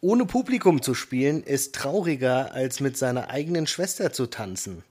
Ohne 0.00 0.26
Publikum 0.26 0.80
zu 0.80 0.94
spielen 0.94 1.42
ist 1.42 1.74
trauriger, 1.74 2.52
als 2.52 2.78
mit 2.78 2.96
seiner 2.96 3.30
eigenen 3.30 3.66
Schwester 3.66 4.12
zu 4.12 4.26
tanzen. 4.26 4.84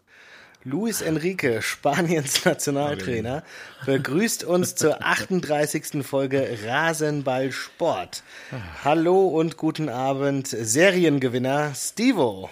Luis 0.66 1.00
Enrique, 1.00 1.62
Spaniens 1.62 2.44
Nationaltrainer, 2.44 3.43
begrüßt 3.85 4.43
uns 4.43 4.75
zur 4.75 5.01
38. 5.05 6.05
Folge 6.05 6.59
Rasenball 6.65 7.54
Sport. 7.54 8.21
Hallo 8.83 9.28
und 9.28 9.55
guten 9.55 9.88
Abend, 9.88 10.47
Seriengewinner 10.47 11.74
Stevo. 11.74 12.49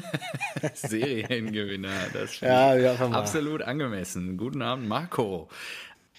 Seriengewinner, 0.74 2.08
das 2.12 2.38
Ja, 2.40 2.76
ja, 2.76 2.96
absolut 2.96 3.62
angemessen. 3.62 4.36
Guten 4.36 4.60
Abend, 4.60 4.86
Marco. 4.88 5.48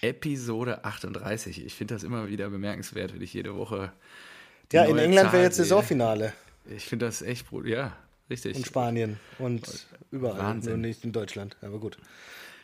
Episode 0.00 0.84
38. 0.84 1.64
Ich 1.64 1.74
finde 1.74 1.94
das 1.94 2.02
immer 2.02 2.28
wieder 2.28 2.50
bemerkenswert, 2.50 3.14
wenn 3.14 3.22
ich 3.22 3.34
jede 3.34 3.54
Woche. 3.54 3.92
Ja, 4.72 4.84
in 4.84 4.98
England 4.98 5.32
wäre 5.32 5.42
jetzt. 5.44 5.56
Saisonfinale 5.56 6.32
Ich 6.74 6.84
finde 6.86 7.06
das 7.06 7.22
echt, 7.22 7.48
brut- 7.50 7.66
ja, 7.66 7.92
richtig. 8.28 8.56
in 8.56 8.64
Spanien 8.64 9.18
und 9.38 9.62
überall, 10.10 10.38
Wahnsinn. 10.38 10.72
nur 10.72 10.78
nicht 10.78 11.04
in 11.04 11.12
Deutschland. 11.12 11.56
Aber 11.62 11.78
gut. 11.78 11.98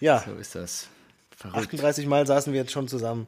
Ja, 0.00 0.22
So 0.26 0.34
ist 0.34 0.54
das. 0.54 0.88
Verrückt. 1.36 1.56
38 1.58 2.06
Mal 2.06 2.26
saßen 2.26 2.52
wir 2.52 2.60
jetzt 2.60 2.72
schon 2.72 2.88
zusammen. 2.88 3.26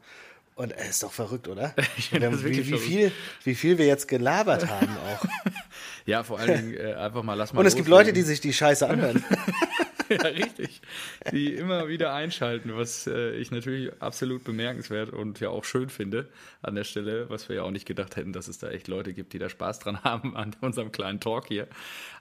Und 0.55 0.73
es 0.77 0.89
ist 0.91 1.03
doch 1.05 1.13
verrückt, 1.13 1.47
oder? 1.47 1.73
Wir 2.11 2.27
haben- 2.27 2.43
wie, 2.45 2.57
wie, 2.69 2.79
viel, 2.79 3.13
wie 3.45 3.55
viel 3.55 3.79
wir 3.79 3.87
jetzt 3.87 4.09
gelabert 4.09 4.69
haben 4.69 4.97
auch. 5.09 5.25
Ja, 6.05 6.23
vor 6.25 6.39
allen 6.39 6.57
Dingen 6.73 6.75
äh, 6.75 6.95
einfach 6.95 7.23
mal 7.23 7.35
lass 7.35 7.53
mal 7.53 7.61
Und 7.61 7.67
es 7.67 7.77
gibt 7.77 7.87
Leute, 7.87 8.15
die 8.15 8.23
sich 8.23 8.41
die 8.41 8.53
Scheiße 8.55 8.89
anhören. 8.89 9.23
ja, 10.23 10.23
richtig. 10.29 10.81
Die 11.33 11.55
immer 11.55 11.89
wieder 11.89 12.15
einschalten, 12.15 12.75
was 12.75 13.07
äh, 13.07 13.33
ich 13.33 13.51
natürlich 13.51 13.93
absolut 14.01 14.45
bemerkenswert 14.45 15.11
und 15.11 15.41
ja 15.41 15.51
auch 15.51 15.65
schön 15.65 15.91
finde 15.91 16.29
an 16.63 16.75
der 16.75 16.85
Stelle, 16.85 17.29
was 17.29 17.49
wir 17.49 17.57
ja 17.57 17.63
auch 17.63 17.71
nicht 17.71 17.87
gedacht 17.87 18.17
hätten, 18.17 18.33
dass 18.33 18.49
es 18.49 18.59
da 18.59 18.71
echt 18.71 18.89
Leute 18.89 19.13
gibt, 19.13 19.33
die 19.33 19.39
da 19.39 19.49
Spaß 19.49 19.81
dran 19.81 20.03
haben 20.05 20.37
an 20.37 20.57
unserem 20.61 20.93
kleinen 20.93 21.21
Talk 21.21 21.49
hier. 21.49 21.69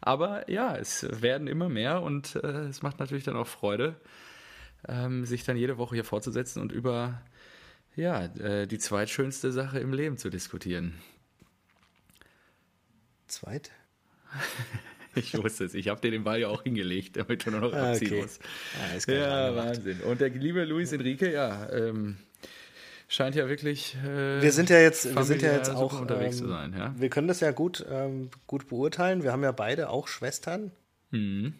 Aber 0.01 0.49
ja, 0.49 0.75
es 0.75 1.07
werden 1.21 1.47
immer 1.47 1.69
mehr 1.69 2.01
und 2.01 2.35
äh, 2.35 2.67
es 2.67 2.81
macht 2.81 2.99
natürlich 2.99 3.23
dann 3.23 3.37
auch 3.37 3.47
Freude, 3.47 3.95
ähm, 4.87 5.25
sich 5.25 5.43
dann 5.43 5.57
jede 5.57 5.77
Woche 5.77 5.95
hier 5.95 6.05
fortzusetzen 6.05 6.61
und 6.61 6.71
über 6.71 7.21
ja, 7.95 8.25
äh, 8.25 8.67
die 8.67 8.77
zweitschönste 8.77 9.51
Sache 9.51 9.79
im 9.79 9.93
Leben 9.93 10.17
zu 10.17 10.29
diskutieren. 10.29 10.93
Zweit? 13.27 13.71
Ich 15.17 15.37
wusste 15.37 15.65
es, 15.65 15.73
ich 15.73 15.87
habe 15.89 15.99
dir 16.01 16.11
den 16.11 16.23
Ball 16.23 16.39
ja 16.39 16.47
auch 16.47 16.63
hingelegt, 16.63 17.17
damit 17.17 17.45
du 17.45 17.51
nur 17.51 17.61
noch 17.61 17.73
Ah, 17.73 17.91
abziehen 17.91 18.11
okay. 18.13 18.21
musst. 18.21 18.41
Ah, 19.07 19.11
Ja, 19.11 19.47
angemacht. 19.47 19.67
Wahnsinn. 19.77 20.01
Und 20.01 20.21
der 20.21 20.29
liebe 20.29 20.63
Luis 20.65 20.91
Enrique, 20.91 21.31
ja, 21.31 21.69
ähm, 21.71 22.17
scheint 23.07 23.35
ja 23.35 23.47
wirklich. 23.49 23.95
Äh, 24.05 24.41
Wir 24.41 24.51
sind 24.51 24.69
ja 24.69 24.79
jetzt, 24.79 25.15
wir 25.15 25.23
sind 25.23 25.41
ja 25.41 25.53
jetzt 25.53 25.69
auch 25.69 25.99
unterwegs 25.99 26.37
ähm, 26.39 26.43
zu 26.43 26.47
sein, 26.49 26.73
ja. 26.77 26.93
Wir 26.97 27.09
können 27.09 27.27
das 27.27 27.39
ja 27.39 27.51
gut, 27.51 27.85
ähm, 27.89 28.29
gut 28.47 28.67
beurteilen. 28.67 29.23
Wir 29.23 29.31
haben 29.31 29.43
ja 29.43 29.51
beide 29.51 29.89
auch 29.89 30.07
Schwestern. 30.07 30.71
Mhm. 31.11 31.53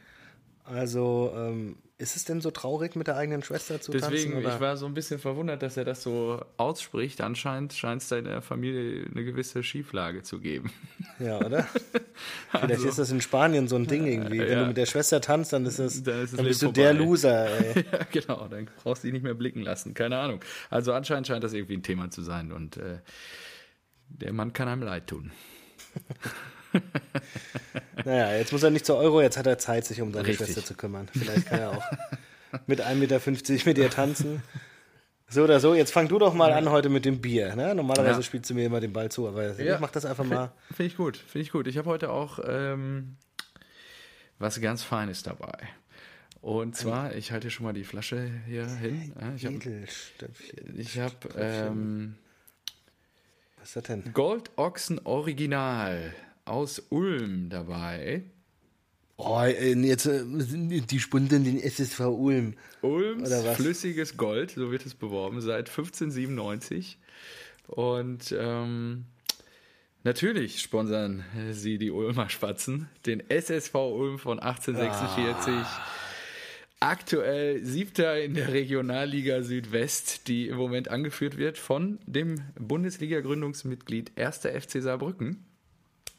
Also 0.69 1.33
ähm, 1.35 1.77
ist 1.97 2.15
es 2.15 2.25
denn 2.25 2.41
so 2.41 2.51
traurig, 2.51 2.95
mit 2.95 3.07
der 3.07 3.15
eigenen 3.15 3.41
Schwester 3.41 3.81
zu 3.81 3.91
Deswegen, 3.91 4.33
tanzen? 4.33 4.37
Oder? 4.37 4.55
ich 4.55 4.61
war 4.61 4.77
so 4.77 4.85
ein 4.85 4.93
bisschen 4.93 5.17
verwundert, 5.17 5.63
dass 5.63 5.77
er 5.77 5.85
das 5.85 6.03
so 6.03 6.43
ausspricht. 6.57 7.21
Anscheinend 7.21 7.73
scheint 7.73 8.01
es 8.01 8.09
da 8.09 8.17
in 8.17 8.25
der 8.25 8.41
Familie 8.41 9.07
eine 9.09 9.23
gewisse 9.23 9.63
Schieflage 9.63 10.23
zu 10.23 10.39
geben. 10.39 10.71
ja, 11.19 11.37
oder? 11.39 11.67
Vielleicht 12.51 12.83
ist 12.83 12.99
das 12.99 13.09
in 13.11 13.21
Spanien 13.21 13.67
so 13.67 13.77
ein 13.77 13.87
Ding 13.87 14.05
irgendwie. 14.05 14.39
Wenn 14.39 14.41
Also 14.41 14.53
ja. 14.53 14.61
du 14.61 14.67
mit 14.67 14.77
der 14.77 14.85
Schwester 14.85 15.21
tanzt, 15.21 15.53
dann 15.53 15.65
ist 15.65 15.79
es, 15.79 16.03
Dann 16.03 16.21
ist 16.23 16.31
das 16.33 16.37
dann 16.37 16.45
bist 16.45 16.61
du 16.61 16.65
Leben 16.67 16.75
der 16.75 16.89
vorbei. 16.89 17.03
Loser. 17.05 17.47
Ey. 17.75 17.85
ja, 17.91 17.99
genau, 18.11 18.47
dann 18.47 18.69
brauchst 18.83 19.03
du 19.03 19.07
dich 19.07 19.13
nicht 19.13 19.23
mehr 19.23 19.33
blicken 19.33 19.61
lassen. 19.61 19.93
Keine 19.93 20.19
Ahnung. 20.19 20.41
Also 20.69 20.93
anscheinend 20.93 21.27
scheint 21.27 21.43
das 21.43 21.53
irgendwie 21.53 21.77
ein 21.77 21.83
Thema 21.83 22.11
zu 22.11 22.21
sein 22.21 22.51
und 22.51 22.77
äh, 22.77 22.99
der 24.09 24.33
Mann 24.33 24.53
kann 24.53 24.67
einem 24.67 24.83
leid 24.83 25.07
tun. 25.07 25.31
Naja, 28.05 28.35
jetzt 28.37 28.51
muss 28.51 28.63
er 28.63 28.69
nicht 28.69 28.85
zur 28.85 28.97
Euro, 28.97 29.21
jetzt 29.21 29.37
hat 29.37 29.47
er 29.47 29.57
Zeit, 29.57 29.85
sich 29.85 30.01
um 30.01 30.13
seine 30.13 30.27
Richtig. 30.27 30.47
Schwester 30.47 30.63
zu 30.65 30.73
kümmern. 30.75 31.07
Vielleicht 31.13 31.47
kann 31.47 31.59
er 31.59 31.71
auch 31.71 31.83
mit 32.67 32.81
1,50 32.81 32.95
Meter 32.95 33.65
mit 33.69 33.77
ihr 33.77 33.89
tanzen. 33.89 34.41
So 35.29 35.43
oder 35.43 35.59
so, 35.59 35.73
jetzt 35.75 35.91
fang 35.91 36.07
du 36.07 36.17
doch 36.19 36.33
mal 36.33 36.53
an 36.53 36.69
heute 36.69 36.87
mit 36.87 37.03
dem 37.03 37.19
Bier. 37.19 37.53
Ne? 37.55 37.75
Normalerweise 37.75 38.19
Ja. 38.19 38.23
spielst 38.23 38.49
du 38.49 38.53
mir 38.53 38.65
immer 38.65 38.79
den 38.79 38.93
Ball 38.93 39.09
zu, 39.11 39.27
aber 39.27 39.59
Ja. 39.61 39.75
ich 39.75 39.81
mach 39.81 39.91
das 39.91 40.05
einfach 40.05 40.23
mal. 40.23 40.53
Finde 40.67 40.85
ich 40.85 40.95
gut, 40.95 41.17
finde 41.17 41.41
ich 41.43 41.51
gut. 41.51 41.67
Ich 41.67 41.77
habe 41.77 41.89
heute 41.89 42.09
auch 42.11 42.39
ähm, 42.47 43.17
was 44.39 44.61
ganz 44.61 44.83
Feines 44.83 45.23
dabei. 45.23 45.57
Und 46.39 46.77
zwar, 46.77 47.13
ich 47.15 47.31
halte 47.33 47.45
hier 47.47 47.51
schon 47.51 47.65
mal 47.65 47.73
die 47.73 47.83
Flasche 47.83 48.31
hier 48.47 48.67
hin. 48.67 49.11
Ja, 49.19 49.33
Ich 50.77 50.97
habe 50.99 51.13
hab, 51.29 51.37
ähm, 51.37 52.15
Was 53.59 53.69
ist 53.69 53.75
das 53.75 53.83
denn? 53.83 54.13
Goldochsen 54.13 55.05
Original 55.05 56.13
aus 56.47 56.79
Ulm 56.89 57.49
dabei. 57.49 58.23
Oh, 59.17 59.41
äh, 59.41 59.73
jetzt 59.73 60.05
äh, 60.05 60.23
die 60.23 60.99
sponsern 60.99 61.43
den 61.43 61.59
SSV 61.59 62.01
Ulm. 62.01 62.53
Ulms 62.81 63.33
flüssiges 63.55 64.15
Gold, 64.15 64.51
so 64.51 64.71
wird 64.71 64.85
es 64.85 64.93
beworben, 64.93 65.41
seit 65.41 65.69
1597. 65.69 66.99
Und 67.67 68.33
ähm, 68.37 69.05
natürlich 70.03 70.61
sponsern 70.61 71.25
sie 71.51 71.79
die 71.79 71.89
Ulmer 71.89 72.29
Spatzen, 72.29 72.89
den 73.07 73.27
SSV 73.27 73.73
Ulm 73.73 74.19
von 74.19 74.39
1846. 74.39 75.53
Aktuell 76.79 77.65
siebter 77.65 78.21
in 78.21 78.35
der 78.35 78.53
Regionalliga 78.53 79.41
Südwest, 79.41 80.27
die 80.27 80.47
im 80.47 80.57
Moment 80.57 80.89
angeführt 80.89 81.35
wird 81.35 81.57
von 81.57 81.97
dem 82.05 82.43
Bundesliga-Gründungsmitglied 82.59 84.11
1. 84.15 84.41
FC 84.41 84.83
Saarbrücken. 84.83 85.46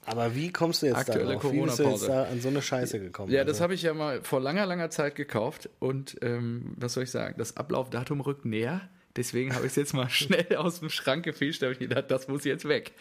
Aber 0.06 0.34
wie 0.34 0.50
kommst 0.52 0.82
du 0.82 0.86
jetzt 0.86 0.96
Aktuelle 0.96 1.34
darauf? 1.34 1.52
Wie 1.52 1.60
bist 1.60 1.78
du 1.78 1.82
jetzt 1.84 2.08
da 2.08 2.24
an 2.24 2.40
so 2.40 2.48
eine 2.48 2.62
Scheiße 2.62 2.98
gekommen? 2.98 3.30
Ja, 3.30 3.44
das 3.44 3.54
Also, 3.56 3.64
habe 3.64 3.74
ich 3.74 3.82
ja 3.82 3.92
mal 3.94 4.22
vor 4.22 4.40
langer, 4.40 4.64
langer 4.66 4.88
Zeit 4.90 5.14
gekauft 5.14 5.68
und 5.80 6.16
ähm, 6.22 6.72
was 6.76 6.94
soll 6.94 7.02
ich 7.04 7.10
sagen, 7.10 7.34
das 7.38 7.56
Ablaufdatum 7.56 8.20
rückt 8.20 8.44
näher. 8.44 8.80
Deswegen 9.16 9.54
habe 9.54 9.66
ich 9.66 9.72
es 9.72 9.76
jetzt 9.76 9.94
mal 9.94 10.08
schnell 10.10 10.56
aus 10.56 10.80
dem 10.80 10.90
Schrank 10.90 11.24
gefischt, 11.24 11.60
da 11.60 11.66
habe 11.66 11.72
ich 11.74 11.78
gedacht, 11.80 12.10
das 12.10 12.28
muss 12.28 12.44
jetzt 12.44 12.66
weg. 12.68 12.92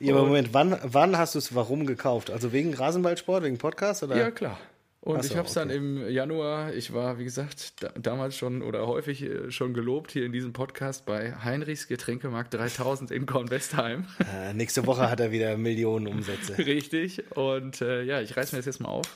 ja, 0.00 0.12
aber 0.12 0.22
Und- 0.22 0.28
Moment, 0.28 0.48
wann, 0.54 0.78
wann 0.82 1.16
hast 1.18 1.34
du 1.34 1.38
es 1.38 1.54
warum 1.54 1.86
gekauft? 1.86 2.30
Also 2.30 2.52
wegen 2.52 2.74
Rasenballsport, 2.74 3.44
wegen 3.44 3.58
Podcast? 3.58 4.02
Oder? 4.02 4.16
Ja, 4.16 4.30
klar. 4.30 4.58
Und 5.06 5.22
so, 5.22 5.30
ich 5.30 5.36
habe 5.36 5.46
es 5.46 5.54
dann 5.54 5.68
okay. 5.68 5.76
im 5.76 6.08
Januar, 6.10 6.74
ich 6.74 6.92
war, 6.92 7.16
wie 7.20 7.22
gesagt, 7.22 7.80
da, 7.80 7.90
damals 7.90 8.36
schon 8.36 8.60
oder 8.60 8.88
häufig 8.88 9.22
äh, 9.22 9.52
schon 9.52 9.72
gelobt 9.72 10.10
hier 10.10 10.24
in 10.24 10.32
diesem 10.32 10.52
Podcast 10.52 11.06
bei 11.06 11.32
Heinrichs 11.44 11.86
Getränkemarkt 11.86 12.52
3000 12.54 13.12
in 13.12 13.24
Kornwestheim. 13.24 14.04
Äh, 14.34 14.52
nächste 14.52 14.84
Woche 14.84 15.08
hat 15.08 15.20
er 15.20 15.30
wieder 15.30 15.56
Millionen 15.56 16.08
Umsätze. 16.08 16.58
Richtig. 16.66 17.22
Und 17.36 17.80
äh, 17.82 18.02
ja, 18.02 18.20
ich 18.20 18.36
reiß 18.36 18.50
mir 18.50 18.58
das 18.58 18.66
jetzt 18.66 18.80
mal 18.80 18.88
auf 18.88 19.06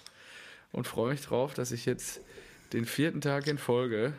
und 0.71 0.87
freue 0.87 1.11
mich 1.11 1.23
drauf, 1.23 1.55
dass 1.55 1.73
ich 1.73 1.87
jetzt 1.87 2.21
den 2.73 2.85
vierten 2.85 3.21
Tag 3.21 3.49
in 3.49 3.59
Folge 3.59 4.13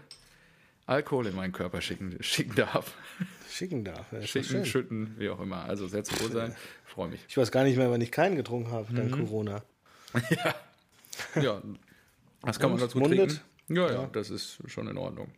Alkohol 0.87 1.27
in 1.27 1.35
meinen 1.37 1.53
Körper 1.53 1.79
schicken, 1.79 2.17
schicken 2.19 2.55
darf. 2.55 2.95
Schicken 3.49 3.85
darf. 3.85 4.07
Schicken, 4.25 4.65
schütten, 4.65 5.15
wie 5.17 5.29
auch 5.29 5.39
immer. 5.39 5.63
Also 5.63 5.87
sehr 5.87 6.03
zu 6.03 6.19
wohl 6.21 6.33
sein. 6.33 6.53
Freue 6.85 7.07
mich. 7.07 7.21
Ich 7.29 7.37
weiß 7.37 7.49
gar 7.49 7.63
nicht 7.63 7.77
mehr, 7.77 7.89
wann 7.89 8.01
ich 8.01 8.11
keinen 8.11 8.35
getrunken 8.35 8.71
habe, 8.71 8.91
Mhm. 8.91 8.97
dank 8.97 9.11
Corona. 9.13 9.63
Ja, 10.29 10.53
das 11.35 12.59
kann 12.59 12.71
man 12.71 12.73
Und? 12.73 12.81
dazu 12.81 12.97
Mundet? 12.99 13.29
trinken. 13.67 13.75
Ja, 13.75 13.91
ja, 13.91 14.07
das 14.07 14.29
ist 14.29 14.59
schon 14.67 14.87
in 14.87 14.97
Ordnung. 14.97 15.31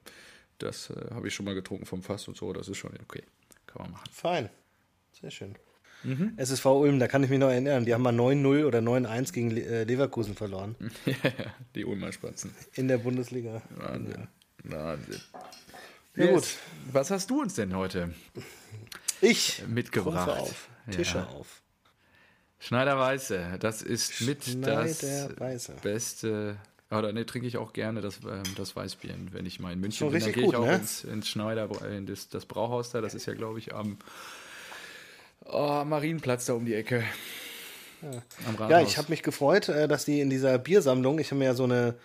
Das 0.58 0.90
äh, 0.90 1.14
habe 1.14 1.28
ich 1.28 1.34
schon 1.36 1.46
mal 1.46 1.56
getrunken 1.56 1.86
vom 1.86 2.02
Fass 2.02 2.28
und 2.28 2.38
so. 2.38 2.52
Das 2.54 2.68
ist 2.68 2.78
schon 2.78 2.92
okay. 3.02 3.24
Kann 3.68 3.84
man 3.84 3.92
machen. 3.92 4.10
Fein. 4.12 4.50
Sehr 5.20 5.32
schön. 5.32 5.56
Mhm. 6.04 6.34
SSV 6.38 6.66
Ulm, 6.66 7.00
da 7.00 7.08
kann 7.08 7.24
ich 7.24 7.30
mich 7.30 7.40
noch 7.40 7.50
erinnern. 7.50 7.86
Die 7.86 7.94
haben 7.94 8.02
mal 8.02 8.14
9-0 8.14 8.66
oder 8.66 8.80
9-1 8.80 9.32
gegen 9.34 9.56
äh, 9.56 9.84
Leverkusen 9.86 10.36
verloren. 10.36 10.76
ja, 11.06 11.14
ja, 11.24 11.54
die 11.76 11.86
Ulmer 11.86 12.12
Spatzen. 12.12 12.54
In 12.74 12.88
der 12.88 12.98
Bundesliga. 12.98 13.62
Wahnsinn. 13.70 14.28
Wahnsinn. 14.64 15.22
Ja, 16.16 16.26
Yes. 16.26 16.34
gut. 16.34 16.48
Was 16.94 17.10
hast 17.10 17.30
du 17.32 17.42
uns 17.42 17.56
denn 17.56 17.76
heute? 17.76 18.14
Ich 19.22 19.64
Mitgebracht. 19.68 20.30
Auf, 20.30 20.68
Tische 20.92 21.20
Ja. 21.20 21.28
auf. 21.28 21.63
Schneider 22.64 22.98
Weiße, 22.98 23.58
das 23.60 23.82
ist 23.82 24.22
mit 24.22 24.66
das 24.66 25.04
Weiße. 25.38 25.74
beste. 25.82 26.56
Oder 26.90 27.12
ne, 27.12 27.26
trinke 27.26 27.46
ich 27.46 27.58
auch 27.58 27.74
gerne 27.74 28.00
das, 28.00 28.20
ähm, 28.24 28.44
das 28.56 28.74
Weißbier, 28.74 29.16
wenn 29.32 29.46
ich 29.46 29.60
mal 29.60 29.74
in 29.74 29.82
München 29.82 30.10
bin. 30.10 30.22
Dann 30.22 30.32
gehe 30.32 30.46
ich 30.46 30.56
auch 30.56 30.66
ne? 30.66 30.76
ins, 30.76 31.04
ins 31.04 31.28
Schneider, 31.28 31.70
in 31.92 32.06
das, 32.06 32.30
das 32.30 32.46
Brauhaus 32.46 32.92
da. 32.92 33.02
Das 33.02 33.16
ist 33.16 33.26
ja, 33.26 33.34
glaube 33.34 33.60
ich, 33.60 33.76
am 33.76 33.98
oh, 35.46 35.84
Marienplatz 35.84 36.46
da 36.46 36.54
um 36.54 36.66
die 36.66 36.74
Ecke. 36.74 37.04
Am 38.48 38.56
Rathaus. 38.56 38.70
Ja, 38.70 38.82
ich 38.82 38.98
habe 38.98 39.10
mich 39.10 39.24
gefreut, 39.24 39.68
äh, 39.68 39.90
dass 39.90 40.06
die 40.06 40.22
in 40.22 40.30
dieser 40.30 40.58
Biersammlung, 40.58 41.20
ich 41.20 41.32
habe 41.32 41.40
mir 41.40 41.46
ja 41.46 41.56
so 41.56 41.66
eine, 41.66 41.96
ah, 41.96 42.02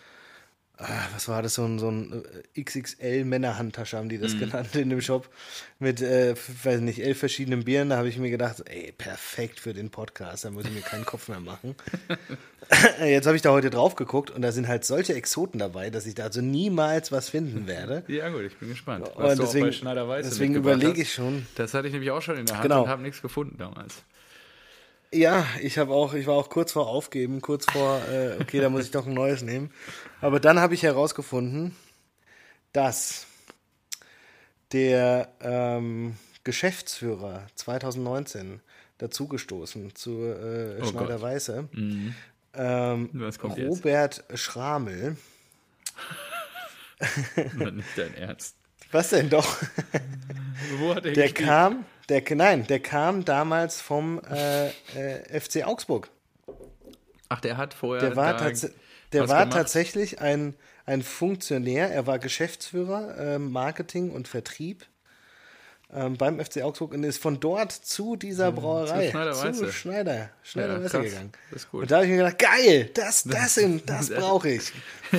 was 1.12 1.26
war 1.28 1.42
das, 1.42 1.54
so 1.54 1.64
ein, 1.64 1.78
so 1.80 1.90
ein 1.90 2.24
äh, 2.54 2.62
XXL 2.62 3.24
Männerhandtasche, 3.24 3.96
haben 3.96 4.08
die 4.08 4.18
das 4.18 4.34
Mhm. 4.34 4.38
genannt 4.38 4.74
in 4.76 4.90
dem 4.90 5.00
Shop, 5.00 5.28
mit, 5.80 6.00
äh, 6.00 6.34
weiß 6.62 6.80
nicht, 6.80 7.02
elf 7.02 7.18
verschiedenen 7.18 7.64
Bieren. 7.64 7.90
Da 7.90 7.96
habe 7.96 8.08
ich 8.08 8.16
mir 8.18 8.30
gedacht, 8.30 8.62
ey, 8.66 8.92
perfekt 8.96 9.58
für 9.60 9.74
den 9.74 9.90
Podcast, 9.90 10.44
da 10.44 10.50
muss 10.50 10.64
ich 10.66 10.70
mir 10.72 10.82
keinen 10.82 11.04
Kopf 11.04 11.28
mehr 11.28 11.40
machen. 11.40 11.74
Jetzt 13.04 13.26
habe 13.26 13.34
ich 13.36 13.42
da 13.42 13.50
heute 13.50 13.70
drauf 13.70 13.94
geguckt 13.96 14.30
und 14.30 14.42
da 14.42 14.52
sind 14.52 14.68
halt 14.68 14.84
solche 14.84 15.14
Exoten 15.14 15.58
dabei, 15.58 15.90
dass 15.90 16.06
ich 16.06 16.14
da 16.14 16.24
also 16.24 16.40
niemals 16.42 17.10
was 17.12 17.28
finden 17.28 17.66
werde. 17.66 18.04
Ja, 18.08 18.28
gut, 18.28 18.42
ich 18.42 18.56
bin 18.56 18.68
gespannt. 18.68 19.08
Und 19.08 19.16
du 19.16 19.22
auch 19.24 19.34
deswegen- 19.34 19.70
deswegen 20.22 20.54
überlege 20.54 21.00
ich 21.02 21.12
schon. 21.12 21.46
Das 21.56 21.74
hatte 21.74 21.86
ich 21.88 21.92
nämlich 21.92 22.10
auch 22.10 22.22
schon 22.22 22.36
in 22.36 22.46
der 22.46 22.56
Hand 22.56 22.62
Genau. 22.64 22.82
und 22.84 22.88
habe 22.88 23.02
nichts 23.02 23.22
gefunden 23.22 23.56
damals. 23.58 24.02
Ja, 25.12 25.46
ich 25.62 25.78
habe 25.78 25.92
auch, 25.94 26.12
ich 26.12 26.26
war 26.26 26.34
auch 26.34 26.50
kurz 26.50 26.72
vor 26.72 26.86
Aufgeben, 26.88 27.40
kurz 27.40 27.64
vor, 27.70 28.00
äh, 28.10 28.36
okay, 28.40 28.60
da 28.60 28.68
muss 28.68 28.84
ich 28.84 28.90
doch 28.90 29.06
ein 29.06 29.14
neues 29.14 29.42
nehmen. 29.42 29.70
Aber 30.20 30.38
dann 30.38 30.60
habe 30.60 30.74
ich 30.74 30.82
herausgefunden, 30.82 31.74
dass 32.72 33.26
der 34.72 35.32
ähm, 35.40 36.16
Geschäftsführer 36.44 37.46
2019 37.54 38.60
dazugestoßen 38.98 39.94
zu 39.94 40.24
äh, 40.24 40.80
Oh 40.82 40.86
Schneider. 40.86 41.22
Weiße, 41.22 41.68
Mhm. 41.72 42.14
ähm, 42.54 43.10
kommt 43.38 43.56
jetzt? 43.56 43.68
Robert 43.78 44.24
Schramel. 44.34 45.16
Nicht 47.54 47.88
dein 47.96 48.14
Ernst. 48.14 48.56
Was 48.90 49.10
denn 49.10 49.30
doch? 49.30 49.56
Wo 50.78 50.94
hat 50.94 51.04
er 51.06 51.12
Der 51.12 51.24
gespielt? 51.28 51.48
kam, 51.48 51.84
der, 52.08 52.22
nein, 52.34 52.66
der 52.66 52.80
kam 52.80 53.24
damals 53.24 53.80
vom 53.80 54.20
äh, 54.30 54.68
äh, 54.68 55.40
FC 55.40 55.64
Augsburg. 55.66 56.08
Ach, 57.28 57.40
der 57.40 57.56
hat 57.56 57.74
vorher. 57.74 58.06
Der 58.08 58.16
war, 58.16 58.36
tats 58.36 58.70
der 59.12 59.28
war 59.28 59.48
tatsächlich 59.50 60.20
ein, 60.20 60.54
ein 60.86 61.02
Funktionär. 61.02 61.90
Er 61.90 62.06
war 62.06 62.18
Geschäftsführer, 62.18 63.16
ähm, 63.18 63.52
Marketing 63.52 64.10
und 64.10 64.28
Vertrieb 64.28 64.86
ähm, 65.94 66.16
beim 66.16 66.38
FC 66.42 66.62
Augsburg 66.62 66.92
und 66.92 67.04
ist 67.04 67.20
von 67.20 67.40
dort 67.40 67.72
zu 67.72 68.16
dieser 68.16 68.52
Brauerei, 68.52 69.10
Schneider 69.10 69.32
zu 69.32 69.44
Weiße. 69.48 69.72
Schneider, 69.72 70.30
Schneider 70.42 70.80
Ja, 70.82 70.88
krass. 70.88 71.02
gegangen. 71.02 71.32
Ist. 71.50 71.68
Und 71.72 71.90
da 71.90 71.96
habe 71.96 72.04
ich 72.06 72.10
mir 72.10 72.16
gedacht, 72.18 72.38
geil, 72.38 72.90
das, 72.94 73.22
das, 73.24 73.54
sind, 73.54 73.88
das 73.88 74.10
brauche 74.10 74.48
ich. 74.50 74.72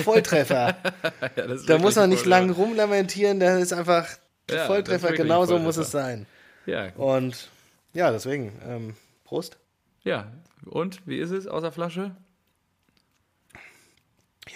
Volltreffer. 0.04 0.76
Ja, 1.36 1.44
ist 1.44 1.68
Da 1.68 1.78
muss 1.78 1.94
man 1.96 2.10
nicht 2.10 2.20
voll- 2.22 2.30
lang 2.30 2.50
rumlamentieren, 2.50 3.38
das 3.40 3.60
ist 3.60 3.72
einfach 3.72 4.08
Ja, 4.50 4.62
ist 4.62 4.66
Volltreffer, 4.66 5.02
wirklich 5.08 5.22
genauso 5.22 5.52
Volltreffer. 5.54 5.64
muss 5.66 5.76
es 5.76 5.90
sein. 5.90 6.26
Ja, 6.66 6.92
Und 6.94 7.50
ja, 7.92 8.10
deswegen, 8.10 8.52
ähm, 8.64 8.94
Prost. 9.24 9.58
ja. 10.02 10.32
Und 10.66 11.06
wie 11.06 11.18
ist 11.18 11.30
es 11.30 11.46
außer 11.46 11.72
Flasche? 11.72 12.14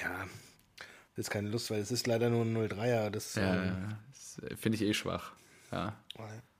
Ja, 0.02 0.26
das 1.16 1.26
ist 1.26 1.30
keine 1.30 1.48
Lust, 1.48 1.70
weil 1.70 1.80
es 1.80 1.90
ist 1.90 2.06
leider 2.06 2.28
nur 2.28 2.44
ein 2.44 2.54
03er. 2.56 3.10
Das 3.10 3.34
Ja, 3.36 3.62
ähm, 3.64 3.96
das 4.12 4.40
finde 4.60 4.76
ich 4.76 4.82
eh 4.82 4.92
schwach. 4.94 5.32
Ja. 5.72 5.96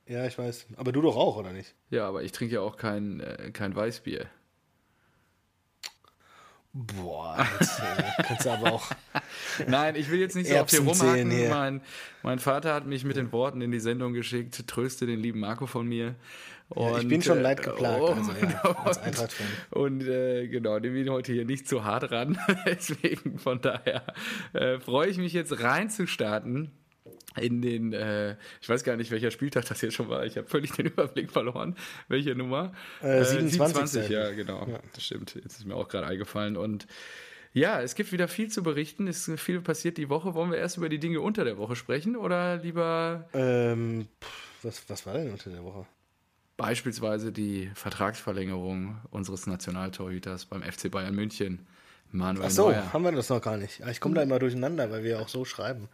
ja, 0.07 0.25
ich 0.27 0.39
weiß. 0.39 0.67
Aber 0.77 0.93
du 0.93 1.03
doch 1.03 1.17
auch, 1.17 1.37
oder 1.37 1.53
nicht? 1.53 1.75
ja, 1.91 2.09
aber 2.09 2.23
ich 2.23 2.33
trinke 2.33 2.55
ja 2.55 2.61
auch 2.61 2.77
kein, 2.77 3.21
äh, 3.21 3.51
kein 3.53 3.75
Weißbier. 3.77 4.27
Boah, 6.77 7.47
jetzt 7.61 7.79
äh, 7.79 8.23
kannst 8.25 8.47
du 8.47 8.51
aber 8.51 8.73
auch. 8.73 8.91
Nein, 9.69 9.95
ich 9.95 10.11
will 10.11 10.19
jetzt 10.19 10.35
nicht 10.35 10.49
so 10.51 10.57
auf 10.57 10.67
dir 10.69 10.81
rumhaken. 10.81 11.31
hier. 11.31 11.49
Mein, 11.49 11.81
mein 12.25 12.41
Vater 12.41 12.75
hat 12.75 12.85
mich 12.85 13.05
mit 13.05 13.17
den 13.17 13.31
Worten 13.31 13.61
in 13.61 13.71
die 13.71 13.79
Sendung 13.79 14.13
geschickt, 14.13 14.67
tröste 14.67 15.07
den 15.07 15.21
lieben 15.21 15.39
Marco 15.39 15.67
von 15.67 15.87
mir. 15.87 16.17
Ja, 16.75 16.97
ich 16.97 17.05
Und, 17.05 17.09
bin 17.09 17.23
schon 17.23 17.39
äh, 17.39 17.43
leid 17.43 17.63
geplagt, 17.63 18.03
also 18.03 18.33
ja, 18.33 18.77
als 18.85 18.99
und- 18.99 19.05
Eintracht-Fan. 19.05 19.47
Und 19.71 20.03
äh, 20.03 20.49
genau, 20.49 20.79
nehmen 20.81 20.97
wir 20.97 21.13
heute 21.13 21.33
hier 21.33 21.45
nicht 21.45 21.69
zu 21.69 21.85
hart 21.85 22.11
ran. 22.11 22.39
Deswegen 22.67 23.39
von 23.39 23.61
daher 23.61 24.03
äh, 24.53 24.81
freue 24.81 25.09
ich 25.09 25.19
mich 25.19 25.33
jetzt 25.33 25.61
reinzustarten 25.63 26.73
in 27.41 27.61
den, 27.63 27.93
äh, 27.93 28.37
ich 28.61 28.69
weiß 28.69 28.85
gar 28.85 28.97
nicht, 28.97 29.11
welcher 29.11 29.31
Spieltag 29.31 29.67
das 29.67 29.81
jetzt 29.81 29.95
schon 29.95 30.09
war. 30.09 30.25
Ich 30.25 30.37
habe 30.37 30.47
völlig 30.47 30.73
den 30.73 30.87
Überblick 30.87 31.31
verloren. 31.31 31.77
Welche 32.09 32.35
Nummer? 32.35 32.73
Äh, 33.03 33.25
27. 33.25 34.09
ja, 34.09 34.31
genau. 34.31 34.67
Das 34.95 35.05
stimmt. 35.05 35.35
Jetzt 35.35 35.59
ist 35.59 35.67
mir 35.67 35.75
auch 35.75 35.89
gerade 35.89 36.07
eingefallen. 36.07 36.57
Und 36.57 36.87
ja, 37.53 37.81
es 37.83 37.95
gibt 37.95 38.13
wieder 38.13 38.29
viel 38.29 38.51
zu 38.51 38.63
berichten. 38.63 39.07
Es 39.07 39.29
ist 39.29 39.41
viel 39.41 39.61
passiert 39.61 39.97
die 39.99 40.09
Woche. 40.09 40.35
Wollen 40.35 40.51
wir 40.51 40.59
erst 40.59 40.77
über 40.77 40.89
die 40.89 40.99
Dinge 40.99 41.21
unter 41.21 41.45
der 41.45 41.59
Woche 41.59 41.77
sprechen 41.77 42.17
oder 42.17 42.57
lieber 42.57 43.29
Ähm, 43.35 44.09
pff, 44.23 44.65
was, 44.65 44.89
was 44.89 45.07
war 45.07 45.15
denn 45.15 45.31
unter 45.31 45.51
der 45.51 45.63
Woche? 45.65 45.87
beispielsweise 46.57 47.33
die 47.33 47.69
Vertragsverlängerung 47.75 48.99
unseres 49.11 49.47
Nationaltorhüters 49.47 50.47
beim 50.47 50.63
FC 50.63 50.89
Bayern 50.91 51.15
München, 51.15 51.67
Manuel 52.13 52.47
Ach 52.47 52.51
so, 52.51 52.69
Neuer. 52.71 52.93
haben 52.93 53.03
wir 53.03 53.11
das 53.11 53.29
noch 53.29 53.43
gar 53.43 53.57
nicht. 53.57 53.81
Ich 53.91 54.01
komme 54.01 54.15
da 54.15 54.23
immer 54.23 54.39
durcheinander, 54.39 54.89
weil 54.91 55.03
wir 55.03 55.21
auch 55.21 55.29
so 55.29 55.45
schreiben. 55.45 55.89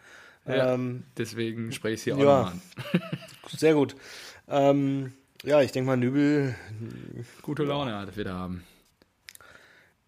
Ja, 0.46 0.74
Ähm, 0.74 1.04
deswegen 1.16 1.70
spreche 1.72 1.94
ich 1.94 2.00
es 2.00 2.04
hier 2.04 2.14
auch 2.16 2.18
ja. 2.20 2.24
nochmal 2.24 2.52
an. 2.52 2.62
sehr 3.56 3.74
gut. 3.74 3.94
Ähm, 4.48 5.12
ja, 5.44 5.60
ich 5.62 5.72
denke 5.72 5.86
mal, 5.86 5.96
Nübel, 5.96 6.54
Gute 7.42 7.62
Laune 7.64 7.94
hat 7.96 8.08
er 8.08 8.16
wieder 8.16 8.34
haben. 8.34 8.64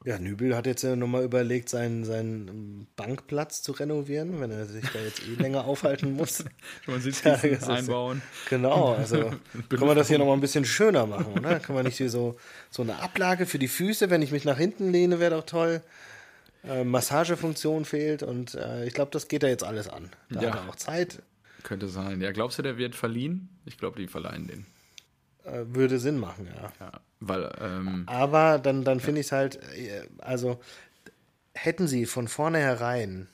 ja, 0.04 0.18
Nübel 0.18 0.56
hat 0.56 0.66
jetzt 0.66 0.82
ja 0.82 0.96
nochmal 0.96 1.22
überlegt, 1.24 1.68
seinen, 1.68 2.04
seinen 2.04 2.86
Bankplatz 2.96 3.62
zu 3.62 3.72
renovieren, 3.72 4.40
wenn 4.40 4.50
er 4.50 4.66
sich 4.66 4.84
da 4.92 4.98
jetzt 4.98 5.22
eh 5.26 5.40
länger 5.40 5.64
aufhalten 5.64 6.12
muss. 6.16 6.44
Schon 6.84 6.94
Ja, 6.94 7.00
Sitzkissen 7.00 7.50
das 7.52 7.62
ist- 7.62 7.68
einbauen. 7.68 8.20
Genau, 8.50 8.94
also 8.94 9.30
können 9.68 9.86
wir 9.86 9.94
das 9.94 10.08
hier 10.08 10.18
nochmal 10.18 10.36
ein 10.36 10.40
bisschen 10.40 10.64
schöner 10.64 11.06
machen, 11.06 11.32
oder? 11.38 11.60
Können 11.60 11.78
wir 11.78 11.84
nicht 11.84 11.98
hier 11.98 12.10
so, 12.10 12.36
so 12.70 12.82
eine 12.82 13.00
Ablage 13.00 13.46
für 13.46 13.58
die 13.60 13.68
Füße, 13.68 14.10
wenn 14.10 14.22
ich 14.22 14.32
mich 14.32 14.44
nach 14.44 14.58
hinten 14.58 14.90
lehne, 14.90 15.20
wäre 15.20 15.36
doch 15.36 15.46
toll. 15.46 15.82
Äh, 16.64 16.84
Massagefunktion 16.84 17.84
fehlt 17.84 18.22
und 18.22 18.54
äh, 18.54 18.84
ich 18.86 18.94
glaube, 18.94 19.10
das 19.10 19.26
geht 19.28 19.42
er 19.42 19.48
jetzt 19.48 19.64
alles 19.64 19.88
an. 19.88 20.10
Da 20.30 20.40
Ja. 20.42 20.52
hat 20.52 20.56
er 20.62 20.68
auch 20.68 20.76
Zeit, 20.76 21.22
Könnte 21.64 21.88
sein. 21.88 22.20
Ja, 22.20 22.32
glaubst 22.32 22.58
du, 22.58 22.62
der 22.62 22.76
wird 22.76 22.94
verliehen? 22.96 23.48
Ich 23.64 23.78
glaube, 23.78 24.00
die 24.00 24.08
verleihen 24.08 24.46
den. 24.48 24.66
äh, 25.44 25.64
würde 25.66 25.98
Sinn 25.98 26.18
machen, 26.18 26.48
ja. 26.54 26.72
Ja, 26.80 26.92
weil, 27.20 27.52
ähm, 27.60 28.04
Aber 28.06 28.58
dann, 28.58 28.84
dann 28.84 29.00
finde 29.00 29.20
ich 29.20 29.26
es 29.26 29.32
halt, 29.32 29.56
äh, 29.76 30.02
also 30.18 30.60
hätten 31.54 31.86
sie 31.88 32.06
von 32.06 32.26
vornherein 32.28 33.28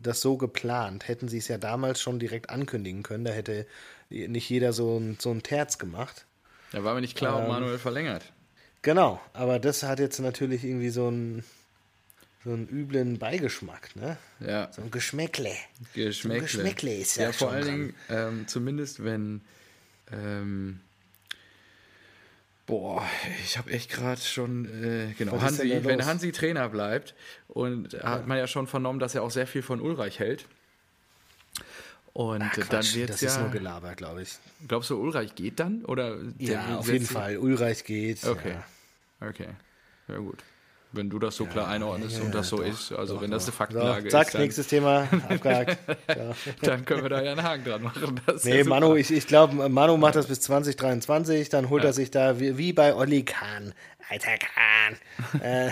das 0.00 0.20
so 0.20 0.36
geplant, 0.36 1.08
hätten 1.08 1.28
sie 1.28 1.38
es 1.38 1.48
ja 1.48 1.58
damals 1.58 2.00
schon 2.00 2.18
direkt 2.20 2.50
ankündigen 2.50 3.02
können, 3.02 3.24
da 3.24 3.32
hätte 3.32 3.66
nicht 4.10 4.48
jeder 4.48 4.72
so 4.72 4.96
ein, 4.98 5.18
so 5.20 5.30
ein 5.32 5.42
Terz 5.42 5.78
gemacht. 5.78 6.26
da 6.72 6.84
war 6.84 6.94
mir 6.94 7.00
nicht 7.00 7.16
klar, 7.16 7.36
ob 7.36 7.42
Ähm, 7.42 7.48
Manuel 7.48 7.78
verlängert. 7.78 8.32
Genau, 8.82 9.20
aber 9.32 9.58
das 9.58 9.82
hat 9.82 9.98
jetzt 9.98 10.20
natürlich 10.20 10.62
irgendwie 10.64 10.90
so 10.90 11.08
einen, 11.08 11.44
so 12.44 12.50
einen 12.52 12.68
üblen 12.68 13.18
Beigeschmack, 13.18 13.94
ne? 13.96 14.16
Ja, 14.40 14.70
So 14.72 14.82
ein 14.82 14.90
Geschmäckle. 14.90 15.52
Geschmäckle. 15.94 16.40
So 16.48 16.58
Geschmäckle 16.58 16.94
ist 16.94 17.16
ja 17.16 17.24
Ja, 17.24 17.32
vor 17.32 17.50
allen. 17.50 17.64
Dingen, 17.66 17.94
ähm, 18.08 18.48
zumindest 18.48 19.02
wenn, 19.04 19.40
ähm, 20.12 20.80
boah, 22.66 23.04
ich 23.44 23.58
habe 23.58 23.70
echt 23.72 23.90
gerade 23.90 24.20
schon, 24.20 24.66
äh, 24.84 25.14
genau, 25.18 25.40
Hansi, 25.40 25.80
wenn? 25.84 26.04
Hansi 26.06 26.32
Trainer 26.32 26.68
bleibt 26.68 27.14
und 27.48 27.94
hat 28.02 28.26
man 28.26 28.38
ja 28.38 28.46
schon 28.46 28.66
vernommen, 28.66 29.00
dass 29.00 29.14
er 29.14 29.22
auch 29.22 29.30
sehr 29.30 29.46
viel 29.46 29.62
von 29.62 29.80
Ulreich 29.80 30.18
hält. 30.18 30.46
Und 32.12 32.42
Ach, 32.42 32.68
dann 32.68 32.84
wird 32.94 33.10
das 33.10 33.20
ja, 33.20 33.28
ist 33.28 33.38
nur 33.38 33.50
Gelaber, 33.50 33.94
glaube 33.94 34.22
ich. 34.22 34.38
glaubst 34.66 34.90
du, 34.90 35.00
Ulreich 35.00 35.34
geht 35.36 35.60
dann? 35.60 35.84
Oder 35.84 36.16
der 36.16 36.52
Ja, 36.54 36.78
auf 36.78 36.90
jeden 36.90 37.06
Fall. 37.06 37.38
Ulreich 37.38 37.84
geht. 37.84 38.24
Okay. 38.24 38.56
Ja. 39.20 39.28
Okay, 39.28 39.48
ja 40.08 40.16
gut. 40.18 40.42
Wenn 40.90 41.10
du 41.10 41.18
das 41.18 41.36
so 41.36 41.44
klar 41.44 41.68
einordnest 41.68 42.16
ja, 42.16 42.24
und 42.24 42.34
das 42.34 42.48
so 42.48 42.56
doch, 42.58 42.64
ist, 42.64 42.92
also 42.92 43.16
doch, 43.16 43.22
wenn 43.22 43.30
das 43.30 43.44
eine. 43.44 43.52
Faktenlage 43.52 44.08
zack, 44.08 44.28
ist, 44.28 44.34
dann, 44.34 44.42
nächstes 44.42 44.66
Thema, 44.68 45.06
abgehakt. 45.28 45.76
ja. 46.08 46.30
dann 46.62 46.84
können 46.86 47.02
wir 47.02 47.10
da 47.10 47.22
ja 47.22 47.32
einen 47.32 47.42
Haken 47.42 47.64
dran 47.64 47.82
machen. 47.82 48.20
Das 48.24 48.44
Nee, 48.44 48.58
ja. 48.58 48.64
Manu, 48.64 48.96
ich, 48.96 49.10
ich 49.10 49.26
glaube, 49.26 49.68
Manu 49.68 49.98
macht 49.98 50.16
das 50.16 50.26
bis 50.28 50.40
2023, 50.40 51.50
dann 51.50 51.68
holt 51.68 51.84
er 51.84 51.92
sich 51.92 52.10
da 52.10 52.40
wie, 52.40 52.56
wie 52.56 52.72
bei 52.72 52.94
Olli 52.94 53.22
Kahn, 53.22 53.74
alter 54.08 54.38
Kahn, 54.38 55.42
äh, 55.42 55.70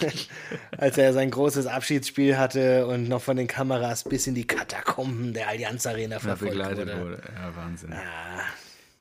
als 0.76 0.98
er 0.98 1.12
sein 1.12 1.30
großes 1.30 1.66
Abschiedsspiel 1.66 2.36
hatte 2.36 2.86
und 2.88 3.08
noch 3.08 3.22
von 3.22 3.36
den 3.36 3.46
Kameras 3.46 4.04
bis 4.04 4.26
in 4.26 4.34
die 4.34 4.46
Katakomben 4.46 5.34
der 5.34 5.48
Allianz 5.48 5.86
Arena 5.86 6.16
Ja, 6.16 6.20
verfolgt 6.20 6.54
begleitet 6.54 6.88
wurde. 6.88 7.00
wurde. 7.00 7.22
Ja, 7.32 7.56
Wahnsinn. 7.56 7.94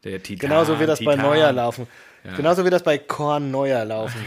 Der 0.03 0.21
Titan. 0.21 0.49
Genauso 0.49 0.79
wird 0.79 0.89
das 0.89 0.99
bei 1.03 1.15
Titan. 1.15 1.25
Neuer 1.25 1.51
laufen. 1.51 1.87
Genauso 2.35 2.63
wird 2.63 2.73
das 2.73 2.83
bei 2.83 2.99
Korn 2.99 3.49
Neuer 3.51 3.85
laufen. 3.85 4.23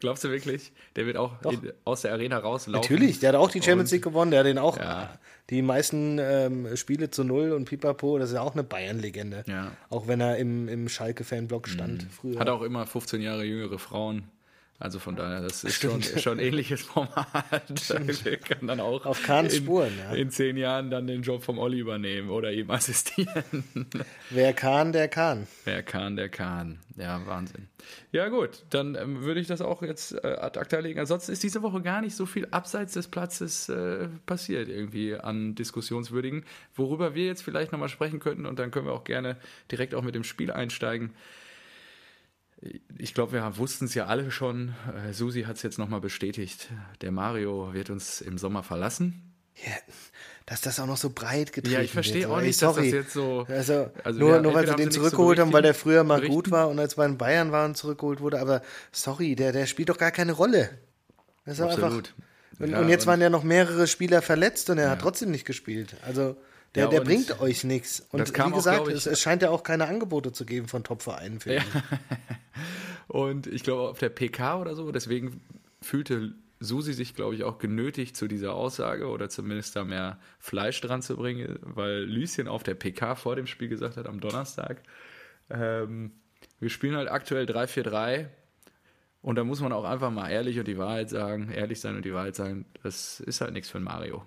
Glaubst 0.00 0.22
du 0.22 0.30
wirklich? 0.30 0.72
Der 0.96 1.06
wird 1.06 1.16
auch 1.16 1.32
in, 1.50 1.72
aus 1.84 2.02
der 2.02 2.12
Arena 2.12 2.38
rauslaufen? 2.38 2.80
Natürlich, 2.80 3.18
der 3.18 3.30
hat 3.30 3.36
auch 3.36 3.50
die 3.50 3.60
Champions 3.60 3.90
League 3.90 4.04
gewonnen, 4.04 4.30
der 4.30 4.40
hat 4.40 4.46
den 4.46 4.58
auch 4.58 4.76
Ja. 4.78 5.18
die 5.50 5.60
meisten 5.62 6.18
ähm, 6.20 6.76
Spiele 6.76 7.10
zu 7.10 7.24
null 7.24 7.50
und 7.52 7.64
Pipapo, 7.64 8.18
das 8.18 8.30
ist 8.30 8.36
ja 8.36 8.42
auch 8.42 8.52
eine 8.54 8.62
Bayern-Legende. 8.62 9.44
Ja. 9.48 9.62
Mhm. 9.64 9.70
Auch 9.90 10.06
wenn 10.06 10.20
er 10.20 10.36
im, 10.36 10.68
im 10.68 10.88
Schalke-Fanblock 10.88 11.68
stand 11.68 12.04
früher. 12.10 12.38
Hat 12.38 12.48
auch 12.48 12.62
immer 12.62 12.86
15 12.86 13.20
Jahre 13.20 13.44
jüngere 13.44 13.78
Frauen. 13.78 14.24
Also 14.80 15.00
von 15.00 15.16
daher, 15.16 15.40
das 15.40 15.64
ist 15.64 15.82
schon, 15.82 16.00
schon 16.02 16.38
ein 16.38 16.44
ähnliches 16.44 16.82
Format. 16.82 17.64
Der 18.24 18.36
kann 18.38 18.68
dann 18.68 18.78
auch 18.78 19.06
Auf 19.06 19.24
Kahns 19.24 19.54
in, 19.54 19.64
Spuren, 19.64 19.92
ja. 19.98 20.12
in 20.12 20.30
zehn 20.30 20.56
Jahren 20.56 20.88
dann 20.88 21.08
den 21.08 21.22
Job 21.22 21.42
vom 21.42 21.58
Olli 21.58 21.80
übernehmen 21.80 22.30
oder 22.30 22.52
ihm 22.52 22.70
assistieren. 22.70 23.64
Wer 24.30 24.52
kann, 24.52 24.92
der 24.92 25.08
kann. 25.08 25.48
Wer 25.64 25.82
kann, 25.82 26.14
der 26.14 26.28
kann. 26.28 26.78
Ja, 26.96 27.26
Wahnsinn. 27.26 27.66
Ja, 28.12 28.28
gut, 28.28 28.62
dann 28.70 28.94
ähm, 28.94 29.22
würde 29.22 29.40
ich 29.40 29.48
das 29.48 29.62
auch 29.62 29.82
jetzt 29.82 30.12
äh, 30.12 30.36
ad 30.38 30.60
acta 30.60 30.78
legen. 30.78 31.00
Ansonsten 31.00 31.32
ist 31.32 31.42
diese 31.42 31.62
Woche 31.62 31.82
gar 31.82 32.00
nicht 32.00 32.14
so 32.14 32.24
viel 32.24 32.46
abseits 32.52 32.92
des 32.92 33.08
Platzes 33.08 33.68
äh, 33.68 34.08
passiert, 34.26 34.68
irgendwie 34.68 35.16
an 35.16 35.56
Diskussionswürdigen, 35.56 36.44
worüber 36.76 37.16
wir 37.16 37.26
jetzt 37.26 37.42
vielleicht 37.42 37.72
nochmal 37.72 37.88
sprechen 37.88 38.20
könnten 38.20 38.46
und 38.46 38.60
dann 38.60 38.70
können 38.70 38.86
wir 38.86 38.92
auch 38.92 39.04
gerne 39.04 39.36
direkt 39.72 39.96
auch 39.96 40.02
mit 40.02 40.14
dem 40.14 40.24
Spiel 40.24 40.52
einsteigen. 40.52 41.14
Ich 42.98 43.14
glaube, 43.14 43.32
wir 43.32 43.56
wussten 43.56 43.84
es 43.84 43.94
ja 43.94 44.06
alle 44.06 44.30
schon. 44.30 44.74
Äh, 45.08 45.12
Susi 45.12 45.42
hat 45.42 45.56
es 45.56 45.62
jetzt 45.62 45.78
nochmal 45.78 46.00
bestätigt. 46.00 46.68
Der 47.02 47.12
Mario 47.12 47.72
wird 47.72 47.90
uns 47.90 48.20
im 48.20 48.36
Sommer 48.38 48.62
verlassen. 48.64 49.22
Ja, 49.64 49.72
dass 50.46 50.60
das 50.60 50.78
auch 50.80 50.86
noch 50.86 50.96
so 50.96 51.10
breit 51.10 51.52
getreten 51.52 51.74
Ja, 51.74 51.82
ich 51.82 51.92
verstehe 51.92 52.22
wird. 52.22 52.30
auch 52.32 52.38
Ey, 52.40 52.46
nicht, 52.48 52.60
dass 52.62 52.74
sorry. 52.74 52.90
das 52.90 52.94
jetzt 52.94 53.12
so. 53.12 53.44
Also, 53.48 53.90
Also, 54.02 54.18
nur, 54.18 54.30
ja, 54.36 54.40
nur 54.42 54.54
weil 54.54 54.66
sie 54.66 54.74
den 54.74 54.86
nicht 54.86 54.94
so 54.94 55.00
zurückgeholt 55.00 55.38
haben, 55.38 55.52
weil 55.52 55.62
der 55.62 55.74
früher 55.74 56.04
mal 56.04 56.16
berichten. 56.16 56.34
gut 56.34 56.50
war 56.50 56.68
und 56.68 56.78
als 56.78 56.94
bei 56.96 57.06
den 57.06 57.18
Bayern 57.18 57.52
war 57.52 57.64
und 57.64 57.76
zurückgeholt 57.76 58.20
wurde, 58.20 58.40
aber 58.40 58.62
sorry, 58.92 59.34
der, 59.36 59.52
der 59.52 59.66
spielt 59.66 59.88
doch 59.88 59.98
gar 59.98 60.10
keine 60.12 60.32
Rolle. 60.32 60.70
Das 61.44 61.54
ist 61.54 61.60
doch 61.60 61.70
einfach. 61.70 61.82
Absolut. 61.84 62.14
Und, 62.60 62.70
Ja, 62.70 62.80
und 62.80 62.88
jetzt 62.88 63.02
und- 63.02 63.08
waren 63.08 63.20
ja 63.20 63.30
noch 63.30 63.42
mehrere 63.44 63.86
Spieler 63.86 64.20
verletzt 64.22 64.68
und 64.70 64.78
er 64.78 64.90
hat 64.90 65.00
trotzdem 65.00 65.30
nicht 65.30 65.44
gespielt. 65.44 65.96
Also 66.06 66.36
der, 66.74 66.84
Ja, 66.84 66.90
der 66.90 67.00
bringt 67.00 67.40
euch 67.40 67.64
nichts. 67.64 68.00
Und 68.10 68.20
wie 68.36 68.40
auch, 68.40 68.52
gesagt, 68.54 68.76
glaub 68.84 68.88
ich- 68.88 68.94
es, 68.94 69.06
es 69.06 69.20
scheint 69.20 69.42
ja 69.42 69.50
auch 69.50 69.62
keine 69.62 69.86
Angebote 69.86 70.32
zu 70.32 70.44
geben 70.44 70.68
von 70.68 70.84
Top-Vereinen 70.84 71.40
für 71.40 71.56
ihn. 71.56 71.62
Und 73.08 73.46
ich 73.46 73.62
glaube, 73.62 73.88
auf 73.90 73.98
der 73.98 74.10
PK 74.10 74.60
oder 74.60 74.74
so, 74.74 74.92
deswegen 74.92 75.40
fühlte 75.80 76.34
Susi 76.60 76.92
sich, 76.92 77.14
glaube 77.14 77.34
ich, 77.34 77.44
auch 77.44 77.58
genötigt 77.58 78.16
zu 78.16 78.28
dieser 78.28 78.54
Aussage 78.54 79.06
oder 79.08 79.28
zumindest 79.30 79.76
da 79.76 79.84
mehr 79.84 80.18
Fleisch 80.38 80.80
dran 80.80 81.02
zu 81.02 81.16
bringen, 81.16 81.58
weil 81.62 82.00
Lüschen 82.02 82.48
auf 82.48 82.62
der 82.64 82.74
PK 82.74 83.14
vor 83.14 83.36
dem 83.36 83.46
Spiel 83.46 83.68
gesagt 83.68 83.96
hat, 83.96 84.06
am 84.06 84.20
Donnerstag, 84.20 84.82
ähm, 85.50 86.12
wir 86.60 86.68
spielen 86.68 86.96
halt 86.96 87.08
aktuell 87.10 87.46
3-4-3 87.46 88.26
und 89.22 89.36
da 89.36 89.44
muss 89.44 89.60
man 89.60 89.72
auch 89.72 89.84
einfach 89.84 90.10
mal 90.10 90.28
ehrlich 90.30 90.58
und 90.58 90.66
die 90.68 90.78
Wahrheit 90.78 91.08
sagen, 91.10 91.50
ehrlich 91.50 91.80
sein 91.80 91.96
und 91.96 92.04
die 92.04 92.12
Wahrheit 92.12 92.34
sagen, 92.36 92.66
das 92.82 93.20
ist 93.20 93.40
halt 93.40 93.52
nichts 93.52 93.70
für 93.70 93.80
Mario. 93.80 94.24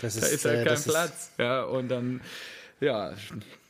Das 0.00 0.16
Da 0.18 0.26
ist 0.26 0.44
halt 0.44 0.60
äh, 0.60 0.64
kein 0.64 0.74
ist- 0.74 0.88
Platz. 0.88 1.30
Ja, 1.38 1.62
und 1.64 1.88
dann, 1.88 2.20
ja, 2.80 3.12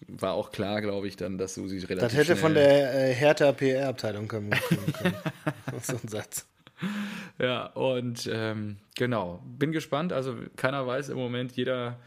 war 0.06 0.32
auch 0.34 0.50
klar, 0.52 0.80
glaube 0.80 1.06
ich, 1.08 1.16
dann, 1.16 1.38
dass 1.38 1.54
Susi 1.54 1.78
relativ 1.78 2.00
Das 2.00 2.14
hätte 2.14 2.36
von 2.36 2.54
der 2.54 3.10
äh, 3.10 3.14
Hertha 3.14 3.52
PR-Abteilung 3.52 4.28
kommen 4.28 4.50
können. 4.50 5.14
so 5.82 5.94
ein 5.94 6.08
Satz. 6.08 6.46
Ja, 7.38 7.66
und 7.66 8.28
ähm, 8.32 8.76
genau, 8.96 9.42
bin 9.58 9.72
gespannt. 9.72 10.12
Also 10.12 10.34
keiner 10.56 10.86
weiß 10.86 11.08
im 11.08 11.16
Moment, 11.16 11.52
jeder 11.52 11.98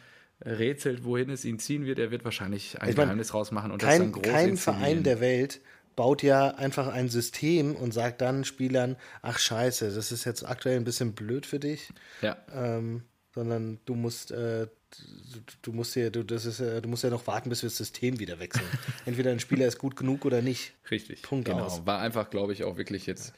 rätselt, 0.43 1.03
wohin 1.03 1.29
es 1.29 1.45
ihn 1.45 1.59
ziehen 1.59 1.85
wird. 1.85 1.99
Er 1.99 2.09
wird 2.11 2.23
wahrscheinlich 2.25 2.81
ein 2.81 2.89
Ich 2.89 2.97
mein, 2.97 3.05
Geheimnis 3.07 3.33
rausmachen 3.33 3.71
und 3.71 3.83
das 3.83 3.89
dann 3.97 4.11
Kein, 4.13 4.21
groß 4.23 4.31
kein 4.33 4.49
inszenieren. 4.49 4.81
Verein 4.83 5.03
der 5.03 5.19
Welt 5.19 5.59
baut 5.95 6.23
ja 6.23 6.49
einfach 6.55 6.87
ein 6.87 7.09
System 7.09 7.75
und 7.75 7.93
sagt 7.93 8.21
dann 8.21 8.43
Spielern, 8.45 8.95
ach 9.21 9.37
scheiße, 9.37 9.93
das 9.93 10.11
ist 10.11 10.23
jetzt 10.25 10.47
aktuell 10.47 10.77
ein 10.77 10.83
bisschen 10.85 11.13
blöd 11.13 11.45
für 11.45 11.59
dich, 11.59 11.89
Ja, 12.21 12.37
ähm, 12.55 13.03
sondern 13.33 13.79
du 13.85 13.95
musst, 13.95 14.31
äh, 14.31 14.67
du, 14.67 15.39
du 15.61 15.71
musst 15.71 15.93
hier, 15.93 16.11
du, 16.11 16.23
das 16.23 16.45
ist, 16.45 16.59
äh, 16.59 16.81
du 16.81 16.89
musst 16.89 17.03
ja 17.03 17.09
noch 17.09 17.25
warten, 17.27 17.49
bis 17.49 17.63
wir 17.63 17.69
das 17.69 17.77
System 17.77 18.19
wieder 18.19 18.39
wechseln. 18.39 18.65
Entweder 19.05 19.31
ein 19.31 19.39
Spieler 19.39 19.67
ist 19.67 19.77
gut 19.77 19.95
genug 19.95 20.25
oder 20.25 20.41
nicht. 20.41 20.73
richtig. 20.89 21.21
Punkt 21.21 21.45
genau. 21.45 21.63
aus. 21.63 21.85
War 21.85 21.99
einfach, 21.99 22.29
glaube 22.29 22.53
ich, 22.53 22.63
auch 22.63 22.77
wirklich 22.77 23.05
jetzt 23.05 23.33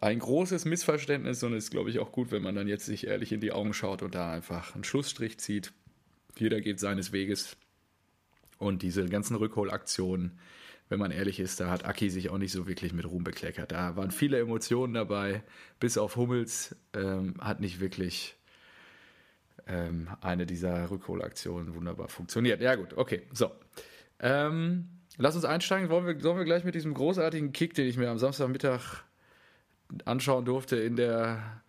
ein 0.00 0.18
großes 0.18 0.64
Missverständnis 0.64 1.42
und 1.42 1.54
es 1.54 1.64
ist, 1.64 1.70
glaube 1.70 1.90
ich, 1.90 1.98
auch 1.98 2.12
gut, 2.12 2.30
wenn 2.30 2.42
man 2.42 2.54
dann 2.54 2.68
jetzt 2.68 2.86
sich 2.86 3.06
ehrlich 3.06 3.32
in 3.32 3.40
die 3.40 3.52
Augen 3.52 3.74
schaut 3.74 4.02
und 4.02 4.14
da 4.14 4.32
einfach 4.32 4.74
einen 4.74 4.84
Schlussstrich 4.84 5.38
zieht. 5.38 5.72
Jeder 6.36 6.60
geht 6.60 6.78
seines 6.78 7.12
Weges. 7.12 7.56
Und 8.58 8.82
diese 8.82 9.06
ganzen 9.06 9.36
Rückholaktionen, 9.36 10.38
wenn 10.88 10.98
man 10.98 11.10
ehrlich 11.10 11.38
ist, 11.38 11.60
da 11.60 11.70
hat 11.70 11.84
Aki 11.84 12.10
sich 12.10 12.30
auch 12.30 12.38
nicht 12.38 12.52
so 12.52 12.66
wirklich 12.66 12.92
mit 12.92 13.06
Ruhm 13.06 13.24
bekleckert. 13.24 13.72
Da 13.72 13.96
waren 13.96 14.10
viele 14.10 14.38
Emotionen 14.38 14.94
dabei, 14.94 15.42
bis 15.80 15.98
auf 15.98 16.16
Hummels 16.16 16.74
ähm, 16.94 17.34
hat 17.40 17.60
nicht 17.60 17.80
wirklich 17.80 18.37
ähm, 19.68 20.08
eine 20.20 20.46
dieser 20.46 20.90
Rückholaktionen 20.90 21.74
wunderbar 21.74 22.08
funktioniert. 22.08 22.60
Ja 22.60 22.74
gut, 22.74 22.96
okay, 22.96 23.22
so. 23.32 23.50
Ähm, 24.20 24.88
lass 25.16 25.36
uns 25.36 25.44
einsteigen. 25.44 25.90
Wollen 25.90 26.06
wir, 26.06 26.18
sollen 26.20 26.38
wir 26.38 26.44
gleich 26.44 26.64
mit 26.64 26.74
diesem 26.74 26.94
großartigen 26.94 27.52
Kick, 27.52 27.74
den 27.74 27.86
ich 27.86 27.96
mir 27.96 28.10
am 28.10 28.18
Samstagmittag 28.18 29.04
anschauen 30.04 30.44
durfte 30.44 30.76
in 30.76 30.96
der 30.96 31.62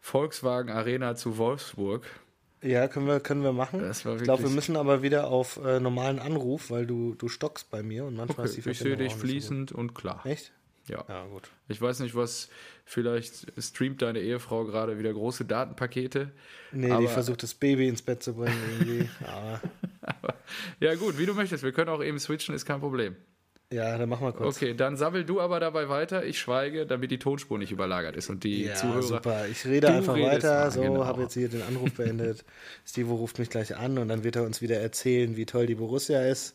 Volkswagen 0.00 0.70
Arena 0.70 1.14
zu 1.16 1.38
Wolfsburg. 1.38 2.04
Ja, 2.62 2.88
können 2.88 3.06
wir, 3.06 3.20
können 3.20 3.42
wir 3.42 3.52
machen. 3.52 3.88
Ich 3.88 4.02
glaube, 4.02 4.42
wir 4.42 4.50
müssen 4.50 4.76
aber 4.76 5.02
wieder 5.02 5.28
auf 5.28 5.60
äh, 5.64 5.78
normalen 5.78 6.18
Anruf, 6.18 6.70
weil 6.70 6.86
du, 6.86 7.14
du 7.14 7.28
stockst 7.28 7.70
bei 7.70 7.84
mir 7.84 8.04
und 8.04 8.16
manchmal 8.16 8.46
ist 8.46 8.56
die 8.56 8.58
ich 8.58 8.64
sehe 8.64 8.74
Verbindung 8.74 8.98
dich 8.98 9.06
nicht 9.06 9.20
so 9.20 9.26
fließend 9.26 9.72
und 9.72 9.94
klar. 9.94 10.26
Echt? 10.26 10.52
Ja. 10.88 11.04
Ja, 11.08 11.26
gut. 11.26 11.50
Ich 11.68 11.80
weiß 11.80 12.00
nicht, 12.00 12.14
was, 12.14 12.48
vielleicht 12.84 13.46
streamt 13.62 14.02
deine 14.02 14.20
Ehefrau 14.20 14.64
gerade 14.64 14.98
wieder 14.98 15.12
große 15.12 15.44
Datenpakete. 15.44 16.30
Nee, 16.72 16.96
die 17.00 17.06
versucht 17.08 17.42
das 17.42 17.54
Baby 17.54 17.88
ins 17.88 18.02
Bett 18.02 18.22
zu 18.22 18.34
bringen 18.34 18.56
irgendwie. 18.78 19.08
Aber, 20.02 20.34
Ja, 20.80 20.94
gut, 20.94 21.18
wie 21.18 21.26
du 21.26 21.34
möchtest. 21.34 21.62
Wir 21.62 21.72
können 21.72 21.90
auch 21.90 22.02
eben 22.02 22.18
switchen, 22.18 22.54
ist 22.54 22.64
kein 22.64 22.80
Problem. 22.80 23.16
ja, 23.70 23.98
dann 23.98 24.08
mach 24.08 24.20
mal 24.20 24.32
kurz. 24.32 24.56
Okay, 24.56 24.72
dann 24.74 24.96
sammel 24.96 25.24
du 25.24 25.40
aber 25.42 25.60
dabei 25.60 25.90
weiter. 25.90 26.24
Ich 26.24 26.38
schweige, 26.38 26.86
damit 26.86 27.10
die 27.10 27.18
Tonspur 27.18 27.58
nicht 27.58 27.70
überlagert 27.72 28.16
ist 28.16 28.30
und 28.30 28.42
die 28.44 28.64
Ja, 28.64 28.74
Zuhörer. 28.74 29.02
super. 29.02 29.46
Ich 29.46 29.66
rede 29.66 29.88
einfach 29.88 30.14
weiter. 30.14 30.60
mal, 30.60 30.70
So, 30.70 30.80
genau. 30.80 31.04
habe 31.04 31.22
jetzt 31.22 31.34
hier 31.34 31.50
den 31.50 31.62
Anruf 31.62 31.92
beendet. 31.92 32.44
Stevo 32.86 33.16
ruft 33.16 33.38
mich 33.38 33.50
gleich 33.50 33.76
an 33.76 33.98
und 33.98 34.08
dann 34.08 34.24
wird 34.24 34.36
er 34.36 34.44
uns 34.44 34.62
wieder 34.62 34.78
erzählen, 34.78 35.36
wie 35.36 35.44
toll 35.44 35.66
die 35.66 35.74
Borussia 35.74 36.22
ist 36.22 36.54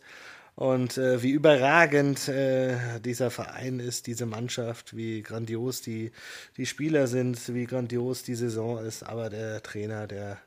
und 0.55 0.97
äh, 0.97 1.23
wie 1.23 1.31
überragend 1.31 2.27
äh, 2.27 2.99
dieser 2.99 3.31
Verein 3.31 3.79
ist, 3.79 4.05
diese 4.05 4.25
Mannschaft, 4.25 4.95
wie 4.95 5.23
grandios 5.23 5.81
die, 5.81 6.11
die 6.57 6.67
Spieler 6.67 7.07
sind, 7.07 7.53
wie 7.53 7.65
grandios 7.65 8.23
die 8.23 8.35
Saison 8.35 8.83
ist. 8.83 9.03
Aber 9.03 9.29
der 9.29 9.63
Trainer, 9.63 10.05
der 10.05 10.37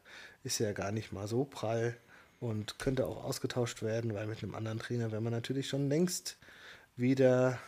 ist 0.44 0.60
ja 0.60 0.72
gar 0.72 0.92
nicht 0.92 1.12
mal 1.12 1.26
so 1.26 1.44
prall 1.44 1.96
und 2.38 2.78
könnte 2.78 3.06
auch 3.06 3.24
ausgetauscht 3.24 3.82
werden, 3.82 4.14
weil 4.14 4.26
mit 4.26 4.42
einem 4.42 4.54
anderen 4.54 4.78
Trainer 4.78 5.10
wäre 5.10 5.22
man 5.22 5.32
natürlich 5.32 5.68
schon 5.68 5.88
längst 5.88 6.36
wieder 6.96 7.58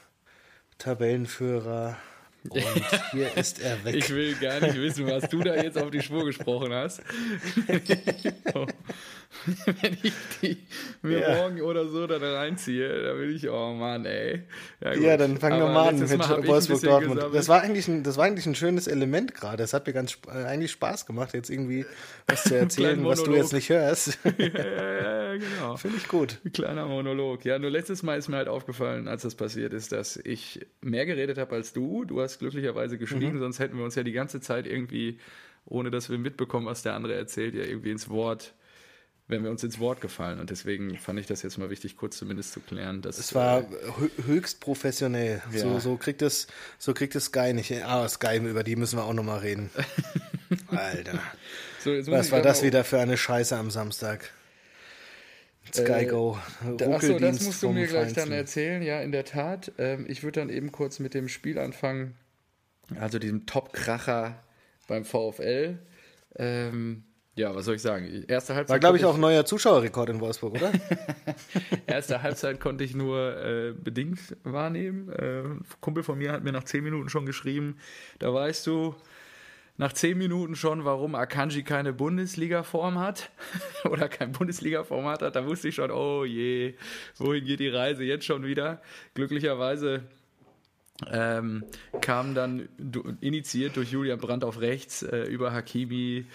Tabellenführer. 0.78 1.96
Und 2.48 2.62
hier 3.10 3.36
ist 3.36 3.60
er 3.60 3.84
weg. 3.84 3.96
Ich 3.96 4.10
will 4.10 4.36
gar 4.36 4.60
nicht 4.60 4.76
wissen, 4.76 5.06
was 5.08 5.28
du 5.28 5.42
da 5.42 5.56
jetzt 5.56 5.76
auf 5.76 5.90
die 5.90 6.02
Spur 6.02 6.24
gesprochen 6.24 6.72
hast. 6.72 7.02
Wenn 9.82 9.96
ich 10.02 10.12
die 10.42 10.56
mir 11.02 11.20
Ja. 11.20 11.34
morgen 11.36 11.60
oder 11.60 11.86
so 11.86 12.06
dann 12.06 12.22
reinziehe, 12.22 13.02
dann 13.02 13.18
will 13.18 13.36
ich, 13.36 13.48
oh 13.50 13.74
Mann, 13.74 14.04
ey. 14.06 14.42
gut. 14.80 14.96
Ja, 15.02 15.16
dann 15.18 15.36
fangen 15.38 15.60
wir 15.60 15.66
mal 15.68 15.88
an 15.88 15.98
mit 15.98 16.16
Mal 16.16 16.46
Wolfsburg 16.46 16.80
Dortmund. 16.80 17.14
gesammelt. 17.16 17.34
Das 17.38 17.48
war, 17.48 17.60
eigentlich 17.60 17.86
ein, 17.88 18.02
das 18.02 18.16
war 18.16 18.24
eigentlich 18.24 18.46
ein 18.46 18.54
schönes 18.54 18.86
Element 18.86 19.34
gerade. 19.34 19.62
Es 19.62 19.74
hat 19.74 19.86
mir 19.86 19.92
ganz 19.92 20.18
äh, 20.26 20.44
eigentlich 20.44 20.70
Spaß 20.72 21.04
gemacht, 21.06 21.34
jetzt 21.34 21.50
irgendwie 21.50 21.84
was 22.26 22.44
zu 22.44 22.54
erzählen, 22.58 23.04
was 23.04 23.22
du 23.22 23.32
jetzt 23.34 23.52
nicht 23.52 23.68
hörst. 23.68 24.18
ja, 24.38 24.48
ja, 24.48 25.32
ja, 25.32 25.36
genau. 25.36 25.76
Finde 25.76 25.98
ich 25.98 26.08
gut. 26.08 26.38
Ein 26.44 26.52
kleiner 26.52 26.86
Monolog. 26.86 27.44
Ja, 27.44 27.58
nur 27.58 27.70
letztes 27.70 28.02
Mal 28.02 28.16
ist 28.18 28.28
mir 28.28 28.36
halt 28.38 28.48
aufgefallen, 28.48 29.08
als 29.08 29.22
das 29.22 29.34
passiert 29.34 29.72
ist, 29.74 29.92
dass 29.92 30.16
ich 30.16 30.66
mehr 30.80 31.04
geredet 31.06 31.36
habe 31.38 31.54
als 31.54 31.72
du. 31.74 32.04
Du 32.06 32.20
hast 32.22 32.38
glücklicherweise 32.38 32.96
geschwiegen, 32.98 33.34
Mhm. 33.36 33.40
sonst 33.40 33.58
hätten 33.58 33.76
wir 33.76 33.84
uns 33.84 33.94
ja 33.94 34.02
die 34.02 34.12
ganze 34.12 34.40
Zeit 34.40 34.66
irgendwie, 34.66 35.18
ohne 35.66 35.90
dass 35.90 36.08
wir 36.08 36.16
mitbekommen, 36.18 36.64
was 36.66 36.82
der 36.82 36.94
andere 36.94 37.14
erzählt, 37.14 37.54
ja 37.54 37.62
irgendwie 37.64 37.90
ins 37.90 38.08
Wort, 38.08 38.54
wären 39.28 39.44
wir 39.44 39.50
uns 39.50 39.62
ins 39.62 39.78
Wort 39.78 40.00
gefallen. 40.00 40.40
Und 40.40 40.50
deswegen 40.50 40.96
fand 40.98 41.20
ich 41.20 41.26
das 41.26 41.42
jetzt 41.42 41.58
mal 41.58 41.70
wichtig, 41.70 41.96
kurz 41.96 42.16
zumindest 42.18 42.52
zu 42.52 42.60
klären. 42.60 43.02
Dass, 43.02 43.18
Es 43.18 43.34
war 43.34 43.60
äh, 43.60 43.64
hö- 44.00 44.26
höchst 44.26 44.60
professionell. 44.60 45.42
Ja. 45.52 45.58
So, 45.60 45.78
so, 45.78 45.96
kriegt 45.96 46.22
es, 46.22 46.46
so 46.78 46.94
kriegt 46.94 47.14
es 47.14 47.26
Sky 47.26 47.52
nicht. 47.52 47.72
Ah, 47.84 48.08
Sky, 48.08 48.38
über 48.38 48.64
die 48.64 48.76
müssen 48.76 48.98
wir 48.98 49.04
auch 49.04 49.12
nochmal 49.14 49.40
reden. 49.40 49.70
Alter. 50.68 51.20
so, 51.84 51.90
Was 52.10 52.32
war 52.32 52.40
das 52.42 52.62
wieder 52.62 52.84
für 52.84 52.98
eine 52.98 53.16
Scheiße 53.16 53.56
am 53.56 53.70
Samstag? 53.70 54.30
Sky 55.74 55.92
Äh, 55.92 56.06
Go. 56.06 56.38
Achso, 56.90 57.18
das 57.18 57.42
musst 57.42 57.62
du 57.62 57.68
mir 57.70 57.86
gleich 57.86 58.14
dann 58.14 58.28
Feinsten. 58.28 58.32
erzählen. 58.32 58.82
Ja, 58.82 59.00
in 59.02 59.12
der 59.12 59.26
Tat. 59.26 59.72
Ähm, 59.76 60.06
ich 60.08 60.22
würde 60.22 60.40
dann 60.40 60.48
eben 60.48 60.72
kurz 60.72 60.98
mit 60.98 61.12
dem 61.12 61.28
Spiel 61.28 61.58
anfangen. 61.58 62.14
Also 62.98 63.18
diesem 63.18 63.44
Top-Kracher 63.44 64.42
beim 64.86 65.04
VfL. 65.04 65.78
Ähm, 66.36 67.04
ja, 67.38 67.54
was 67.54 67.66
soll 67.66 67.76
ich 67.76 67.82
sagen? 67.82 68.24
Erste 68.26 68.54
Halbzeit. 68.54 68.74
War, 68.74 68.78
glaube 68.80 68.96
ich, 68.96 69.04
auch 69.04 69.14
ein 69.14 69.20
neuer 69.20 69.44
Zuschauerrekord 69.44 70.10
in 70.10 70.20
Wolfsburg, 70.20 70.56
oder? 70.56 70.72
Erste 71.86 72.20
Halbzeit 72.22 72.58
konnte 72.58 72.82
ich 72.82 72.96
nur 72.96 73.36
äh, 73.36 73.72
bedingt 73.72 74.36
wahrnehmen. 74.42 75.08
Äh, 75.10 75.42
ein 75.42 75.64
Kumpel 75.80 76.02
von 76.02 76.18
mir 76.18 76.32
hat 76.32 76.42
mir 76.42 76.50
nach 76.50 76.64
zehn 76.64 76.82
Minuten 76.82 77.08
schon 77.08 77.26
geschrieben, 77.26 77.76
da 78.18 78.34
weißt 78.34 78.66
du 78.66 78.96
nach 79.76 79.92
zehn 79.92 80.18
Minuten 80.18 80.56
schon, 80.56 80.84
warum 80.84 81.14
Akanji 81.14 81.62
keine 81.62 81.92
Bundesliga-Form 81.92 82.98
hat 82.98 83.30
oder 83.84 84.08
kein 84.08 84.32
Bundesliga-Format 84.32 85.22
hat. 85.22 85.36
Da 85.36 85.46
wusste 85.46 85.68
ich 85.68 85.76
schon, 85.76 85.92
oh 85.92 86.24
je, 86.24 86.74
wohin 87.18 87.44
geht 87.44 87.60
die 87.60 87.68
Reise 87.68 88.02
jetzt 88.02 88.24
schon 88.24 88.44
wieder? 88.44 88.82
Glücklicherweise 89.14 90.02
ähm, 91.12 91.64
kam 92.00 92.34
dann 92.34 92.68
initiiert 93.20 93.76
durch 93.76 93.92
Julian 93.92 94.18
Brandt 94.18 94.42
auf 94.42 94.60
rechts 94.60 95.02
äh, 95.02 95.22
über 95.22 95.52
Hakimi, 95.52 96.26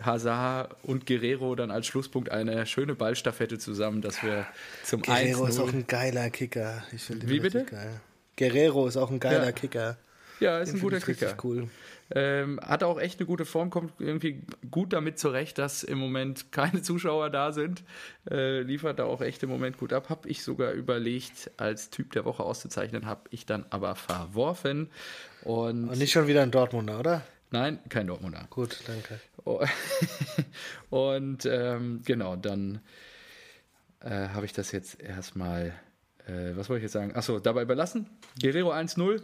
Hazard 0.00 0.76
und 0.82 1.06
Guerrero 1.06 1.54
dann 1.56 1.70
als 1.70 1.86
Schlusspunkt 1.86 2.30
eine 2.30 2.66
schöne 2.66 2.94
Ballstaffette 2.94 3.58
zusammen, 3.58 4.02
dass 4.02 4.22
wir 4.22 4.46
zum 4.84 5.02
Guerrero 5.02 5.46
ist 5.46 5.58
auch 5.58 5.68
1-0 5.68 5.72
ein 5.74 5.86
geiler 5.86 6.30
Kicker. 6.30 6.82
Ich 6.92 7.02
finde 7.02 7.28
Wie 7.28 7.40
bitte? 7.40 7.64
Geil. 7.64 8.00
Guerrero 8.36 8.86
ist 8.86 8.96
auch 8.96 9.10
ein 9.10 9.20
geiler 9.20 9.46
Ja. 9.46 9.52
Kicker. 9.52 9.96
Ja, 10.38 10.58
ist 10.60 10.70
Den 10.72 10.78
ein 10.78 10.82
guter 10.82 11.00
Kicker. 11.00 11.36
cool. 11.44 11.68
Ähm, 12.12 12.58
hat 12.60 12.82
auch 12.82 12.98
echt 12.98 13.20
eine 13.20 13.26
gute 13.26 13.44
Form, 13.44 13.70
kommt 13.70 13.92
irgendwie 14.00 14.42
gut 14.70 14.92
damit 14.92 15.18
zurecht, 15.18 15.58
dass 15.58 15.82
im 15.84 15.98
Moment 15.98 16.50
keine 16.50 16.82
Zuschauer 16.82 17.30
da 17.30 17.52
sind. 17.52 17.84
Äh, 18.28 18.62
liefert 18.62 18.98
da 18.98 19.04
auch 19.04 19.20
echt 19.20 19.42
im 19.42 19.50
Moment 19.50 19.76
gut 19.76 19.92
ab. 19.92 20.08
Habe 20.08 20.28
ich 20.28 20.42
sogar 20.42 20.72
überlegt, 20.72 21.50
als 21.56 21.90
Typ 21.90 22.12
der 22.12 22.24
Woche 22.24 22.42
auszuzeichnen, 22.42 23.06
habe 23.06 23.22
ich 23.30 23.44
dann 23.46 23.64
aber 23.70 23.94
verworfen. 23.96 24.88
Und, 25.42 25.88
Und 25.88 25.98
nicht 25.98 26.12
schon 26.12 26.26
wieder 26.26 26.42
ein 26.42 26.50
Dortmunder, 26.50 26.98
oder? 26.98 27.22
nein, 27.52 27.78
kein 27.88 28.06
Dortmunder. 28.06 28.46
Gut, 28.48 28.78
danke. 28.86 29.20
Und 30.90 31.46
ähm, 31.46 32.02
genau, 32.04 32.36
dann 32.36 32.80
äh, 34.00 34.28
habe 34.28 34.46
ich 34.46 34.52
das 34.52 34.72
jetzt 34.72 35.00
erstmal, 35.00 35.74
äh, 36.26 36.54
was 36.54 36.68
wollte 36.68 36.78
ich 36.78 36.84
jetzt 36.84 36.92
sagen? 36.92 37.14
Achso, 37.14 37.38
dabei 37.38 37.64
belassen. 37.64 38.08
Guerrero 38.40 38.72
1-0. 38.72 39.22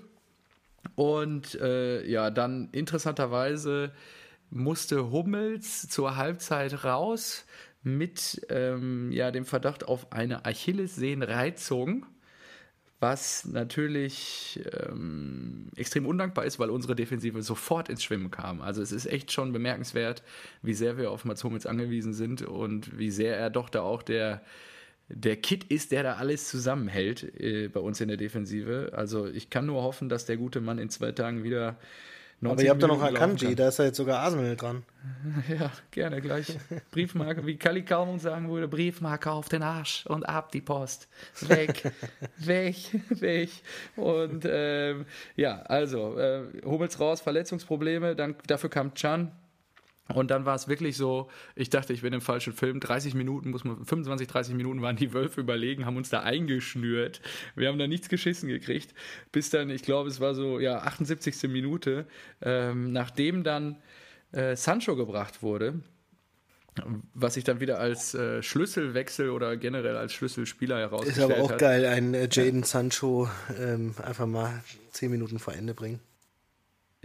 Und 0.95 1.55
äh, 1.61 2.07
ja, 2.07 2.31
dann 2.31 2.69
interessanterweise 2.73 3.93
musste 4.51 5.11
Hummels 5.11 5.89
zur 5.89 6.17
Halbzeit 6.17 6.85
raus 6.85 7.45
mit 7.83 8.45
ähm, 8.49 9.11
ja, 9.13 9.31
dem 9.31 9.45
Verdacht 9.45 9.87
auf 9.87 10.13
eine 10.13 10.45
Achillessehnenreizung 10.45 12.07
was 12.99 13.45
natürlich 13.45 14.61
ähm, 14.89 15.69
extrem 15.77 16.07
undankbar 16.07 16.45
ist, 16.45 16.59
weil 16.59 16.71
unsere 16.71 16.97
Defensive 16.97 17.43
sofort 17.43 17.89
ins 17.89 18.03
Schwimmen 18.03 18.31
kam. 18.31 18.63
Also 18.63 18.81
es 18.81 18.93
ist 18.93 19.07
echt 19.07 19.33
schon 19.33 19.53
bemerkenswert, 19.53 20.23
wie 20.63 20.75
sehr 20.75 20.97
wir 20.97 21.11
auf 21.11 21.25
Mats 21.25 21.45
Hummels 21.45 21.67
angewiesen 21.67 22.15
sind 22.15 22.43
und 22.43 22.99
wie 22.99 23.11
sehr 23.11 23.37
er 23.37 23.51
doch 23.51 23.69
da 23.69 23.83
auch 23.83 24.03
der, 24.03 24.43
der 25.09 25.37
Kit 25.37 25.65
ist, 25.65 25.93
der 25.93 26.03
da 26.03 26.15
alles 26.15 26.49
zusammenhält 26.49 27.23
äh, 27.39 27.69
bei 27.69 27.81
uns 27.81 28.01
in 28.01 28.09
der 28.09 28.17
Defensive. 28.17 28.93
Also 28.95 29.27
ich 29.27 29.51
kann 29.51 29.67
nur 29.67 29.83
hoffen, 29.83 30.09
dass 30.09 30.25
der 30.25 30.39
gute 30.39 30.61
Mann 30.63 30.79
in 30.79 30.89
zwei 30.89 31.13
Tagen 31.13 31.45
wieder 31.45 31.77
aber 32.43 32.63
ihr 32.63 32.71
habt 32.71 32.83
doch 32.83 32.89
noch 32.89 33.03
Akanji, 33.03 33.55
da 33.55 33.69
ist 33.69 33.79
ja 33.79 33.87
jetzt 33.87 33.97
sogar 33.97 34.21
Arsenal 34.21 34.57
dran. 34.57 34.85
Ja, 35.49 35.71
gerne 35.91 36.21
gleich. 36.21 36.59
Briefmarke, 36.91 37.47
wie 37.47 37.57
Kali 37.57 37.85
Kalmund 37.85 38.21
sagen 38.21 38.51
würde, 38.51 38.69
Briefmarke 38.69 39.31
auf 39.31 39.49
den 39.49 39.63
Arsch 39.63 40.05
und 40.07 40.29
ab 40.29 40.51
die 40.51 40.61
Post. 40.61 41.09
Weg, 41.43 41.93
weg, 42.39 42.77
weg. 43.09 43.51
Und 43.95 44.45
ähm, 44.49 45.07
ja, 45.37 45.63
also, 45.63 46.19
äh, 46.19 46.43
Hummels 46.65 46.99
raus, 46.99 47.21
Verletzungsprobleme, 47.21 48.17
dann, 48.17 48.35
dafür 48.47 48.69
kam 48.69 48.95
Chan, 48.95 49.31
und 50.15 50.31
dann 50.31 50.45
war 50.45 50.55
es 50.55 50.69
wirklich 50.69 50.97
so, 50.97 51.29
ich 51.57 51.71
dachte, 51.71 51.93
ich 51.93 52.03
bin 52.03 52.13
im 52.13 52.21
falschen 52.21 52.53
Film. 52.53 52.79
30 52.79 53.15
Minuten, 53.15 53.51
muss 53.51 53.65
man, 53.65 53.85
25, 53.85 54.29
30 54.29 54.55
Minuten 54.55 54.81
waren 54.81 54.97
die 54.97 55.13
Wölfe 55.13 55.41
überlegen, 55.41 55.85
haben 55.85 55.97
uns 55.97 56.11
da 56.11 56.21
eingeschnürt. 56.21 57.21
Wir 57.57 57.69
haben 57.69 57.79
da 57.79 57.87
nichts 57.87 58.09
geschissen 58.09 58.49
gekriegt. 58.49 58.95
Bis 59.33 59.51
dann, 59.51 59.69
ich 59.71 59.83
glaube, 59.83 60.09
es 60.09 60.21
war 60.21 60.35
so, 60.35 60.61
ja, 60.61 60.79
78. 60.79 61.51
Minute, 61.51 62.07
ähm, 62.41 62.93
nachdem 62.93 63.43
dann 63.43 63.77
äh, 64.33 64.55
Sancho 64.55 64.95
gebracht 64.95 65.43
wurde, 65.43 65.81
was 67.15 67.35
sich 67.35 67.45
dann 67.45 67.61
wieder 67.61 67.79
als 67.79 68.15
äh, 68.15 68.43
Schlüsselwechsel 68.43 69.31
oder 69.31 69.57
generell 69.57 69.97
als 69.97 70.13
Schlüsselspieler 70.13 70.79
herausgestellt 70.79 71.31
hat. 71.31 71.31
Ist 71.31 71.37
aber 71.37 71.45
auch 71.45 71.51
hat. 71.53 71.59
geil, 71.59 71.85
einen 71.87 72.15
äh, 72.15 72.29
Jaden 72.31 72.61
ja. 72.61 72.67
Sancho 72.67 73.29
ähm, 73.59 73.95
einfach 74.03 74.27
mal 74.27 74.63
10 74.93 75.11
Minuten 75.11 75.39
vor 75.39 75.55
Ende 75.55 75.75
bringen. 75.75 76.01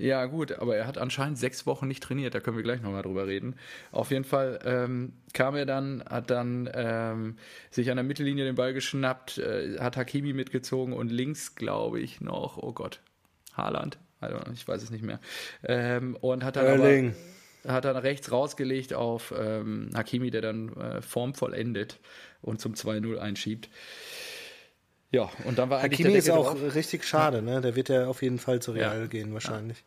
Ja, 0.01 0.25
gut, 0.25 0.53
aber 0.53 0.75
er 0.75 0.87
hat 0.87 0.97
anscheinend 0.97 1.37
sechs 1.37 1.67
Wochen 1.67 1.87
nicht 1.87 2.01
trainiert, 2.01 2.33
da 2.33 2.39
können 2.39 2.57
wir 2.57 2.63
gleich 2.63 2.81
nochmal 2.81 3.03
drüber 3.03 3.27
reden. 3.27 3.55
Auf 3.91 4.09
jeden 4.09 4.23
Fall 4.23 4.59
ähm, 4.65 5.13
kam 5.33 5.55
er 5.55 5.67
dann, 5.67 6.03
hat 6.09 6.31
dann 6.31 6.67
ähm, 6.73 7.37
sich 7.69 7.91
an 7.91 7.97
der 7.97 8.03
Mittellinie 8.03 8.43
den 8.43 8.55
Ball 8.55 8.73
geschnappt, 8.73 9.37
äh, 9.37 9.77
hat 9.79 9.97
Hakimi 9.97 10.33
mitgezogen 10.33 10.93
und 10.93 11.11
links, 11.11 11.53
glaube 11.53 11.99
ich, 11.99 12.19
noch, 12.19 12.57
oh 12.57 12.73
Gott, 12.73 12.99
Haaland, 13.53 13.99
also 14.19 14.39
ich 14.51 14.67
weiß 14.67 14.81
es 14.81 14.89
nicht 14.89 15.03
mehr. 15.03 15.19
Ähm, 15.63 16.17
und 16.19 16.43
hat 16.43 16.55
dann 16.55 16.65
Erling. 16.65 17.13
aber, 17.63 17.73
hat 17.73 17.85
dann 17.85 17.97
rechts 17.97 18.31
rausgelegt 18.31 18.95
auf 18.95 19.31
ähm, 19.37 19.91
Hakimi, 19.93 20.31
der 20.31 20.41
dann 20.41 20.75
äh, 20.77 21.01
formvollendet 21.03 21.99
und 22.41 22.59
zum 22.59 22.73
2-0 22.73 23.19
einschiebt. 23.19 23.69
Ja, 25.11 25.29
und 25.43 25.59
dann 25.59 25.69
war 25.69 25.81
eigentlich 25.81 25.99
Hakimi 25.99 26.17
ist 26.17 26.29
auch 26.29 26.53
drauf. 26.55 26.73
richtig 26.75 27.03
schade, 27.03 27.41
ne? 27.41 27.59
Der 27.59 27.75
wird 27.75 27.89
ja 27.89 28.07
auf 28.07 28.21
jeden 28.21 28.39
Fall 28.39 28.61
zu 28.61 28.71
Real 28.71 29.01
ja. 29.01 29.07
gehen 29.07 29.33
wahrscheinlich. 29.33 29.83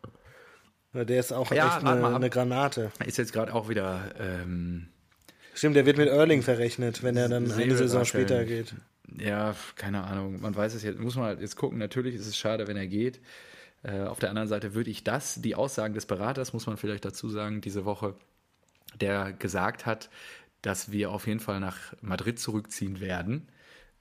Ja. 0.93 1.05
Der 1.05 1.19
ist 1.19 1.33
auch 1.33 1.51
ja, 1.51 1.67
echt 1.79 1.85
eine, 1.85 2.15
eine, 2.15 2.31
Granate. 2.31 2.93
Ist 3.05 3.19
jetzt 3.19 3.33
gerade 3.33 3.53
auch 3.53 3.69
wieder. 3.69 4.13
Ähm, 4.21 4.89
Stimmt, 5.55 5.75
der 5.77 5.87
wird 5.87 5.97
mit 5.97 6.09
Erling 6.09 6.43
verrechnet, 6.43 7.03
wenn 7.03 7.17
er 7.17 7.29
dann 7.29 7.51
eine 7.51 7.77
Saison 7.77 8.05
später 8.05 8.45
geht. 8.45 8.75
Ja, 9.19 9.57
keine 9.77 10.05
Ahnung. 10.05 10.41
Man 10.41 10.55
weiß 10.55 10.75
es 10.75 10.83
jetzt, 10.83 11.01
muss 11.01 11.17
man 11.17 11.25
halt 11.25 11.41
jetzt 11.41 11.57
gucken. 11.57 11.79
Natürlich 11.79 12.15
ist 12.15 12.27
es 12.27 12.37
schade, 12.37 12.69
wenn 12.69 12.77
er 12.77 12.87
geht. 12.87 13.21
Äh, 13.83 14.03
auf 14.03 14.19
der 14.19 14.29
anderen 14.29 14.49
Seite 14.49 14.75
würde 14.75 14.91
ich 14.91 15.05
das, 15.05 15.41
die 15.41 15.55
Aussagen 15.55 15.95
des 15.95 16.07
Beraters, 16.07 16.53
muss 16.53 16.67
man 16.67 16.77
vielleicht 16.77 17.05
dazu 17.05 17.29
sagen, 17.29 17.61
diese 17.61 17.85
Woche, 17.85 18.15
der 19.01 19.33
gesagt 19.33 19.87
hat, 19.87 20.11
dass 20.63 20.93
wir 20.93 21.11
auf 21.11 21.27
jeden 21.27 21.41
Fall 21.41 21.61
nach 21.61 21.79
Madrid 22.03 22.39
zurückziehen 22.39 23.01
werden 23.01 23.49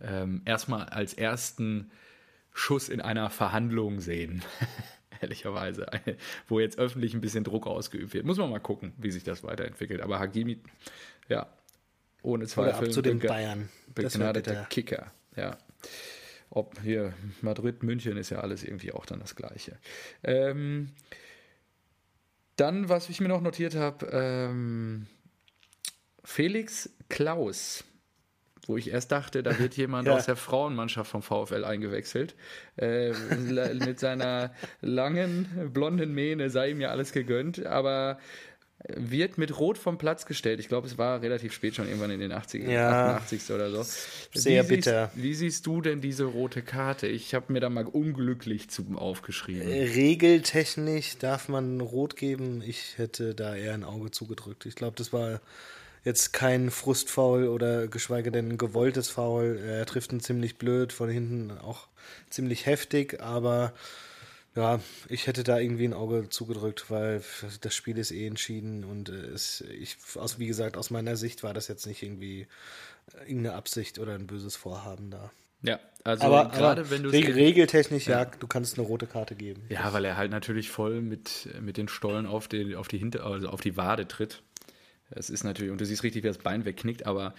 ähm, 0.03 0.41
erstmal 0.45 0.85
als 0.89 1.13
ersten 1.13 1.91
Schuss 2.53 2.89
in 2.89 3.01
einer 3.01 3.29
Verhandlung 3.29 3.99
sehen. 3.99 4.43
Ehrlicherweise, 5.21 5.87
wo 6.47 6.59
jetzt 6.59 6.77
öffentlich 6.77 7.13
ein 7.13 7.21
bisschen 7.21 7.43
Druck 7.43 7.65
ausgeübt 7.65 8.13
wird. 8.13 8.25
Muss 8.25 8.37
man 8.37 8.49
mal 8.49 8.59
gucken, 8.59 8.93
wie 8.97 9.11
sich 9.11 9.23
das 9.23 9.43
weiterentwickelt. 9.43 10.01
Aber 10.01 10.19
Hagimi, 10.19 10.59
ja, 11.29 11.47
ohne 12.21 12.45
Zweifel. 12.45 12.79
Oder 12.79 12.87
ab 12.87 12.93
zu 12.93 13.01
den 13.01 13.19
Bayern. 13.19 13.69
Begnadeter 13.95 14.65
Kicker, 14.69 15.11
ja. 15.35 15.57
Ob 16.49 16.79
hier 16.81 17.13
Madrid, 17.41 17.81
München 17.81 18.17
ist 18.17 18.29
ja 18.29 18.39
alles 18.39 18.63
irgendwie 18.63 18.91
auch 18.91 19.05
dann 19.05 19.19
das 19.19 19.35
Gleiche. 19.35 19.77
Ähm, 20.23 20.91
dann, 22.55 22.89
was 22.89 23.09
ich 23.09 23.19
mir 23.19 23.29
noch 23.29 23.41
notiert 23.41 23.75
habe, 23.75 24.05
ähm, 24.11 25.07
Felix 26.23 26.91
Klaus 27.09 27.83
wo 28.67 28.77
ich 28.77 28.91
erst 28.91 29.11
dachte, 29.11 29.43
da 29.43 29.57
wird 29.59 29.75
jemand 29.77 30.07
ja. 30.07 30.15
aus 30.15 30.25
der 30.25 30.35
Frauenmannschaft 30.35 31.09
vom 31.09 31.21
VfL 31.21 31.63
eingewechselt. 31.63 32.35
Äh, 32.77 33.11
mit 33.85 33.99
seiner 33.99 34.53
langen, 34.81 35.71
blonden 35.73 36.13
Mähne 36.13 36.49
sei 36.49 36.71
ihm 36.71 36.81
ja 36.81 36.89
alles 36.89 37.11
gegönnt, 37.11 37.65
aber 37.65 38.17
wird 38.85 39.37
mit 39.37 39.57
Rot 39.59 39.77
vom 39.77 39.97
Platz 39.97 40.25
gestellt. 40.25 40.59
Ich 40.59 40.67
glaube, 40.67 40.87
es 40.87 40.97
war 40.97 41.21
relativ 41.21 41.53
spät 41.53 41.75
schon 41.75 41.87
irgendwann 41.87 42.11
in 42.11 42.19
den 42.19 42.31
80 42.31 42.67
ja, 42.67 43.15
88. 43.15 43.51
oder 43.51 43.71
so. 43.71 43.83
Sehr 44.33 44.65
wie 44.65 44.75
bitter. 44.75 45.09
Siehst, 45.13 45.23
wie 45.23 45.33
siehst 45.33 45.65
du 45.67 45.81
denn 45.81 46.01
diese 46.01 46.25
rote 46.25 46.61
Karte? 46.61 47.07
Ich 47.07 47.33
habe 47.33 47.53
mir 47.53 47.61
da 47.61 47.69
mal 47.69 47.85
unglücklich 47.85 48.69
zum 48.69 48.97
aufgeschrieben. 48.97 49.67
Regeltechnisch 49.67 51.17
darf 51.17 51.47
man 51.47 51.79
Rot 51.79 52.17
geben. 52.17 52.61
Ich 52.65 52.97
hätte 52.97 53.33
da 53.35 53.55
eher 53.55 53.73
ein 53.73 53.85
Auge 53.85 54.11
zugedrückt. 54.11 54.65
Ich 54.65 54.75
glaube, 54.75 54.95
das 54.97 55.13
war 55.13 55.39
jetzt 56.03 56.33
kein 56.33 56.69
Frustfoul 56.71 57.47
oder 57.47 57.87
geschweige 57.87 58.31
denn 58.31 58.49
ein 58.49 58.57
gewolltes 58.57 59.09
Foul. 59.09 59.59
Er 59.65 59.85
trifft 59.85 60.11
ihn 60.11 60.19
ziemlich 60.19 60.57
blöd, 60.57 60.93
von 60.93 61.09
hinten 61.09 61.51
auch 61.57 61.87
ziemlich 62.29 62.65
heftig, 62.65 63.21
aber 63.21 63.73
ja, 64.55 64.79
ich 65.09 65.25
hätte 65.27 65.43
da 65.43 65.57
irgendwie 65.57 65.85
ein 65.85 65.93
Auge 65.93 66.29
zugedrückt, 66.29 66.91
weil 66.91 67.23
das 67.61 67.75
Spiel 67.75 67.97
ist 67.97 68.11
eh 68.11 68.27
entschieden 68.27 68.83
und 68.83 69.09
es, 69.09 69.61
ich, 69.61 69.97
aus, 70.15 70.37
wie 70.37 70.47
gesagt, 70.47 70.77
aus 70.77 70.91
meiner 70.91 71.15
Sicht 71.15 71.41
war 71.41 71.53
das 71.53 71.67
jetzt 71.67 71.87
nicht 71.87 72.03
irgendwie 72.03 72.47
irgendeine 73.21 73.55
Absicht 73.55 73.97
oder 73.97 74.13
ein 74.13 74.27
böses 74.27 74.55
Vorhaben 74.55 75.09
da. 75.09 75.31
Ja, 75.63 75.79
also 76.03 76.25
aber, 76.25 76.49
gerade 76.49 76.81
aber 76.81 76.89
wenn 76.91 77.03
du 77.03 77.09
reg 77.09 77.33
regeltechnisch 77.33 78.07
ja. 78.07 78.23
ja, 78.23 78.25
du 78.25 78.47
kannst 78.47 78.77
eine 78.77 78.85
rote 78.85 79.07
Karte 79.07 79.33
geben. 79.35 79.63
Ja, 79.69 79.93
weil 79.93 80.03
er 80.03 80.17
halt 80.17 80.29
natürlich 80.29 80.69
voll 80.69 81.01
mit, 81.01 81.47
mit 81.61 81.77
den 81.77 81.87
Stollen 81.87 82.25
auf 82.25 82.49
die, 82.49 82.75
auf 82.75 82.89
die 82.89 82.97
Hinter, 82.97 83.25
also 83.25 83.47
auf 83.47 83.61
die 83.61 83.77
Wade 83.77 84.07
tritt. 84.07 84.43
Es 85.15 85.29
ist 85.29 85.43
natürlich, 85.43 85.71
und 85.71 85.79
du 85.79 85.85
siehst 85.85 86.03
richtig, 86.03 86.23
wie 86.23 86.27
das 86.27 86.37
Bein 86.37 86.65
wegknickt, 86.65 87.05
aber 87.05 87.33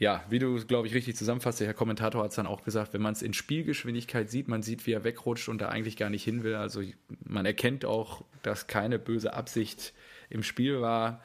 ja, 0.00 0.24
wie 0.30 0.38
du, 0.38 0.64
glaube 0.64 0.88
ich, 0.88 0.94
richtig 0.94 1.14
zusammenfasst, 1.16 1.60
der 1.60 1.66
Herr 1.66 1.74
Kommentator 1.74 2.24
hat 2.24 2.30
es 2.30 2.36
dann 2.36 2.46
auch 2.46 2.62
gesagt, 2.64 2.94
wenn 2.94 3.02
man 3.02 3.12
es 3.12 3.20
in 3.20 3.34
Spielgeschwindigkeit 3.34 4.30
sieht, 4.30 4.48
man 4.48 4.62
sieht, 4.62 4.86
wie 4.86 4.92
er 4.92 5.04
wegrutscht 5.04 5.50
und 5.50 5.60
da 5.60 5.68
eigentlich 5.68 5.98
gar 5.98 6.08
nicht 6.08 6.24
hin 6.24 6.42
will. 6.42 6.54
Also 6.54 6.82
man 7.22 7.44
erkennt 7.44 7.84
auch, 7.84 8.24
dass 8.42 8.66
keine 8.66 8.98
böse 8.98 9.34
Absicht 9.34 9.92
im 10.30 10.42
Spiel 10.42 10.80
war. 10.80 11.22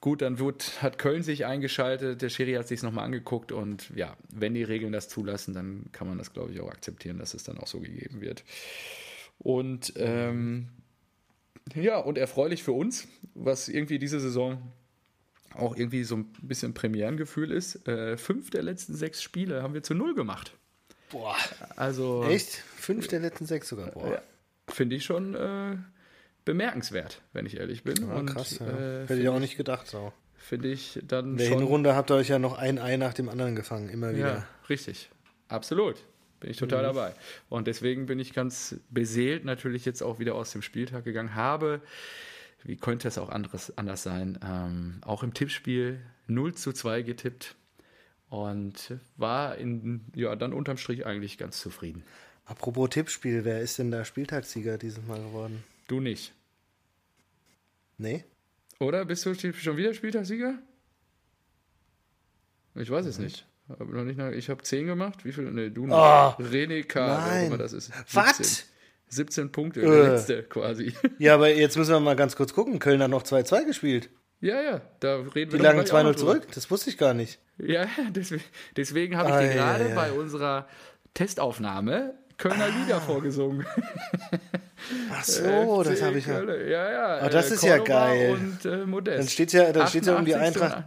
Gut, 0.00 0.22
dann 0.22 0.38
wird, 0.38 0.82
hat 0.82 0.98
Köln 0.98 1.22
sich 1.22 1.44
eingeschaltet, 1.44 2.22
der 2.22 2.30
Schiri 2.30 2.54
hat 2.54 2.68
sich 2.68 2.82
nochmal 2.82 3.04
angeguckt 3.04 3.52
und 3.52 3.90
ja, 3.94 4.16
wenn 4.30 4.54
die 4.54 4.62
Regeln 4.62 4.92
das 4.92 5.10
zulassen, 5.10 5.52
dann 5.52 5.84
kann 5.92 6.08
man 6.08 6.16
das, 6.16 6.32
glaube 6.32 6.52
ich, 6.52 6.60
auch 6.60 6.70
akzeptieren, 6.70 7.18
dass 7.18 7.34
es 7.34 7.44
dann 7.44 7.58
auch 7.58 7.66
so 7.66 7.80
gegeben 7.80 8.22
wird. 8.22 8.44
Und 9.38 9.92
ähm, 9.96 10.68
ja, 11.74 11.98
und 11.98 12.18
erfreulich 12.18 12.62
für 12.62 12.72
uns, 12.72 13.08
was 13.34 13.68
irgendwie 13.68 13.98
diese 13.98 14.20
Saison 14.20 14.60
auch 15.54 15.76
irgendwie 15.76 16.04
so 16.04 16.16
ein 16.16 16.32
bisschen 16.42 16.74
Premierengefühl 16.74 17.50
ist. 17.50 17.86
Äh, 17.86 18.16
fünf 18.16 18.50
der 18.50 18.62
letzten 18.62 18.94
sechs 18.94 19.22
Spiele 19.22 19.62
haben 19.62 19.74
wir 19.74 19.82
zu 19.82 19.94
null 19.94 20.14
gemacht. 20.14 20.56
Boah. 21.10 21.36
Also. 21.76 22.24
Echt? 22.24 22.50
Fünf 22.76 23.08
der 23.08 23.20
letzten 23.20 23.46
sechs 23.46 23.68
sogar. 23.68 23.90
Boah. 23.92 24.22
Finde 24.68 24.96
ich 24.96 25.04
schon 25.04 25.34
äh, 25.34 25.76
bemerkenswert, 26.44 27.22
wenn 27.32 27.46
ich 27.46 27.58
ehrlich 27.58 27.84
bin. 27.84 27.96
Ja, 28.08 28.14
und, 28.14 28.26
krass. 28.26 28.58
Ja. 28.58 28.66
Äh, 28.66 29.02
Hätte 29.02 29.20
ich 29.20 29.28
auch 29.28 29.38
nicht 29.38 29.56
gedacht 29.56 29.86
so. 29.86 30.12
Finde 30.36 30.68
ich 30.68 31.00
dann. 31.06 31.32
In 31.32 31.36
der 31.38 31.46
schon, 31.46 31.58
Hinrunde 31.58 31.94
habt 31.94 32.10
ihr 32.10 32.16
euch 32.16 32.28
ja 32.28 32.38
noch 32.38 32.58
ein 32.58 32.78
Ei 32.78 32.96
nach 32.96 33.14
dem 33.14 33.28
anderen 33.28 33.54
gefangen, 33.54 33.88
immer 33.88 34.14
wieder. 34.14 34.34
Ja, 34.34 34.46
richtig. 34.68 35.10
Absolut. 35.48 35.96
Bin 36.40 36.50
ich 36.50 36.56
total 36.56 36.82
mhm. 36.82 36.94
dabei. 36.94 37.14
Und 37.48 37.66
deswegen 37.66 38.06
bin 38.06 38.18
ich 38.18 38.32
ganz 38.32 38.76
beseelt 38.90 39.44
natürlich 39.44 39.84
jetzt 39.84 40.02
auch 40.02 40.18
wieder 40.18 40.34
aus 40.34 40.52
dem 40.52 40.62
Spieltag 40.62 41.04
gegangen. 41.04 41.34
Habe, 41.34 41.80
wie 42.62 42.76
könnte 42.76 43.08
es 43.08 43.18
auch 43.18 43.28
anderes, 43.28 43.76
anders 43.78 44.02
sein, 44.02 44.38
ähm, 44.44 44.98
auch 45.02 45.22
im 45.22 45.34
Tippspiel 45.34 46.00
0 46.26 46.54
zu 46.54 46.72
2 46.72 47.02
getippt 47.02 47.54
und 48.28 48.94
war 49.16 49.56
in, 49.56 50.04
ja, 50.14 50.34
dann 50.36 50.52
unterm 50.52 50.76
Strich 50.76 51.06
eigentlich 51.06 51.38
ganz 51.38 51.60
zufrieden. 51.60 52.02
Apropos 52.46 52.90
Tippspiel, 52.90 53.44
wer 53.44 53.60
ist 53.60 53.78
denn 53.78 53.90
der 53.90 54.04
Spieltagssieger 54.04 54.76
dieses 54.76 55.04
Mal 55.06 55.22
geworden? 55.22 55.64
Du 55.86 56.00
nicht. 56.00 56.34
Nee? 57.96 58.24
Oder? 58.80 59.04
Bist 59.04 59.24
du 59.24 59.34
schon 59.34 59.76
wieder 59.76 59.94
Spieltagssieger? 59.94 60.58
Ich 62.74 62.90
weiß 62.90 63.06
es 63.06 63.18
nicht. 63.18 63.46
Hab 63.68 63.80
noch 63.88 64.04
nicht 64.04 64.18
nach, 64.18 64.30
ich 64.30 64.50
habe 64.50 64.62
10 64.62 64.86
gemacht. 64.86 65.24
Wie 65.24 65.32
viel? 65.32 65.44
Ne, 65.50 65.70
du 65.70 65.86
noch. 65.86 66.36
Oh, 66.38 66.42
René 66.42 66.84
K. 66.84 67.06
nein. 67.06 67.46
immer 67.46 67.58
das 67.58 67.72
ist. 67.72 67.86
17. 67.86 68.12
Was? 68.14 68.64
17 69.08 69.52
Punkte, 69.52 69.80
Äh. 69.80 69.86
der 69.90 70.12
letzte 70.12 70.42
quasi. 70.42 70.92
Ja, 71.18 71.34
aber 71.34 71.48
jetzt 71.54 71.76
müssen 71.76 71.92
wir 71.92 72.00
mal 72.00 72.16
ganz 72.16 72.36
kurz 72.36 72.52
gucken. 72.52 72.78
Köln 72.78 73.02
hat 73.02 73.10
noch 73.10 73.22
2-2 73.22 73.64
gespielt. 73.64 74.10
ja, 74.40 74.60
ja, 74.60 74.80
da 75.00 75.16
reden 75.16 75.52
wir 75.52 75.58
Die 75.58 75.64
lagen 75.64 75.78
gleich 75.78 75.92
auch 75.92 75.98
2-0 75.98 76.02
noch 76.02 76.14
drüber. 76.14 76.32
zurück. 76.32 76.48
Das 76.54 76.70
wusste 76.70 76.90
ich 76.90 76.98
gar 76.98 77.14
nicht. 77.14 77.38
Ja, 77.58 77.86
deswegen, 78.10 78.42
deswegen 78.76 79.16
habe 79.16 79.28
ich 79.30 79.34
Ah, 79.34 79.40
dir 79.40 79.46
ja, 79.48 79.54
gerade 79.54 79.84
ja, 79.84 79.90
ja. 79.90 79.94
bei 79.94 80.12
unserer 80.12 80.68
Testaufnahme 81.14 82.14
Kölner 82.36 82.68
Lieder 82.68 83.00
vorgesungen. 83.00 83.64
Ach 85.12 85.24
so, 85.24 85.82
das 85.84 86.02
habe 86.02 86.18
ich 86.18 86.26
ja. 86.26 86.42
Ja. 86.42 86.90
Ja, 86.90 87.06
Ah, 87.20 87.28
das 87.28 87.50
äh, 87.50 87.54
ist 87.54 87.62
ja 87.62 87.76
Cordoba 87.78 88.06
geil. 88.06 88.30
Und 88.32 88.64
äh, 88.64 88.84
Modest. 88.86 89.18
Dann 89.20 89.28
steht's 89.28 89.52
ja- 89.52 89.72
dann 89.72 89.86
steht's 89.86 90.06
ja 90.08 90.16
um 90.16 90.24
die 90.24 90.34
88. 90.34 90.62
Eintracht. 90.62 90.84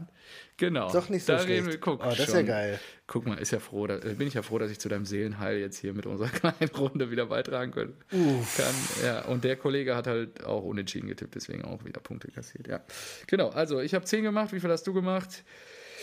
Genau. 0.57 0.91
Doch 0.91 1.09
nicht 1.09 1.23
so 1.25 1.33
da 1.33 1.39
schlecht. 1.39 1.51
Reden 1.61 1.67
wir, 1.71 1.79
guck, 1.79 2.01
Oh, 2.01 2.09
das 2.09 2.19
ist 2.19 2.25
schon. 2.27 2.35
ja 2.37 2.41
geil. 2.41 2.79
Guck 3.05 3.25
mal, 3.27 3.37
ist 3.37 3.51
ja 3.51 3.59
froh, 3.59 3.85
da, 3.87 3.97
äh, 3.97 4.15
bin 4.15 4.27
ich 4.27 4.33
ja 4.33 4.41
froh, 4.41 4.57
dass 4.57 4.71
ich 4.71 4.79
zu 4.79 4.89
deinem 4.89 5.05
Seelenheil 5.05 5.59
jetzt 5.59 5.77
hier 5.77 5.93
mit 5.93 6.05
unserer 6.07 6.29
kleinen 6.53 6.71
Runde 6.75 7.11
wieder 7.11 7.27
beitragen 7.27 7.71
können. 7.71 7.93
kann. 8.09 8.73
Ja, 9.05 9.21
und 9.25 9.43
der 9.43 9.55
Kollege 9.55 9.95
hat 9.95 10.07
halt 10.07 10.43
auch 10.43 10.63
unentschieden 10.63 11.07
getippt, 11.07 11.35
deswegen 11.35 11.63
auch 11.63 11.85
wieder 11.85 12.01
Punkte 12.01 12.29
kassiert. 12.31 12.67
Ja, 12.67 12.81
genau. 13.27 13.49
Also 13.49 13.79
ich 13.79 13.93
habe 13.93 14.03
10 14.05 14.23
gemacht. 14.23 14.51
Wie 14.51 14.59
viel 14.59 14.71
hast 14.71 14.87
du 14.87 14.93
gemacht? 14.93 15.43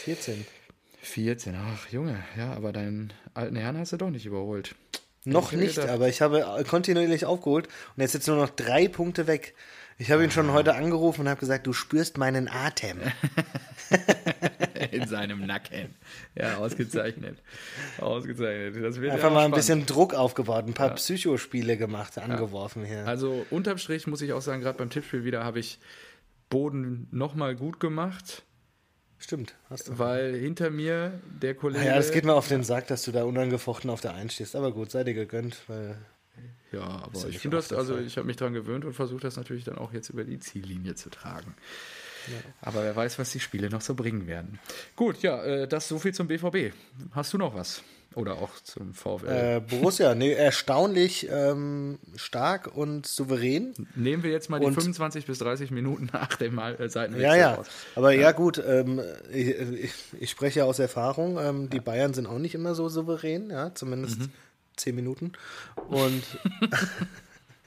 14. 0.04 0.46
14. 1.02 1.54
Ach 1.56 1.88
Junge, 1.90 2.16
ja, 2.38 2.52
aber 2.52 2.72
deinen 2.72 3.12
alten 3.34 3.56
Herrn 3.56 3.76
hast 3.76 3.92
du 3.92 3.96
doch 3.96 4.10
nicht 4.10 4.24
überholt. 4.24 4.74
Noch 5.26 5.52
Ich 5.52 5.58
nicht, 5.58 5.78
aber 5.80 6.08
ich 6.08 6.20
habe 6.22 6.64
kontinuierlich 6.68 7.24
aufgeholt 7.24 7.66
und 7.96 8.02
jetzt 8.02 8.12
sind 8.12 8.26
nur 8.28 8.36
noch 8.36 8.50
drei 8.50 8.88
Punkte 8.88 9.26
weg. 9.26 9.54
Ich 9.96 10.10
habe 10.10 10.24
ihn 10.24 10.30
schon 10.30 10.52
heute 10.52 10.74
angerufen 10.74 11.22
und 11.22 11.28
habe 11.28 11.38
gesagt, 11.38 11.66
du 11.66 11.72
spürst 11.72 12.18
meinen 12.18 12.48
Atem. 12.48 12.98
In 14.90 15.06
seinem 15.06 15.46
Nacken. 15.46 15.94
Ja, 16.34 16.56
ausgezeichnet. 16.56 17.38
Ausgezeichnet. 17.98 18.82
Das 18.82 19.00
wird 19.00 19.12
Einfach 19.12 19.28
ja 19.28 19.34
mal 19.34 19.44
ein 19.44 19.52
bisschen 19.52 19.86
Druck 19.86 20.14
aufgebaut, 20.14 20.66
ein 20.66 20.74
paar 20.74 20.94
Psychospiele 20.94 21.76
gemacht, 21.76 22.18
angeworfen 22.18 22.84
hier. 22.84 23.06
Also 23.06 23.46
unterm 23.50 23.78
Strich 23.78 24.06
muss 24.06 24.20
ich 24.20 24.32
auch 24.32 24.42
sagen, 24.42 24.62
gerade 24.62 24.78
beim 24.78 24.90
Tippspiel 24.90 25.24
wieder 25.24 25.44
habe 25.44 25.60
ich 25.60 25.78
Boden 26.50 27.08
nochmal 27.10 27.54
gut 27.54 27.80
gemacht, 27.80 28.42
Stimmt, 29.18 29.54
hast 29.70 29.88
du. 29.88 29.98
weil 29.98 30.34
hinter 30.34 30.70
mir 30.70 31.20
der 31.40 31.54
Kollege. 31.54 31.84
Ja, 31.84 31.96
das 31.96 32.10
geht 32.10 32.24
mir 32.24 32.34
auf 32.34 32.48
den 32.48 32.62
Sack, 32.62 32.88
dass 32.88 33.04
du 33.04 33.12
da 33.12 33.24
unangefochten 33.24 33.88
auf 33.90 34.00
der 34.00 34.14
Eins 34.14 34.34
stehst. 34.34 34.54
Aber 34.54 34.72
gut, 34.72 34.90
sei 34.90 35.02
dir 35.04 35.14
gegönnt, 35.14 35.56
weil 35.66 35.96
Ja, 36.74 36.82
aber 36.82 37.18
ja 37.20 37.28
ich 37.28 37.38
finde 37.38 37.56
das, 37.58 37.72
also 37.72 37.98
ich 37.98 38.16
habe 38.16 38.26
mich 38.26 38.36
daran 38.36 38.54
gewöhnt 38.54 38.84
und 38.84 38.92
versuche 38.94 39.20
das 39.20 39.36
natürlich 39.36 39.64
dann 39.64 39.78
auch 39.78 39.92
jetzt 39.92 40.10
über 40.10 40.24
die 40.24 40.38
Ziellinie 40.38 40.94
zu 40.94 41.10
tragen. 41.10 41.54
Aber 42.62 42.82
wer 42.82 42.96
weiß, 42.96 43.18
was 43.18 43.32
die 43.32 43.40
Spiele 43.40 43.68
noch 43.68 43.82
so 43.82 43.94
bringen 43.94 44.26
werden. 44.26 44.58
Gut, 44.96 45.20
ja, 45.20 45.42
äh, 45.44 45.68
das 45.68 45.88
so 45.88 45.98
viel 45.98 46.14
zum 46.14 46.26
BVB. 46.26 46.72
Hast 47.12 47.32
du 47.34 47.38
noch 47.38 47.54
was? 47.54 47.82
Oder 48.14 48.34
auch 48.36 48.50
zum 48.62 48.94
VfL? 48.94 49.26
äh, 49.28 49.60
Borussia, 49.60 50.14
nee, 50.14 50.32
erstaunlich 50.32 51.28
ähm, 51.30 51.98
stark 52.16 52.74
und 52.74 53.06
souverän. 53.06 53.74
Nehmen 53.96 54.22
wir 54.22 54.30
jetzt 54.30 54.48
mal 54.48 54.60
die 54.60 54.66
und- 54.66 54.74
25 54.74 55.26
bis 55.26 55.38
30 55.40 55.70
Minuten 55.72 56.08
nach 56.12 56.34
dem 56.36 56.58
äh, 56.58 56.88
Seitenwechsel 56.88 57.20
Ja, 57.28 57.34
ja. 57.36 57.54
raus. 57.56 57.66
Aber 57.96 58.12
ja, 58.12 58.32
gut, 58.32 58.62
ähm, 58.64 59.02
ich, 59.32 59.48
ich, 59.48 59.92
ich 60.20 60.30
spreche 60.30 60.60
ja 60.60 60.64
aus 60.64 60.78
Erfahrung. 60.78 61.38
Ähm, 61.38 61.68
die 61.70 61.80
Bayern 61.80 62.14
sind 62.14 62.26
auch 62.26 62.38
nicht 62.38 62.54
immer 62.54 62.74
so 62.74 62.88
souverän, 62.88 63.50
ja, 63.50 63.74
zumindest 63.74 64.20
Mhm. 64.20 64.30
Zehn 64.76 64.94
Minuten. 64.94 65.32
Und 65.88 66.24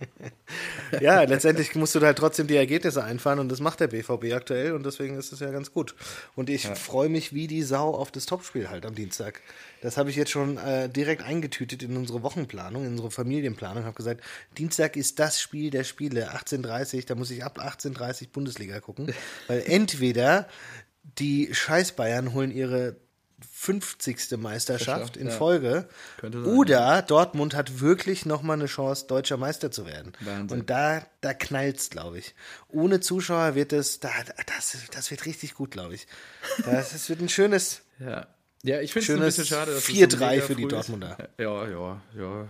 ja, 1.02 1.24
letztendlich 1.24 1.76
musst 1.76 1.96
du 1.96 2.00
da 2.00 2.08
halt 2.08 2.17
trotzdem 2.17 2.48
die 2.48 2.56
Ergebnisse 2.56 3.04
einfahren 3.04 3.39
und 3.39 3.50
das 3.50 3.60
macht 3.60 3.80
der 3.80 3.88
BVB 3.88 4.34
aktuell 4.34 4.74
und 4.74 4.86
deswegen 4.86 5.17
ist 5.17 5.32
es 5.34 5.39
ja 5.39 5.52
ganz 5.52 5.72
gut. 5.72 5.96
Und 6.36 6.50
ich 6.50 6.67
freue 6.67 7.10
mich 7.10 7.34
wie 7.34 7.48
die 7.48 7.63
Sau 7.63 7.93
auf 7.93 8.12
das 8.12 8.26
Topspiel 8.26 8.70
halt 8.70 8.86
am 8.86 8.96
Dienstag. 8.96 9.41
Das 9.82 9.98
habe 9.98 10.10
ich 10.10 10.15
jetzt 10.15 10.32
schon 10.32 10.58
äh, 10.58 10.89
direkt 10.89 11.24
eingetütet 11.24 11.84
in 11.84 11.98
unsere 11.98 12.24
Wochenplanung, 12.24 12.86
in 12.86 12.91
unsere 12.91 13.12
Familienplanung. 13.12 13.86
habe 13.86 13.96
gesagt, 13.96 14.24
Dienstag 14.58 14.96
ist 14.96 15.20
das 15.20 15.39
Spiel 15.41 15.70
der 15.70 15.84
Spiele, 15.84 16.34
18.30 16.34 17.06
da 17.08 17.15
muss 17.15 17.32
ich 17.32 17.43
ab 17.43 17.60
18.30 17.60 18.30
Bundesliga 18.32 18.80
gucken. 18.80 19.13
Weil 19.48 19.63
entweder 19.65 20.48
die 21.17 21.54
Scheiß 21.54 21.93
Bayern 21.93 22.34
holen 22.34 22.52
ihre 22.52 22.98
50. 23.52 24.38
Meisterschaft 24.38 25.17
in 25.17 25.28
Ja. 25.28 25.34
Folge 25.34 25.88
oder 26.45 27.02
Dortmund 27.02 27.54
hat 27.56 27.80
wirklich 27.80 28.26
nochmal 28.26 28.58
eine 28.58 28.65
Chance, 28.65 29.06
deutscher 29.08 29.38
Meister 29.38 29.71
zu 29.71 29.86
werden. 29.86 30.13
Wahnsinn. 30.21 30.60
Und 30.62 30.69
da, 30.69 31.06
da 31.21 31.34
knallt's, 31.34 31.89
glaube 31.89 32.17
ich. 32.19 32.34
Ohne 32.69 33.00
Zuschauer 33.00 33.56
wird 33.56 33.73
es, 33.73 34.00
da, 34.00 34.10
das, 34.56 34.78
das 34.91 35.12
wird 35.12 35.26
richtig 35.26 35.54
gut, 35.54 35.71
glaube 35.71 35.95
ich. 35.95 36.08
Das, 36.65 36.91
das 36.91 37.10
wird 37.10 37.21
ein 37.21 37.30
schönes, 37.30 37.82
Ja. 38.00 38.28
Ja, 38.63 38.82
ich 38.82 38.91
finde 38.91 39.06
es 39.13 39.19
ein 39.19 39.26
bisschen 39.26 39.45
schade, 39.45 39.71
dass 39.71 39.88
es 39.88 39.95
4-3 39.95 40.30
mega 40.30 40.41
für 40.45 40.56
die 40.56 40.63
ist. 40.63 40.71
Dortmunder. 40.71 41.30
Ja, 41.38 41.69
ja, 41.69 42.02
ja. 42.17 42.47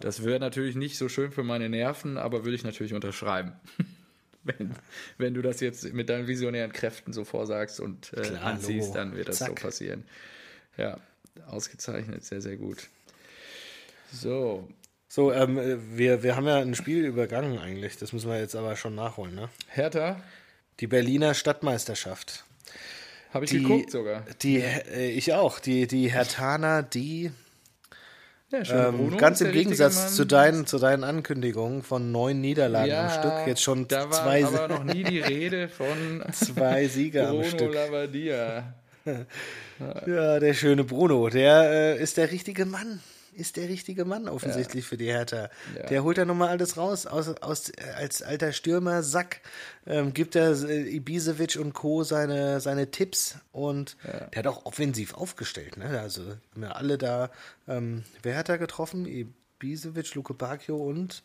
Das 0.00 0.24
wäre 0.24 0.40
natürlich 0.40 0.74
nicht 0.74 0.98
so 0.98 1.08
schön 1.08 1.30
für 1.30 1.44
meine 1.44 1.68
Nerven, 1.68 2.18
aber 2.18 2.44
würde 2.44 2.56
ich 2.56 2.64
natürlich 2.64 2.92
unterschreiben. 2.92 3.52
wenn, 4.58 4.74
wenn 5.18 5.34
du 5.34 5.42
das 5.42 5.60
jetzt 5.60 5.92
mit 5.92 6.08
deinen 6.08 6.26
visionären 6.26 6.72
Kräften 6.72 7.12
so 7.12 7.24
vorsagst 7.24 7.80
und 7.80 8.12
äh, 8.14 8.20
Klar, 8.22 8.42
anziehst, 8.44 8.88
Logo. 8.88 8.94
dann 8.98 9.16
wird 9.16 9.28
das 9.28 9.38
so 9.38 9.46
Zack. 9.46 9.62
passieren. 9.62 10.04
Ja, 10.76 10.98
ausgezeichnet, 11.46 12.24
sehr, 12.24 12.40
sehr 12.40 12.56
gut. 12.56 12.88
So, 14.12 14.68
So, 15.08 15.32
ähm, 15.32 15.58
wir, 15.96 16.22
wir 16.22 16.36
haben 16.36 16.46
ja 16.46 16.58
ein 16.58 16.74
Spiel 16.74 17.04
übergangen 17.04 17.58
eigentlich. 17.58 17.96
Das 17.98 18.12
müssen 18.12 18.30
wir 18.30 18.38
jetzt 18.38 18.54
aber 18.54 18.76
schon 18.76 18.94
nachholen, 18.94 19.34
ne? 19.34 19.48
Hertha, 19.68 20.20
Die 20.80 20.86
Berliner 20.86 21.34
Stadtmeisterschaft. 21.34 22.44
habe 23.32 23.44
ich 23.44 23.50
Die, 23.52 23.60
geguckt 23.62 23.90
sogar. 23.90 24.24
Die, 24.42 24.58
äh, 24.60 25.10
ich 25.10 25.32
auch. 25.32 25.58
Die, 25.58 25.86
die 25.86 26.10
Hertaner, 26.12 26.82
die 26.82 27.30
Ja, 28.54 28.64
schön. 28.64 28.76
ähm, 28.76 28.96
Bruno 28.98 29.16
ganz 29.16 29.40
im 29.40 29.50
Gegensatz 29.50 30.14
zu 30.14 30.24
deinen, 30.24 30.66
zu 30.66 30.78
deinen 30.78 31.02
Ankündigungen 31.02 31.82
von 31.82 32.12
neun 32.12 32.40
Niederlagen 32.40 32.88
ja, 32.88 33.06
am 33.06 33.10
Stück, 33.10 33.46
jetzt 33.46 33.62
schon 33.62 33.88
da 33.88 34.04
war 34.04 34.12
zwei, 34.12 34.44
aber 34.44 34.68
noch 34.68 34.84
nie 34.84 35.02
die 35.02 35.18
Rede 35.18 35.68
von 35.68 36.22
zwei 36.32 36.86
Siege 36.86 37.26
am 37.26 37.36
Bruno 37.36 37.48
Stück. 37.48 37.74
Labbadia. 37.74 38.74
Ja, 40.06 40.38
der 40.38 40.54
schöne 40.54 40.84
Bruno, 40.84 41.28
der 41.28 41.96
äh, 41.98 42.02
ist 42.02 42.16
der 42.16 42.30
richtige 42.30 42.64
Mann. 42.64 43.00
Ist 43.34 43.56
der 43.56 43.68
richtige 43.68 44.04
Mann 44.04 44.28
offensichtlich 44.28 44.84
für 44.84 44.96
die 44.96 45.06
Hertha. 45.06 45.48
Ja. 45.76 45.86
Der 45.88 46.04
holt 46.04 46.18
da 46.18 46.24
nochmal 46.24 46.48
alles 46.50 46.76
raus. 46.76 47.06
Aus, 47.06 47.28
aus, 47.42 47.72
als 47.96 48.22
alter 48.22 48.52
Stürmer, 48.52 49.02
Sack, 49.02 49.40
ähm, 49.86 50.14
gibt 50.14 50.36
er 50.36 50.52
äh, 50.68 50.94
Ibisevic 50.96 51.56
und 51.56 51.72
Co. 51.74 52.04
seine, 52.04 52.60
seine 52.60 52.90
Tipps 52.90 53.36
und 53.52 53.96
der 54.32 54.38
hat 54.38 54.46
auch 54.46 54.64
offensiv 54.66 55.14
aufgestellt. 55.14 55.76
Ne? 55.76 56.00
Also 56.00 56.22
haben 56.52 56.62
ja 56.62 56.72
alle 56.72 56.96
da, 56.98 57.30
ähm, 57.68 58.04
wer 58.22 58.36
hat 58.36 58.48
da 58.48 58.56
getroffen? 58.56 59.04
Ibisevic, 59.06 60.14
Luke 60.14 60.34
Bacchio 60.34 60.76
und 60.76 61.22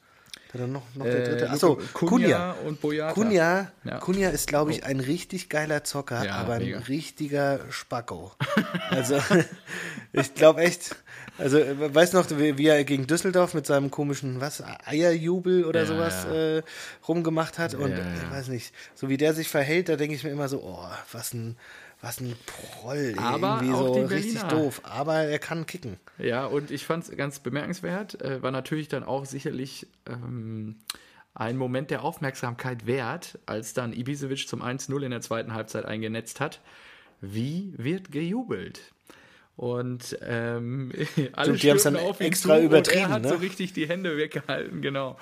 dann 0.54 0.72
noch, 0.72 0.82
noch 0.96 1.06
der 1.06 1.22
Äh, 1.22 1.30
dritte. 1.30 1.50
Achso, 1.52 1.76
Kunja 1.94 2.08
Kunja. 2.10 2.52
und 2.66 2.82
Boyata. 2.82 3.14
Kunja, 3.14 3.72
Ja. 3.84 4.00
Kunja 4.00 4.30
ist, 4.30 4.48
glaube 4.48 4.72
ich, 4.72 4.84
ein 4.84 5.00
richtig 5.00 5.48
geiler 5.50 5.84
Zocker, 5.84 6.26
Ja, 6.26 6.36
aber 6.38 6.54
ein 6.54 6.64
mega. 6.64 6.80
richtiger 6.80 7.60
Spacko. 7.72 8.32
Also, 8.90 9.20
ich 10.14 10.34
glaube 10.34 10.62
echt, 10.62 10.96
also, 11.40 11.58
äh, 11.58 11.94
weißt 11.94 12.14
noch, 12.14 12.28
wie, 12.30 12.68
er 12.68 12.84
gegen 12.84 13.08
Düsseldorf 13.08 13.54
mit 13.54 13.66
seinem 13.66 13.92
komischen, 13.92 14.42
was, 14.42 14.64
Eierjubel 14.86 15.66
oder 15.66 15.82
Ja, 15.82 15.86
sowas. 15.86 16.26
Äh, 16.26 16.62
rumgemacht 17.08 17.58
hat 17.58 17.74
und 17.74 17.92
Ja, 17.92 17.98
äh, 17.98 18.14
ich 18.16 18.32
weiß 18.32 18.48
nicht, 18.50 18.74
so 18.96 19.10
wie 19.10 19.18
der 19.18 19.34
sich 19.34 19.50
verhält, 19.50 19.90
da 19.90 19.96
denke 19.96 20.16
ich 20.16 20.24
mir 20.24 20.30
immer 20.32 20.48
so, 20.48 20.62
oh, 20.62 20.88
was 21.12 21.34
ein, 21.34 21.58
was 22.02 22.20
ein 22.20 22.36
Proll, 22.46 23.16
Aber 23.18 23.62
irgendwie 23.62 23.74
auch 23.74 23.96
so 23.96 24.06
richtig 24.06 24.42
doof, 24.44 24.82
aber 24.84 25.16
er 25.16 25.40
kann 25.40 25.66
kicken. 25.66 25.98
Ja, 26.18 26.46
und 26.46 26.72
ich 26.72 26.86
fand 26.86 27.04
es 27.04 27.16
ganz 27.16 27.40
bemerkenswert, 27.40 28.22
äh, 28.22 28.42
war 28.42 28.52
natürlich 28.52 28.88
dann 28.88 29.04
auch 29.04 29.26
sicherlich 29.26 29.88
ähm, 30.08 30.78
ein 31.34 31.58
Moment 31.58 31.92
der 31.92 32.04
Aufmerksamkeit 32.04 32.86
wert, 32.86 33.40
als 33.46 33.74
dann 33.74 33.94
Ibisevic 33.94 34.48
zum 34.48 34.62
1-0 34.62 35.02
in 35.04 35.12
der 35.12 35.22
zweiten 35.22 35.54
Halbzeit 35.54 35.86
eingenetzt 35.86 36.40
hat. 36.40 36.60
Wie 37.22 37.74
wird 37.78 38.12
gejubelt? 38.12 38.80
Und 39.60 40.18
ähm, 40.26 40.94
alle 41.34 41.52
die 41.58 41.70
haben's 41.70 41.84
dann 41.84 41.96
stürmten 41.96 41.98
auf 42.10 42.22
ihn 42.22 42.28
extra 42.28 42.58
zu 42.58 42.64
übertrieben, 42.64 43.04
Und 43.04 43.10
er 43.10 43.14
hat 43.14 43.22
ne? 43.24 43.28
so 43.28 43.36
richtig 43.36 43.74
die 43.74 43.90
Hände 43.90 44.16
weggehalten, 44.16 44.82
genau. 44.82 45.18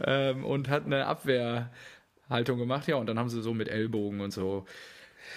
Ähm, 0.00 0.44
und 0.44 0.68
hat 0.68 0.86
eine 0.86 1.06
Abwehrhaltung 1.06 2.56
gemacht, 2.60 2.86
ja, 2.86 2.94
und 2.94 3.06
dann 3.08 3.18
haben 3.18 3.28
sie 3.28 3.42
so 3.42 3.52
mit 3.52 3.68
Ellbogen 3.68 4.20
und 4.20 4.32
so. 4.32 4.64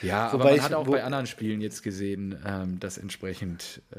Ja, 0.04 0.28
aber 0.28 0.34
Wobei 0.34 0.46
man 0.52 0.56
ich- 0.58 0.62
hat 0.62 0.74
auch 0.76 0.88
bei 0.88 1.04
anderen 1.04 1.26
Spielen 1.26 1.62
jetzt 1.62 1.82
gesehen, 1.82 2.38
ähm, 2.46 2.80
dass 2.80 3.00
entsprechend 3.00 3.82
äh, 3.92 3.98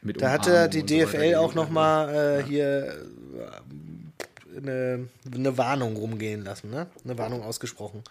mit 0.00 0.22
Da 0.22 0.30
hat 0.30 0.46
Umarmung 0.46 0.56
er 0.62 0.68
die 0.68 0.80
und 0.80 0.88
so 0.88 0.94
DFL 0.96 1.34
auch 1.34 1.54
nochmal 1.54 2.40
äh, 2.40 2.42
hier 2.44 2.94
äh, 4.54 4.56
eine, 4.56 5.08
eine 5.34 5.58
Warnung 5.58 5.96
rumgehen 5.96 6.44
lassen, 6.44 6.70
ne? 6.70 6.86
Eine 7.04 7.18
Warnung 7.18 7.42
ausgesprochen. 7.42 8.02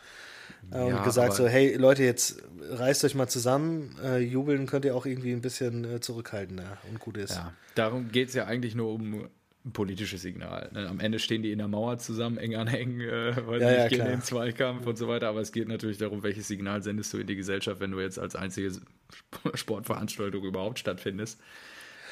Äh, 0.72 0.84
und 0.84 1.02
Ja, 1.02 1.04
gesagt 1.04 1.34
so, 1.34 1.48
hey 1.48 1.76
Leute, 1.76 2.04
jetzt 2.04 2.44
reißt 2.72 3.04
euch 3.06 3.16
mal 3.16 3.28
zusammen, 3.28 3.96
äh, 4.04 4.20
jubeln 4.20 4.66
könnt 4.68 4.86
ihr 4.86 4.96
auch 4.96 5.06
irgendwie 5.06 5.32
ein 5.34 5.42
bisschen 5.42 5.86
äh, 5.86 6.00
zurückhaltender 6.00 6.78
und 6.90 7.00
gut 7.00 7.18
ist. 7.18 7.36
Ja, 7.36 7.54
darum 7.76 8.12
geht 8.12 8.30
es 8.30 8.34
ja 8.36 8.46
eigentlich 8.46 8.76
nur 8.76 8.94
um 8.94 9.30
ein 9.66 9.74
politisches 9.74 10.22
Signal. 10.22 10.70
Ne? 10.74 10.88
Am 10.88 11.00
Ende 11.00 11.20
stehen 11.20 11.44
die 11.44 11.52
in 11.52 11.60
der 11.60 11.68
Mauer 11.68 11.98
zusammen, 12.00 12.38
eng 12.38 12.56
an 12.56 12.68
eng, 12.68 13.02
äh, 13.02 13.36
weil 13.48 13.62
Ja, 13.62 13.68
sie 13.68 13.72
ja, 13.72 13.76
nicht 13.76 13.90
gehen 13.90 14.00
in 14.00 14.06
den 14.06 14.22
Zweikampf 14.22 14.86
und 14.88 14.98
so 14.98 15.08
weiter. 15.08 15.28
Aber 15.28 15.42
es 15.42 15.52
geht 15.52 15.68
natürlich 15.68 15.98
darum, 15.98 16.24
welches 16.24 16.48
Signal 16.48 16.82
sendest 16.82 17.14
du 17.14 17.18
in 17.18 17.28
die 17.28 17.36
Gesellschaft, 17.36 17.80
wenn 17.82 17.92
du 17.92 18.00
jetzt 18.00 18.18
als 18.20 18.36
einzige 18.36 18.68
Sp- 18.70 19.54
Sportveranstaltung 19.54 20.44
überhaupt 20.44 20.80
stattfindest. 20.80 21.40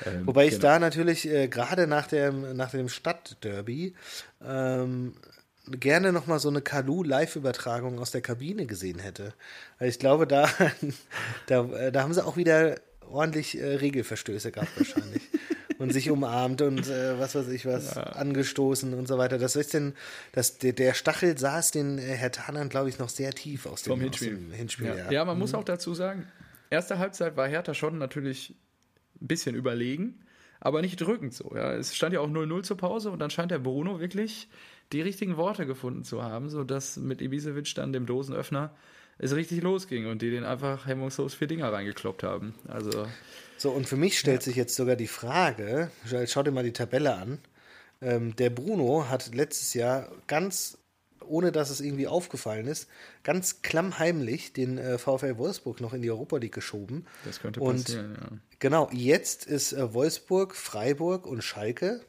Ähm, 0.05 0.25
Wobei 0.25 0.47
ich 0.47 0.51
genau. 0.51 0.61
da 0.61 0.79
natürlich 0.79 1.27
äh, 1.27 1.47
gerade 1.47 1.87
nach 1.87 2.07
dem, 2.07 2.55
nach 2.55 2.71
dem 2.71 2.89
Stadtderby 2.89 3.95
ähm, 4.45 5.13
gerne 5.71 6.11
nochmal 6.11 6.39
so 6.39 6.49
eine 6.49 6.61
Kalu-Live-Übertragung 6.61 7.99
aus 7.99 8.11
der 8.11 8.21
Kabine 8.21 8.65
gesehen 8.65 8.99
hätte. 8.99 9.33
Weil 9.79 9.89
ich 9.89 9.99
glaube, 9.99 10.27
da, 10.27 10.49
da, 11.47 11.65
äh, 11.71 11.91
da 11.91 12.03
haben 12.03 12.13
sie 12.13 12.25
auch 12.25 12.37
wieder 12.37 12.79
ordentlich 13.09 13.59
äh, 13.59 13.75
Regelverstöße 13.75 14.51
gehabt 14.51 14.77
wahrscheinlich. 14.77 15.21
und 15.77 15.93
sich 15.93 16.09
umarmt 16.09 16.61
und 16.61 16.87
äh, 16.87 17.19
was 17.19 17.35
weiß 17.35 17.49
ich 17.49 17.65
was, 17.65 17.95
angestoßen 17.97 18.93
und 18.93 19.07
so 19.07 19.17
weiter. 19.17 19.37
Das 19.37 19.55
ist 19.55 19.73
denn, 19.73 19.93
das, 20.31 20.57
der, 20.57 20.73
der 20.73 20.93
Stachel 20.93 21.37
saß 21.37 21.71
den 21.71 21.99
äh, 21.99 22.01
Herr 22.01 22.31
Tanan, 22.31 22.69
glaube 22.69 22.89
ich, 22.89 22.99
noch 22.99 23.09
sehr 23.09 23.31
tief 23.31 23.65
aus 23.65 23.83
dem, 23.83 23.91
Vom 23.91 23.99
Aus 23.99 24.05
Hinspiel. 24.05 24.35
dem 24.35 24.51
Hinspiel 24.51 24.87
ja. 24.87 24.95
ja. 24.95 25.11
ja, 25.11 25.25
man 25.25 25.37
muss 25.37 25.53
auch 25.53 25.63
dazu 25.63 25.93
sagen, 25.93 26.27
erste 26.69 26.97
Halbzeit 26.97 27.37
war 27.37 27.47
Hertha 27.47 27.73
schon 27.73 27.97
natürlich 27.97 28.55
ein 29.21 29.27
bisschen 29.27 29.55
überlegen, 29.55 30.19
aber 30.59 30.81
nicht 30.81 30.99
drückend 30.99 31.33
so. 31.33 31.53
Ja. 31.55 31.73
Es 31.73 31.95
stand 31.95 32.13
ja 32.13 32.21
auch 32.21 32.29
0-0 32.29 32.63
zur 32.63 32.77
Pause 32.77 33.11
und 33.11 33.19
dann 33.19 33.29
scheint 33.29 33.51
der 33.51 33.59
Bruno 33.59 33.99
wirklich 33.99 34.49
die 34.93 35.01
richtigen 35.01 35.37
Worte 35.37 35.65
gefunden 35.65 36.03
zu 36.03 36.23
haben, 36.23 36.49
sodass 36.49 36.97
mit 36.97 37.21
Ibisevic 37.21 37.73
dann 37.75 37.93
dem 37.93 38.05
Dosenöffner 38.05 38.73
es 39.19 39.35
richtig 39.35 39.61
losging 39.63 40.07
und 40.07 40.21
die 40.21 40.29
den 40.29 40.43
einfach 40.43 40.85
hemmungslos 40.85 41.33
vier 41.33 41.47
Dinger 41.47 41.71
reingekloppt 41.73 42.23
haben. 42.23 42.53
Also 42.67 43.07
So, 43.57 43.71
und 43.71 43.87
für 43.87 43.97
mich 43.97 44.19
stellt 44.19 44.43
sich 44.43 44.55
jetzt 44.55 44.75
sogar 44.75 44.95
die 44.95 45.07
Frage, 45.07 45.91
schau 46.27 46.43
dir 46.43 46.51
mal 46.51 46.63
die 46.63 46.73
Tabelle 46.73 47.15
an. 47.15 47.39
Ähm, 47.99 48.35
der 48.35 48.51
Bruno 48.51 49.09
hat 49.09 49.33
letztes 49.33 49.73
Jahr 49.73 50.11
ganz, 50.27 50.77
ohne 51.25 51.51
dass 51.51 51.71
es 51.71 51.81
irgendwie 51.81 52.07
aufgefallen 52.07 52.67
ist, 52.67 52.87
ganz 53.23 53.63
klammheimlich 53.63 54.53
den 54.53 54.77
äh, 54.77 54.99
VfL 54.99 55.37
Wolfsburg 55.37 55.81
noch 55.81 55.93
in 55.93 56.03
die 56.03 56.11
Europa 56.11 56.37
League 56.37 56.53
geschoben. 56.53 57.07
das 57.25 57.39
könnte 57.39 57.59
Und 57.59 57.85
passieren, 57.85 58.17
ja. 58.21 58.37
Genau, 58.59 58.89
jetzt 58.91 59.45
ist 59.45 59.73
äh, 59.73 59.93
Wolfsburg, 59.93 60.55
Freiburg 60.55 61.25
und 61.25 61.43
Schalke, 61.43 62.01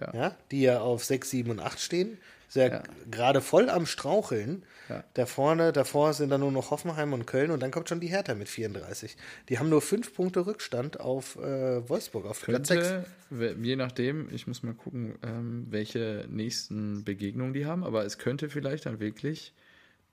Ja. 0.00 0.14
ja, 0.14 0.36
die 0.50 0.62
ja 0.62 0.80
auf 0.80 1.04
6, 1.04 1.28
7 1.30 1.50
und 1.50 1.60
8 1.60 1.78
stehen, 1.80 2.18
ist 2.48 2.56
ja, 2.56 2.82
gerade 3.10 3.40
voll 3.40 3.68
am 3.70 3.86
Straucheln. 3.86 4.62
Ja. 4.88 5.04
Da 5.14 5.26
vorne, 5.26 5.72
davor 5.72 6.12
sind 6.12 6.30
dann 6.30 6.40
nur 6.40 6.50
noch 6.52 6.70
Hoffenheim 6.70 7.12
und 7.12 7.26
Köln 7.26 7.50
und 7.50 7.60
dann 7.62 7.70
kommt 7.70 7.88
schon 7.88 8.00
die 8.00 8.08
Hertha 8.08 8.34
mit 8.34 8.48
34. 8.48 9.16
Die 9.48 9.58
haben 9.58 9.68
nur 9.68 9.80
5 9.80 10.12
Punkte 10.14 10.44
Rückstand 10.46 11.00
auf 11.00 11.36
äh, 11.36 11.88
Wolfsburg, 11.88 12.26
auf 12.26 12.42
Platz 12.42 12.68
6. 12.68 12.88
Könnte, 12.88 13.06
we- 13.30 13.56
je 13.62 13.76
nachdem, 13.76 14.28
ich 14.34 14.46
muss 14.46 14.62
mal 14.62 14.74
gucken, 14.74 15.14
ähm, 15.22 15.66
welche 15.70 16.26
nächsten 16.28 17.04
Begegnungen 17.04 17.52
die 17.54 17.64
haben, 17.64 17.84
aber 17.84 18.04
es 18.04 18.18
könnte 18.18 18.48
vielleicht 18.50 18.84
dann 18.86 18.98
wirklich 19.00 19.54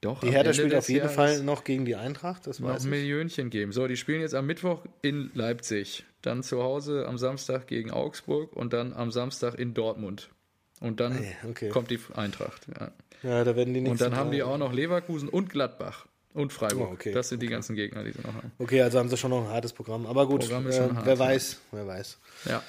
doch 0.02 0.22
Die 0.22 0.28
Hertha 0.28 0.40
Ende 0.52 0.54
spielt 0.54 0.76
auf 0.76 0.88
jeden 0.88 1.10
Fall 1.10 1.42
noch 1.44 1.66
gegen 1.66 1.84
die 1.84 1.96
Eintracht, 1.98 2.48
das 2.48 2.60
noch 2.60 2.70
weiß 2.70 2.84
ein 2.86 2.94
ich. 2.94 3.00
Millionchen 3.02 3.50
geben. 3.50 3.74
So, 3.74 3.86
die 3.88 3.98
spielen 3.98 4.22
jetzt 4.22 4.36
am 4.36 4.46
Mittwoch 4.46 4.86
in 5.02 5.30
Leipzig, 5.34 6.06
dann 6.22 6.44
zu 6.44 6.62
Hause 6.64 7.06
am 7.08 7.18
Samstag 7.18 7.68
gegen 7.68 7.92
Augsburg 7.92 8.54
und 8.54 8.74
dann 8.74 8.94
am 8.94 9.12
Samstag 9.12 9.56
in 9.56 9.74
Dortmund. 9.74 10.30
Und 10.82 11.00
dann 11.00 11.14
Ah 11.14 11.22
ja, 11.22 11.50
okay. 11.50 11.70
kommt 11.70 11.92
die 11.92 12.00
Eintracht. 12.16 12.68
Ja. 12.80 12.92
Ja, 13.22 13.44
da 13.44 13.56
werden 13.58 13.74
die 13.74 13.82
Und 13.82 14.00
dann 14.00 14.16
haben 14.16 14.32
die 14.32 14.44
auch 14.44 14.58
noch 14.58 14.72
Leverkusen 14.72 15.28
und 15.28 15.50
Gladbach 15.50 16.06
und 16.34 16.54
Freiburg. 16.54 16.90
Oh, 16.90 16.94
okay, 16.94 17.12
Das 17.12 17.28
sind 17.28 17.42
die 17.42 17.48
ganzen 17.48 17.76
Gegner, 17.76 18.04
die 18.06 18.12
sie 18.14 18.22
noch 18.22 18.34
haben. 18.34 18.52
Okay, 18.60 18.82
also 18.82 18.98
haben 19.00 19.10
sie 19.10 19.18
schon 19.18 19.32
noch 19.32 19.44
ein 19.46 19.50
hartes 19.52 19.74
Programm. 19.74 20.06
Aber 20.06 20.26
gut, 20.26 20.42
Programm 20.42 20.68
ist 20.68 20.78
äh, 20.78 20.88
schon 20.88 20.96
hart, 20.96 21.06
wer 21.06 21.14
ja. 21.16 21.20
weiß, 21.20 21.58
wer 21.72 21.86
weiß. 21.88 22.18
Ja, 22.46 22.64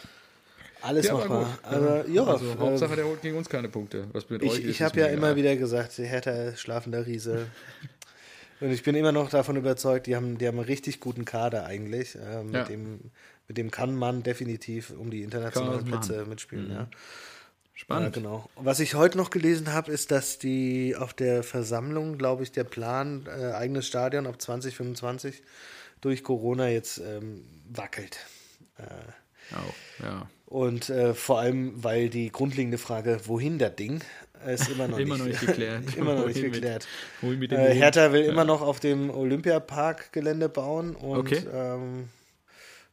Alles 0.83 1.07
ja 1.07 1.15
aber 1.15 1.29
machbar. 1.29 1.59
Aber 1.63 2.09
ja, 2.09 2.25
also, 2.25 2.47
äh, 2.47 2.57
Hauptsache, 2.59 2.97
der 2.97 3.05
holt 3.07 3.23
gegen 3.23 3.37
uns 3.37 3.49
keine 3.49 3.69
Punkte. 3.69 4.09
Was 4.13 4.29
mit 4.29 4.43
euch 4.43 4.59
Ich, 4.59 4.65
ist, 4.65 4.71
ich 4.71 4.83
habe 4.83 4.99
ja 4.99 5.07
egal. 5.07 5.19
immer 5.19 5.37
wieder 5.37 5.55
gesagt, 5.55 5.97
Hertha 5.99 6.57
schlafender 6.57 7.07
Riese. 7.07 7.47
Und 8.61 8.73
ich 8.73 8.83
bin 8.83 8.95
immer 8.95 9.13
noch 9.13 9.31
davon 9.31 9.57
überzeugt, 9.57 10.07
die 10.07 10.17
haben, 10.17 10.37
die 10.37 10.47
haben 10.49 10.59
einen 10.59 10.67
richtig 10.67 11.01
guten 11.01 11.25
Kader 11.25 11.65
eigentlich. 11.65 12.17
Äh, 12.17 12.43
mit, 12.43 12.55
Ja. 12.55 12.65
dem, 12.65 13.11
mit 13.51 13.59
dem 13.59 13.73
kann 13.73 13.97
man 13.97 14.23
definitiv 14.23 14.91
um 14.97 15.11
die 15.11 15.23
internationalen 15.25 15.85
Plätze 15.85 16.25
mitspielen. 16.25 16.71
Ja. 16.71 16.87
Spannend. 17.75 18.15
Ja, 18.15 18.23
genau. 18.23 18.49
Was 18.55 18.79
ich 18.79 18.95
heute 18.95 19.19
noch 19.19 19.31
gelesen 19.31 19.73
habe, 19.73 19.91
ist, 19.91 20.13
dass 20.13 20.39
die 20.39 20.95
auf 20.95 21.15
der 21.15 21.43
Versammlung, 21.43 22.17
glaube 22.17 22.45
ich, 22.45 22.53
der 22.53 22.63
Plan, 22.63 23.27
äh, 23.27 23.51
eigenes 23.51 23.89
Stadion 23.89 24.29
ab 24.29 24.41
2025 24.41 25.43
durch 26.01 26.23
Corona 26.23 26.69
jetzt 26.69 26.99
ähm, 26.99 27.43
wackelt. 27.73 28.19
Auch, 29.53 30.05
ja. 30.05 30.29
Und 30.47 30.89
äh, 30.91 31.13
vor 31.13 31.41
allem, 31.41 31.83
weil 31.83 32.09
die 32.09 32.31
grundlegende 32.31 32.79
Frage, 32.79 33.19
wohin 33.25 33.59
das 33.59 33.75
Ding, 33.75 34.01
ist 34.47 34.69
immer 34.71 34.87
noch, 34.87 34.99
Immer 35.01 35.15
nicht, 35.17 35.19
noch 35.25 35.27
nicht 35.27 35.41
geklärt. 35.41 35.95
immer 35.97 36.15
noch 36.15 36.27
nicht 36.29 36.41
mit- 36.41 36.53
geklärt. 36.53 36.87
mit 37.23 37.51
dem 37.51 37.59
Äh? 37.59 37.75
Hertha 37.75 38.13
will 38.13 38.23
immer 38.27 38.45
noch 38.45 38.63
auf 38.63 38.79
dem 38.79 39.11
Olympiapark-Gelände 39.11 40.49
bauen 40.49 40.95
und 40.95 41.19
Okay. 41.19 41.43
ähm, 41.53 42.09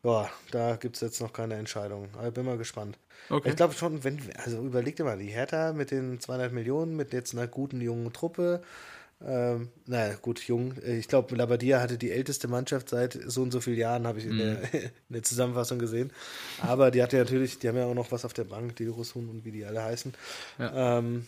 ja, 0.07 0.29
da 0.51 0.75
gibt 0.75 0.95
es 0.95 1.01
jetzt 1.01 1.21
noch 1.21 1.33
keine 1.33 1.55
Entscheidung. 1.55 2.09
Aber 2.13 2.27
ich 2.27 2.33
bin 2.33 2.45
mal 2.45 2.57
gespannt. 2.57 2.97
Okay. 3.29 3.49
Ich 3.49 3.55
glaube 3.55 3.73
schon, 3.73 4.03
wenn, 4.03 4.19
also 4.43 4.61
überleg 4.63 4.95
dir 4.95 5.03
mal, 5.03 5.17
die 5.17 5.27
Hertha 5.27 5.73
mit 5.73 5.91
den 5.91 6.19
200 6.19 6.53
Millionen, 6.53 6.95
mit 6.95 7.13
jetzt 7.13 7.33
einer 7.33 7.47
guten 7.47 7.81
jungen 7.81 8.13
Truppe, 8.13 8.61
ähm, 9.25 9.69
naja, 9.87 10.15
gut, 10.21 10.39
jung. 10.41 10.75
Ich 10.83 11.07
glaube, 11.07 11.35
Labadia 11.35 11.81
hatte 11.81 11.97
die 11.97 12.11
älteste 12.11 12.47
Mannschaft 12.47 12.89
seit 12.89 13.17
so 13.25 13.41
und 13.41 13.51
so 13.51 13.61
vielen 13.61 13.77
Jahren, 13.77 14.05
habe 14.05 14.19
ich 14.19 14.25
in, 14.25 14.37
der, 14.37 14.73
in 14.73 14.91
der 15.09 15.23
Zusammenfassung 15.23 15.79
gesehen. 15.79 16.11
Aber 16.61 16.91
die 16.91 17.01
hatte 17.01 17.17
natürlich, 17.17 17.57
die 17.57 17.67
haben 17.67 17.77
ja 17.77 17.85
auch 17.85 17.95
noch 17.95 18.11
was 18.11 18.25
auf 18.25 18.33
der 18.33 18.43
Bank, 18.43 18.75
die 18.75 18.87
Russen 18.87 19.27
und 19.27 19.43
wie 19.43 19.51
die 19.51 19.65
alle 19.65 19.83
heißen. 19.83 20.13
Ja. 20.59 20.99
Ähm, 20.99 21.27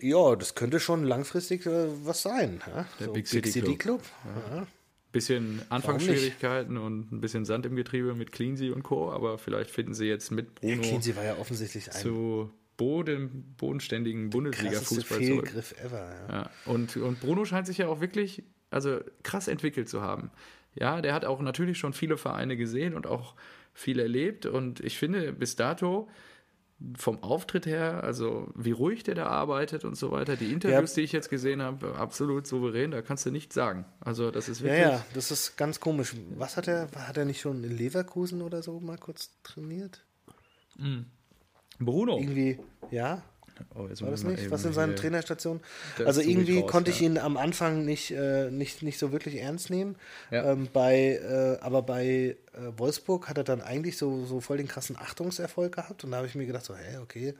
ja, 0.00 0.34
das 0.34 0.54
könnte 0.54 0.80
schon 0.80 1.04
langfristig 1.04 1.66
äh, 1.66 1.86
was 2.04 2.22
sein. 2.22 2.62
Ja? 2.66 2.86
Der 3.00 3.08
Big 3.08 3.28
City 3.28 3.76
Club. 3.76 4.02
Ja. 4.50 4.66
Bisschen 5.14 5.62
Anfangsschwierigkeiten 5.70 6.76
und 6.76 7.10
ein 7.10 7.20
bisschen 7.22 7.46
Sand 7.46 7.64
im 7.64 7.76
Getriebe 7.76 8.14
mit 8.14 8.32
Cleansey 8.32 8.70
und 8.70 8.82
Co., 8.82 9.10
aber 9.10 9.38
vielleicht 9.38 9.70
finden 9.70 9.94
sie 9.94 10.06
jetzt 10.06 10.30
mit 10.30 10.48
Ja, 10.60 10.74
Bruno 10.74 10.82
Kinsey 10.82 11.16
war 11.16 11.24
ja 11.24 11.38
offensichtlich 11.38 11.90
ein 11.90 12.02
zu 12.02 12.50
Boden, 12.76 13.54
bodenständigen 13.56 14.30
Bundesliga-Fußball. 14.30 15.18
Fehlgriff 15.18 15.74
ever. 15.82 16.10
Ja. 16.28 16.34
Ja. 16.34 16.50
Und, 16.66 16.96
und 16.96 17.20
Bruno 17.20 17.44
scheint 17.44 17.66
sich 17.66 17.78
ja 17.78 17.88
auch 17.88 18.00
wirklich 18.00 18.42
also 18.70 19.00
krass 19.22 19.48
entwickelt 19.48 19.88
zu 19.88 20.02
haben. 20.02 20.30
Ja, 20.74 21.00
der 21.00 21.14
hat 21.14 21.24
auch 21.24 21.40
natürlich 21.40 21.78
schon 21.78 21.92
viele 21.92 22.16
Vereine 22.16 22.56
gesehen 22.56 22.94
und 22.94 23.06
auch 23.06 23.34
viel 23.72 24.00
erlebt. 24.00 24.46
Und 24.46 24.80
ich 24.80 24.98
finde, 24.98 25.32
bis 25.32 25.54
dato 25.56 26.08
vom 26.96 27.22
Auftritt 27.22 27.66
her, 27.66 28.04
also 28.04 28.48
wie 28.54 28.72
ruhig 28.72 29.02
der 29.02 29.14
da 29.14 29.26
arbeitet 29.26 29.84
und 29.84 29.96
so 29.96 30.10
weiter, 30.10 30.36
die 30.36 30.52
Interviews, 30.52 30.94
die 30.94 31.00
ich 31.02 31.12
jetzt 31.12 31.30
gesehen 31.30 31.62
habe, 31.62 31.94
absolut 31.96 32.46
souverän, 32.46 32.90
da 32.90 33.02
kannst 33.02 33.24
du 33.26 33.30
nichts 33.30 33.54
sagen. 33.54 33.84
Also 34.00 34.30
das 34.30 34.48
ist 34.48 34.60
Ja, 34.60 34.66
wirklich. 34.66 34.82
ja, 34.82 35.04
das 35.14 35.30
ist 35.30 35.56
ganz 35.56 35.80
komisch. 35.80 36.14
Was 36.36 36.56
hat 36.56 36.68
er, 36.68 36.88
hat 36.96 37.16
er 37.16 37.24
nicht 37.24 37.40
schon 37.40 37.64
in 37.64 37.76
Leverkusen 37.76 38.42
oder 38.42 38.62
so 38.62 38.80
mal 38.80 38.98
kurz 38.98 39.30
trainiert? 39.42 40.04
Bruno. 41.78 42.18
Irgendwie, 42.18 42.58
ja, 42.90 43.22
Oh, 43.74 43.88
war 43.88 44.10
das 44.10 44.24
nicht? 44.24 44.50
Was 44.50 44.64
in 44.64 44.72
seinen 44.72 44.96
Trainerstationen? 44.96 45.62
Also 46.04 46.20
irgendwie 46.20 46.60
raus, 46.60 46.70
konnte 46.70 46.90
ich 46.90 47.00
ja. 47.00 47.06
ihn 47.06 47.18
am 47.18 47.36
Anfang 47.36 47.84
nicht, 47.84 48.10
äh, 48.10 48.50
nicht, 48.50 48.82
nicht 48.82 48.98
so 48.98 49.12
wirklich 49.12 49.36
ernst 49.36 49.70
nehmen. 49.70 49.96
Ja. 50.30 50.52
Ähm, 50.52 50.68
bei, 50.72 51.20
äh, 51.22 51.58
aber 51.62 51.82
bei 51.82 52.04
äh, 52.06 52.36
Wolfsburg 52.76 53.28
hat 53.28 53.38
er 53.38 53.44
dann 53.44 53.60
eigentlich 53.60 53.96
so, 53.98 54.24
so 54.26 54.40
voll 54.40 54.56
den 54.56 54.68
krassen 54.68 54.96
Achtungserfolg 54.96 55.74
gehabt. 55.74 56.04
Und 56.04 56.10
da 56.10 56.18
habe 56.18 56.26
ich 56.26 56.34
mir 56.34 56.46
gedacht, 56.46 56.64
so, 56.64 56.74
hä, 56.74 56.98
okay, 57.02 57.34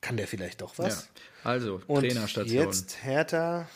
kann 0.00 0.16
der 0.16 0.26
vielleicht 0.28 0.60
doch 0.62 0.76
Ja. 0.78 0.84
was? 0.84 1.08
Also, 1.44 1.80
Und 1.86 2.00
Trainerstation. 2.02 2.64
jetzt 2.66 3.02
Hertha, 3.02 3.68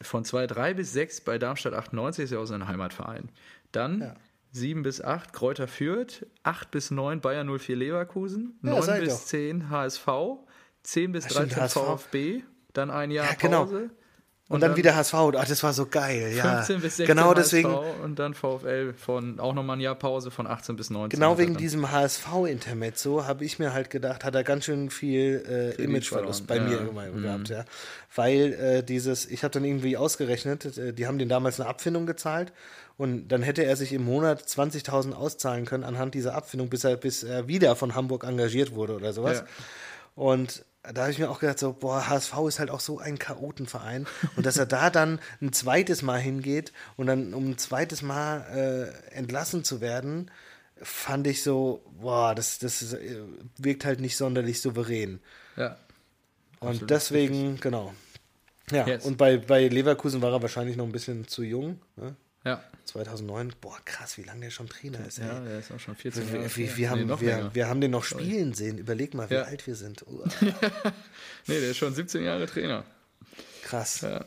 Von 0.00 0.24
2,3 0.24 0.74
bis 0.74 0.92
6 0.92 1.20
bei 1.20 1.38
Darmstadt 1.38 1.74
98 1.74 2.24
ist 2.24 2.30
ja 2.32 2.38
auch 2.38 2.46
sein 2.46 2.66
Heimatverein. 2.66 3.28
Dann 3.70 4.00
Ja. 4.00 4.14
7 4.52 4.82
bis 4.82 5.00
8 5.02 5.32
Kräuter 5.32 5.66
Fürth, 5.68 6.26
8 6.42 6.70
bis 6.70 6.90
9 6.90 7.20
Bayer 7.20 7.44
04 7.44 7.76
Leverkusen, 7.76 8.58
Ja, 8.62 8.70
9 8.70 8.82
sag 8.82 8.98
ich 8.98 9.04
bis 9.04 9.14
doch. 9.20 9.24
10 9.26 9.70
HSV, 9.70 10.06
10 10.82 11.12
bis 11.12 11.24
Ja, 11.24 11.30
stimmt, 11.30 11.56
13 11.56 11.62
HSV. 11.62 11.74
VfB, 11.74 12.42
dann 12.72 12.90
ein 12.90 13.10
Jahr 13.10 13.26
Ja, 13.26 13.34
genau. 13.38 13.64
Pause. 13.64 13.90
und, 14.48 14.60
dann, 14.60 14.76
wieder 14.76 14.94
HSV. 14.94 15.14
Ach, 15.14 15.30
das 15.30 15.62
war 15.62 15.72
so 15.72 15.86
geil, 15.86 16.34
ja. 16.36 16.56
15 16.56 16.80
bis 16.80 16.96
16 16.96 17.06
genau 17.06 17.30
HSV 17.30 17.36
deswegen, 17.36 17.74
und 18.02 18.18
dann 18.18 18.34
VfL 18.34 18.92
von 18.92 19.40
auch 19.40 19.54
nochmal 19.54 19.76
ein 19.76 19.80
Jahr 19.80 19.94
Pause 19.94 20.30
von 20.30 20.46
18 20.46 20.76
bis 20.76 20.90
19. 20.90 21.18
Genau 21.18 21.38
wegen 21.38 21.54
dann. 21.54 21.60
diesem 21.60 21.90
HSV-Intermezzo 21.90 23.26
habe 23.26 23.44
ich 23.44 23.58
mir 23.58 23.72
halt 23.72 23.88
gedacht, 23.90 24.24
hat 24.24 24.34
er 24.34 24.44
ganz 24.44 24.64
schön 24.64 24.90
viel 24.90 25.44
äh, 25.78 25.82
Imageverlust 25.82 26.46
bei 26.46 26.56
verloren, 26.56 26.94
mir 26.94 27.02
ja. 27.02 27.08
immer 27.08 27.20
gehabt, 27.20 27.48
ja. 27.48 27.64
Weil 28.14 28.52
äh, 28.52 28.82
dieses, 28.82 29.26
ich 29.26 29.42
habe 29.44 29.52
dann 29.52 29.64
irgendwie 29.64 29.96
ausgerechnet, 29.96 30.76
äh, 30.76 30.92
die 30.92 31.06
haben 31.06 31.18
den 31.18 31.28
damals 31.28 31.58
eine 31.58 31.68
Abfindung 31.68 32.04
gezahlt 32.04 32.52
und 32.98 33.28
dann 33.28 33.42
hätte 33.42 33.64
er 33.64 33.76
sich 33.76 33.92
im 33.92 34.04
Monat 34.04 34.42
20.000 34.42 35.12
auszahlen 35.12 35.64
können 35.64 35.84
anhand 35.84 36.14
dieser 36.14 36.34
Abfindung, 36.34 36.68
bis 36.68 36.84
er, 36.84 36.96
bis 36.96 37.22
er 37.22 37.48
wieder 37.48 37.74
von 37.74 37.94
Hamburg 37.94 38.24
engagiert 38.24 38.74
wurde 38.74 38.94
oder 38.96 39.12
sowas. 39.12 39.38
Ja. 39.38 39.44
Und 40.14 40.64
da 40.82 41.02
habe 41.02 41.12
ich 41.12 41.18
mir 41.18 41.30
auch 41.30 41.38
gedacht, 41.38 41.58
so, 41.58 41.72
boah, 41.72 42.08
HSV 42.08 42.32
ist 42.48 42.58
halt 42.58 42.70
auch 42.70 42.80
so 42.80 42.98
ein 42.98 43.18
Chaotenverein. 43.18 44.06
Und 44.36 44.46
dass 44.46 44.56
er 44.56 44.66
da 44.66 44.90
dann 44.90 45.20
ein 45.40 45.52
zweites 45.52 46.02
Mal 46.02 46.18
hingeht 46.20 46.72
und 46.96 47.06
dann 47.06 47.34
um 47.34 47.50
ein 47.50 47.58
zweites 47.58 48.02
Mal 48.02 48.92
äh, 49.10 49.14
entlassen 49.16 49.62
zu 49.64 49.80
werden, 49.80 50.30
fand 50.82 51.26
ich 51.28 51.42
so, 51.42 51.84
boah, 52.00 52.34
das, 52.34 52.58
das 52.58 52.92
äh, 52.94 53.20
wirkt 53.58 53.84
halt 53.84 54.00
nicht 54.00 54.16
sonderlich 54.16 54.60
souverän. 54.60 55.20
Ja. 55.56 55.76
Und 56.60 56.68
Absolut 56.68 56.90
deswegen, 56.90 57.60
genau. 57.60 57.92
Ja, 58.70 58.86
Yes. 58.86 59.04
und 59.04 59.18
bei, 59.18 59.36
bei 59.36 59.68
Leverkusen 59.68 60.22
war 60.22 60.32
er 60.32 60.42
wahrscheinlich 60.42 60.76
noch 60.76 60.86
ein 60.86 60.92
bisschen 60.92 61.28
zu 61.28 61.42
jung. 61.42 61.80
Ne? 61.96 62.14
Ja. 62.44 62.62
2009, 62.86 63.52
boah, 63.60 63.78
krass, 63.84 64.18
wie 64.18 64.22
lange 64.24 64.40
der 64.40 64.50
schon 64.50 64.68
Trainer 64.68 65.06
ist. 65.06 65.18
Ey. 65.18 65.26
Ja, 65.26 65.40
der 65.40 65.58
ist 65.60 65.70
auch 65.70 65.78
schon 65.78 65.94
14 65.94 66.26
Jahre. 66.26 66.56
Wir, 66.56 66.76
wir, 66.76 66.90
haben, 66.90 67.06
nee, 67.06 67.20
wir, 67.20 67.50
wir 67.54 67.68
haben 67.68 67.80
den 67.80 67.92
noch 67.92 68.02
spielen 68.04 68.52
sehen. 68.54 68.78
Überleg 68.78 69.14
mal, 69.14 69.30
wie 69.30 69.34
Ja. 69.34 69.42
alt 69.42 69.66
wir 69.66 69.76
sind. 69.76 70.04
Nee, 71.46 71.60
der 71.60 71.70
ist 71.70 71.76
schon 71.76 71.94
17 71.94 72.22
Jahre 72.24 72.46
Trainer. 72.46 72.84
krass. 73.62 74.00
Ja. 74.02 74.18
der 74.20 74.26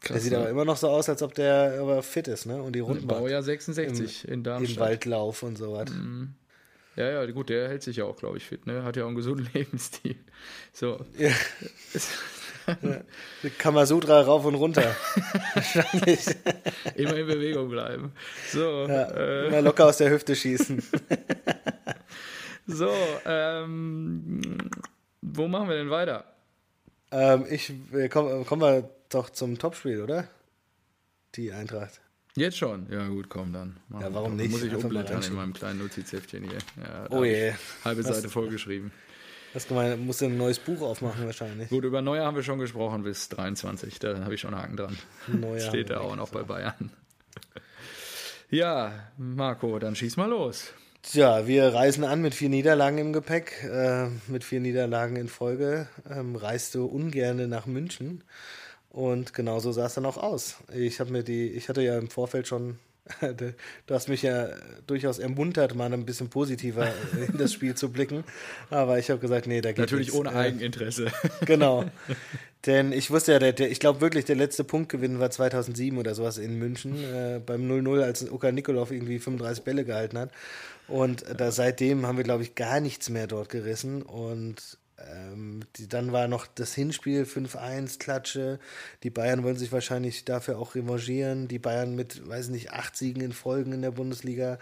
Krass, 0.00 0.22
sieht 0.22 0.32
ne? 0.32 0.38
aber 0.38 0.48
immer 0.50 0.64
noch 0.64 0.76
so 0.78 0.88
aus, 0.88 1.08
als 1.10 1.22
ob 1.22 1.34
der 1.34 1.76
aber 1.80 2.02
fit 2.02 2.28
ist, 2.28 2.46
ne? 2.46 2.62
Und 2.62 2.74
die 2.74 2.80
Runden. 2.80 3.06
Baujahr 3.06 3.42
66 3.42 4.24
in 4.26 4.32
Im 4.34 4.42
Darmstadt. 4.44 4.78
Waldlauf 4.78 5.42
und 5.42 5.56
sowas. 5.56 5.90
Ja, 6.96 7.10
ja, 7.10 7.26
gut, 7.30 7.48
der 7.50 7.68
hält 7.68 7.82
sich 7.82 7.96
ja 7.98 8.04
auch, 8.04 8.16
glaube 8.16 8.36
ich, 8.38 8.44
fit, 8.46 8.66
ne? 8.66 8.82
Hat 8.84 8.96
ja 8.96 9.04
auch 9.04 9.08
einen 9.08 9.16
gesunden 9.16 9.48
Lebensstil. 9.54 10.16
So. 10.72 11.04
Ja. 11.18 11.30
Kamasutra 13.58 14.20
rauf 14.22 14.44
und 14.44 14.54
runter. 14.54 14.94
Wahrscheinlich. 15.54 16.26
Immer 16.94 17.16
in 17.16 17.26
Bewegung 17.26 17.68
bleiben. 17.68 18.12
So, 18.50 18.86
Ja, 18.88 19.10
äh, 19.10 19.46
immer 19.48 19.62
locker 19.62 19.86
aus 19.86 19.96
der 19.98 20.10
Hüfte 20.10 20.34
schießen. 20.36 20.82
so, 22.66 22.90
ähm, 23.26 24.58
wo 25.22 25.48
machen 25.48 25.68
wir 25.68 25.76
denn 25.76 25.90
weiter? 25.90 26.24
ähm, 27.12 27.44
ich, 27.50 27.72
komm, 28.10 28.44
kommen 28.46 28.62
wir 28.62 28.90
doch 29.08 29.30
zum 29.30 29.58
Topspiel, 29.58 30.00
oder? 30.02 30.28
Die 31.34 31.52
Eintracht. 31.52 32.00
Jetzt 32.36 32.58
schon? 32.58 32.86
Ja, 32.90 33.08
gut, 33.08 33.28
komm 33.28 33.52
dann. 33.52 33.76
Machen 33.88 34.02
Ja, 34.02 34.14
warum 34.14 34.36
nicht? 34.36 34.50
Muss 34.52 34.62
ich 34.62 34.74
umblättern 34.74 35.22
in 35.22 35.34
meinem 35.34 35.52
kleinen 35.52 35.80
Notizheftchen 35.80 36.44
hier. 36.44 36.58
Ja, 36.80 37.06
Oh 37.10 37.24
je. 37.24 37.52
Halbe 37.84 38.02
Seite 38.04 38.28
vollgeschrieben. 38.28 38.92
Was 39.52 39.66
gemeint, 39.66 40.04
musst 40.04 40.20
du 40.20 40.26
ein 40.26 40.36
neues 40.36 40.58
Buch 40.58 40.80
aufmachen 40.80 41.26
wahrscheinlich. 41.26 41.68
Gut, 41.70 41.84
über 41.84 42.02
Neujahr 42.02 42.26
haben 42.26 42.36
wir 42.36 42.42
schon 42.44 42.58
gesprochen 42.58 43.02
bis 43.02 43.28
23. 43.30 43.98
Da 43.98 44.20
habe 44.20 44.34
ich 44.34 44.40
schon 44.40 44.54
einen 44.54 44.62
Haken 44.62 44.76
dran. 44.76 44.98
Neujahr 45.26 45.68
Steht 45.68 45.90
da 45.90 46.00
auch 46.00 46.14
noch 46.14 46.30
bei 46.30 46.42
Bayern. 46.42 46.90
Ja, 48.48 48.92
Marco, 49.16 49.78
dann 49.78 49.94
schieß 49.94 50.16
mal 50.16 50.28
los. 50.28 50.72
Tja, 51.02 51.46
wir 51.46 51.72
reisen 51.72 52.04
an 52.04 52.20
mit 52.20 52.34
vier 52.34 52.48
Niederlagen 52.50 52.98
im 52.98 53.12
Gepäck, 53.12 53.64
äh, 53.64 54.08
mit 54.26 54.44
vier 54.44 54.60
Niederlagen 54.60 55.16
in 55.16 55.28
Folge. 55.28 55.88
Ähm, 56.08 56.36
reist 56.36 56.74
du 56.74 56.84
ungerne 56.84 57.48
nach 57.48 57.66
München. 57.66 58.22
Und 58.90 59.34
genauso 59.34 59.72
sah 59.72 59.86
es 59.86 59.94
dann 59.94 60.04
auch 60.04 60.16
aus. 60.16 60.56
Ich 60.74 61.00
habe 61.00 61.12
mir 61.12 61.22
die, 61.22 61.48
ich 61.48 61.68
hatte 61.68 61.80
ja 61.80 61.96
im 61.96 62.10
Vorfeld 62.10 62.48
schon, 62.48 62.78
du 63.86 63.94
hast 63.94 64.08
mich 64.08 64.22
ja 64.22 64.48
durchaus 64.86 65.18
ermuntert, 65.18 65.74
mal 65.74 65.92
ein 65.92 66.04
bisschen 66.04 66.28
positiver 66.28 66.92
in 67.28 67.38
das 67.38 67.52
Spiel 67.52 67.74
zu 67.74 67.90
blicken. 67.90 68.24
Aber 68.70 68.98
ich 68.98 69.10
habe 69.10 69.20
gesagt, 69.20 69.46
nee, 69.46 69.60
da 69.60 69.70
geht 69.70 69.78
Natürlich 69.78 70.08
nichts. 70.08 70.18
ohne 70.18 70.30
Äh, 70.30 70.46
Eigeninteresse. 70.46 71.10
Genau. 71.46 71.84
Denn 72.66 72.92
ich 72.92 73.10
wusste 73.10 73.32
ja, 73.32 73.38
der, 73.38 73.52
der, 73.52 73.70
ich 73.70 73.80
glaube 73.80 74.00
wirklich, 74.02 74.26
der 74.26 74.36
letzte 74.36 74.64
Punktgewinn 74.64 75.18
war 75.18 75.30
2007 75.30 75.96
oder 75.96 76.14
sowas 76.14 76.36
in 76.36 76.58
München, 76.58 77.02
äh, 77.02 77.40
beim 77.44 77.62
0-0, 77.62 78.02
als 78.02 78.30
Oka 78.30 78.52
Nikolov 78.52 78.90
irgendwie 78.90 79.18
35 79.18 79.64
Bälle 79.64 79.84
gehalten 79.84 80.18
hat. 80.18 80.30
Und 80.86 81.22
äh, 81.22 81.34
da 81.34 81.52
seitdem 81.52 82.06
haben 82.06 82.18
wir, 82.18 82.24
glaube 82.24 82.42
ich, 82.42 82.54
gar 82.54 82.80
nichts 82.80 83.08
mehr 83.08 83.26
dort 83.26 83.48
gerissen. 83.48 84.02
Und 84.02 84.78
ähm, 85.08 85.60
die, 85.76 85.88
dann 85.88 86.12
war 86.12 86.28
noch 86.28 86.46
das 86.46 86.74
Hinspiel 86.74 87.24
5-1, 87.24 87.98
Klatsche. 87.98 88.58
Die 89.02 89.10
Bayern 89.10 89.42
wollen 89.42 89.56
sich 89.56 89.72
wahrscheinlich 89.72 90.24
dafür 90.24 90.58
auch 90.58 90.74
revanchieren. 90.74 91.48
Die 91.48 91.58
Bayern 91.58 91.94
mit, 91.94 92.28
weiß 92.28 92.48
nicht, 92.48 92.72
acht 92.72 92.96
Siegen 92.96 93.22
in 93.22 93.32
Folgen 93.32 93.72
in 93.72 93.82
der 93.82 93.92
Bundesliga. 93.92 94.58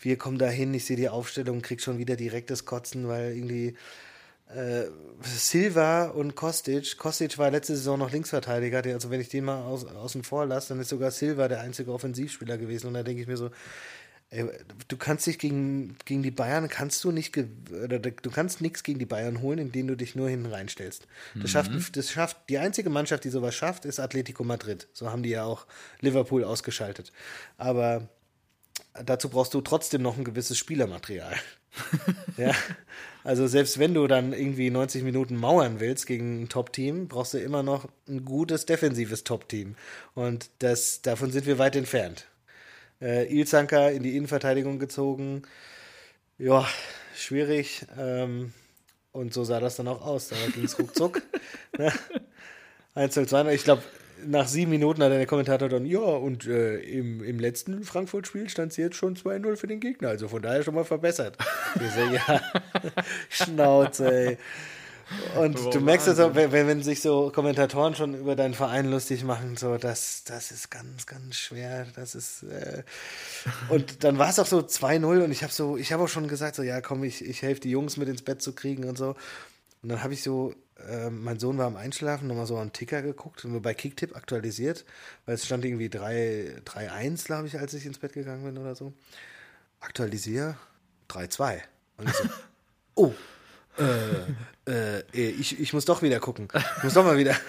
Wir 0.00 0.16
kommen 0.16 0.38
dahin, 0.38 0.74
ich 0.74 0.84
sehe 0.84 0.96
die 0.96 1.08
Aufstellung, 1.08 1.62
krieg 1.62 1.80
schon 1.80 1.98
wieder 1.98 2.16
direktes 2.16 2.64
Kotzen, 2.64 3.08
weil 3.08 3.36
irgendwie 3.36 3.76
äh, 4.54 4.84
Silva 5.22 6.06
und 6.06 6.34
Kostic. 6.34 6.96
Kostic 6.96 7.36
war 7.38 7.50
letzte 7.50 7.76
Saison 7.76 7.98
noch 7.98 8.10
Linksverteidiger. 8.10 8.82
Also 8.94 9.10
wenn 9.10 9.20
ich 9.20 9.28
den 9.28 9.44
mal 9.44 9.62
aus, 9.62 9.84
außen 9.84 10.22
vor 10.22 10.46
lasse, 10.46 10.70
dann 10.70 10.80
ist 10.80 10.88
sogar 10.88 11.10
Silva 11.10 11.48
der 11.48 11.60
einzige 11.60 11.92
Offensivspieler 11.92 12.56
gewesen. 12.56 12.88
Und 12.88 12.94
da 12.94 13.02
denke 13.02 13.22
ich 13.22 13.28
mir 13.28 13.36
so, 13.36 13.50
ey, 14.30 14.46
du 14.88 14.96
kannst 14.96 15.26
dich 15.26 15.38
gegen, 15.38 15.96
gegen 16.04 16.22
die 16.22 16.30
Bayern, 16.30 16.68
kannst 16.68 17.02
du 17.04 17.12
nicht, 17.12 17.36
oder 17.36 17.98
du 17.98 18.30
kannst 18.30 18.60
nichts 18.60 18.82
gegen 18.82 18.98
die 18.98 19.06
Bayern 19.06 19.40
holen, 19.40 19.58
indem 19.58 19.86
du 19.86 19.96
dich 19.96 20.14
nur 20.14 20.28
hinten 20.28 20.46
reinstellst. 20.46 21.06
Das, 21.34 21.50
schafft, 21.50 21.96
das 21.96 22.10
schafft, 22.10 22.36
die 22.48 22.58
einzige 22.58 22.90
Mannschaft, 22.90 23.24
die 23.24 23.30
sowas 23.30 23.54
schafft, 23.54 23.84
ist 23.84 24.00
Atletico 24.00 24.44
Madrid. 24.44 24.88
So 24.92 25.10
haben 25.10 25.22
die 25.22 25.30
ja 25.30 25.44
auch 25.44 25.66
Liverpool 26.00 26.44
ausgeschaltet. 26.44 27.12
Aber 27.56 28.08
dazu 29.04 29.28
brauchst 29.30 29.54
du 29.54 29.60
trotzdem 29.60 30.02
noch 30.02 30.18
ein 30.18 30.24
gewisses 30.24 30.58
Spielermaterial. 30.58 31.34
ja. 32.36 32.52
Also 33.24 33.46
selbst 33.46 33.78
wenn 33.78 33.94
du 33.94 34.06
dann 34.06 34.32
irgendwie 34.32 34.70
90 34.70 35.02
Minuten 35.02 35.36
mauern 35.36 35.80
willst 35.80 36.06
gegen 36.06 36.42
ein 36.42 36.48
Top-Team, 36.48 37.08
brauchst 37.08 37.34
du 37.34 37.38
immer 37.38 37.62
noch 37.62 37.88
ein 38.08 38.24
gutes 38.24 38.66
defensives 38.66 39.24
Top-Team. 39.24 39.74
Und 40.14 40.50
das, 40.60 41.02
davon 41.02 41.30
sind 41.30 41.46
wir 41.46 41.58
weit 41.58 41.76
entfernt. 41.76 42.26
Äh, 43.00 43.32
Ilzanka 43.32 43.88
in 43.90 44.02
die 44.02 44.16
Innenverteidigung 44.16 44.78
gezogen. 44.78 45.42
Ja, 46.38 46.66
schwierig. 47.14 47.86
Ähm, 47.98 48.52
und 49.12 49.32
so 49.34 49.44
sah 49.44 49.60
das 49.60 49.76
dann 49.76 49.88
auch 49.88 50.04
aus. 50.04 50.28
Da 50.28 50.36
ging 50.54 50.64
es 50.64 50.78
ruckzuck. 50.78 51.22
Ne? 51.76 51.92
1 52.94 53.14
0 53.14 53.28
2 53.28 53.54
Ich 53.54 53.62
glaube, 53.62 53.82
nach 54.26 54.48
sieben 54.48 54.70
Minuten 54.70 55.02
hat 55.02 55.12
der 55.12 55.26
Kommentator 55.26 55.68
dann, 55.68 55.86
ja, 55.86 56.00
und 56.00 56.46
äh, 56.46 56.78
im, 56.78 57.22
im 57.22 57.38
letzten 57.38 57.84
Frankfurt-Spiel 57.84 58.48
stand 58.48 58.72
es 58.72 58.78
jetzt 58.78 58.96
schon 58.96 59.16
2-0 59.16 59.56
für 59.56 59.66
den 59.66 59.80
Gegner. 59.80 60.08
Also 60.08 60.28
von 60.28 60.42
daher 60.42 60.62
schon 60.62 60.74
mal 60.74 60.84
verbessert. 60.84 61.36
Ich 61.74 61.92
so, 61.92 62.00
ja, 62.00 62.40
Schnauze, 63.28 64.10
ey. 64.10 64.38
Und 65.40 65.56
Aber 65.58 65.70
du 65.70 65.80
merkst 65.80 66.08
auch, 66.20 66.34
wenn, 66.34 66.52
wenn 66.52 66.82
sich 66.82 67.00
so 67.00 67.30
Kommentatoren 67.30 67.94
schon 67.94 68.14
über 68.14 68.36
deinen 68.36 68.54
Verein 68.54 68.90
lustig 68.90 69.24
machen, 69.24 69.56
so, 69.56 69.76
das, 69.78 70.24
das 70.24 70.50
ist 70.50 70.70
ganz, 70.70 71.06
ganz 71.06 71.36
schwer. 71.36 71.86
Das 71.96 72.14
ist. 72.14 72.42
Äh 72.42 72.82
und 73.68 74.04
dann 74.04 74.18
war 74.18 74.28
es 74.28 74.38
auch 74.38 74.46
so 74.46 74.58
2-0 74.58 75.24
und 75.24 75.30
ich 75.30 75.42
habe 75.42 75.52
so, 75.52 75.76
ich 75.76 75.92
habe 75.92 76.04
auch 76.04 76.08
schon 76.08 76.28
gesagt, 76.28 76.56
so, 76.56 76.62
ja, 76.62 76.80
komm, 76.80 77.04
ich, 77.04 77.24
ich 77.24 77.42
helfe 77.42 77.60
die 77.60 77.70
Jungs 77.70 77.96
mit 77.96 78.08
ins 78.08 78.22
Bett 78.22 78.42
zu 78.42 78.52
kriegen 78.54 78.84
und 78.84 78.98
so. 78.98 79.16
Und 79.82 79.88
dann 79.90 80.02
habe 80.02 80.12
ich 80.12 80.22
so, 80.22 80.54
äh, 80.88 81.10
mein 81.10 81.38
Sohn 81.38 81.58
war 81.58 81.66
am 81.66 81.76
Einschlafen, 81.76 82.28
nochmal 82.28 82.46
so 82.46 82.56
einen 82.56 82.72
Ticker 82.72 83.02
geguckt 83.02 83.44
und 83.44 83.60
bei 83.62 83.74
Kicktip 83.74 84.16
aktualisiert, 84.16 84.84
weil 85.24 85.34
es 85.36 85.46
stand 85.46 85.64
irgendwie 85.64 85.88
3 85.88 86.62
3-1, 86.64 87.24
glaube 87.24 87.46
ich, 87.46 87.58
als 87.58 87.74
ich 87.74 87.86
ins 87.86 87.98
Bett 87.98 88.12
gegangen 88.12 88.44
bin 88.44 88.58
oder 88.58 88.74
so. 88.74 88.92
Aktualisiere 89.80 90.56
3-2. 91.08 91.60
Und 91.96 92.08
ich 92.08 92.14
so, 92.14 92.24
oh, 92.94 93.14
äh, 93.78 94.98
äh, 94.98 95.02
ich, 95.12 95.58
ich 95.60 95.72
muss 95.72 95.84
doch 95.84 96.02
wieder 96.02 96.20
gucken. 96.20 96.48
Ich 96.78 96.84
muss 96.84 96.94
doch 96.94 97.04
mal 97.04 97.18
wieder. 97.18 97.36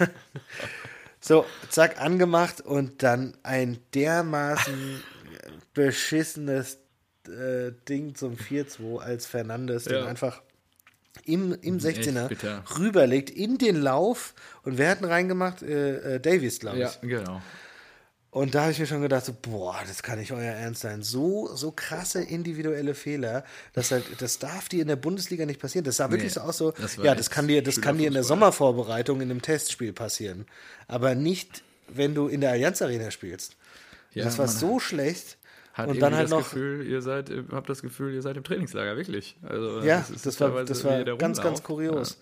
So, 1.22 1.44
zack, 1.68 2.00
angemacht 2.00 2.62
und 2.62 3.02
dann 3.02 3.36
ein 3.42 3.76
dermaßen 3.92 5.02
beschissenes 5.74 6.78
äh, 7.28 7.72
Ding 7.88 8.14
zum 8.14 8.36
4-2, 8.36 9.00
als 9.00 9.26
Fernandes 9.26 9.84
den 9.84 9.96
Ja. 9.96 10.06
einfach 10.06 10.40
im, 11.26 11.52
im 11.60 11.76
16er 11.78 12.28
bitter. 12.28 12.64
rüberlegt 12.78 13.28
in 13.28 13.58
den 13.58 13.76
Lauf 13.76 14.34
und 14.62 14.78
wer 14.78 14.90
hat 14.92 15.00
ihn 15.02 15.04
reingemacht? 15.06 15.62
Äh, 15.62 16.14
äh, 16.14 16.20
Davies, 16.20 16.58
glaube 16.60 16.78
ich. 16.78 16.82
Ja, 16.84 16.92
genau. 17.02 17.42
Und 18.32 18.54
da 18.54 18.62
habe 18.62 18.72
ich 18.72 18.78
mir 18.78 18.86
schon 18.86 19.02
gedacht, 19.02 19.24
so, 19.24 19.32
boah, 19.32 19.76
das 19.86 20.04
kann 20.04 20.18
nicht 20.18 20.32
euer 20.32 20.52
Ernst 20.52 20.82
sein. 20.82 21.02
So, 21.02 21.50
so 21.54 21.72
krasse 21.72 22.22
individuelle 22.22 22.94
Fehler, 22.94 23.44
das, 23.72 23.90
halt, 23.90 24.04
das 24.18 24.38
darf 24.38 24.68
dir 24.68 24.82
in 24.82 24.88
der 24.88 24.96
Bundesliga 24.96 25.46
nicht 25.46 25.60
passieren. 25.60 25.84
Das 25.84 25.96
sah 25.96 26.10
wirklich 26.10 26.34
Nee, 26.34 26.40
so 26.40 26.40
aus, 26.42 26.58
so, 26.58 26.70
das 26.70 26.96
ja, 26.96 27.16
das 27.16 27.30
kann 27.30 27.48
dir, 27.48 27.62
das 27.62 27.80
kann 27.80 27.98
dir 27.98 28.06
in 28.06 28.14
der. 28.14 28.22
Sommervorbereitung 28.22 29.20
in 29.20 29.30
einem 29.30 29.42
Testspiel 29.42 29.92
passieren. 29.92 30.46
Aber 30.86 31.16
nicht, 31.16 31.64
wenn 31.88 32.14
du 32.14 32.28
in 32.28 32.40
der 32.40 32.50
Allianz 32.52 32.80
Arena 32.82 33.10
spielst. 33.10 33.56
Ja, 34.12 34.24
das 34.24 34.38
war 34.38 34.46
so 34.46 34.78
schlecht. 34.78 35.36
Hat 35.72 35.88
und 35.88 36.00
dann 36.00 36.14
halt 36.14 36.24
das 36.24 36.30
noch, 36.30 36.38
Gefühl, 36.44 36.86
ihr 36.86 37.02
seid, 37.02 37.32
habt 37.50 37.68
das 37.68 37.82
Gefühl, 37.82 38.14
ihr 38.14 38.22
seid 38.22 38.36
im 38.36 38.44
Trainingslager, 38.44 38.96
wirklich. 38.96 39.36
Also, 39.42 39.80
ja, 39.80 40.04
ist 40.12 40.26
das, 40.26 40.40
war, 40.40 40.64
das 40.64 40.84
war 40.84 41.02
ganz, 41.16 41.40
ganz 41.40 41.62
kurios. 41.64 42.20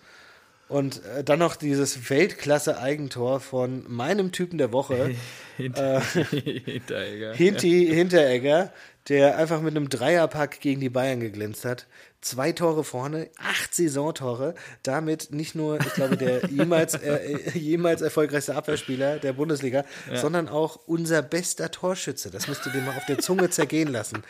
Und 0.69 1.03
äh, 1.03 1.23
dann 1.23 1.39
noch 1.39 1.55
dieses 1.55 2.09
Weltklasse-Eigentor 2.09 3.39
von 3.39 3.83
meinem 3.87 4.31
Typen 4.31 4.57
der 4.57 4.71
Woche. 4.71 5.15
Hinter, 5.57 6.01
Hinteregger. 6.31 7.33
Hinti 7.33 7.87
Hinteregger, 7.87 8.71
der 9.07 9.37
einfach 9.37 9.61
mit 9.61 9.75
einem 9.75 9.89
Dreierpack 9.89 10.59
gegen 10.59 10.81
die 10.81 10.89
Bayern 10.89 11.19
geglänzt 11.19 11.65
hat. 11.65 11.87
Zwei 12.21 12.51
Tore 12.51 12.83
vorne, 12.83 13.29
acht 13.37 13.73
Saisontore. 13.73 14.53
Damit 14.83 15.31
nicht 15.31 15.55
nur, 15.55 15.79
ich 15.79 15.93
glaube, 15.93 16.17
der 16.17 16.45
jemals, 16.49 16.95
äh, 16.95 17.57
jemals 17.57 18.01
erfolgreichste 18.01 18.55
Abwehrspieler 18.55 19.19
der 19.19 19.33
Bundesliga, 19.33 19.85
sondern 20.13 20.49
auch 20.49 20.79
unser 20.85 21.21
bester 21.21 21.71
Torschütze. 21.71 22.29
Das 22.29 22.49
musst 22.49 22.65
du 22.65 22.69
dir 22.71 22.81
mal 22.81 22.97
auf 22.97 23.05
der 23.05 23.19
Zunge 23.19 23.49
zergehen 23.49 23.87
lassen. 23.89 24.23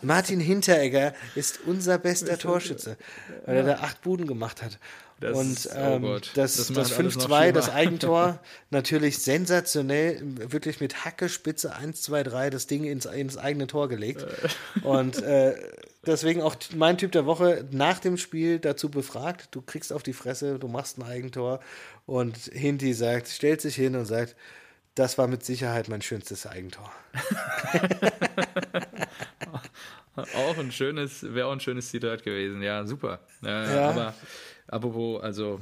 Martin 0.00 0.40
Hinteregger 0.40 1.12
ist 1.34 1.60
unser 1.66 1.98
bester 1.98 2.38
Torschütze, 2.38 2.96
weil 3.44 3.56
er 3.58 3.62
da 3.64 3.74
acht 3.74 4.00
Buden 4.00 4.26
gemacht 4.26 4.62
hat. 4.62 4.78
Das 5.20 5.36
Und 5.36 5.70
oh 5.74 5.78
ähm, 5.78 6.02
Gott. 6.02 6.30
das, 6.34 6.56
Das 6.56 6.66
das, 6.68 6.90
macht 6.90 6.98
alles 6.98 7.16
noch 7.16 7.28
5-2, 7.28 7.52
das. 7.52 7.70
Eigentor, 7.70 8.40
natürlich 8.70 9.18
sensationell, 9.18 10.20
wirklich 10.50 10.80
mit 10.80 11.04
Hacke, 11.04 11.28
Spitze 11.28 11.74
1, 11.74 12.02
2, 12.02 12.22
3 12.24 12.50
das 12.50 12.66
Ding 12.66 12.84
ins, 12.84 13.06
ins 13.06 13.36
eigene 13.36 13.66
Tor 13.66 13.88
gelegt. 13.88 14.13
Beschäftigt. 14.14 14.84
Und 14.84 15.22
äh, 15.22 15.54
deswegen 16.06 16.42
auch 16.42 16.56
mein 16.74 16.98
Typ 16.98 17.12
der 17.12 17.26
Woche 17.26 17.66
nach 17.70 17.98
dem 17.98 18.16
Spiel 18.16 18.58
dazu 18.58 18.90
befragt. 18.90 19.48
Du 19.52 19.62
kriegst 19.62 19.92
auf 19.92 20.02
die 20.02 20.12
Fresse, 20.12 20.58
du 20.58 20.68
machst 20.68 20.98
ein 20.98 21.02
Eigentor. 21.02 21.60
Und 22.06 22.36
Hinti 22.36 22.94
sagt, 22.94 23.28
stellt 23.28 23.60
sich 23.60 23.74
hin 23.74 23.96
und 23.96 24.06
sagt, 24.06 24.36
das 24.94 25.18
war 25.18 25.26
mit 25.26 25.44
Sicherheit 25.44 25.88
mein 25.88 26.02
schönstes 26.02 26.46
Eigentor. 26.46 26.90
auch 30.16 30.58
ein 30.58 30.70
schönes, 30.70 31.34
wäre 31.34 31.48
auch 31.48 31.52
ein 31.52 31.60
schönes 31.60 31.90
Zitat 31.90 32.22
gewesen. 32.22 32.62
Ja, 32.62 32.86
super. 32.86 33.20
Äh, 33.42 33.74
ja. 33.74 33.90
Aber 33.90 34.14
apropos, 34.68 35.22
also 35.22 35.60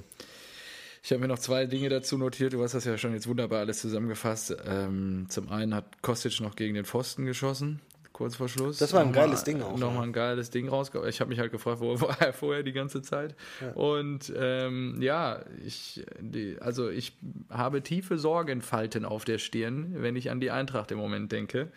ich 1.03 1.11
habe 1.11 1.21
mir 1.21 1.29
noch 1.29 1.39
zwei 1.39 1.67
Dinge 1.67 1.89
dazu 1.89 2.17
notiert. 2.17 2.53
Du 2.53 2.63
hast 2.63 2.75
das 2.75 2.85
ja 2.85 2.97
schon 2.97 3.13
jetzt 3.13 3.27
wunderbar 3.27 3.61
alles 3.61 3.81
zusammengefasst. 3.81 4.55
Ähm, 4.67 5.27
zum 5.29 5.49
einen 5.51 5.75
hat 5.75 6.01
Kostic 6.01 6.41
noch 6.41 6.55
gegen 6.55 6.75
den 6.75 6.85
Pfosten 6.85 7.25
geschossen, 7.25 7.81
kurz 8.13 8.37
vor 8.37 8.49
Schluss. 8.49 8.79
Das 8.79 8.93
war 8.93 9.01
ein 9.01 9.13
geiles 9.13 9.45
Ding 9.45 9.63
auch. 9.63 9.77
Nochmal 9.79 10.05
ein 10.05 10.13
geiles 10.13 10.51
Ding 10.51 10.69
rausgekommen. 10.69 11.09
Ich 11.11 11.21
habe 11.21 11.29
mich 11.29 11.39
halt 11.39 11.53
gefragt, 11.53 11.81
wo 11.81 12.01
war 12.01 12.21
er 12.21 12.33
vorher 12.33 12.63
die 12.63 12.73
ganze 12.73 13.03
Zeit? 13.03 13.35
Ja. 13.61 13.73
Und 13.73 14.33
ähm, 14.37 15.01
ja, 15.01 15.41
ich, 15.65 16.05
die, 16.21 16.57
also 16.61 16.89
ich 16.89 17.17
habe 17.51 17.83
tiefe 17.83 18.19
Sorgenfalten 18.19 19.05
auf 19.05 19.25
der 19.25 19.39
Stirn, 19.39 19.95
wenn 19.97 20.17
ich 20.17 20.31
an 20.31 20.41
die 20.41 20.51
Eintracht 20.51 20.91
im 20.91 20.99
Moment 20.99 21.33
denke. 21.33 21.69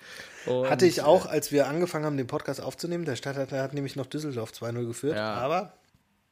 Und, 0.46 0.70
Hatte 0.70 0.86
ich 0.86 1.02
auch, 1.02 1.26
als 1.26 1.52
wir 1.52 1.68
angefangen 1.68 2.06
haben, 2.06 2.18
den 2.18 2.28
Podcast 2.28 2.62
aufzunehmen. 2.62 3.06
Der 3.06 3.16
Stadthalter 3.16 3.62
hat 3.62 3.74
nämlich 3.74 3.96
noch 3.96 4.06
Düsseldorf 4.06 4.52
2-0 4.52 4.86
geführt. 4.86 5.16
Ja. 5.16 5.36
Aber 5.36 5.74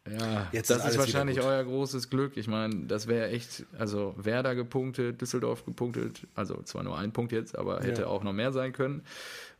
ja, 0.09 0.49
Jetzt 0.51 0.69
das 0.69 0.79
ist, 0.79 0.91
ist 0.91 0.97
wahrscheinlich 0.97 1.41
euer 1.41 1.63
großes 1.63 2.09
Glück. 2.09 2.35
Ich 2.35 2.47
meine, 2.47 2.87
das 2.87 3.07
wäre 3.07 3.29
echt, 3.29 3.65
also 3.77 4.13
Werder 4.17 4.53
gepunktet, 4.53 5.21
Düsseldorf 5.21 5.63
gepunktet, 5.63 6.27
also 6.35 6.61
zwar 6.63 6.83
nur 6.83 6.97
ein 6.97 7.13
Punkt 7.13 7.31
jetzt, 7.31 7.57
aber 7.57 7.81
hätte 7.81 8.01
ja. 8.01 8.07
auch 8.07 8.21
noch 8.23 8.33
mehr 8.33 8.51
sein 8.51 8.73
können. 8.73 9.03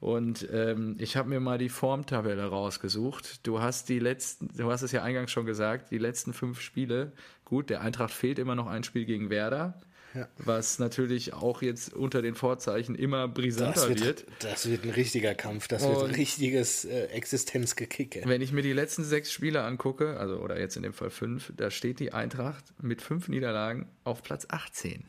Und 0.04 0.50
ähm, 0.52 0.98
ich 1.00 1.16
habe 1.16 1.30
mir 1.30 1.40
mal 1.40 1.58
die 1.58 1.70
Formtabelle 1.70 2.44
rausgesucht. 2.44 3.48
Du 3.48 3.62
hast 3.62 3.88
die 3.88 4.00
letzten, 4.00 4.50
du 4.50 4.70
hast 4.70 4.82
es 4.82 4.92
ja 4.92 5.02
eingangs 5.02 5.32
schon 5.32 5.46
gesagt, 5.46 5.92
die 5.92 5.98
letzten 5.98 6.34
fünf 6.34 6.60
Spiele. 6.60 7.14
Gut, 7.46 7.70
der 7.70 7.80
Eintracht 7.80 8.12
fehlt 8.12 8.38
immer 8.38 8.54
noch 8.54 8.68
ein 8.68 8.84
Spiel 8.84 9.06
gegen 9.06 9.30
Werder. 9.30 9.80
Ja. 10.14 10.28
Was 10.40 10.78
natürlich 10.78 11.34
auch 11.34 11.62
jetzt 11.62 11.94
unter 11.94 12.22
den 12.22 12.36
Vorzeichen 12.36 12.96
immer 12.96 13.30
brisanter 13.30 13.88
das 13.88 13.88
wird, 13.88 14.02
wird. 14.02 14.26
Das 14.40 14.70
wird 14.70 14.84
ein 14.84 14.90
richtiger 14.90 15.36
Kampf, 15.36 15.70
das 15.70 15.88
wird 15.88 16.04
ein 16.04 16.16
richtiges 16.16 16.84
äh, 16.84 17.06
Existenzgekicke. 17.06 18.24
Wenn 18.26 18.42
ich 18.42 18.52
mir 18.52 18.62
die 18.62 18.74
letzten 18.74 19.06
sechs 19.06 19.32
Spiele 19.32 19.64
angucke, 19.64 20.20
also 20.20 20.40
oder 20.40 20.60
jetzt 20.60 20.76
in 20.76 20.84
dem 20.84 20.92
Fall 20.92 21.12
fünf, 21.12 21.54
da 21.56 21.72
steht 21.72 22.02
die 22.02 22.12
Eintracht 22.12 22.66
mit 22.82 23.02
fünf 23.02 23.30
Niederlagen 23.30 23.88
auf 24.04 24.22
Platz 24.22 24.48
18. 24.50 25.06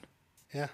Ja. 0.53 0.70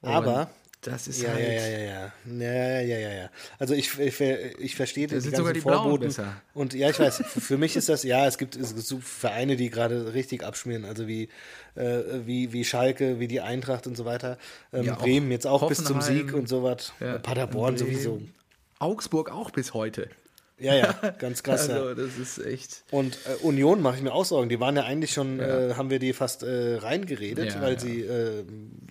Aber 0.00 0.50
das 0.80 1.08
ist 1.08 1.20
ja, 1.20 1.30
halt. 1.30 1.40
Ja, 1.40 1.52
ja, 1.52 1.78
ja, 1.78 1.78
ja. 1.78 2.80
Ja, 2.80 2.98
ja, 2.98 3.12
ja. 3.12 3.30
Also 3.58 3.74
ich, 3.74 3.98
ich, 3.98 4.20
ich 4.20 4.76
verstehe 4.76 5.08
das. 5.08 5.24
sind 5.24 5.36
sogar 5.36 5.52
die 5.52 5.60
Vorboten. 5.60 6.06
besser. 6.06 6.40
Und 6.54 6.72
ja, 6.74 6.90
ich 6.90 6.98
weiß, 6.98 7.22
für 7.26 7.58
mich 7.58 7.74
ist 7.76 7.88
das, 7.88 8.04
ja, 8.04 8.26
es 8.26 8.38
gibt, 8.38 8.54
es 8.54 8.74
gibt 8.74 9.04
Vereine, 9.04 9.56
die 9.56 9.70
gerade 9.70 10.14
richtig 10.14 10.44
abschmieren, 10.44 10.84
also 10.84 11.08
wie, 11.08 11.28
äh, 11.74 12.02
wie, 12.26 12.52
wie 12.52 12.64
Schalke, 12.64 13.18
wie 13.18 13.26
die 13.26 13.40
Eintracht 13.40 13.86
und 13.86 13.96
so 13.96 14.04
weiter. 14.04 14.38
Ähm, 14.72 14.84
ja, 14.84 14.94
Bremen 14.94 15.30
jetzt 15.32 15.46
auch 15.46 15.68
bis 15.68 15.82
zum 15.82 16.00
Sieg 16.00 16.32
und 16.32 16.48
so 16.48 16.62
was. 16.62 16.92
Ja, 17.00 17.18
Paderborn 17.18 17.76
sowieso. 17.76 18.22
Augsburg 18.78 19.30
auch 19.32 19.50
bis 19.50 19.74
heute. 19.74 20.08
Ja, 20.60 20.74
ja, 20.74 20.92
ganz 21.18 21.42
krass. 21.42 21.68
also, 21.70 21.88
ja. 21.88 21.94
das 21.94 22.18
ist 22.18 22.38
echt. 22.44 22.84
Und 22.90 23.18
äh, 23.26 23.44
Union 23.44 23.80
mache 23.80 23.96
ich 23.96 24.02
mir 24.02 24.12
auch 24.12 24.24
Sorgen. 24.24 24.48
Die 24.48 24.60
waren 24.60 24.76
ja 24.76 24.84
eigentlich 24.84 25.12
schon, 25.12 25.38
ja. 25.38 25.70
Äh, 25.70 25.74
haben 25.74 25.90
wir 25.90 25.98
die 25.98 26.12
fast 26.12 26.42
äh, 26.42 26.76
reingeredet, 26.76 27.54
ja, 27.54 27.62
weil 27.62 27.78
sie 27.78 28.00
äh, 28.00 28.44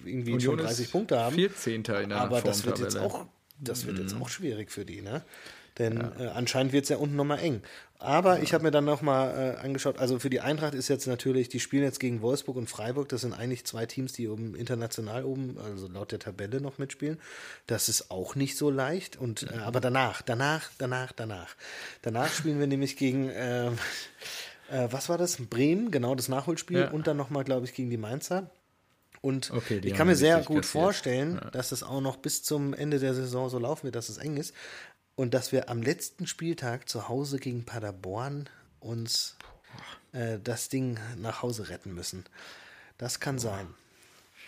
irgendwie 0.05 0.33
Union 0.33 0.57
schon 0.57 0.65
30 0.65 0.91
Punkte 0.91 1.19
haben. 1.19 1.35
14. 1.35 1.75
in 1.75 1.83
der 1.83 2.17
Aber 2.17 2.41
das 2.41 2.65
wird 2.65 2.79
jetzt 2.79 2.97
auch, 2.97 3.25
das 3.59 3.85
wird 3.85 3.97
mhm. 3.97 4.03
jetzt 4.03 4.15
auch 4.19 4.29
schwierig 4.29 4.71
für 4.71 4.85
die, 4.85 5.01
ne? 5.01 5.23
Denn 5.77 5.97
ja. 5.97 6.25
äh, 6.25 6.27
anscheinend 6.29 6.73
wird 6.73 6.83
es 6.83 6.89
ja 6.89 6.97
unten 6.97 7.15
nochmal 7.15 7.39
eng. 7.39 7.61
Aber 7.99 8.37
ja. 8.37 8.43
ich 8.43 8.53
habe 8.53 8.63
mir 8.63 8.71
dann 8.71 8.85
nochmal 8.85 9.57
äh, 9.57 9.65
angeschaut, 9.65 9.97
also 9.97 10.19
für 10.19 10.29
die 10.29 10.41
Eintracht 10.41 10.75
ist 10.75 10.87
jetzt 10.87 11.07
natürlich, 11.07 11.49
die 11.49 11.59
spielen 11.59 11.83
jetzt 11.83 11.99
gegen 11.99 12.21
Wolfsburg 12.21 12.55
und 12.55 12.69
Freiburg. 12.69 13.09
Das 13.09 13.21
sind 13.21 13.33
eigentlich 13.33 13.65
zwei 13.65 13.85
Teams, 13.85 14.13
die 14.13 14.27
oben 14.27 14.55
international 14.55 15.23
oben, 15.23 15.57
also 15.63 15.87
laut 15.87 16.11
der 16.11 16.19
Tabelle 16.19 16.61
noch 16.61 16.77
mitspielen. 16.77 17.19
Das 17.65 17.89
ist 17.89 18.11
auch 18.11 18.35
nicht 18.35 18.57
so 18.57 18.69
leicht. 18.69 19.17
Und 19.17 19.43
äh, 19.51 19.57
aber 19.57 19.79
danach, 19.79 20.21
danach, 20.21 20.69
danach, 20.77 21.11
danach. 21.11 21.55
Danach 22.01 22.31
spielen 22.31 22.59
wir 22.59 22.67
nämlich 22.67 22.97
gegen 22.97 23.29
äh, 23.29 23.67
äh, 24.71 24.87
was 24.91 25.09
war 25.09 25.17
das? 25.17 25.37
Bremen, 25.37 25.89
genau 25.89 26.13
das 26.13 26.27
Nachholspiel. 26.27 26.79
Ja. 26.79 26.91
Und 26.91 27.07
dann 27.07 27.17
nochmal, 27.17 27.43
glaube 27.43 27.65
ich, 27.65 27.73
gegen 27.73 27.89
die 27.89 27.97
Mainzer. 27.97 28.49
Und 29.21 29.49
okay, 29.51 29.81
ich 29.83 29.95
kann 29.95 30.05
mir 30.05 30.15
sehr 30.15 30.37
gut 30.37 30.57
kassiert. 30.57 30.65
vorstellen, 30.65 31.39
ja. 31.43 31.49
dass 31.49 31.71
es 31.71 31.81
auch 31.81 32.01
noch 32.01 32.17
bis 32.17 32.43
zum 32.43 32.75
Ende 32.75 32.99
der 32.99 33.15
Saison 33.15 33.49
so 33.49 33.57
laufen 33.57 33.85
wird, 33.85 33.95
dass 33.95 34.09
es 34.09 34.19
eng 34.19 34.37
ist 34.37 34.53
und 35.17 35.33
dass 35.33 35.51
wir 35.51 35.69
am 35.69 35.81
letzten 35.81 36.27
Spieltag 36.27 36.87
zu 36.87 37.09
Hause 37.09 37.39
gegen 37.39 37.65
Paderborn 37.65 38.47
uns 38.79 39.35
äh, 40.13 40.37
das 40.41 40.69
Ding 40.69 40.97
nach 41.17 41.41
Hause 41.41 41.67
retten 41.67 41.93
müssen. 41.93 42.23
Das 42.97 43.19
kann 43.19 43.39
sein. 43.39 43.67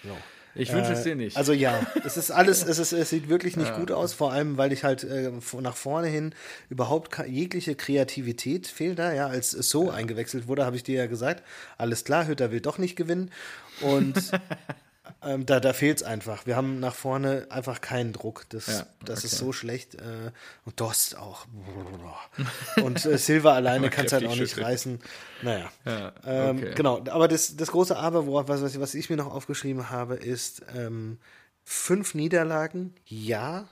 So. 0.04 0.16
Ich 0.56 0.72
wünsche 0.72 0.92
äh, 0.92 0.94
es 0.94 1.04
dir 1.04 1.16
nicht. 1.16 1.38
Also 1.38 1.54
ja, 1.54 1.86
es 2.06 2.18
ist 2.18 2.32
alles, 2.32 2.64
es, 2.64 2.78
ist, 2.78 2.92
es 2.92 3.10
sieht 3.10 3.30
wirklich 3.30 3.58
nicht 3.58 3.70
ja. 3.70 3.78
gut 3.78 3.92
aus, 3.92 4.14
vor 4.14 4.32
allem, 4.32 4.58
weil 4.58 4.72
ich 4.72 4.84
halt 4.84 5.04
äh, 5.04 5.32
nach 5.60 5.76
vorne 5.76 6.08
hin 6.08 6.34
überhaupt 6.70 7.18
jegliche 7.28 7.76
Kreativität 7.76 8.68
fehlt 8.68 9.00
da. 9.00 9.12
Ja, 9.12 9.28
als 9.28 9.52
So 9.52 9.88
ja. 9.88 9.94
eingewechselt 9.94 10.48
wurde, 10.48 10.66
habe 10.66 10.76
ich 10.76 10.84
dir 10.84 10.98
ja 10.98 11.08
gesagt, 11.08 11.44
alles 11.78 12.04
klar, 12.04 12.28
Hütter 12.28 12.52
will 12.52 12.62
doch 12.62 12.78
nicht 12.78 12.96
gewinnen. 12.96 13.32
Und 13.82 14.16
Ähm, 15.22 15.46
da 15.46 15.60
da 15.60 15.74
fehlt 15.74 15.98
es 15.98 16.04
einfach. 16.04 16.46
Wir 16.46 16.56
haben 16.56 16.80
nach 16.80 16.96
vorne 16.96 17.48
einfach 17.50 17.82
keinen 17.82 18.14
Druck. 18.14 18.46
Das, 18.50 18.68
ja, 18.68 18.86
das 19.04 19.20
okay. 19.20 19.28
ist 19.28 19.38
so 19.38 19.52
schlecht. 19.52 19.96
Äh, 19.96 20.32
und 20.66 20.80
Dost 20.80 21.18
auch. 21.18 21.46
Und 22.84 23.06
äh, 23.06 23.18
Silva 23.18 23.54
alleine 23.54 23.90
kann 23.90 24.06
es 24.06 24.14
halt 24.14 24.26
auch 24.26 24.36
nicht 24.36 24.50
schütteln. 24.50 24.66
reißen. 24.66 25.00
Naja. 25.42 25.72
Ja, 25.86 26.14
ähm, 26.26 26.58
okay. 26.58 26.68
ähm, 26.70 26.76
genau. 26.76 27.04
Aber 27.10 27.28
das, 27.28 27.56
das 27.56 27.72
große 27.72 27.98
Aber, 27.98 28.26
worauf, 28.26 28.48
was, 28.48 28.80
was 28.80 28.94
ich 28.94 29.10
mir 29.10 29.18
noch 29.18 29.34
aufgeschrieben 29.34 29.90
habe, 29.90 30.16
ist 30.16 30.62
ähm, 30.76 31.18
fünf 31.64 32.16
Niederlagen, 32.16 32.94
ja, 33.06 33.68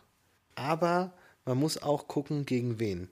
aber 0.56 1.14
man 1.46 1.58
muss 1.58 1.82
auch 1.82 2.08
gucken, 2.08 2.46
gegen 2.46 2.80
wen. 2.80 3.10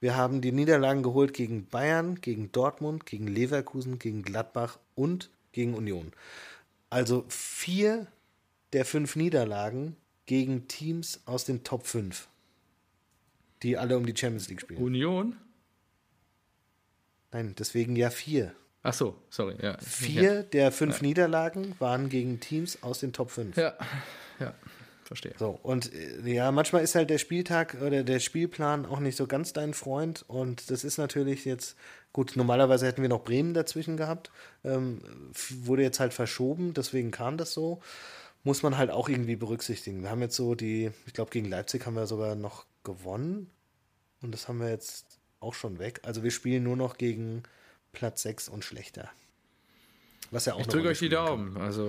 Wir 0.00 0.16
haben 0.16 0.40
die 0.40 0.52
Niederlagen 0.52 1.02
geholt 1.02 1.34
gegen 1.34 1.66
Bayern, 1.66 2.20
gegen 2.20 2.50
Dortmund, 2.50 3.06
gegen 3.06 3.26
Leverkusen, 3.26 3.98
gegen 3.98 4.22
Gladbach 4.22 4.78
und 4.94 5.30
gegen 5.52 5.74
Union. 5.74 6.12
Also 6.94 7.24
vier 7.26 8.06
der 8.72 8.84
fünf 8.84 9.16
Niederlagen 9.16 9.96
gegen 10.26 10.68
Teams 10.68 11.22
aus 11.26 11.44
den 11.44 11.64
Top 11.64 11.88
5, 11.88 12.28
die 13.64 13.76
alle 13.76 13.96
um 13.96 14.06
die 14.06 14.16
Champions 14.16 14.48
League 14.48 14.60
spielen. 14.60 14.80
Union? 14.80 15.36
Nein, 17.32 17.56
deswegen 17.58 17.96
ja 17.96 18.10
vier. 18.10 18.54
Ach 18.84 18.94
so, 18.94 19.20
sorry. 19.28 19.56
Ja. 19.60 19.76
Vier 19.80 20.34
ja. 20.34 20.42
der 20.44 20.70
fünf 20.70 20.98
ja. 20.98 21.08
Niederlagen 21.08 21.74
waren 21.80 22.10
gegen 22.10 22.38
Teams 22.38 22.80
aus 22.84 23.00
den 23.00 23.12
Top 23.12 23.32
5. 23.32 23.56
Ja, 23.56 23.76
ja 24.38 24.54
verstehe. 25.04 25.34
So, 25.38 25.58
und 25.62 25.92
äh, 25.92 26.32
ja, 26.32 26.50
manchmal 26.52 26.82
ist 26.82 26.94
halt 26.94 27.10
der 27.10 27.18
Spieltag 27.18 27.76
oder 27.80 28.02
der 28.02 28.20
Spielplan 28.20 28.86
auch 28.86 29.00
nicht 29.00 29.16
so 29.16 29.26
ganz 29.26 29.52
dein 29.52 29.74
Freund. 29.74 30.24
Und 30.28 30.70
das 30.70 30.84
ist 30.84 30.98
natürlich 30.98 31.44
jetzt, 31.44 31.76
gut, 32.14 32.36
normalerweise 32.36 32.86
hätten 32.86 33.02
wir 33.02 33.10
noch 33.10 33.24
Bremen 33.24 33.52
dazwischen 33.52 33.98
gehabt. 33.98 34.30
Ähm, 34.64 35.02
wurde 35.50 35.82
jetzt 35.82 36.00
halt 36.00 36.14
verschoben, 36.14 36.72
deswegen 36.72 37.10
kam 37.10 37.36
das 37.36 37.52
so. 37.52 37.82
Muss 38.44 38.62
man 38.62 38.78
halt 38.78 38.90
auch 38.90 39.08
irgendwie 39.10 39.36
berücksichtigen. 39.36 40.02
Wir 40.02 40.10
haben 40.10 40.22
jetzt 40.22 40.36
so 40.36 40.54
die, 40.54 40.90
ich 41.06 41.12
glaube, 41.12 41.30
gegen 41.30 41.50
Leipzig 41.50 41.84
haben 41.84 41.96
wir 41.96 42.06
sogar 42.06 42.34
noch 42.34 42.64
gewonnen. 42.84 43.50
Und 44.22 44.32
das 44.32 44.48
haben 44.48 44.60
wir 44.60 44.70
jetzt 44.70 45.18
auch 45.40 45.54
schon 45.54 45.78
weg. 45.78 46.00
Also 46.04 46.22
wir 46.22 46.30
spielen 46.30 46.62
nur 46.62 46.76
noch 46.76 46.96
gegen 46.96 47.42
Platz 47.92 48.22
6 48.22 48.48
und 48.48 48.64
schlechter. 48.64 49.10
Was 50.34 50.46
ja 50.46 50.54
auch 50.54 50.60
ich 50.60 50.66
drücke 50.66 50.88
euch 50.88 50.98
die 50.98 51.08
Daumen. 51.08 51.54
Kann. 51.54 51.62
Also, 51.62 51.88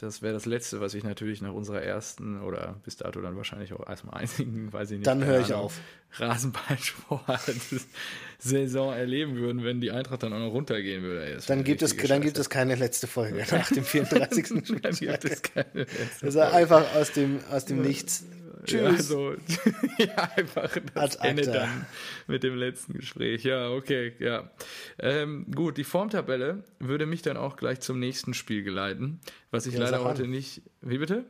das 0.00 0.20
wäre 0.20 0.34
das 0.34 0.46
Letzte, 0.46 0.80
was 0.80 0.94
ich 0.94 1.04
natürlich 1.04 1.42
nach 1.42 1.52
unserer 1.52 1.80
ersten 1.80 2.42
oder 2.42 2.74
bis 2.84 2.96
dato 2.96 3.20
dann 3.20 3.36
wahrscheinlich 3.36 3.72
auch 3.72 3.88
erstmal 3.88 4.14
einzigen, 4.20 4.72
weiß 4.72 4.90
ich 4.90 4.98
nicht. 4.98 5.06
Dann 5.06 5.24
höre 5.24 5.38
ich 5.38 5.54
auf. 5.54 5.78
Rasenballsport-Saison 6.14 8.92
erleben 8.94 9.36
würden, 9.36 9.62
wenn 9.62 9.80
die 9.80 9.92
Eintracht 9.92 10.24
dann 10.24 10.32
auch 10.32 10.40
noch 10.40 10.52
runtergehen 10.52 11.04
würde. 11.04 11.38
Dann 11.46 11.62
gibt, 11.62 11.82
es, 11.82 11.96
dann 11.96 12.20
gibt 12.20 12.36
es 12.36 12.50
keine 12.50 12.74
letzte 12.74 13.06
Folge 13.06 13.36
nach 13.52 13.70
dem 13.70 13.84
34. 13.84 14.64
dann 14.82 14.94
gibt 14.94 15.24
es 15.24 15.42
keine 15.42 15.84
letzte 15.84 16.18
Das 16.20 16.34
ist 16.34 16.36
einfach 16.36 16.96
aus 16.96 17.12
dem, 17.12 17.38
aus 17.48 17.64
dem 17.64 17.80
Nichts 17.80 18.24
Tschüss. 18.64 18.80
Ja, 18.80 18.96
so, 19.02 19.34
ja 19.98 20.30
einfach 20.36 20.76
das 20.94 21.18
Ad 21.18 21.28
Ende 21.28 21.42
dann 21.50 21.86
mit 22.26 22.42
dem 22.42 22.56
letzten 22.56 22.94
Gespräch. 22.94 23.44
Ja, 23.44 23.70
okay, 23.70 24.12
ja. 24.18 24.50
Ähm, 24.98 25.46
gut, 25.52 25.78
die 25.78 25.84
Formtabelle 25.84 26.64
würde 26.78 27.06
mich 27.06 27.22
dann 27.22 27.36
auch 27.36 27.56
gleich 27.56 27.80
zum 27.80 27.98
nächsten 27.98 28.34
Spiel 28.34 28.62
geleiten, 28.62 29.20
was 29.50 29.66
ich 29.66 29.74
ja, 29.74 29.80
leider 29.80 30.04
heute 30.04 30.28
nicht. 30.28 30.62
Wie 30.80 30.98
bitte? 30.98 31.24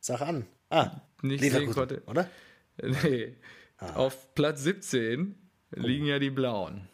Sag 0.00 0.20
an. 0.22 0.46
Ah, 0.70 1.00
nicht 1.22 1.42
sehen 1.42 1.72
konnte. 1.72 2.02
Oder? 2.06 2.28
Nee. 2.82 3.34
Ah. 3.78 3.94
Auf 3.94 4.34
Platz 4.34 4.62
17 4.62 5.34
oh. 5.74 5.80
liegen 5.80 6.04
ja 6.04 6.18
die 6.18 6.28
Blauen. 6.28 6.90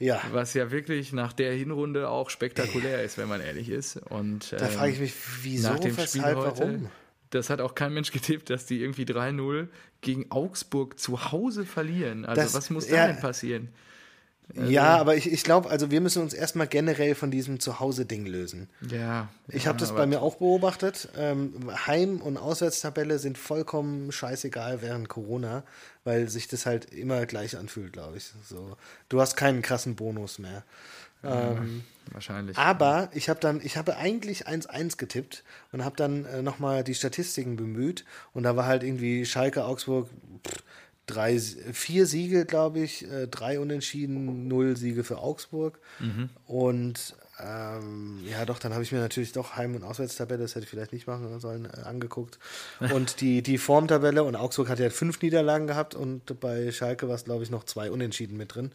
Ja. 0.00 0.20
Was 0.32 0.54
ja 0.54 0.72
wirklich 0.72 1.12
nach 1.12 1.32
der 1.32 1.52
Hinrunde 1.52 2.08
auch 2.08 2.30
spektakulär 2.30 3.02
ist, 3.04 3.16
wenn 3.18 3.28
man 3.28 3.40
ehrlich 3.40 3.68
ist. 3.68 3.96
Und, 3.96 4.52
da 4.52 4.66
ähm, 4.66 4.72
frage 4.72 4.92
ich 4.92 5.00
mich, 5.00 5.14
wieso, 5.42 5.68
nach 5.68 5.78
dem 5.78 5.96
weshalb, 5.96 6.08
Spiel 6.08 6.22
heute, 6.22 6.58
warum? 6.60 6.90
Das 7.30 7.50
hat 7.50 7.60
auch 7.60 7.74
kein 7.74 7.92
Mensch 7.94 8.12
getippt, 8.12 8.50
dass 8.50 8.66
die 8.66 8.80
irgendwie 8.82 9.04
3-0 9.04 9.68
gegen 10.00 10.30
Augsburg 10.30 10.98
zu 10.98 11.32
Hause 11.32 11.64
verlieren. 11.66 12.24
Also 12.24 12.42
Das- 12.42 12.54
was 12.54 12.70
muss 12.70 12.88
ja. 12.88 13.06
da 13.06 13.12
denn 13.12 13.20
passieren? 13.20 13.68
Also 14.56 14.70
ja, 14.72 14.96
aber 14.96 15.14
ich, 15.14 15.30
ich 15.30 15.44
glaube, 15.44 15.68
also 15.68 15.90
wir 15.90 16.00
müssen 16.00 16.22
uns 16.22 16.32
erstmal 16.32 16.66
generell 16.66 17.14
von 17.14 17.30
diesem 17.30 17.60
Zuhause-Ding 17.60 18.24
lösen. 18.24 18.70
Ja. 18.90 19.28
Ich 19.48 19.64
ja, 19.64 19.68
habe 19.68 19.78
das 19.78 19.94
bei 19.94 20.06
mir 20.06 20.22
auch 20.22 20.36
beobachtet. 20.36 21.10
Ähm, 21.18 21.70
Heim- 21.86 22.22
und 22.22 22.38
Auswärtstabelle 22.38 23.18
sind 23.18 23.36
vollkommen 23.36 24.10
scheißegal 24.10 24.80
während 24.80 25.10
Corona, 25.10 25.64
weil 26.04 26.30
sich 26.30 26.48
das 26.48 26.64
halt 26.64 26.86
immer 26.94 27.26
gleich 27.26 27.58
anfühlt, 27.58 27.92
glaube 27.92 28.16
ich. 28.16 28.32
So, 28.48 28.78
du 29.10 29.20
hast 29.20 29.36
keinen 29.36 29.60
krassen 29.60 29.96
Bonus 29.96 30.38
mehr. 30.38 30.64
Ähm, 31.24 31.84
Wahrscheinlich. 32.12 32.56
aber 32.56 33.10
ich 33.12 33.28
habe 33.28 33.40
dann, 33.40 33.60
ich 33.62 33.76
habe 33.76 33.96
eigentlich 33.96 34.46
1-1 34.46 34.96
getippt 34.96 35.44
und 35.72 35.84
habe 35.84 35.96
dann 35.96 36.24
äh, 36.24 36.42
nochmal 36.42 36.84
die 36.84 36.94
Statistiken 36.94 37.56
bemüht 37.56 38.04
und 38.32 38.44
da 38.44 38.56
war 38.56 38.66
halt 38.66 38.82
irgendwie 38.82 39.26
Schalke, 39.26 39.64
Augsburg, 39.64 40.08
pff, 40.46 40.62
drei, 41.06 41.38
vier 41.38 42.06
Siege, 42.06 42.46
glaube 42.46 42.80
ich, 42.80 43.10
äh, 43.10 43.26
drei 43.26 43.58
Unentschieden, 43.60 44.46
null 44.48 44.76
Siege 44.76 45.04
für 45.04 45.18
Augsburg 45.18 45.78
und 46.46 47.14
ähm, 47.40 48.20
ja, 48.28 48.44
doch, 48.44 48.58
dann 48.58 48.72
habe 48.72 48.82
ich 48.82 48.90
mir 48.90 48.98
natürlich 48.98 49.32
doch 49.32 49.54
Heim- 49.56 49.76
und 49.76 49.84
Auswärtstabelle, 49.84 50.42
das 50.42 50.54
hätte 50.54 50.64
ich 50.64 50.70
vielleicht 50.70 50.92
nicht 50.92 51.06
machen 51.06 51.38
sollen, 51.38 51.66
äh, 51.66 51.82
angeguckt. 51.82 52.38
Und 52.92 53.20
die, 53.20 53.42
die 53.42 53.58
Formtabelle 53.58 54.24
und 54.24 54.34
Augsburg 54.34 54.68
hat 54.68 54.80
ja 54.80 54.90
fünf 54.90 55.22
Niederlagen 55.22 55.68
gehabt 55.68 55.94
und 55.94 56.40
bei 56.40 56.72
Schalke 56.72 57.06
war 57.08 57.14
es, 57.14 57.24
glaube 57.24 57.44
ich, 57.44 57.50
noch 57.50 57.62
zwei 57.64 57.90
Unentschieden 57.92 58.36
mit 58.36 58.54
drin. 58.54 58.72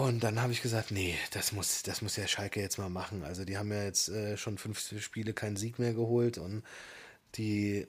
Und 0.00 0.24
dann 0.24 0.40
habe 0.40 0.50
ich 0.52 0.62
gesagt, 0.62 0.92
nee, 0.92 1.14
das 1.32 1.52
muss, 1.52 1.82
das 1.82 2.00
muss 2.00 2.16
ja 2.16 2.26
Schalke 2.26 2.58
jetzt 2.58 2.78
mal 2.78 2.88
machen. 2.88 3.22
Also 3.22 3.44
die 3.44 3.58
haben 3.58 3.70
ja 3.70 3.84
jetzt 3.84 4.08
äh, 4.08 4.38
schon 4.38 4.56
fünf 4.56 4.80
Spiele 4.98 5.34
keinen 5.34 5.56
Sieg 5.56 5.78
mehr 5.78 5.92
geholt 5.92 6.38
und 6.38 6.62
die, 7.34 7.86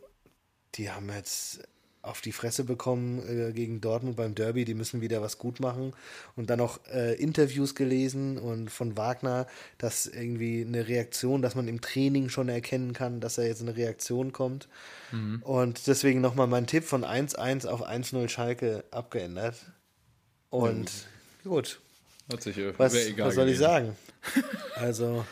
die 0.76 0.92
haben 0.92 1.10
jetzt 1.10 1.62
auf 2.02 2.20
die 2.20 2.34
Fresse 2.34 2.66
bekommen 2.66 3.20
äh, 3.30 3.54
gegen 3.54 3.80
Dortmund 3.80 4.18
beim 4.18 4.36
Derby. 4.36 4.66
Die 4.66 4.74
müssen 4.74 5.00
wieder 5.00 5.22
was 5.22 5.38
gut 5.38 5.62
machen. 5.62 5.94
Und 6.36 6.50
dann 6.50 6.60
noch 6.60 6.86
äh, 6.88 7.14
Interviews 7.14 7.76
gelesen 7.76 8.38
und 8.38 8.70
von 8.70 8.98
Wagner, 8.98 9.48
dass 9.78 10.06
irgendwie 10.06 10.66
eine 10.68 10.90
Reaktion, 10.90 11.42
dass 11.42 11.56
man 11.56 11.70
im 11.70 11.80
Training 11.80 12.28
schon 12.28 12.50
erkennen 12.50 12.92
kann, 12.92 13.22
dass 13.22 13.36
da 13.36 13.44
jetzt 13.44 13.62
eine 13.62 13.78
Reaktion 13.78 14.34
kommt. 14.34 14.68
Und 15.44 15.88
deswegen 15.88 16.20
nochmal 16.20 16.48
mein 16.48 16.68
Tipp 16.68 16.84
von 16.84 17.06
1-1 17.06 17.68
auf 17.68 17.88
1-0 17.88 18.28
Schalke 18.28 18.84
abgeändert. 18.92 19.56
Und 20.50 20.92
gut, 21.46 21.80
Hat 22.32 22.44
sich 22.44 22.58
äh, 22.58 22.74
was, 22.78 22.94
egal 22.94 23.28
was 23.28 23.36
soll 23.36 23.50
ich 23.50 23.58
sagen? 23.58 23.96
Also, 24.76 25.26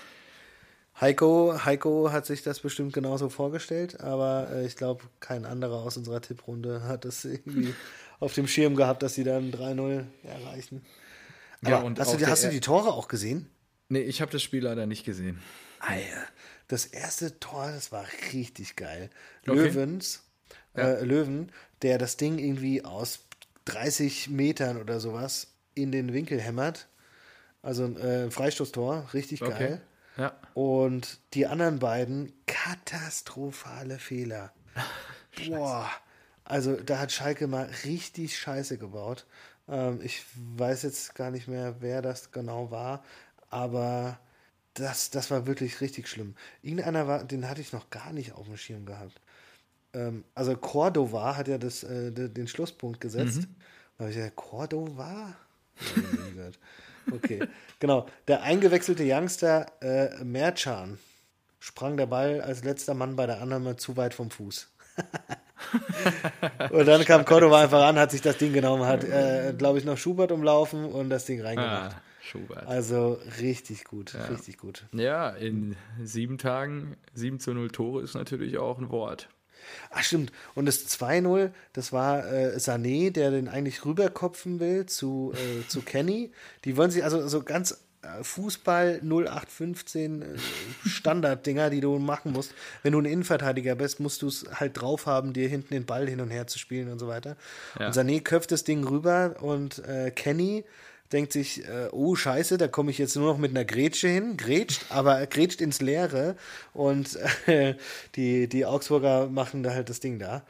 Heiko, 1.00 1.58
Heiko 1.64 2.12
hat 2.12 2.26
sich 2.26 2.43
das 2.43 2.60
bestimmt 2.60 2.93
genauso 2.93 3.30
vorgestellt, 3.30 4.02
aber 4.02 4.50
äh, 4.52 4.66
ich 4.66 4.76
glaube, 4.76 5.06
kein 5.20 5.45
anderer 5.45 5.84
aus 5.84 5.95
unserer 5.95 6.22
Tipprunde 6.22 6.84
hat 6.84 7.06
es 7.06 7.24
irgendwie 7.26 7.74
auf 8.20 8.34
dem 8.34 8.47
Schirm 8.47 8.76
gehabt, 8.76 9.02
dass 9.02 9.14
sie 9.14 9.24
dann 9.24 9.52
3-0 9.52 10.06
erreichen. 10.24 10.86
Aber 11.62 11.72
Ja, 11.72 11.78
und 11.80 12.00
hast, 12.00 12.14
du, 12.14 12.28
hast 12.28 12.43
du 12.43 12.50
die 12.50 12.60
Tore 12.60 12.93
auch 12.93 13.08
gesehen? 13.08 13.50
Nee, 13.88 14.02
ich 14.02 14.22
habe 14.22 14.32
das 14.32 14.43
Spiel 14.43 14.64
leider 14.64 14.86
nicht 14.86 15.06
gesehen. 15.06 15.39
Alter, 15.80 16.26
das 16.68 16.86
erste 16.86 17.39
Tor, 17.39 17.72
das 17.72 17.91
war 17.91 18.06
richtig 18.34 18.76
geil. 18.76 19.10
Okay. 19.47 19.58
Löwens, 19.58 20.24
äh, 20.76 21.04
Löwen, 21.04 21.52
der 21.82 21.97
das 21.97 22.18
Ding 22.18 22.38
irgendwie 22.38 22.84
aus 22.84 23.22
30 23.66 24.30
Metern 24.30 24.78
oder 24.78 25.00
sowas 25.00 25.54
in 25.76 25.91
den 25.91 26.14
Winkel 26.14 26.41
hämmert. 26.41 26.89
Also 27.62 27.86
äh, 27.97 28.24
ein 28.24 28.32
Freistoßtor, 28.32 29.10
richtig 29.14 29.41
Okay. 29.41 29.51
geil. 29.51 29.82
Ja. 30.18 30.34
Und 30.53 31.20
die 31.34 31.47
anderen 31.47 31.80
beiden 31.80 32.34
katastrophale 32.47 33.99
Fehler. 33.99 34.51
Boah. 35.47 35.89
Also 36.43 36.76
da 36.76 36.99
hat 36.99 37.12
Schalke 37.12 37.47
mal 37.47 37.70
richtig 37.86 38.38
Scheiße 38.39 38.78
gebaut. 38.78 39.26
Ähm, 39.68 39.99
ich 40.01 40.24
weiß 40.57 40.84
jetzt 40.84 41.16
gar 41.16 41.32
nicht 41.32 41.47
mehr, 41.47 41.76
wer 41.80 42.01
das 42.01 42.32
genau 42.32 42.72
war, 42.72 43.03
aber 43.49 44.20
das, 44.74 45.10
das 45.12 45.30
war 45.32 45.45
wirklich 45.45 45.80
richtig 45.82 46.07
schlimm. 46.07 46.36
Irgendeiner 46.62 47.07
war, 47.07 47.24
den 47.24 47.47
hatte 47.47 47.62
ich 47.62 47.72
noch 47.74 47.89
gar 47.89 48.12
nicht 48.14 48.34
auf 48.34 48.45
dem 48.47 48.57
Schirm 48.57 48.86
gehabt. 48.86 49.22
Ähm, 49.93 50.24
also 50.34 50.55
Cordova 50.55 51.36
hat 51.36 51.47
ja 51.47 51.57
das, 51.57 51.84
äh, 51.84 52.12
de- 52.12 52.30
den 52.30 52.47
Schlusspunkt 52.47 52.99
gesetzt. 53.01 53.47
Da 53.97 54.03
habe 54.05 54.12
ich 54.12 54.18
gesagt, 54.18 54.36
Cordova? 54.36 55.36
Okay, 57.12 57.47
genau. 57.80 58.07
Der 58.28 58.43
eingewechselte 58.43 59.03
Youngster 59.05 59.68
äh, 59.82 60.24
Merchan 60.24 60.97
sprang 61.60 61.97
der 61.97 62.05
Ball 62.05 62.41
als 62.41 62.64
letzter 62.64 62.93
Mann 62.93 63.16
bei 63.16 63.26
der 63.26 63.41
Annahme 63.41 63.76
zu 63.76 63.97
weit 63.97 64.14
vom 64.14 64.32
Fuß. 64.32 64.70
und 66.72 66.86
dann 66.88 67.05
kam 67.05 67.26
Cordova 67.26 67.62
einfach 67.62 67.84
an, 67.84 67.97
hat 67.97 68.12
sich 68.12 68.22
das 68.22 68.38
Ding 68.38 68.53
genommen, 68.53 68.86
hat, 68.86 69.03
äh, 69.03 69.53
glaube 69.57 69.80
ich, 69.80 69.86
noch 69.86 69.97
Schubert 69.97 70.32
umlaufen 70.32 70.86
und 70.86 71.10
das 71.10 71.26
Ding 71.26 71.41
reingemacht. 71.41 71.95
Ah, 71.95 72.01
Schubert. 72.22 72.68
Also 72.68 73.20
richtig 73.39 73.86
gut, 73.86 74.14
richtig 74.30 74.57
gut. 74.57 74.86
Ja, 74.91 75.30
in 75.30 75.76
sieben 76.01 76.38
Tagen 76.38 76.97
7 77.14 77.39
zu 77.39 77.53
0 77.53 77.70
Tore 77.72 78.03
ist 78.03 78.14
natürlich 78.14 78.57
auch 78.57 78.78
ein 78.78 78.89
Wort. 78.89 79.30
Ach 79.91 80.03
stimmt. 80.03 80.32
Und 80.55 80.66
das 80.66 80.88
2-0, 80.88 81.51
das 81.74 81.91
war 81.91 82.32
äh, 82.32 82.57
Sané, 82.57 83.12
der 83.12 83.32
den 83.32 83.47
eigentlich 83.47 83.86
rüberkopfen 83.86 84.60
will 84.60 84.86
zu, 84.86 85.34
äh, 85.36 85.68
zu 85.68 85.82
Kenny. 85.86 86.32
Die 86.66 86.78
wollen 86.78 86.91
sich 86.91 87.03
also 87.03 87.28
so 87.28 87.43
ganz 87.43 87.84
äh, 88.01 88.24
Fußball 88.24 89.01
0815 89.03 90.22
äh, 90.22 90.26
Standarddinger, 90.88 91.70
die 91.70 91.82
du 91.82 91.99
machen 91.99 92.32
musst. 92.32 92.53
Wenn 92.82 92.93
du 92.93 92.99
ein 92.99 93.05
Innenverteidiger 93.05 93.76
bist, 93.76 93.99
musst 93.99 94.22
du 94.22 94.28
es 94.28 94.45
halt 94.53 94.80
drauf 94.80 95.05
haben, 95.05 95.34
dir 95.34 95.49
hinten 95.49 95.74
den 95.74 95.86
Ball 95.86 96.07
hin 96.07 96.22
und 96.22 96.30
her 96.30 96.47
zu 96.47 96.60
spielen 96.60 96.89
und 96.89 96.99
so 96.99 97.07
weiter. 97.07 97.36
Ja. 97.78 97.88
Und 97.88 97.93
Sané 97.95 98.22
köpft 98.22 98.51
das 98.51 98.64
Ding 98.64 98.86
rüber 98.86 99.36
und 99.41 99.80
äh, 99.80 100.12
Kenny 100.12 100.64
denkt 101.12 101.34
sich, 101.34 101.66
äh, 101.68 101.89
oh 101.91 102.16
scheiße, 102.16 102.57
da 102.57 102.68
komme 102.68 102.91
ich 102.91 102.97
jetzt 102.97 103.16
nur 103.16 103.32
noch 103.32 103.39
mit 103.39 103.51
einer 103.51 103.66
Grätsche 103.66 104.07
hin, 104.07 104.38
grätscht, 104.38 104.86
aber 104.89 105.26
grätscht 105.28 105.62
ins 105.62 105.82
Leere 105.82 106.36
und 106.74 107.18
äh, 107.47 107.76
die, 108.16 108.47
die 108.47 108.66
Augsburger 108.66 109.28
machen 109.28 109.64
da 109.64 109.72
halt 109.72 109.89
das 109.89 109.99
Ding 109.99 110.20
da. 110.20 110.43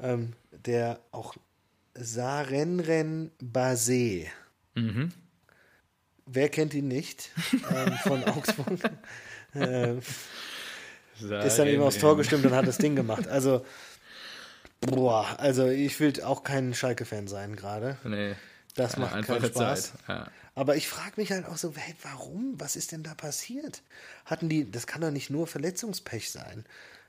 Ähm, 0.00 0.32
der 0.50 1.00
auch 1.10 1.34
Sarenren 1.94 3.32
Basé. 3.42 4.26
Wer 6.26 6.48
kennt 6.50 6.74
ihn 6.74 6.88
nicht? 6.88 7.30
ähm, 7.74 7.92
von 8.04 8.24
Augsburg. 8.28 8.78
ähm, 9.54 10.00
ist 11.20 11.58
dann 11.58 11.66
eben 11.66 11.82
aufs 11.82 11.98
Tor 11.98 12.16
gestimmt 12.16 12.46
und 12.46 12.52
hat 12.52 12.66
das 12.66 12.78
Ding 12.78 12.94
gemacht. 12.94 13.26
Also, 13.26 13.64
boah, 14.80 15.26
also 15.38 15.66
ich 15.66 15.98
will 15.98 16.22
auch 16.22 16.44
kein 16.44 16.74
Schalke-Fan 16.74 17.26
sein 17.26 17.56
gerade. 17.56 17.96
Nee. 18.04 18.36
Das 18.78 18.96
macht 18.96 19.12
einfache 19.12 19.40
keinen 19.40 19.50
Spaß. 19.50 19.92
Ja. 20.06 20.28
Aber 20.54 20.76
ich 20.76 20.88
frage 20.88 21.14
mich 21.16 21.32
halt 21.32 21.46
auch 21.46 21.56
so, 21.56 21.72
hey, 21.74 21.94
warum? 22.02 22.54
Was 22.58 22.76
ist 22.76 22.92
denn 22.92 23.02
da 23.02 23.14
passiert? 23.14 23.82
Hatten 24.24 24.48
die, 24.48 24.70
das 24.70 24.86
kann 24.86 25.00
doch 25.00 25.10
nicht 25.10 25.30
nur 25.30 25.46
Verletzungspech 25.46 26.30
sein. 26.30 26.64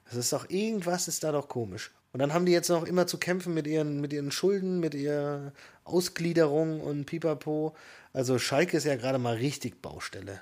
Das 0.05 0.15
ist 0.15 0.34
doch, 0.34 0.49
irgendwas 0.49 1.07
ist 1.07 1.24
da 1.24 1.32
doch 1.32 1.47
komisch. 1.47 1.91
Und 2.11 2.20
dann 2.20 2.34
haben 2.34 2.47
die 2.47 2.51
jetzt 2.51 2.70
noch 2.70 2.86
immer 2.86 3.05
zu 3.05 3.20
kämpfen 3.20 3.53
mit 3.53 3.67
ihren, 3.67 4.01
mit 4.01 4.13
ihren 4.13 4.32
Schulden, 4.32 4.80
mit 4.80 4.95
ihrer 4.95 5.51
Ausgliederung 5.84 6.82
und 6.82 7.05
Pipapo. 7.05 7.76
Also 8.13 8.39
Schalke 8.39 8.78
ist 8.78 8.86
ja 8.86 8.95
gerade 8.95 9.20
mal 9.20 9.36
richtig 9.36 9.80
Baustelle. 9.80 10.41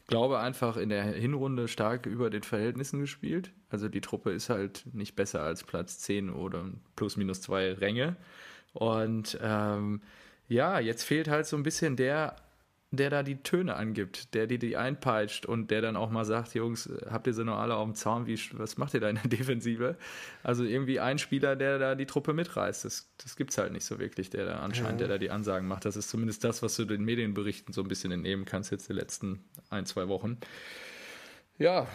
Ich 0.00 0.06
glaube 0.06 0.38
einfach 0.38 0.76
in 0.76 0.90
der 0.90 1.04
Hinrunde 1.04 1.66
stark 1.66 2.04
über 2.04 2.28
den 2.28 2.42
Verhältnissen 2.42 3.00
gespielt. 3.00 3.52
Also 3.70 3.88
die 3.88 4.02
Truppe 4.02 4.32
ist 4.32 4.50
halt 4.50 4.84
nicht 4.92 5.16
besser 5.16 5.42
als 5.42 5.64
Platz 5.64 5.98
10 6.00 6.28
oder 6.28 6.66
plus 6.94 7.16
minus 7.16 7.40
zwei 7.40 7.72
Ränge. 7.72 8.16
Und 8.74 9.38
ähm, 9.42 10.02
ja, 10.48 10.80
jetzt 10.80 11.04
fehlt 11.04 11.28
halt 11.28 11.46
so 11.46 11.56
ein 11.56 11.62
bisschen 11.62 11.96
der, 11.96 12.36
der 12.90 13.10
da 13.10 13.22
die 13.22 13.36
Töne 13.42 13.76
angibt, 13.76 14.32
der 14.34 14.46
die, 14.46 14.58
die 14.58 14.76
einpeitscht 14.76 15.44
und 15.44 15.70
der 15.70 15.82
dann 15.82 15.96
auch 15.96 16.10
mal 16.10 16.24
sagt, 16.24 16.54
Jungs, 16.54 16.88
habt 17.10 17.26
ihr 17.26 17.34
sie 17.34 17.44
noch 17.44 17.58
alle 17.58 17.74
auf 17.74 17.84
dem 17.84 17.94
Zaun, 17.94 18.26
wie, 18.26 18.38
was 18.54 18.78
macht 18.78 18.94
ihr 18.94 19.00
da 19.00 19.10
in 19.10 19.16
der 19.16 19.28
Defensive? 19.38 19.96
Also 20.42 20.64
irgendwie 20.64 20.98
ein 20.98 21.18
Spieler, 21.18 21.54
der 21.54 21.78
da 21.78 21.94
die 21.94 22.06
Truppe 22.06 22.32
mitreißt, 22.32 22.86
das, 22.86 23.10
das 23.22 23.36
gibt 23.36 23.50
es 23.50 23.58
halt 23.58 23.72
nicht 23.72 23.84
so 23.84 23.98
wirklich, 23.98 24.30
der 24.30 24.46
da 24.46 24.60
anscheinend, 24.60 25.00
der 25.00 25.08
da 25.08 25.18
die 25.18 25.30
Ansagen 25.30 25.68
macht. 25.68 25.84
Das 25.84 25.96
ist 25.96 26.08
zumindest 26.08 26.44
das, 26.44 26.62
was 26.62 26.76
du 26.76 26.86
den 26.86 27.04
Medienberichten 27.04 27.74
so 27.74 27.82
ein 27.82 27.88
bisschen 27.88 28.10
entnehmen 28.10 28.46
kannst 28.46 28.72
jetzt 28.72 28.88
die 28.88 28.94
letzten 28.94 29.44
ein, 29.68 29.84
zwei 29.84 30.08
Wochen. 30.08 30.38
Ja, 31.58 31.86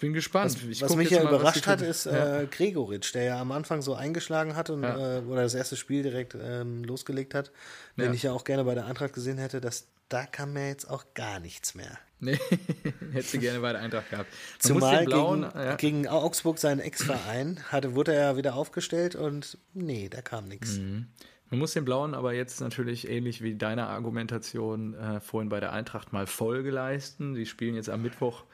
bin 0.00 0.12
gespannt. 0.12 0.56
Ich 0.68 0.82
was 0.82 0.88
guck 0.88 0.96
mich 0.98 1.10
ja 1.10 1.22
mal, 1.22 1.32
was 1.32 1.40
überrascht 1.40 1.66
hat, 1.68 1.80
ist 1.80 2.06
Ja. 2.06 2.40
äh, 2.40 2.46
Gregoritsch, 2.46 3.14
der 3.14 3.22
ja 3.24 3.40
am 3.40 3.52
Anfang 3.52 3.80
so 3.80 3.94
eingeschlagen 3.94 4.56
hat 4.56 4.68
und 4.70 4.82
Ja. 4.82 5.18
äh, 5.18 5.20
oder 5.22 5.42
das 5.42 5.54
erste 5.54 5.76
Spiel 5.76 6.02
direkt 6.02 6.36
ähm, 6.40 6.82
losgelegt 6.82 7.32
hat, 7.34 7.52
den 7.96 8.06
Ja. 8.06 8.12
ich 8.12 8.22
ja 8.24 8.32
auch 8.32 8.42
gerne 8.44 8.64
bei 8.64 8.74
der 8.74 8.86
Eintracht 8.86 9.12
gesehen 9.12 9.38
hätte, 9.38 9.60
dass 9.60 9.86
da 10.08 10.24
kam 10.26 10.52
mir 10.54 10.68
jetzt 10.68 10.88
auch 10.90 11.04
gar 11.14 11.38
nichts 11.40 11.74
mehr. 11.74 11.98
Nee, 12.18 12.38
hättest 13.12 13.34
du 13.34 13.38
gerne 13.38 13.60
bei 13.60 13.72
der 13.72 13.82
Eintracht 13.82 14.10
gehabt. 14.10 14.30
Man 14.30 14.60
Zumal 14.60 15.04
blauen, 15.04 15.42
gegen, 15.42 15.58
ja, 15.58 15.74
gegen 15.76 16.08
Augsburg, 16.08 16.58
seinen 16.58 16.80
Ex-Verein, 16.80 17.60
hatte, 17.70 17.94
wurde 17.94 18.14
er 18.14 18.22
ja 18.32 18.36
wieder 18.36 18.54
aufgestellt 18.56 19.14
und 19.16 19.58
nee, 19.74 20.08
da 20.08 20.20
kam 20.22 20.46
nichts. 20.48 20.78
Mhm. 20.78 21.08
man 21.50 21.58
muss 21.60 21.74
den 21.74 21.84
blauen 21.84 22.14
aber 22.14 22.32
jetzt 22.32 22.60
natürlich 22.60 23.08
ähnlich 23.08 23.40
wie 23.42 23.54
deine 23.54 23.86
Argumentation 23.86 24.94
äh, 24.94 25.20
vorhin 25.20 25.48
bei 25.48 25.60
der 25.60 25.72
Eintracht 25.72 26.12
mal 26.12 26.26
Folge 26.26 26.70
leisten. 26.70 27.34
Die 27.34 27.46
spielen 27.46 27.74
jetzt 27.76 27.90
am 27.90 28.02
Mittwoch 28.02 28.44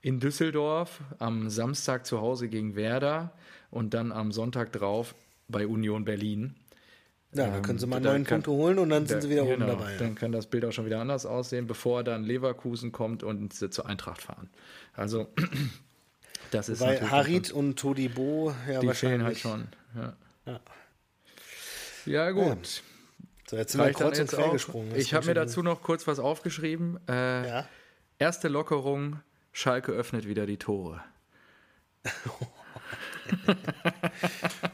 in 0.00 0.20
Düsseldorf, 0.20 1.00
am 1.18 1.50
Samstag 1.50 2.06
zu 2.06 2.20
Hause 2.20 2.48
gegen 2.48 2.76
Werder 2.76 3.32
und 3.70 3.94
dann 3.94 4.12
am 4.12 4.32
Sonntag 4.32 4.72
drauf 4.72 5.14
bei 5.48 5.66
Union 5.66 6.04
Berlin. 6.04 6.54
Ja, 7.34 7.48
da 7.48 7.60
können 7.60 7.78
sie 7.78 7.86
mal 7.86 8.00
neun 8.00 8.24
Punkte 8.24 8.50
holen 8.50 8.78
und 8.78 8.88
dann 8.88 9.06
sind 9.06 9.22
sie 9.22 9.28
wieder 9.28 9.44
genau, 9.44 9.66
oben 9.66 9.78
dabei. 9.78 9.92
Ja. 9.92 9.98
Dann 9.98 10.14
kann 10.14 10.32
das 10.32 10.46
Bild 10.46 10.64
auch 10.64 10.72
schon 10.72 10.86
wieder 10.86 11.00
anders 11.00 11.26
aussehen, 11.26 11.66
bevor 11.66 12.02
dann 12.02 12.24
Leverkusen 12.24 12.90
kommt 12.90 13.22
und 13.22 13.52
sie 13.52 13.68
zur 13.68 13.86
Eintracht 13.86 14.22
fahren. 14.22 14.48
Also, 14.94 15.28
das 16.52 16.70
ist 16.70 16.80
Weil 16.80 17.10
Harit 17.10 17.52
und 17.52 17.78
Todibo 17.78 18.54
ja 18.70 18.80
die 18.80 18.88
fehlen 18.94 19.22
halt 19.24 19.38
schon. 19.38 19.68
Ja, 19.94 20.16
Ja. 20.46 20.60
ja 22.06 22.30
gut. 22.30 22.82
So, 23.46 23.56
jetzt 23.56 23.72
sind 23.72 23.84
wir 23.84 23.92
kreuz 23.92 24.18
und 24.18 24.28
quer 24.28 24.50
gesprungen. 24.50 24.90
Das 24.90 24.98
Ich 24.98 25.12
habe 25.12 25.26
mir 25.26 25.34
dazu 25.34 25.62
noch 25.62 25.82
kurz 25.82 26.06
was 26.06 26.18
aufgeschrieben. 26.18 26.98
Äh. 27.08 27.62
Erste 28.18 28.48
Lockerung, 28.48 29.20
Schalke 29.58 29.90
öffnet 29.90 30.28
wieder 30.28 30.46
die 30.46 30.56
Tore. 30.56 31.00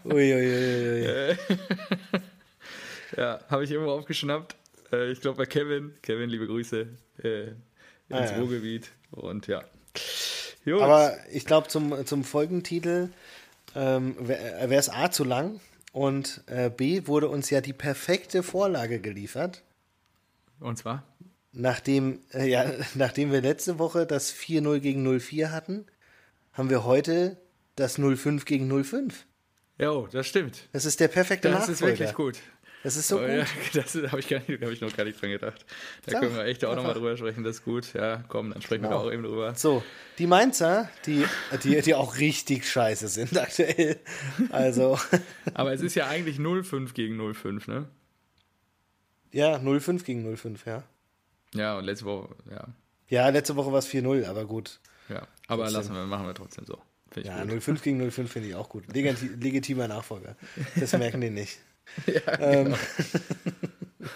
Uiuiuiui. 0.05 1.39
Ja, 3.17 3.39
habe 3.49 3.63
ich 3.65 3.71
irgendwo 3.71 3.93
aufgeschnappt. 3.93 4.57
Äh, 4.93 5.13
ich 5.13 5.21
glaube 5.21 5.39
bei 5.39 5.47
Kevin. 5.47 5.95
Kevin, 6.03 6.29
liebe 6.29 6.47
Grüße 6.49 6.89
äh, 7.23 7.43
ins 7.45 7.57
Ah, 8.11 8.25
ja. 8.25 8.37
Ruhrgebiet. 8.39 8.91
Und 9.13 9.47
ja. 9.47 9.63
Gut. 10.65 10.83
Aber 10.83 11.17
ich 11.31 11.47
glaube, 11.47 11.69
zum, 11.69 12.05
zum 12.05 12.25
Folgentitel 12.25 13.11
ähm, 13.77 14.17
wäre 14.19 14.75
es 14.75 14.91
A 14.91 15.13
zu 15.13 15.23
lang 15.23 15.61
und 15.93 16.43
äh, 16.47 16.71
B 16.71 17.07
wurde 17.07 17.29
uns 17.29 17.51
ja 17.51 17.61
die 17.61 17.73
perfekte 17.73 18.43
Vorlage 18.43 19.01
geliefert. 19.01 19.63
Und 20.59 20.77
zwar? 20.77 21.05
Nachdem, 21.57 22.21
äh, 22.33 22.49
ja, 22.49 22.71
nachdem 22.95 23.33
wir 23.33 23.41
letzte 23.41 23.79
Woche 23.79 24.07
das 24.07 24.35
4-0 24.35 24.81
gegen 24.81 25.07
0-4 25.07 25.51
hatten, 25.51 25.87
haben 26.53 26.69
wir 26.71 26.85
heute 26.85 27.37
das 27.77 27.99
0-5 27.99 28.45
gegen 28.45 28.71
0-5. 28.73 29.13
Ja, 29.79 29.91
oh, 29.91 30.09
das 30.11 30.27
stimmt. 30.27 30.69
Das 30.73 30.85
ist 30.85 31.01
der 31.01 31.09
perfekte 31.09 31.49
Das 31.49 31.69
Nachfolger. 31.69 31.73
ist 31.93 31.99
wirklich 32.01 32.15
gut. 32.15 32.39
Das 32.85 32.97
ist 32.97 33.09
so 33.09 33.17
Oh, 33.17 33.21
gut. 33.21 33.29
ja, 33.31 33.45
das 33.75 33.95
habe 33.95 34.21
ich, 34.21 34.29
gar 34.29 34.41
nicht- 34.47 34.63
hab 34.63 34.71
ich 34.71 34.81
noch 34.81 34.95
gar 34.97 35.05
nicht 35.05 35.21
dran 35.21 35.31
gedacht. 35.31 35.65
Da 36.05 36.13
Sag, 36.13 36.21
können 36.21 36.37
wir 36.37 36.45
echt 36.45 36.65
auch 36.65 36.77
nochmal 36.77 36.93
drüber 36.95 37.17
sprechen. 37.17 37.43
Das 37.43 37.57
ist 37.57 37.65
gut. 37.65 37.95
Ja, 37.95 38.23
komm, 38.29 38.53
dann 38.53 38.61
sprechen 38.63 38.83
wir 38.83 38.89
Genau. 38.91 39.03
da 39.03 39.09
auch 39.09 39.13
eben 39.13 39.23
drüber. 39.23 39.55
So, 39.55 39.83
die 40.19 40.27
Mainzer, 40.27 40.91
die, 41.07 41.25
die, 41.65 41.81
die 41.81 41.95
auch 41.95 42.19
richtig 42.19 42.69
scheiße 42.71 43.09
sind 43.09 43.37
aktuell. 43.39 43.99
Also, 44.51 44.99
Aber 45.55 45.73
es 45.73 45.81
ist 45.81 45.95
ja 45.95 46.09
eigentlich 46.09 46.37
0,5 46.39 46.93
gegen 46.93 47.19
0,5, 47.21 47.71
ne? 47.71 47.89
ja, 49.33 49.57
0-5 49.57 50.05
gegen 50.05 50.27
0-5, 50.33 50.59
ja. 50.67 50.85
Ja, 51.55 51.79
und 51.79 51.85
letzte 51.85 52.05
Woche, 52.07 52.35
ja. 52.51 52.67
Ja, 53.09 53.29
letzte 53.29 53.57
Woche 53.57 53.71
war 53.73 53.79
es 53.79 53.89
4-0, 53.89 54.27
aber 54.27 54.45
gut. 54.45 54.81
ja. 55.09 55.27
Aber 55.47 55.65
Trotzdem. 55.65 55.79
lassen 55.81 55.95
wir, 55.95 56.07
machen 56.07 56.27
wir 56.27 56.35
trotzdem 56.35 56.65
so. 56.67 56.79
Finde 57.11 57.29
ich 57.31 57.35
Ja, 57.37 57.45
gut. 57.45 57.53
0-5 57.63 57.83
gegen 57.83 58.03
0-5 58.03 58.27
finde 58.29 58.49
ich 58.49 58.55
auch 58.55 58.69
gut. 58.69 58.85
Legitimer 58.95 59.89
Nachfolger. 59.89 60.37
Das 60.77 60.93
merken 60.95 61.21
die 61.21 61.31
nicht. 61.31 61.59
Ja, 62.07 62.39
Ähm, 62.41 62.65
genau. 62.65 62.77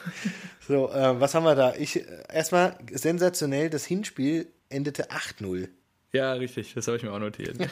So, 0.66 0.90
äh, 0.92 1.18
was 1.20 1.34
haben 1.34 1.44
wir 1.44 1.54
da? 1.54 1.74
Ich, 1.76 1.96
äh, 1.96 2.22
erstmal 2.32 2.76
sensationell, 2.92 3.70
das 3.70 3.86
Hinspiel 3.86 4.48
endete 4.68 5.10
8-0. 5.10 5.68
Ja, 6.12 6.32
richtig. 6.34 6.74
Das 6.74 6.86
habe 6.86 6.96
ich 6.96 7.02
mir 7.02 7.12
auch 7.12 7.18
notiert. 7.18 7.56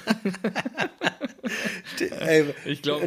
Ich 2.65 2.83
glaube, 2.83 3.07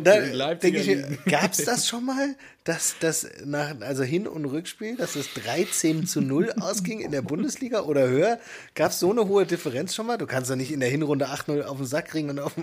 liegen- 0.62 1.18
gab 1.26 1.52
es 1.52 1.66
das 1.66 1.88
schon 1.88 2.06
mal, 2.06 2.36
dass 2.64 2.96
das 3.00 3.28
nach, 3.44 3.80
also 3.82 4.04
Hin- 4.04 4.28
und 4.28 4.46
Rückspiel, 4.46 4.96
dass 4.96 5.16
es 5.16 5.34
13 5.34 6.08
zu 6.08 6.22
0 6.22 6.54
ausging 6.60 7.00
in 7.00 7.12
der 7.12 7.22
Bundesliga 7.22 7.82
oder 7.82 8.08
höher? 8.08 8.40
Gab 8.76 8.92
es 8.92 9.00
so 9.00 9.12
eine 9.12 9.28
hohe 9.28 9.46
Differenz 9.46 9.94
schon 9.96 10.08
mal? 10.08 10.18
Du 10.18 10.26
kannst 10.26 10.50
doch 10.50 10.56
nicht 10.56 10.72
in 10.72 10.80
der 10.80 10.90
Hinrunde 10.90 11.28
8-0 11.28 11.64
auf 11.64 11.78
den 11.78 11.86
Sack 11.86 12.08
kriegen 12.08 12.30
und 12.30 12.40
auf, 12.40 12.54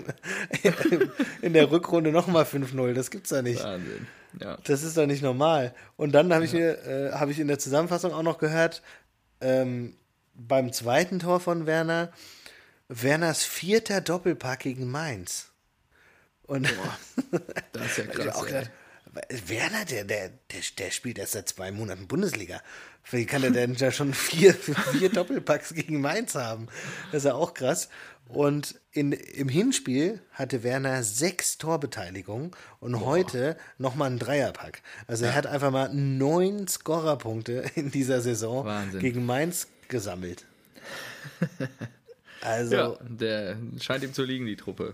in 1.41 1.53
der 1.53 1.71
Rückrunde 1.71 2.11
nochmal 2.11 2.43
5-0. 2.43 2.93
Das 2.93 3.11
gibt's 3.11 3.29
doch 3.29 3.41
nicht. 3.41 3.63
Wahnsinn. 3.63 4.07
Ja. 4.41 4.57
Das 4.65 4.83
ist 4.83 4.97
doch 4.97 5.05
nicht 5.07 5.21
normal. 5.23 5.73
Und 5.95 6.11
dann 6.13 6.33
habe 6.33 6.45
ich 6.45 6.53
mir, 6.53 6.85
äh, 6.85 7.11
habe 7.13 7.31
ich 7.31 7.39
in 7.39 7.47
der 7.47 7.59
Zusammenfassung 7.59 8.13
auch 8.13 8.23
noch 8.23 8.37
gehört, 8.37 8.81
ähm, 9.41 9.95
beim 10.35 10.71
zweiten 10.71 11.19
Tor 11.19 11.39
von 11.39 11.65
Werner, 11.65 12.09
Werners 12.89 13.43
vierter 13.43 14.01
Doppelpack 14.01 14.59
gegen 14.59 14.89
Mainz. 14.89 15.49
Und 16.43 16.67
Das 17.73 17.85
ist 17.85 17.97
ja 17.97 18.05
krass. 18.11 18.35
auch 18.35 18.45
gedacht, 18.45 18.71
Werner, 19.47 19.83
der, 19.85 20.03
der, 20.03 20.29
der, 20.29 20.61
der 20.77 20.91
spielt 20.91 21.17
erst 21.17 21.33
seit 21.33 21.49
zwei 21.49 21.71
Monaten 21.71 22.07
Bundesliga. 22.07 22.61
Wie 23.09 23.25
kann 23.25 23.41
der 23.41 23.51
denn 23.51 23.75
da 23.75 23.91
schon 23.91 24.13
vier, 24.13 24.53
vier 24.53 25.09
Doppelpacks 25.09 25.73
gegen 25.73 26.01
Mainz 26.01 26.35
haben? 26.35 26.67
Das 27.11 27.23
ist 27.23 27.25
ja 27.27 27.33
auch 27.33 27.53
krass. 27.53 27.89
Und 28.27 28.79
in, 28.91 29.13
im 29.13 29.47
Hinspiel 29.49 30.21
hatte 30.31 30.61
Werner 30.63 31.01
sechs 31.03 31.57
Torbeteiligungen 31.57 32.51
und 32.81 32.99
heute 32.99 33.57
nochmal 33.77 34.07
einen 34.09 34.19
Dreierpack. 34.19 34.81
Also 35.07 35.25
er 35.25 35.33
hat 35.35 35.47
einfach 35.47 35.71
mal 35.71 35.89
neun 35.93 36.67
Scorerpunkte 36.67 37.63
in 37.75 37.89
dieser 37.91 38.21
Saison 38.21 38.65
Wahnsinn. 38.65 38.99
gegen 38.99 39.25
Mainz 39.25 39.67
gesammelt. 39.87 40.45
Also 42.41 42.75
Ja, 42.75 42.97
der 43.01 43.57
scheint 43.81 44.03
ihm 44.03 44.13
zu 44.13 44.23
liegen, 44.23 44.45
die 44.45 44.55
Truppe. 44.55 44.93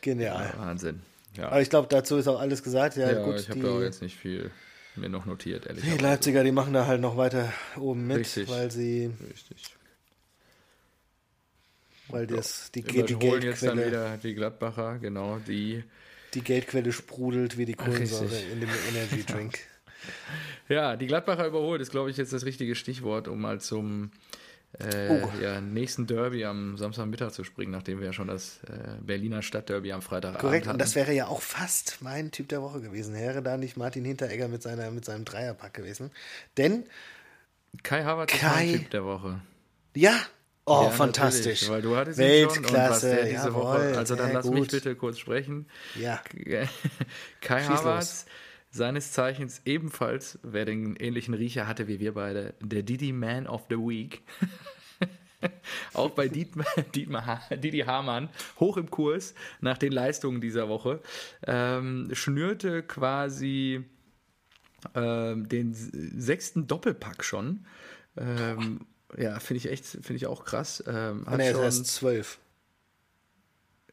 genial. 0.00 0.52
Wahnsinn. 0.56 1.00
Ja, 1.36 1.48
Aber 1.48 1.60
ich 1.62 1.70
glaube, 1.70 1.88
dazu 1.88 2.16
ist 2.16 2.26
auch 2.28 2.40
alles 2.40 2.62
gesagt. 2.62 2.96
Ja, 2.96 3.10
ja 3.12 3.22
gut, 3.24 3.38
ich 3.40 3.48
habe 3.48 3.60
die- 3.60 3.66
da 3.66 3.72
auch 3.72 3.80
jetzt 3.80 4.02
nicht 4.02 4.16
viel 4.16 4.50
mir 4.96 5.08
noch 5.08 5.24
notiert, 5.26 5.66
ehrlich 5.66 5.84
Die 5.84 5.96
Leipziger, 5.98 6.42
die 6.44 6.50
machen 6.52 6.72
da 6.72 6.86
halt 6.86 7.00
noch 7.00 7.16
weiter 7.16 7.52
oben 7.78 8.06
mit, 8.08 8.18
Richtig. 8.18 8.48
weil 8.48 8.70
sie, 8.70 9.10
Richtig. 9.30 9.62
weil 12.08 12.26
das 12.26 12.70
die, 12.72 12.82
die 12.82 12.98
Überholen 13.12 13.42
jetzt 13.42 13.62
dann 13.62 13.76
Geldquelle, 13.76 13.86
wieder 14.04 14.16
die 14.18 14.34
Gladbacher, 14.34 14.98
genau, 14.98 15.38
die. 15.46 15.84
die 16.34 16.40
Geldquelle 16.42 16.92
sprudelt 16.92 17.56
wie 17.56 17.66
die 17.66 17.74
Kohlensäure 17.74 18.30
Richtig. 18.30 18.52
in 18.52 18.60
dem 18.60 18.70
Energy 18.90 19.24
Drink. 19.24 19.58
Ja, 20.70 20.96
die 20.96 21.06
Gladbacher 21.06 21.46
überholt 21.46 21.82
ist, 21.82 21.90
glaube 21.90 22.10
ich, 22.10 22.16
jetzt 22.16 22.32
das 22.32 22.46
richtige 22.46 22.74
Stichwort, 22.74 23.28
um 23.28 23.38
mal 23.40 23.60
zum 23.60 24.12
äh, 24.78 25.08
Oh. 25.10 25.28
ja, 25.42 25.60
nächsten 25.60 26.06
Derby 26.06 26.44
am 26.44 26.76
Samstagmittag 26.76 27.32
zu 27.32 27.44
springen, 27.44 27.72
nachdem 27.72 27.98
wir 27.98 28.06
ja 28.06 28.12
schon 28.12 28.28
das 28.28 28.60
äh, 28.64 29.00
Berliner 29.02 29.42
Stadtderby 29.42 29.92
am 29.92 30.00
Korrekt, 30.02 30.66
hatten. 30.66 30.74
und 30.74 30.78
das 30.80 30.94
wäre 30.94 31.12
ja 31.12 31.26
auch 31.26 31.42
fast 31.42 31.98
mein 32.00 32.30
Typ 32.30 32.48
der 32.48 32.62
Woche 32.62 32.80
gewesen. 32.80 33.14
Wäre 33.14 33.42
da 33.42 33.56
nicht 33.56 33.76
Martin 33.76 34.04
Hinteregger 34.04 34.48
mit, 34.48 34.62
seiner, 34.62 34.90
mit 34.90 35.04
seinem 35.04 35.24
Dreierpack 35.24 35.74
gewesen. 35.74 36.10
Kai 37.82 38.04
Havertz 38.04 38.34
ist 38.34 38.42
mein 38.42 38.72
Typ 38.72 38.90
der 38.90 39.04
Woche. 39.04 39.40
Ja, 39.94 40.14
oh, 40.66 40.82
Ja, 40.84 40.90
fantastisch. 40.90 41.68
Weil 41.68 41.82
du 41.82 41.96
hattest 41.96 42.18
ihn 42.18 42.24
schon 42.50 42.62
Weltklasse, 42.64 43.16
diese 43.24 43.34
jawohl, 43.48 43.54
Woche. 43.62 43.98
Also 43.98 44.16
dann 44.16 44.32
lass 44.32 44.46
mich 44.46 44.60
gut. 44.60 44.70
bitte 44.70 44.94
kurz 44.96 45.18
sprechen. 45.18 45.66
Ja, 45.94 46.20
Kai 47.40 47.60
Schieß 47.60 47.68
Havertz, 47.70 48.26
seines 48.70 49.12
Zeichens 49.12 49.62
ebenfalls, 49.64 50.38
wer 50.42 50.64
den 50.64 50.96
ähnlichen 50.96 51.34
Riecher 51.34 51.66
hatte 51.66 51.88
wie 51.88 51.98
wir 52.00 52.14
beide, 52.14 52.54
der 52.60 52.82
Didi 52.82 53.12
Man 53.12 53.46
of 53.46 53.66
the 53.68 53.76
Week. 53.76 54.22
Auch 55.94 56.10
bei 56.10 56.28
Dietmar, 56.28 56.66
Dietmar, 56.94 57.40
Didi 57.50 57.80
Hamann, 57.80 58.28
hoch 58.60 58.76
im 58.76 58.90
Kurs 58.90 59.34
nach 59.60 59.78
den 59.78 59.92
Leistungen 59.92 60.40
dieser 60.40 60.68
Woche, 60.68 61.00
ähm, 61.46 62.10
schnürte 62.12 62.82
quasi 62.82 63.84
ähm, 64.94 65.48
den 65.48 65.72
sechsten 65.74 66.66
Doppelpack 66.66 67.24
schon. 67.24 67.66
Ähm, 68.16 68.86
ja, 69.16 69.40
finde 69.40 69.58
ich 69.58 69.70
echt, 69.70 69.86
finde 69.86 70.14
ich 70.14 70.26
auch 70.26 70.44
krass. 70.44 70.84
Ähm, 70.86 71.26
hat 71.26 71.40
er 71.40 71.46
ist 71.46 71.56
schon, 71.56 71.64
erst 71.64 71.86
zwölf. 71.86 72.38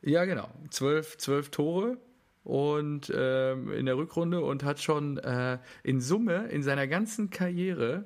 ja, 0.01 0.25
genau. 0.25 0.49
Zwölf, 0.69 1.17
zwölf 1.17 1.49
Tore 1.49 1.97
und 2.47 3.11
ähm, 3.13 3.73
in 3.73 3.85
der 3.85 3.97
Rückrunde 3.97 4.39
und 4.39 4.63
hat 4.63 4.79
schon 4.79 5.17
äh, 5.17 5.57
in 5.83 5.99
Summe 5.99 6.47
in 6.47 6.63
seiner 6.63 6.87
ganzen 6.87 7.29
Karriere 7.29 8.05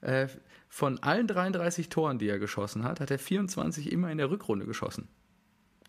äh, 0.00 0.28
von 0.66 0.98
allen 1.02 1.26
33 1.26 1.90
Toren, 1.90 2.18
die 2.18 2.26
er 2.26 2.38
geschossen 2.38 2.84
hat, 2.84 3.00
hat 3.00 3.10
er 3.10 3.18
24 3.18 3.92
immer 3.92 4.10
in 4.10 4.16
der 4.16 4.30
Rückrunde 4.30 4.64
geschossen. 4.64 5.08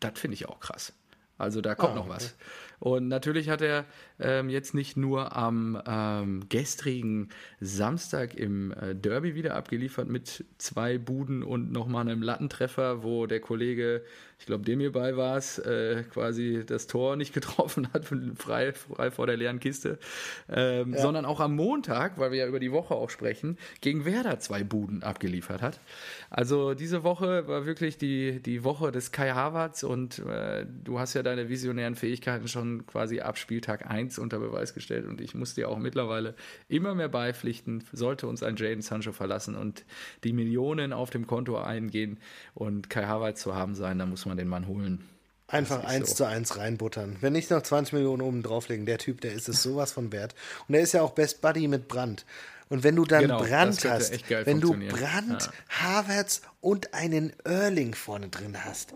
Das 0.01 0.19
finde 0.19 0.35
ich 0.35 0.49
auch 0.49 0.59
krass. 0.59 0.91
Also 1.37 1.61
da 1.61 1.75
kommt 1.75 1.93
Ah, 1.93 1.95
noch 1.95 2.07
okay. 2.07 2.15
was. 2.15 2.35
Und 2.79 3.07
natürlich 3.07 3.47
hat 3.47 3.61
er 3.61 3.85
ähm, 4.23 4.49
jetzt 4.49 4.73
nicht 4.73 4.97
nur 4.97 5.35
am 5.35 5.79
ähm, 5.85 6.41
gestrigen 6.49 7.29
Samstag 7.61 8.33
im 8.33 8.71
äh, 8.71 8.95
Derby 8.95 9.35
wieder 9.35 9.55
abgeliefert 9.55 10.09
mit 10.09 10.43
zwei 10.57 10.97
Buden 10.97 11.43
und 11.43 11.71
nochmal 11.71 12.07
einem 12.07 12.23
Lattentreffer, 12.23 13.03
wo 13.03 13.27
der 13.27 13.39
Kollege, 13.39 14.03
ich 14.39 14.47
glaube, 14.47 14.65
dem 14.65 14.79
hierbei 14.79 15.15
war 15.15 15.37
es, 15.37 15.59
äh, 15.59 16.03
quasi 16.11 16.63
das 16.65 16.87
Tor 16.87 17.15
nicht 17.15 17.33
getroffen 17.33 17.87
hat, 17.93 18.05
frei, 18.35 18.73
frei 18.73 19.11
vor 19.11 19.27
der 19.27 19.37
leeren 19.37 19.59
Kiste, 19.59 19.99
ähm, 20.49 20.95
sondern 20.97 21.25
auch 21.25 21.39
am 21.39 21.55
Montag, 21.55 22.17
weil 22.17 22.31
wir 22.31 22.39
ja 22.39 22.47
über 22.47 22.59
die 22.59 22.71
Woche 22.71 22.95
auch 22.95 23.11
sprechen, 23.11 23.57
gegen 23.81 24.03
Werder 24.03 24.39
zwei 24.39 24.63
Buden 24.63 25.03
abgeliefert 25.03 25.61
hat. 25.61 25.79
Also 26.31 26.73
diese 26.73 27.03
Woche 27.03 27.47
war 27.47 27.67
wirklich 27.67 27.99
die, 27.99 28.41
die 28.41 28.63
Woche 28.63 28.91
des 28.91 29.11
Kai 29.11 29.31
Havertz 29.31 29.83
und 29.83 30.19
äh, 30.19 30.65
du 30.83 30.97
hast 30.97 31.13
ja 31.13 31.21
deine 31.21 31.49
visionären 31.49 31.95
Fähigkeiten 31.95 32.47
schon 32.47 32.63
schon 32.63 32.85
quasi 32.87 33.19
ab 33.19 33.37
Spieltag 33.37 33.89
1 33.89 34.12
unter 34.19 34.39
Beweis 34.39 34.73
gestellt 34.73 35.05
und 35.05 35.21
ich 35.21 35.35
muss 35.35 35.53
dir 35.53 35.69
auch 35.69 35.77
mittlerweile 35.77 36.35
immer 36.67 36.95
mehr 36.95 37.09
beipflichten, 37.09 37.83
sollte 37.91 38.27
uns 38.27 38.43
ein 38.43 38.55
Jaden 38.55 38.81
Sancho 38.81 39.11
verlassen 39.11 39.55
und 39.55 39.85
die 40.23 40.33
Millionen 40.33 40.93
auf 40.93 41.09
dem 41.09 41.27
Konto 41.27 41.57
eingehen 41.57 42.19
und 42.53 42.89
Kai 42.89 43.05
Havertz 43.05 43.41
zu 43.41 43.55
haben 43.55 43.75
sein, 43.75 43.99
dann 43.99 44.09
muss 44.09 44.25
man 44.25 44.37
den 44.37 44.47
Mann 44.47 44.67
holen. 44.67 45.03
Einfach 45.53 45.83
eins 45.83 46.09
so. 46.09 46.15
zu 46.15 46.25
eins 46.25 46.57
reinbuttern. 46.57 47.17
Wenn 47.21 47.33
nicht 47.33 47.49
noch 47.51 47.61
20 47.61 47.93
Millionen 47.93 48.21
oben 48.21 48.43
drauflegen, 48.43 48.85
der 48.85 48.97
Typ, 48.97 49.21
der 49.21 49.33
ist 49.33 49.47
es 49.47 49.61
sowas 49.61 49.91
von 49.91 50.11
wert. 50.11 50.35
Und 50.67 50.75
er 50.75 50.81
ist 50.81 50.93
ja 50.93 51.01
auch 51.01 51.11
Best 51.11 51.41
Buddy 51.41 51.67
mit 51.67 51.87
Brand. 51.87 52.25
Und 52.69 52.83
wenn 52.83 52.95
du 52.95 53.05
dann 53.05 53.21
genau, 53.21 53.43
Brand 53.43 53.85
hast, 53.85 54.13
wenn 54.29 54.59
du 54.59 54.73
Brand, 54.73 55.43
ja. 55.43 55.51
Havertz 55.69 56.41
und 56.59 56.95
einen 56.95 57.31
Erling 57.43 57.93
vorne 57.93 58.29
drin 58.29 58.57
hast, 58.65 58.95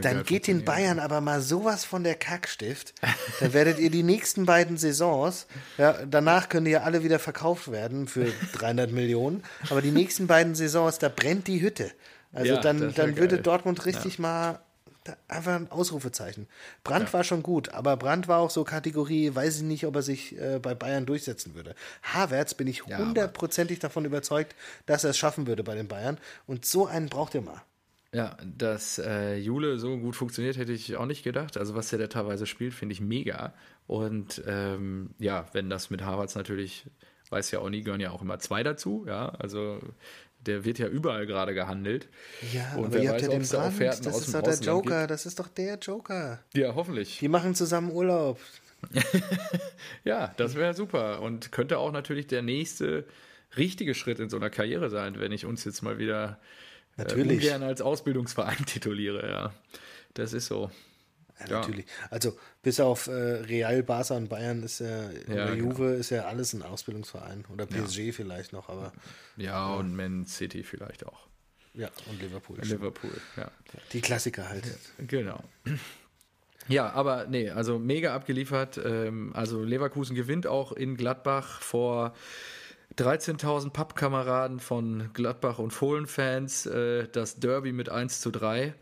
dann 0.00 0.24
geht 0.24 0.48
den 0.48 0.64
Bayern 0.64 0.98
aber 0.98 1.20
mal 1.20 1.40
sowas 1.40 1.84
von 1.84 2.02
der 2.02 2.16
Kackstift. 2.16 2.92
dann 3.38 3.52
werdet 3.52 3.78
ihr 3.78 3.90
die 3.90 4.02
nächsten 4.02 4.46
beiden 4.46 4.78
Saisons, 4.78 5.46
ja, 5.78 5.92
danach 6.10 6.48
können 6.48 6.64
die 6.64 6.72
ja 6.72 6.82
alle 6.82 7.04
wieder 7.04 7.20
verkauft 7.20 7.70
werden 7.70 8.08
für 8.08 8.32
300 8.54 8.90
Millionen, 8.90 9.44
aber 9.70 9.80
die 9.80 9.92
nächsten 9.92 10.26
beiden 10.26 10.56
Saisons, 10.56 10.98
da 10.98 11.08
brennt 11.08 11.46
die 11.46 11.60
Hütte. 11.60 11.92
Also 12.32 12.54
ja, 12.54 12.60
dann, 12.60 12.92
dann 12.94 13.16
würde 13.16 13.38
Dortmund 13.38 13.86
richtig 13.86 14.18
mal 14.18 14.58
einfach 15.28 15.54
ein 15.54 15.70
Ausrufezeichen. 15.70 16.48
Brandt 16.82 17.08
ja. 17.08 17.12
war 17.12 17.24
schon 17.24 17.42
gut, 17.42 17.70
aber 17.70 17.96
Brandt 17.96 18.28
war 18.28 18.38
auch 18.38 18.50
so 18.50 18.64
Kategorie, 18.64 19.34
weiß 19.34 19.58
ich 19.58 19.62
nicht, 19.62 19.86
ob 19.86 19.96
er 19.96 20.02
sich 20.02 20.38
äh, 20.38 20.58
bei 20.60 20.74
Bayern 20.74 21.06
durchsetzen 21.06 21.54
würde. 21.54 21.74
Havertz 22.02 22.54
bin 22.54 22.66
ich 22.66 22.86
hundertprozentig 22.86 23.78
ja, 23.78 23.82
davon 23.82 24.04
überzeugt, 24.04 24.54
dass 24.86 25.04
er 25.04 25.10
es 25.10 25.18
schaffen 25.18 25.46
würde 25.46 25.64
bei 25.64 25.74
den 25.74 25.88
Bayern. 25.88 26.18
Und 26.46 26.64
so 26.64 26.86
einen 26.86 27.08
braucht 27.08 27.34
ihr 27.34 27.42
mal. 27.42 27.62
Ja, 28.14 28.36
dass 28.44 28.98
äh, 28.98 29.36
Jule 29.36 29.78
so 29.78 29.98
gut 29.98 30.14
funktioniert, 30.14 30.56
hätte 30.56 30.72
ich 30.72 30.96
auch 30.96 31.06
nicht 31.06 31.24
gedacht. 31.24 31.56
Also 31.56 31.74
was 31.74 31.92
er 31.92 31.98
da 31.98 32.06
teilweise 32.06 32.46
spielt, 32.46 32.72
finde 32.72 32.92
ich 32.92 33.00
mega. 33.00 33.54
Und 33.88 34.40
ähm, 34.46 35.10
ja, 35.18 35.46
wenn 35.52 35.68
das 35.68 35.90
mit 35.90 36.02
Havertz 36.02 36.36
natürlich, 36.36 36.86
weiß 37.30 37.50
ja 37.50 37.58
auch 37.58 37.68
nie, 37.68 37.82
gehören 37.82 38.00
ja 38.00 38.12
auch 38.12 38.22
immer 38.22 38.38
zwei 38.38 38.62
dazu. 38.62 39.04
Ja, 39.08 39.30
also 39.30 39.80
der 40.46 40.64
wird 40.64 40.78
ja 40.78 40.86
überall 40.86 41.26
gerade 41.26 41.54
gehandelt. 41.54 42.08
Ja, 42.52 42.74
und 42.76 42.86
aber 42.86 42.98
ihr 42.98 43.10
habt 43.10 43.22
ja 43.22 43.28
den 43.28 43.46
Brand, 43.46 43.80
das 43.80 44.06
ist 44.06 44.34
doch 44.34 44.42
der 44.42 44.54
Joker, 44.54 45.00
gibt. 45.00 45.10
das 45.10 45.26
ist 45.26 45.38
doch 45.38 45.48
der 45.48 45.78
Joker. 45.78 46.40
Ja, 46.54 46.74
hoffentlich. 46.74 47.18
Die 47.18 47.28
machen 47.28 47.54
zusammen 47.54 47.90
Urlaub. 47.90 48.38
ja, 50.04 50.32
das 50.36 50.54
wäre 50.54 50.74
super 50.74 51.22
und 51.22 51.52
könnte 51.52 51.78
auch 51.78 51.90
natürlich 51.90 52.26
der 52.26 52.42
nächste 52.42 53.06
richtige 53.56 53.94
Schritt 53.94 54.18
in 54.18 54.28
so 54.28 54.36
einer 54.36 54.50
Karriere 54.50 54.90
sein, 54.90 55.18
wenn 55.18 55.32
ich 55.32 55.46
uns 55.46 55.64
jetzt 55.64 55.82
mal 55.82 55.98
wieder 55.98 56.38
äh, 56.96 57.12
ungern 57.14 57.62
als 57.62 57.80
Ausbildungsverein 57.80 58.64
tituliere, 58.66 59.28
ja. 59.28 59.52
Das 60.14 60.32
ist 60.32 60.46
so. 60.46 60.70
Ja, 61.44 61.50
ja. 61.50 61.60
natürlich. 61.60 61.86
Also 62.10 62.36
bis 62.62 62.80
auf 62.80 63.06
äh, 63.06 63.12
Real, 63.12 63.82
Barca 63.82 64.16
und 64.16 64.28
Bayern 64.28 64.62
ist 64.62 64.80
ja, 64.80 65.10
ja 65.10 65.44
oder 65.44 65.54
Juve 65.54 65.84
genau. 65.84 65.98
ist 65.98 66.10
ja 66.10 66.24
alles 66.24 66.52
ein 66.52 66.62
Ausbildungsverein. 66.62 67.44
Oder 67.52 67.66
PSG 67.66 67.98
ja. 67.98 68.12
vielleicht 68.12 68.52
noch, 68.52 68.68
aber. 68.68 68.92
Ja, 69.36 69.74
und 69.74 69.94
Man 69.94 70.26
City 70.26 70.62
vielleicht 70.62 71.06
auch. 71.06 71.26
Ja, 71.74 71.90
und 72.08 72.22
Liverpool. 72.22 72.58
Liverpool, 72.62 73.20
ja. 73.36 73.50
Die 73.92 74.00
Klassiker 74.00 74.48
halt. 74.48 74.64
Genau. 74.98 75.42
Ja, 76.68 76.90
aber 76.92 77.26
nee, 77.26 77.50
also 77.50 77.78
mega 77.78 78.14
abgeliefert. 78.14 78.80
Ähm, 78.82 79.32
also 79.34 79.62
Leverkusen 79.62 80.14
gewinnt 80.14 80.46
auch 80.46 80.72
in 80.72 80.96
Gladbach 80.96 81.60
vor 81.60 82.14
13.000 82.96 83.70
Pappkameraden 83.70 84.60
von 84.60 85.10
Gladbach 85.12 85.58
und 85.58 85.72
Fohlen-Fans 85.72 86.66
äh, 86.66 87.08
das 87.10 87.40
Derby 87.40 87.72
mit 87.72 87.88
1 87.88 88.20
zu 88.20 88.30
3. 88.30 88.74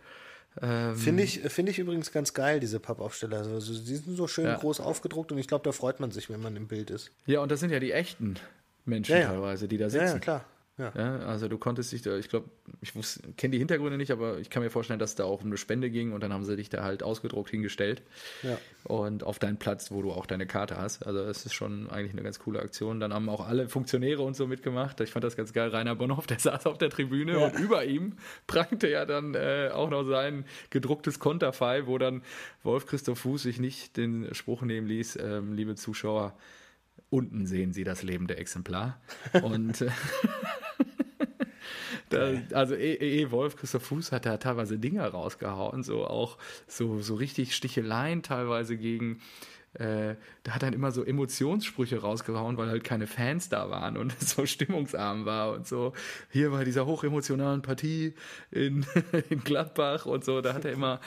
Ähm, 0.60 0.96
Finde 0.96 1.22
ich, 1.22 1.40
find 1.40 1.68
ich 1.68 1.78
übrigens 1.78 2.12
ganz 2.12 2.34
geil, 2.34 2.60
diese 2.60 2.78
Pappaufsteller. 2.78 3.38
Also, 3.38 3.72
die 3.72 3.96
sind 3.96 4.16
so 4.16 4.26
schön 4.26 4.44
ja. 4.44 4.56
groß 4.56 4.80
aufgedruckt 4.80 5.32
und 5.32 5.38
ich 5.38 5.48
glaube, 5.48 5.64
da 5.64 5.72
freut 5.72 5.98
man 5.98 6.10
sich, 6.10 6.28
wenn 6.28 6.42
man 6.42 6.56
im 6.56 6.68
Bild 6.68 6.90
ist. 6.90 7.10
Ja, 7.26 7.40
und 7.40 7.50
das 7.50 7.60
sind 7.60 7.70
ja 7.70 7.80
die 7.80 7.92
echten 7.92 8.36
Menschen 8.84 9.16
ja, 9.16 9.28
teilweise, 9.28 9.66
die 9.68 9.78
da 9.78 9.88
sitzen. 9.88 10.06
Ja, 10.06 10.18
klar. 10.18 10.44
Ja. 10.78 10.92
ja. 10.96 11.18
also 11.18 11.48
du 11.48 11.58
konntest 11.58 11.92
dich 11.92 12.00
da, 12.02 12.16
ich 12.16 12.28
glaube, 12.28 12.48
ich 12.80 12.92
kenne 13.36 13.52
die 13.52 13.58
Hintergründe 13.58 13.98
nicht, 13.98 14.10
aber 14.10 14.38
ich 14.38 14.48
kann 14.48 14.62
mir 14.62 14.70
vorstellen, 14.70 14.98
dass 14.98 15.14
da 15.14 15.24
auch 15.24 15.42
um 15.42 15.48
eine 15.48 15.58
Spende 15.58 15.90
ging 15.90 16.12
und 16.12 16.22
dann 16.22 16.32
haben 16.32 16.44
sie 16.44 16.56
dich 16.56 16.70
da 16.70 16.82
halt 16.82 17.02
ausgedruckt 17.02 17.50
hingestellt. 17.50 18.02
Ja. 18.42 18.56
Und 18.84 19.22
auf 19.22 19.38
deinen 19.38 19.58
Platz, 19.58 19.90
wo 19.90 20.00
du 20.02 20.12
auch 20.12 20.26
deine 20.26 20.46
Karte 20.46 20.78
hast. 20.78 21.06
Also 21.06 21.20
es 21.20 21.44
ist 21.44 21.52
schon 21.52 21.90
eigentlich 21.90 22.12
eine 22.12 22.22
ganz 22.22 22.38
coole 22.38 22.60
Aktion. 22.60 23.00
Dann 23.00 23.12
haben 23.12 23.28
auch 23.28 23.46
alle 23.46 23.68
Funktionäre 23.68 24.22
und 24.22 24.34
so 24.34 24.46
mitgemacht. 24.46 25.00
Ich 25.00 25.10
fand 25.10 25.24
das 25.24 25.36
ganz 25.36 25.52
geil. 25.52 25.68
Rainer 25.68 25.94
Bonhoff, 25.94 26.26
der 26.26 26.38
saß 26.40 26.66
auf 26.66 26.78
der 26.78 26.90
Tribüne 26.90 27.38
ja. 27.38 27.46
und 27.46 27.58
über 27.58 27.84
ihm 27.84 28.14
prangte 28.46 28.88
ja 28.88 29.04
dann 29.04 29.34
äh, 29.34 29.70
auch 29.72 29.90
noch 29.90 30.04
sein 30.04 30.46
gedrucktes 30.70 31.18
Konterfei, 31.18 31.86
wo 31.86 31.98
dann 31.98 32.22
Wolf 32.62 32.86
Christoph 32.86 33.20
Fuß 33.20 33.42
sich 33.42 33.60
nicht 33.60 33.96
den 33.96 34.34
Spruch 34.34 34.62
nehmen 34.62 34.86
ließ, 34.86 35.16
ähm, 35.16 35.52
liebe 35.52 35.74
Zuschauer, 35.74 36.34
unten 37.10 37.46
sehen 37.46 37.72
Sie 37.72 37.84
das 37.84 38.02
lebende 38.02 38.36
Exemplar. 38.36 39.00
Und 39.42 39.82
äh, 39.82 39.90
da, 42.08 42.32
also 42.52 42.74
E. 42.74 42.94
e, 42.94 43.22
e 43.22 43.30
Wolf, 43.30 43.56
Christoph 43.56 43.84
Fuß 43.84 44.12
hat 44.12 44.26
da 44.26 44.38
teilweise 44.38 44.78
Dinger 44.78 45.08
rausgehauen, 45.08 45.82
so 45.82 46.06
auch 46.06 46.38
so, 46.66 47.00
so 47.00 47.14
richtig 47.14 47.54
Sticheleien 47.54 48.22
teilweise 48.22 48.76
gegen 48.76 49.20
äh, 49.74 50.16
da 50.42 50.52
hat 50.52 50.62
dann 50.62 50.74
immer 50.74 50.92
so 50.92 51.02
Emotionssprüche 51.02 51.98
rausgehauen, 51.98 52.58
weil 52.58 52.68
halt 52.68 52.84
keine 52.84 53.06
Fans 53.06 53.48
da 53.48 53.70
waren 53.70 53.96
und 53.96 54.14
es 54.20 54.30
so 54.30 54.44
stimmungsarm 54.44 55.24
war 55.24 55.52
und 55.52 55.66
so. 55.66 55.94
Hier 56.30 56.50
bei 56.50 56.64
dieser 56.64 56.84
hochemotionalen 56.84 57.62
Partie 57.62 58.14
in, 58.50 58.84
in 59.30 59.42
Gladbach 59.42 60.04
und 60.04 60.24
so, 60.24 60.42
da 60.42 60.52
hat 60.52 60.66
er 60.66 60.72
immer 60.72 61.00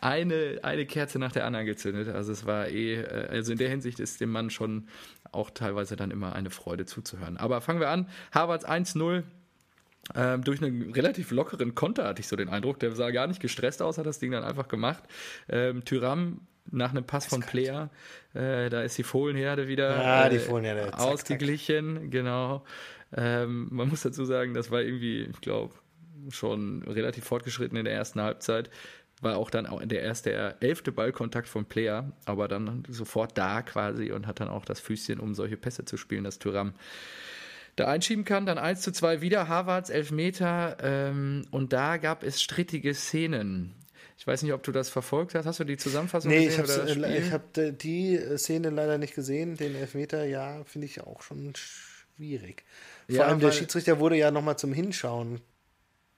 eine, 0.00 0.60
eine 0.62 0.86
Kerze 0.86 1.18
nach 1.18 1.32
der 1.32 1.46
anderen 1.46 1.66
gezündet. 1.66 2.08
Also 2.08 2.30
es 2.30 2.46
war 2.46 2.68
eh, 2.68 3.02
äh, 3.02 3.28
also 3.28 3.52
in 3.52 3.58
der 3.58 3.70
Hinsicht 3.70 3.98
ist 3.98 4.20
dem 4.20 4.30
Mann 4.30 4.50
schon 4.50 4.86
auch 5.32 5.50
teilweise 5.50 5.96
dann 5.96 6.10
immer 6.10 6.34
eine 6.34 6.50
Freude 6.50 6.86
zuzuhören. 6.86 7.36
Aber 7.36 7.60
fangen 7.60 7.80
wir 7.80 7.88
an. 7.88 8.08
Harvards 8.32 8.66
1-0 8.66 9.24
ähm, 10.14 10.42
durch 10.42 10.62
einen 10.62 10.92
relativ 10.92 11.30
lockeren 11.30 11.74
Konter 11.74 12.04
hatte 12.04 12.20
ich 12.20 12.28
so 12.28 12.36
den 12.36 12.48
Eindruck. 12.48 12.80
Der 12.80 12.92
sah 12.92 13.10
gar 13.10 13.26
nicht 13.26 13.40
gestresst 13.40 13.82
aus, 13.82 13.98
hat 13.98 14.06
das 14.06 14.18
Ding 14.18 14.32
dann 14.32 14.44
einfach 14.44 14.68
gemacht. 14.68 15.02
Ähm, 15.48 15.84
Tyram 15.84 16.40
nach 16.70 16.90
einem 16.90 17.04
Pass 17.04 17.26
von 17.26 17.40
Player, 17.40 17.90
äh, 18.34 18.70
da 18.70 18.82
ist 18.82 18.96
die 18.96 19.02
Fohlenherde 19.02 19.68
wieder 19.68 19.96
ah, 19.96 20.28
die 20.28 20.38
Fohlenherde. 20.38 20.90
Zack, 20.90 21.00
ausgeglichen, 21.00 21.96
zack. 21.96 22.10
genau. 22.10 22.64
Ähm, 23.14 23.68
man 23.70 23.88
muss 23.88 24.02
dazu 24.02 24.24
sagen, 24.24 24.54
das 24.54 24.70
war 24.70 24.80
irgendwie, 24.80 25.22
ich 25.22 25.40
glaube, 25.40 25.74
schon 26.30 26.82
relativ 26.82 27.24
fortgeschritten 27.24 27.76
in 27.76 27.84
der 27.84 27.94
ersten 27.94 28.20
Halbzeit. 28.20 28.70
War 29.22 29.36
auch 29.38 29.50
dann 29.50 29.66
auch 29.66 29.82
der 29.82 30.02
erste, 30.02 30.30
der 30.30 30.56
elfte 30.60 30.92
Ballkontakt 30.92 31.48
von 31.48 31.64
Player, 31.64 32.12
aber 32.26 32.48
dann 32.48 32.82
sofort 32.88 33.38
da 33.38 33.62
quasi 33.62 34.10
und 34.12 34.26
hat 34.26 34.40
dann 34.40 34.48
auch 34.48 34.64
das 34.64 34.80
Füßchen, 34.80 35.20
um 35.20 35.34
solche 35.34 35.56
Pässe 35.56 35.84
zu 35.84 35.96
spielen, 35.96 36.24
das 36.24 36.38
Tyram 36.38 36.74
da 37.76 37.86
einschieben 37.86 38.24
kann. 38.24 38.46
Dann 38.46 38.58
1 38.58 38.82
zu 38.82 38.92
2 38.92 39.20
wieder, 39.20 39.48
Harvards 39.48 39.90
Elfmeter. 39.90 40.76
Ähm, 40.82 41.46
und 41.50 41.72
da 41.72 41.96
gab 41.96 42.22
es 42.22 42.42
strittige 42.42 42.94
Szenen. 42.94 43.74
Ich 44.18 44.26
weiß 44.26 44.42
nicht, 44.42 44.52
ob 44.52 44.62
du 44.62 44.72
das 44.72 44.88
verfolgt 44.88 45.34
hast. 45.34 45.46
Hast 45.46 45.60
du 45.60 45.64
die 45.64 45.76
Zusammenfassung 45.76 46.30
nee, 46.30 46.46
gesehen? 46.46 47.00
Nee, 47.00 47.18
ich 47.18 47.32
habe 47.32 47.44
hab 47.44 47.58
äh, 47.58 47.72
die 47.72 48.18
Szene 48.36 48.70
leider 48.70 48.98
nicht 48.98 49.14
gesehen. 49.14 49.56
Den 49.56 49.74
Elfmeter, 49.74 50.24
ja, 50.24 50.62
finde 50.64 50.86
ich 50.86 51.00
auch 51.00 51.22
schon 51.22 51.54
schwierig. 51.56 52.64
Vor 53.06 53.16
ja, 53.16 53.24
allem 53.26 53.40
der 53.40 53.52
Schiedsrichter 53.52 53.98
wurde 53.98 54.16
ja 54.16 54.30
nochmal 54.30 54.58
zum 54.58 54.72
Hinschauen 54.72 55.40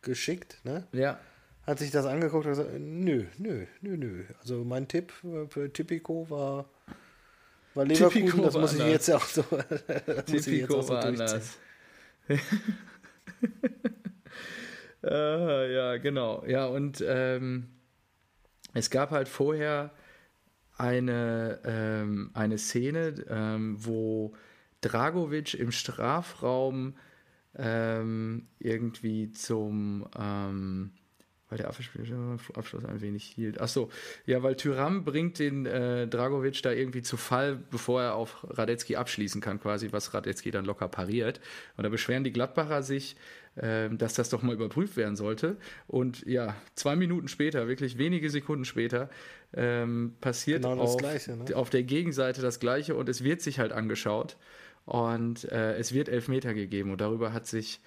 geschickt, 0.02 0.58
ne? 0.64 0.86
Ja. 0.92 1.18
Hat 1.66 1.78
sich 1.78 1.90
das 1.90 2.06
angeguckt 2.06 2.44
und 2.44 2.52
gesagt, 2.52 2.70
nö, 2.78 3.24
nö, 3.38 3.66
nö, 3.80 3.96
nö. 3.96 4.24
Also 4.40 4.64
mein 4.64 4.86
Tipp 4.86 5.12
für 5.48 5.72
Tipico 5.72 6.28
war 6.28 6.66
weil 7.74 7.88
Leverkusen, 7.88 8.26
Tipico 8.26 8.42
das 8.44 8.54
muss 8.54 8.74
ich 8.74 8.86
jetzt 8.86 9.10
auch 9.10 9.24
so. 9.24 9.42
Tipico 10.26 10.78
auch 10.78 10.82
so 10.82 10.94
war 10.94 11.04
anders. 11.04 11.58
ah, 15.02 15.64
ja, 15.66 15.96
genau. 15.96 16.44
Ja, 16.46 16.66
und 16.66 17.04
ähm, 17.06 17.68
es 18.74 18.90
gab 18.90 19.10
halt 19.10 19.28
vorher 19.28 19.90
eine, 20.76 21.60
ähm, 21.64 22.30
eine 22.34 22.58
Szene, 22.58 23.14
ähm, 23.28 23.76
wo 23.78 24.34
Dragovic 24.80 25.54
im 25.54 25.72
Strafraum 25.72 26.94
ähm, 27.56 28.48
irgendwie 28.58 29.30
zum 29.32 30.08
ähm, 30.18 30.92
weil 31.54 31.58
der 31.58 31.68
Abschluss 32.54 32.84
ein 32.84 33.00
wenig 33.00 33.24
hielt. 33.24 33.60
Achso, 33.60 33.90
ja, 34.26 34.42
weil 34.42 34.56
Tyram 34.56 35.04
bringt 35.04 35.38
den 35.38 35.66
äh, 35.66 36.08
Dragovic 36.08 36.62
da 36.62 36.72
irgendwie 36.72 37.02
zu 37.02 37.16
Fall, 37.16 37.56
bevor 37.70 38.02
er 38.02 38.14
auf 38.16 38.44
Radetzky 38.50 38.96
abschließen 38.96 39.40
kann, 39.40 39.60
quasi, 39.60 39.92
was 39.92 40.14
Radetzky 40.14 40.50
dann 40.50 40.64
locker 40.64 40.88
pariert. 40.88 41.40
Und 41.76 41.84
da 41.84 41.88
beschweren 41.88 42.24
die 42.24 42.32
Gladbacher 42.32 42.82
sich, 42.82 43.16
äh, 43.54 43.88
dass 43.90 44.14
das 44.14 44.30
doch 44.30 44.42
mal 44.42 44.54
überprüft 44.54 44.96
werden 44.96 45.14
sollte. 45.14 45.56
Und 45.86 46.26
ja, 46.26 46.56
zwei 46.74 46.96
Minuten 46.96 47.28
später, 47.28 47.68
wirklich 47.68 47.98
wenige 47.98 48.30
Sekunden 48.30 48.64
später, 48.64 49.10
ähm, 49.54 50.14
passiert 50.20 50.62
genau 50.62 50.82
auf, 50.82 50.96
Gleiche, 50.96 51.36
ne? 51.36 51.56
auf 51.56 51.70
der 51.70 51.84
Gegenseite 51.84 52.42
das 52.42 52.58
Gleiche 52.58 52.96
und 52.96 53.08
es 53.08 53.22
wird 53.22 53.40
sich 53.40 53.60
halt 53.60 53.70
angeschaut. 53.72 54.36
Und 54.86 55.50
äh, 55.50 55.76
es 55.76 55.94
wird 55.94 56.08
Elfmeter 56.08 56.52
gegeben 56.52 56.90
und 56.90 57.00
darüber 57.00 57.32
hat 57.32 57.46
sich 57.46 57.80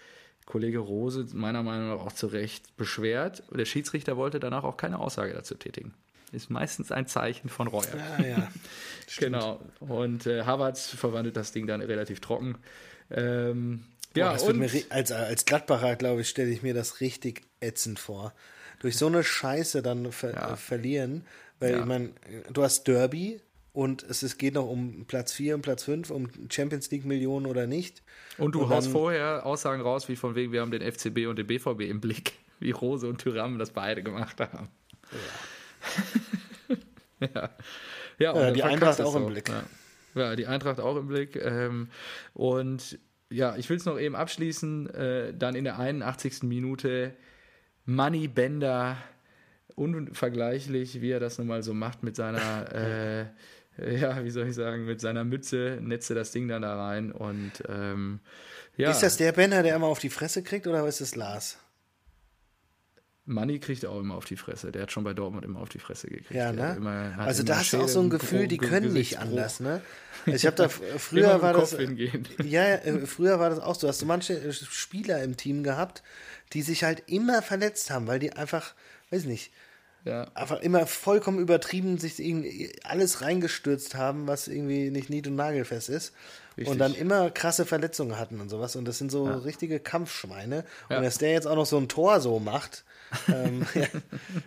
Kollege 0.48 0.80
Rose 0.80 1.28
meiner 1.34 1.62
Meinung 1.62 1.90
nach 1.90 2.00
auch 2.06 2.14
zu 2.14 2.26
Recht 2.28 2.76
beschwert. 2.78 3.44
Der 3.52 3.66
Schiedsrichter 3.66 4.18
wollte 4.18 4.40
danach 4.40 4.64
auch 4.64 4.78
keine 4.78 4.98
Aussage 4.98 5.34
dazu 5.34 5.54
tätigen. 5.56 5.94
ist 6.32 6.50
meistens 6.50 6.92
ein 6.92 7.06
Zeichen 7.06 7.50
von 7.50 7.68
Reue. 7.68 7.86
Ja, 8.20 8.26
ja. 8.26 8.52
genau. 9.20 9.60
Und 9.80 10.26
äh, 10.26 10.44
Havertz 10.44 10.88
verwandelt 10.88 11.38
das 11.38 11.52
Ding 11.52 11.68
dann 11.68 11.82
relativ 11.82 12.22
trocken. 12.22 12.58
Ähm, 13.12 13.84
Boah, 14.14 14.20
ja, 14.20 14.38
und 14.38 14.58
mir, 14.58 14.70
als, 14.90 15.12
als 15.12 15.46
Gladbacher, 15.46 15.96
glaube 15.98 16.22
ich, 16.22 16.30
stelle 16.30 16.50
ich 16.50 16.64
mir 16.64 16.74
das 16.74 17.02
richtig 17.02 17.44
ätzend 17.60 18.00
vor. 18.00 18.34
Durch 18.80 18.98
so 18.98 19.08
eine 19.08 19.24
Scheiße 19.24 19.82
dann 19.82 20.12
ver 20.12 20.34
Ja. 20.34 20.54
äh, 20.54 20.56
verlieren, 20.56 21.26
weil 21.60 21.72
Ja. 21.74 21.80
ich 21.82 21.86
meine, 21.86 22.10
du 22.52 22.64
hast 22.64 22.88
Derby 22.88 23.42
und 23.78 24.02
es, 24.02 24.24
es 24.24 24.40
geht 24.40 24.56
noch 24.56 24.68
um 24.68 25.06
Platz 25.06 25.34
4 25.34 25.54
und 25.54 25.62
Platz 25.62 25.84
5, 25.84 26.10
um 26.10 26.30
Champions 26.50 26.90
League 26.90 27.06
Millionen 27.06 27.46
oder 27.46 27.68
nicht. 27.68 28.02
Und 28.40 28.56
du 28.56 28.64
Und 28.64 28.70
haust 28.70 28.88
dann- 28.88 28.94
vorher 28.94 29.46
Aussagen 29.46 29.84
raus, 29.84 30.10
wie 30.10 30.16
von 30.16 30.34
wegen, 30.34 30.52
wir 30.52 30.62
haben 30.62 30.72
den 30.72 30.82
FCB 30.82 31.28
und 31.28 31.38
den 31.38 31.46
BVB 31.46 31.82
im 31.82 32.02
Blick, 32.02 32.34
wie 32.60 32.72
Rose 32.72 33.08
und 33.08 33.20
Tyram 33.22 33.60
das 33.60 33.70
beide 33.70 34.02
gemacht 34.02 34.40
haben. 34.42 34.70
Ja. 37.20 37.28
ja. 37.36 37.50
ja, 38.18 38.32
und 38.32 38.42
Ja, 38.42 38.52
die 38.52 38.64
Eintracht 38.64 39.00
es 39.00 39.06
auch 39.06 39.16
im. 39.16 39.28
Blick. 39.28 39.48
Ja. 39.48 39.64
ja, 40.16 40.36
die 40.36 40.48
Eintracht 40.48 40.80
auch 40.80 40.98
im 40.98 41.08
Blick. 41.08 41.36
Ähm, 41.36 41.90
und 42.34 42.98
ja, 43.30 43.56
ich 43.58 43.70
will 43.70 43.78
es 43.78 43.86
noch 43.86 44.00
eben 44.00 44.16
abschließen. 44.16 44.90
Äh, 44.90 45.34
dann 45.36 45.54
in 45.54 45.66
der 45.66 45.78
81. 45.78 46.42
Minute 46.42 47.14
Money 47.86 48.28
Bender, 48.28 48.98
unvergleichlich, 49.76 51.02
wie 51.02 51.12
er 51.12 51.20
das 51.20 51.38
nun 51.38 51.46
mal 51.46 51.62
so 51.62 51.76
macht 51.76 52.02
mit 52.02 52.16
seiner, 52.16 52.74
äh, 52.74 53.26
ja, 54.00 54.24
wie 54.24 54.30
soll 54.30 54.48
ich 54.48 54.56
sagen, 54.56 54.86
mit 54.86 55.02
seiner 55.02 55.24
Mütze, 55.24 55.80
netze 55.82 56.16
das 56.16 56.32
Ding 56.32 56.48
dann 56.48 56.62
da 56.62 56.76
rein 56.76 57.12
und 57.12 57.52
ähm, 57.68 58.20
ja. 58.76 58.92
Ist 58.92 59.02
das 59.02 59.18
der 59.18 59.32
Benner, 59.32 59.64
der 59.64 59.76
immer 59.76 59.88
auf 59.88 60.00
die 60.00 60.10
Fresse 60.10 60.44
kriegt 60.44 60.68
oder 60.68 60.86
ist 60.88 61.02
das 61.02 61.16
Lars? 61.16 61.58
Money 63.28 63.60
kriegt 63.60 63.86
auch 63.86 64.00
immer 64.00 64.16
auf 64.16 64.24
die 64.26 64.38
Fresse. 64.38 64.72
Der 64.72 64.84
hat 64.84 64.92
schon 64.92 65.04
bei 65.04 65.14
Dortmund 65.14 65.44
immer 65.44 65.60
auf 65.60 65.68
die 65.68 65.80
Fresse 65.80 66.08
gekriegt. 66.08 66.32
Ja, 66.32 66.54
ne? 66.54 66.76
immer- 66.78 67.14
also 67.20 67.44
da 67.44 67.58
hast 67.58 67.74
du 67.74 67.82
auch 67.82 67.88
so 67.90 68.00
ein 68.00 68.10
Gefühl, 68.10 68.48
die 68.48 68.58
können 68.58 68.94
nicht 68.94 69.20
anders, 69.20 69.60
ne? 69.60 69.82
Ich 70.26 70.46
habe 70.46 70.56
da 70.58 70.68
früher 70.68 71.42
war 71.42 71.54
das 71.54 71.72
ja, 72.44 72.68
ja, 72.68 72.76
äh, 72.76 73.06
früher 73.06 73.40
war 73.40 73.50
das 73.50 73.60
auch 73.60 73.76
so, 73.76 73.88
hast 73.88 74.02
du 74.02 74.06
manche 74.06 74.34
äh, 74.34 74.52
Spieler 74.52 75.24
im 75.24 75.38
Team 75.38 75.64
gehabt, 75.64 76.04
die 76.54 76.62
sich 76.64 76.84
halt 76.84 77.04
immer 77.08 77.42
verletzt 77.42 77.92
haben, 77.92 78.08
weil 78.08 78.20
die 78.20 78.34
einfach, 78.34 78.74
weiß 79.10 79.24
nicht, 79.26 79.52
Ja. 80.08 80.28
einfach 80.34 80.62
immer 80.62 80.88
vollkommen 80.88 81.40
übertrieben 81.40 81.98
sich 81.98 82.20
irgendwie 82.20 82.72
alles 82.84 83.22
reingestürzt 83.22 83.96
haben, 83.96 84.28
was 84.28 84.48
irgendwie 84.48 84.90
nicht 84.90 85.10
nied- 85.10 85.28
und 85.28 85.36
nagelfest 85.36 85.90
ist. 85.90 86.14
Richtig. 86.58 86.72
Und 86.72 86.80
dann 86.80 86.96
immer 86.96 87.30
krasse 87.30 87.66
Verletzungen 87.66 88.18
hatten 88.18 88.42
und 88.42 88.50
sowas. 88.50 88.76
Und 88.76 88.86
das 88.86 88.98
sind 88.98 89.12
so 89.12 89.26
richtige 89.26 89.80
Kampfschweine. 89.80 90.66
Ja. 90.90 90.98
Und 90.98 91.04
dass 91.04 91.20
der 91.20 91.32
jetzt 91.32 91.46
auch 91.46 91.56
noch 91.56 91.68
so 91.68 91.78
ein 91.78 91.88
Tor 91.88 92.20
so 92.20 92.40
macht, 92.40 92.84
ähm, 93.28 93.66
ja, 93.76 93.86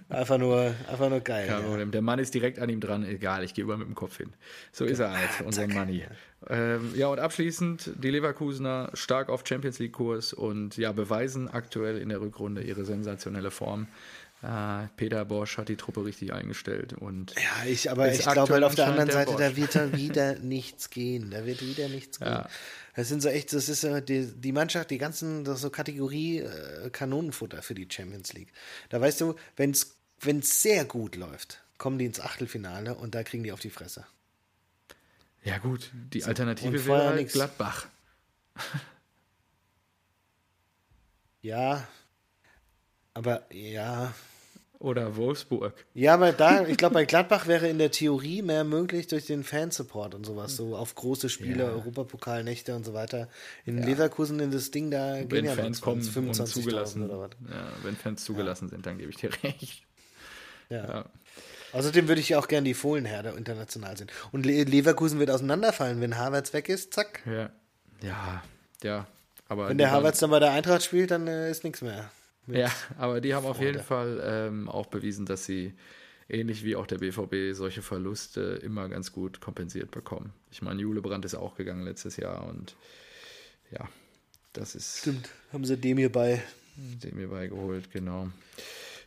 einfach, 0.08 0.38
nur, 0.38 0.74
einfach 0.90 1.08
nur 1.08 1.20
geil. 1.20 1.46
Kein 1.46 1.61
ja. 1.61 1.66
Problem. 1.66 1.92
Der 1.92 2.02
Mann 2.02 2.18
ist 2.18 2.34
direkt 2.34 2.58
an 2.58 2.68
ihm 2.68 2.80
dran. 2.80 3.04
Egal, 3.04 3.44
ich 3.44 3.54
gehe 3.54 3.62
über 3.62 3.76
mit 3.76 3.86
dem 3.86 3.94
Kopf 3.94 4.16
hin. 4.16 4.32
So 4.72 4.84
ist 4.84 4.98
er 4.98 5.12
halt, 5.12 5.28
unser 5.44 5.68
Money. 5.68 6.04
Ähm, 6.49 6.93
ja, 6.97 7.09
und 7.09 7.18
abschließend, 7.18 7.91
die 8.03 8.11
Leverkusener 8.11 8.91
stark 8.95 9.28
auf 9.28 9.45
Champions 9.47 9.78
League-Kurs 9.78 10.32
und 10.32 10.76
ja, 10.76 10.93
beweisen 10.93 11.49
aktuell 11.49 11.99
in 11.99 12.09
der 12.09 12.20
Rückrunde 12.20 12.62
ihre 12.62 12.84
sensationelle 12.84 13.51
Form. 13.51 13.88
Äh, 14.43 14.88
Peter 14.97 15.26
Bosch 15.26 15.59
hat 15.59 15.68
die 15.68 15.76
Truppe 15.76 16.05
richtig 16.07 16.32
eingestellt 16.32 16.95
und 16.95 17.34
Ja, 17.34 17.68
ich, 17.68 17.91
aber 17.91 18.11
ich 18.11 18.22
glaube 18.22 18.55
halt 18.55 18.64
auf 18.64 18.74
der 18.74 18.86
anderen 18.86 19.11
anscheinend 19.11 19.28
Seite, 19.28 19.36
der 19.36 19.51
da 19.51 19.57
wird 19.57 19.74
da 19.74 19.93
wieder 19.99 20.38
nichts 20.38 20.88
gehen. 20.88 21.30
Da 21.30 21.45
wird 21.45 21.61
wieder 21.61 21.88
nichts 21.88 22.18
gehen. 22.18 22.28
Ja. 22.28 22.49
Das 22.97 23.09
sind 23.09 23.20
so 23.20 23.28
echt, 23.28 23.53
das 23.53 23.68
ist 23.68 23.86
die, 24.09 24.26
die 24.26 24.53
Mannschaft, 24.53 24.91
die 24.91 24.99
ganzen, 24.99 25.45
das 25.45 25.57
ist 25.57 25.62
so 25.62 25.70
Kategorie 25.70 26.38
äh, 26.38 26.91
Kanonenfutter 26.91 27.61
für 27.61 27.74
die 27.74 27.86
Champions 27.91 28.32
League. 28.32 28.53
Da 28.88 29.01
weißt 29.01 29.20
du, 29.20 29.34
wenn 29.57 29.72
es 29.72 30.62
sehr 30.62 30.86
gut 30.86 31.16
läuft, 31.16 31.62
kommen 31.76 31.99
die 31.99 32.07
ins 32.07 32.20
Achtelfinale 32.20 32.95
und 32.95 33.14
da 33.14 33.22
kriegen 33.22 33.45
die 33.45 33.53
auf 33.53 33.61
die 33.61 33.70
Fresse. 33.70 34.07
Ja 35.45 35.59
gut, 35.59 35.91
die 36.12 36.24
Alternative 36.24 36.84
wäre 36.86 37.07
halt 37.09 37.16
nix. 37.16 37.32
Gladbach. 37.32 37.86
Ja, 41.43 41.86
aber 43.14 43.43
ja. 43.51 44.12
Oder 44.78 45.16
Wolfsburg. 45.16 45.74
Ja, 45.95 46.14
aber 46.14 46.32
da, 46.32 46.66
ich 46.66 46.76
glaube, 46.78 46.95
bei 46.95 47.05
Gladbach 47.05 47.47
wäre 47.47 47.68
in 47.68 47.78
der 47.78 47.91
Theorie 47.91 48.41
mehr 48.41 48.64
möglich 48.64 49.09
durch 49.09 49.26
den 49.26 49.45
Fansupport 49.45 50.14
und 50.14 50.24
sowas, 50.24 50.57
so 50.57 50.74
auf 50.76 50.95
große 50.95 51.28
Spiele, 51.28 51.64
Ja. 51.64 51.70
Europapokalnächte 51.70 52.74
und 52.74 52.84
so 52.84 52.95
weiter. 52.95 53.28
In 53.66 53.82
Leverkusen 53.82 54.41
in 54.41 54.51
das 54.51 54.70
Ding, 54.70 54.91
da 54.91 55.14
Wenn 55.16 55.28
gehen 55.28 55.45
ja 55.47 55.55
Fans 55.55 55.80
kommen 55.82 56.01
20, 56.03 56.16
und 56.28 56.34
25.000 56.34 56.45
zugelassen, 56.47 57.03
oder 57.11 57.20
was. 57.20 57.30
ja, 57.51 57.72
wenn 57.82 57.97
Fans 57.97 58.24
zugelassen 58.24 58.68
sind, 58.68 58.86
dann 58.86 58.97
gebe 58.99 59.11
ich 59.11 59.16
dir 59.16 59.30
recht. 59.43 59.82
Ja. 60.70 61.07
Außerdem 61.72 62.08
würde 62.08 62.20
ich 62.20 62.30
ja 62.30 62.38
auch 62.38 62.48
gern 62.48 62.64
die 62.64 62.74
Fohlenherde 62.74 63.30
international 63.30 63.96
sehen. 63.96 64.08
Und 64.32 64.44
Le 64.46 64.64
Leverkusen 64.64 65.18
wird 65.18 65.30
auseinanderfallen, 65.30 66.00
wenn 66.00 66.16
Havertz 66.18 66.52
weg 66.52 66.68
ist, 66.68 66.94
zack. 66.94 67.20
Ja, 67.26 67.50
ja, 68.02 68.42
ja. 68.82 69.06
Aber 69.48 69.68
Wenn 69.68 69.78
der 69.78 69.90
Havertz 69.90 70.20
dann 70.20 70.30
bei 70.30 70.38
der 70.38 70.52
Eintracht 70.52 70.82
spielt, 70.84 71.10
dann 71.10 71.26
äh, 71.26 71.50
ist 71.50 71.64
nichts 71.64 71.82
mehr. 71.82 72.10
Ja, 72.46 72.70
aber 72.98 73.20
die 73.20 73.34
haben 73.34 73.46
auf 73.46 73.56
Freude. 73.56 73.72
jeden 73.72 73.82
Fall 73.84 74.20
ähm, 74.24 74.68
auch 74.68 74.86
bewiesen, 74.86 75.26
dass 75.26 75.44
sie 75.44 75.74
ähnlich 76.28 76.64
wie 76.64 76.76
auch 76.76 76.86
der 76.86 76.98
BVB 76.98 77.54
solche 77.56 77.82
Verluste 77.82 78.40
immer 78.62 78.88
ganz 78.88 79.12
gut 79.12 79.40
kompensiert 79.40 79.90
bekommen. 79.90 80.32
Ich 80.50 80.62
meine, 80.62 80.80
Jule 80.80 81.02
Brandt 81.02 81.24
ist 81.24 81.34
auch 81.34 81.56
gegangen 81.56 81.82
letztes 81.84 82.16
Jahr 82.16 82.46
und 82.46 82.76
ja, 83.72 83.88
das 84.52 84.74
ist 84.74 84.98
Stimmt. 84.98 85.28
Haben 85.52 85.64
sie 85.64 85.76
dem 85.76 85.98
hier 85.98 86.10
bei. 86.12 86.42
dem 86.76 87.16
mir 87.16 87.28
beigeholt, 87.28 87.90
genau. 87.92 88.28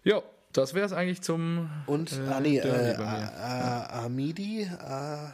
Ja, 0.04 0.22
das 0.54 0.74
wäre 0.74 0.86
es 0.86 0.94
eigentlich 0.94 1.22
zum 1.22 1.70
Und, 1.86 2.12
äh, 2.14 2.28
ah 2.30 2.40
nee, 2.40 2.58
äh. 2.58 2.96
A- 2.96 3.28
A- 3.90 4.06
Amidi, 4.06 4.66
A- 4.66 5.34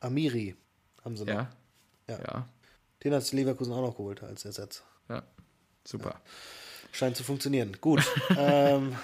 Amiri 0.00 0.56
haben 1.04 1.16
sie 1.16 1.24
noch. 1.24 1.34
ja, 1.34 1.50
ja. 2.08 2.18
ja, 2.18 2.48
Den 3.04 3.14
hat 3.14 3.30
Leverkusen 3.32 3.72
auch 3.72 3.82
noch 3.82 3.96
geholt 3.96 4.22
als 4.22 4.44
Ersatz. 4.44 4.82
ja, 5.08 5.22
super. 5.84 6.20
Scheint 6.92 7.16
zu 7.16 7.24
funktionieren. 7.24 7.76
Gut. 7.80 8.02
ähm, 8.36 8.94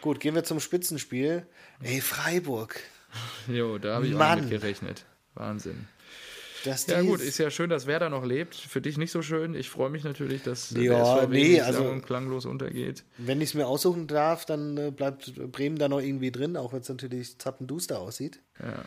gut, 0.00 0.20
gehen 0.20 0.34
wir 0.34 0.42
zum 0.44 0.58
Spitzenspiel. 0.60 1.46
Ey, 1.82 2.00
Freiburg. 2.00 2.80
Jo, 3.46 3.78
da 3.78 3.96
habe 3.96 4.06
ich 4.06 4.14
auch 4.14 4.18
Mann. 4.18 4.40
mit 4.40 4.50
gerechnet. 4.50 5.04
Wahnsinn. 5.34 5.86
Ja 6.64 7.02
gut, 7.02 7.20
ist 7.20 7.38
ja 7.38 7.50
schön, 7.50 7.70
dass 7.70 7.86
Werder 7.86 8.10
noch 8.10 8.24
lebt. 8.24 8.54
Für 8.54 8.80
dich 8.80 8.96
nicht 8.98 9.10
so 9.10 9.22
schön. 9.22 9.54
Ich 9.54 9.70
freue 9.70 9.90
mich 9.90 10.04
natürlich, 10.04 10.42
dass 10.42 10.70
Ja, 10.70 11.20
der 11.20 11.28
nee, 11.28 11.60
also- 11.60 12.00
klanglos 12.00 12.46
untergeht. 12.46 13.04
Wenn 13.18 13.40
ich 13.40 13.50
es 13.50 13.54
mir 13.54 13.66
aussuchen 13.66 14.06
darf, 14.06 14.44
dann 14.44 14.76
äh, 14.76 14.90
bleibt 14.90 15.34
Bremen 15.52 15.78
da 15.78 15.88
noch 15.88 16.00
irgendwie 16.00 16.30
drin, 16.30 16.56
auch 16.56 16.72
wenn 16.72 16.80
es 16.80 16.88
natürlich 16.88 17.38
zappenduster 17.38 18.00
aussieht. 18.00 18.40
Ja. 18.60 18.84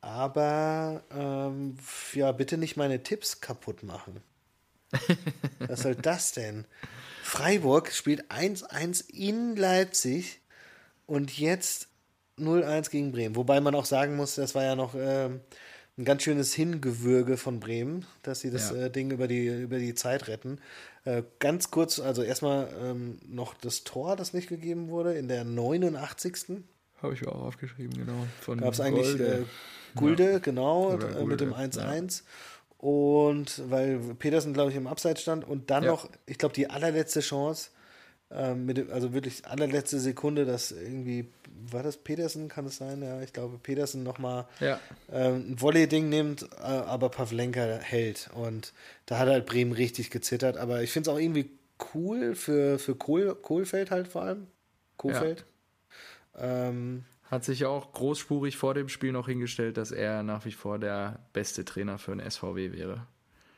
Aber 0.00 1.02
ähm, 1.10 1.76
ja, 2.14 2.32
bitte 2.32 2.56
nicht 2.56 2.76
meine 2.76 3.02
Tipps 3.02 3.40
kaputt 3.40 3.82
machen. 3.82 4.20
Was 5.58 5.82
soll 5.82 5.96
das 5.96 6.32
denn? 6.32 6.64
Freiburg 7.22 7.92
spielt 7.92 8.30
1-1 8.30 9.10
in 9.10 9.56
Leipzig 9.56 10.40
und 11.06 11.36
jetzt 11.38 11.88
0-1 12.38 12.90
gegen 12.90 13.12
Bremen. 13.12 13.36
Wobei 13.36 13.60
man 13.60 13.74
auch 13.74 13.84
sagen 13.84 14.16
muss, 14.16 14.36
das 14.36 14.54
war 14.54 14.62
ja 14.62 14.76
noch 14.76 14.94
ähm, 14.96 15.40
ein 15.98 16.04
ganz 16.04 16.22
schönes 16.22 16.54
Hingewürge 16.54 17.36
von 17.36 17.58
Bremen, 17.60 18.06
dass 18.22 18.40
sie 18.40 18.50
das 18.50 18.70
Ja. 18.70 18.76
äh, 18.86 18.90
Ding 18.90 19.10
über 19.10 19.26
die, 19.26 19.46
über 19.48 19.78
die 19.78 19.94
Zeit 19.94 20.28
retten. 20.28 20.60
Äh, 21.04 21.24
ganz 21.40 21.70
kurz, 21.72 21.98
also 21.98 22.22
erstmal 22.22 22.68
ähm, 22.80 23.18
noch 23.28 23.54
das 23.54 23.82
Tor, 23.84 24.14
das 24.14 24.32
nicht 24.32 24.48
gegeben 24.48 24.88
wurde, 24.88 25.14
in 25.14 25.26
der 25.28 25.44
89. 25.44 26.62
Habe 27.02 27.14
ich 27.14 27.26
auch 27.26 27.40
aufgeschrieben, 27.42 27.96
genau. 27.98 28.26
Gab 28.60 28.74
es 28.74 28.80
eigentlich 28.80 29.06
Golde. 29.18 29.40
äh, 29.40 29.44
Gulde, 29.96 30.40
genau, 30.40 30.92
Oder 30.94 31.16
äh, 31.18 31.24
mit 31.24 31.40
dem 31.40 31.50
Gulde, 31.50 31.78
1-1. 31.78 32.22
Und 32.78 33.62
weil 33.70 33.98
Petersen, 34.18 34.54
glaube 34.54 34.70
ich, 34.70 34.76
im 34.76 34.86
Abseits 34.86 35.22
stand 35.22 35.44
und 35.46 35.70
dann 35.70 35.84
Ja. 35.84 35.90
noch, 35.90 36.08
ich 36.26 36.38
glaube, 36.38 36.54
die 36.54 36.70
allerletzte 36.70 37.20
Chance, 37.20 37.70
ähm, 38.30 38.66
mit 38.66 38.90
also 38.90 39.14
wirklich 39.14 39.46
allerletzte 39.46 39.98
Sekunde, 39.98 40.44
dass 40.44 40.70
irgendwie, 40.70 41.28
war 41.70 41.82
das 41.82 41.96
Petersen, 41.96 42.48
kann 42.48 42.66
es 42.66 42.76
sein? 42.76 43.02
Ja, 43.02 43.22
ich 43.22 43.32
glaube, 43.32 43.58
Petersen 43.58 44.02
nochmal 44.02 44.46
Ja, 44.60 44.78
ähm, 45.10 45.52
ein 45.52 45.60
Volley-Ding 45.60 46.08
nimmt, 46.08 46.42
äh, 46.42 46.64
aber 46.64 47.08
Pavlenka 47.08 47.60
hält. 47.60 48.30
Und 48.34 48.74
da 49.06 49.18
hat 49.18 49.28
halt 49.28 49.46
Bremen 49.46 49.72
richtig 49.72 50.10
gezittert. 50.10 50.58
Aber 50.58 50.82
ich 50.82 50.92
finde 50.92 51.10
es 51.10 51.14
auch 51.14 51.18
irgendwie 51.18 51.50
cool 51.94 52.34
für, 52.34 52.78
für 52.78 52.94
Kohl, 52.94 53.34
Kohlfeld 53.34 53.90
halt 53.90 54.08
vor 54.08 54.22
allem. 54.22 54.46
Kohlfeld. 54.98 55.44
Ähm, 56.36 57.04
hat 57.30 57.44
sich 57.44 57.60
ja 57.60 57.68
auch 57.68 57.92
großspurig 57.92 58.56
vor 58.56 58.74
dem 58.74 58.88
Spiel 58.88 59.12
noch 59.12 59.26
hingestellt, 59.26 59.76
dass 59.76 59.90
er 59.90 60.22
nach 60.22 60.44
wie 60.44 60.52
vor 60.52 60.78
der 60.78 61.20
beste 61.32 61.64
Trainer 61.64 61.98
für 61.98 62.14
den 62.14 62.28
SVW 62.28 62.72
wäre. 62.72 63.06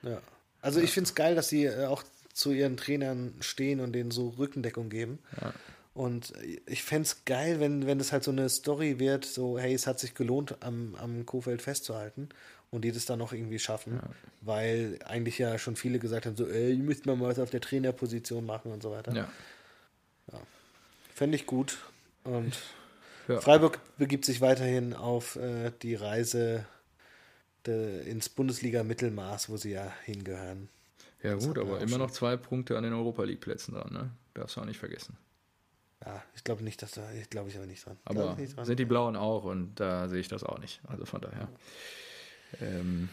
Ja. 0.02 0.20
Also 0.60 0.80
ich 0.80 0.92
finde 0.92 1.08
es 1.08 1.14
geil, 1.14 1.34
dass 1.34 1.48
sie 1.48 1.64
äh, 1.64 1.86
auch 1.86 2.02
zu 2.40 2.52
ihren 2.52 2.76
Trainern 2.76 3.34
stehen 3.40 3.80
und 3.80 3.92
denen 3.92 4.10
so 4.10 4.28
Rückendeckung 4.30 4.88
geben. 4.88 5.18
Ja. 5.40 5.52
Und 5.92 6.32
ich 6.66 6.82
fände 6.82 7.02
es 7.02 7.24
geil, 7.24 7.60
wenn, 7.60 7.86
wenn 7.86 7.98
das 7.98 8.12
halt 8.12 8.24
so 8.24 8.30
eine 8.30 8.48
Story 8.48 8.98
wird, 8.98 9.24
so, 9.24 9.58
hey, 9.58 9.74
es 9.74 9.86
hat 9.86 10.00
sich 10.00 10.14
gelohnt, 10.14 10.62
am, 10.62 10.94
am 10.94 11.26
Kofeld 11.26 11.60
festzuhalten 11.62 12.28
und 12.70 12.82
die 12.82 12.92
das 12.92 13.04
dann 13.04 13.18
noch 13.18 13.32
irgendwie 13.32 13.58
schaffen, 13.58 14.00
weil 14.40 14.98
eigentlich 15.04 15.38
ja 15.38 15.58
schon 15.58 15.76
viele 15.76 15.98
gesagt 15.98 16.26
haben, 16.26 16.36
so, 16.36 16.46
ey, 16.46 16.72
ihr 16.72 16.82
müsst 16.82 17.06
mal 17.06 17.20
was 17.20 17.38
auf 17.38 17.50
der 17.50 17.60
Trainerposition 17.60 18.46
machen 18.46 18.72
und 18.72 18.82
so 18.82 18.90
weiter. 18.92 19.14
Ja. 19.14 19.28
Fände 21.14 21.36
ich 21.36 21.46
gut. 21.46 21.78
Und 22.24 22.56
Ja. 23.28 23.40
Freiburg 23.40 23.78
begibt 23.96 24.24
sich 24.24 24.40
weiterhin 24.40 24.92
auf 24.94 25.36
äh, 25.36 25.70
die 25.82 25.94
Reise 25.94 26.66
de, 27.66 28.08
ins 28.08 28.28
Bundesliga-Mittelmaß, 28.28 29.48
wo 29.50 29.56
sie 29.56 29.70
ja 29.72 29.92
hingehören. 30.04 30.68
Ja, 31.22 31.34
gut, 31.34 31.58
aber 31.58 31.80
immer 31.80 31.98
noch 31.98 32.10
zwei 32.10 32.36
Punkte 32.36 32.76
an 32.76 32.84
den 32.84 32.92
Europa 32.92 33.24
League-Plätzen 33.24 33.74
dran, 33.74 33.92
ne? 33.92 34.10
Darfst 34.34 34.56
du 34.56 34.60
auch 34.60 34.64
nicht 34.64 34.78
vergessen. 34.78 35.16
Ja, 36.04 36.22
ich 36.34 36.44
glaube 36.44 36.64
nicht, 36.64 36.80
dass 36.80 36.92
da, 36.92 37.10
ich 37.12 37.28
glaube 37.28 37.50
ich 37.50 37.56
aber 37.56 37.66
nicht 37.66 37.84
dran. 37.84 37.98
Aber 38.04 38.34
nicht 38.36 38.56
dran. 38.56 38.64
sind 38.64 38.78
die 38.78 38.86
Blauen 38.86 39.16
auch 39.16 39.44
und 39.44 39.74
da 39.74 40.08
sehe 40.08 40.20
ich 40.20 40.28
das 40.28 40.44
auch 40.44 40.58
nicht. 40.58 40.80
Also 40.88 41.04
von 41.04 41.20
daher. 41.20 41.48
Ähm, 42.60 43.10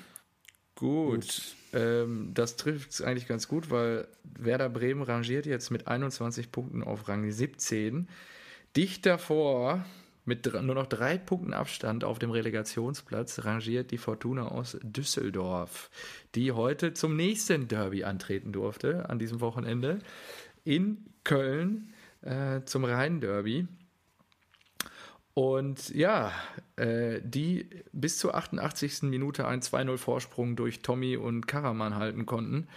gut. 0.76 1.16
gut. 1.16 1.56
Ähm, 1.74 2.32
das 2.34 2.56
trifft 2.56 2.92
es 2.92 3.02
eigentlich 3.02 3.28
ganz 3.28 3.50
gut, 3.50 3.70
weil 3.72 4.08
Werder 4.24 4.70
Bremen 4.70 5.02
rangiert 5.02 5.46
jetzt 5.46 5.70
mit 5.70 5.88
21 5.88 6.52
Punkten 6.52 6.82
auf 6.82 7.10
Rang 7.10 7.30
17. 7.30 8.08
Dicht 8.78 9.06
davor 9.06 9.86
mit 10.28 10.46
nur 10.54 10.76
noch 10.76 10.88
drei 10.88 11.18
Punkten 11.18 11.54
Abstand 11.54 12.04
auf 12.04 12.20
dem 12.20 12.32
Relegationsplatz 12.32 13.46
rangiert 13.46 13.92
die 13.92 13.98
Fortuna 13.98 14.50
aus 14.50 14.78
Düsseldorf, 14.84 15.90
die 16.36 16.52
heute 16.52 16.94
zum 16.94 17.16
nächsten 17.16 17.68
Derby 17.70 18.04
antreten 18.04 18.52
durfte 18.52 19.10
an 19.10 19.20
diesem 19.20 19.40
Wochenende 19.40 20.00
in 20.66 21.06
Köln 21.24 21.94
äh, 22.22 22.62
zum 22.66 22.84
Rhein-Derby. 22.84 23.68
Und 25.34 25.90
ja, 25.90 26.34
äh, 26.76 27.22
die 27.24 27.70
bis 27.94 28.18
zur 28.18 28.36
88. 28.36 29.04
Minute 29.04 29.48
einen 29.48 29.62
2-0 29.62 29.98
Vorsprung 29.98 30.56
durch 30.56 30.82
Tommy 30.82 31.16
und 31.16 31.48
Karaman 31.48 31.96
halten 31.96 32.26
konnten, 32.26 32.68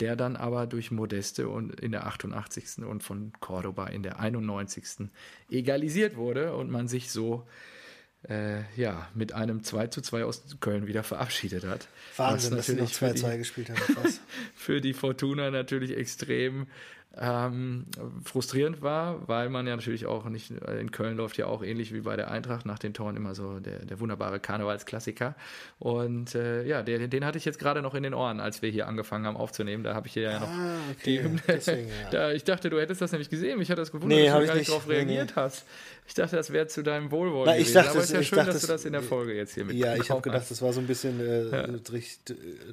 der 0.00 0.16
dann 0.16 0.36
aber 0.36 0.66
durch 0.66 0.90
Modeste 0.90 1.48
und 1.48 1.78
in 1.80 1.92
der 1.92 2.06
88. 2.06 2.84
und 2.84 3.02
von 3.02 3.32
Cordoba 3.40 3.86
in 3.88 4.02
der 4.02 4.20
91. 4.20 5.08
egalisiert 5.50 6.16
wurde 6.16 6.54
und 6.54 6.70
man 6.70 6.88
sich 6.88 7.10
so 7.10 7.46
äh, 8.28 8.62
ja, 8.76 9.08
mit 9.14 9.32
einem 9.32 9.62
2 9.62 9.88
zu 9.88 10.00
2 10.00 10.24
aus 10.24 10.42
Köln 10.60 10.86
wieder 10.86 11.02
verabschiedet 11.02 11.64
hat. 11.64 11.88
Wahnsinn, 12.16 12.56
dass 12.56 12.66
sie 12.66 12.74
noch 12.74 12.90
2-2 12.90 13.38
gespielt 13.38 13.70
haben. 13.70 13.78
für 14.54 14.80
die 14.80 14.92
Fortuna 14.92 15.50
natürlich 15.50 15.96
extrem 15.96 16.66
ähm, 17.20 17.86
frustrierend 18.24 18.82
war, 18.82 19.26
weil 19.28 19.48
man 19.48 19.66
ja 19.66 19.74
natürlich 19.74 20.06
auch 20.06 20.26
nicht, 20.26 20.50
in 20.50 20.90
Köln 20.90 21.16
läuft 21.16 21.36
ja 21.36 21.46
auch 21.46 21.62
ähnlich 21.62 21.92
wie 21.92 22.00
bei 22.00 22.16
der 22.16 22.30
Eintracht 22.30 22.66
nach 22.66 22.78
den 22.78 22.94
Toren 22.94 23.16
immer 23.16 23.34
so 23.34 23.58
der, 23.60 23.84
der 23.84 24.00
wunderbare 24.00 24.40
Karnevalsklassiker. 24.40 25.34
Und 25.78 26.34
äh, 26.34 26.64
ja, 26.64 26.82
den, 26.82 27.10
den 27.10 27.24
hatte 27.24 27.38
ich 27.38 27.44
jetzt 27.44 27.58
gerade 27.58 27.82
noch 27.82 27.94
in 27.94 28.02
den 28.02 28.14
Ohren, 28.14 28.40
als 28.40 28.62
wir 28.62 28.70
hier 28.70 28.86
angefangen 28.86 29.26
haben 29.26 29.36
aufzunehmen. 29.36 29.84
Da 29.84 29.94
habe 29.94 30.06
ich 30.06 30.12
hier 30.12 30.22
ja 30.22 30.40
noch 30.40 30.48
ah, 30.48 30.76
okay. 30.92 31.22
die 31.22 31.40
Deswegen, 31.48 31.88
ja. 31.88 32.10
da, 32.10 32.32
Ich 32.32 32.44
dachte, 32.44 32.70
du 32.70 32.80
hättest 32.80 33.00
das 33.00 33.12
nämlich 33.12 33.30
gesehen. 33.30 33.60
Ich 33.60 33.70
hatte 33.70 33.82
das 33.82 33.92
gewundert, 33.92 34.18
nee, 34.18 34.26
dass 34.26 34.40
du 34.40 34.46
gar 34.46 34.54
nicht 34.54 34.68
darauf 34.70 34.88
reagiert 34.88 35.32
nee. 35.34 35.42
hast. 35.42 35.64
Ich 36.06 36.14
dachte, 36.14 36.36
das 36.36 36.52
wäre 36.52 36.68
zu 36.68 36.82
deinem 36.82 37.10
Wohlwollen 37.10 37.46
Na, 37.46 37.58
ich 37.58 37.72
Dachte, 37.72 37.90
Aber 37.90 37.98
es 37.98 38.06
ist 38.06 38.12
ja 38.12 38.22
schön, 38.22 38.38
dass 38.38 38.54
das, 38.54 38.62
du 38.62 38.68
das 38.68 38.84
in 38.84 38.92
der 38.92 39.02
Folge 39.02 39.34
jetzt 39.34 39.54
hier 39.54 39.64
mit 39.64 39.76
Ja, 39.76 39.94
ich 39.94 40.10
habe 40.10 40.22
gedacht, 40.22 40.50
das 40.50 40.62
war 40.62 40.72
so 40.72 40.80
ein 40.80 40.86
bisschen 40.86 41.20
äh, 41.20 41.50
ja. 41.50 41.66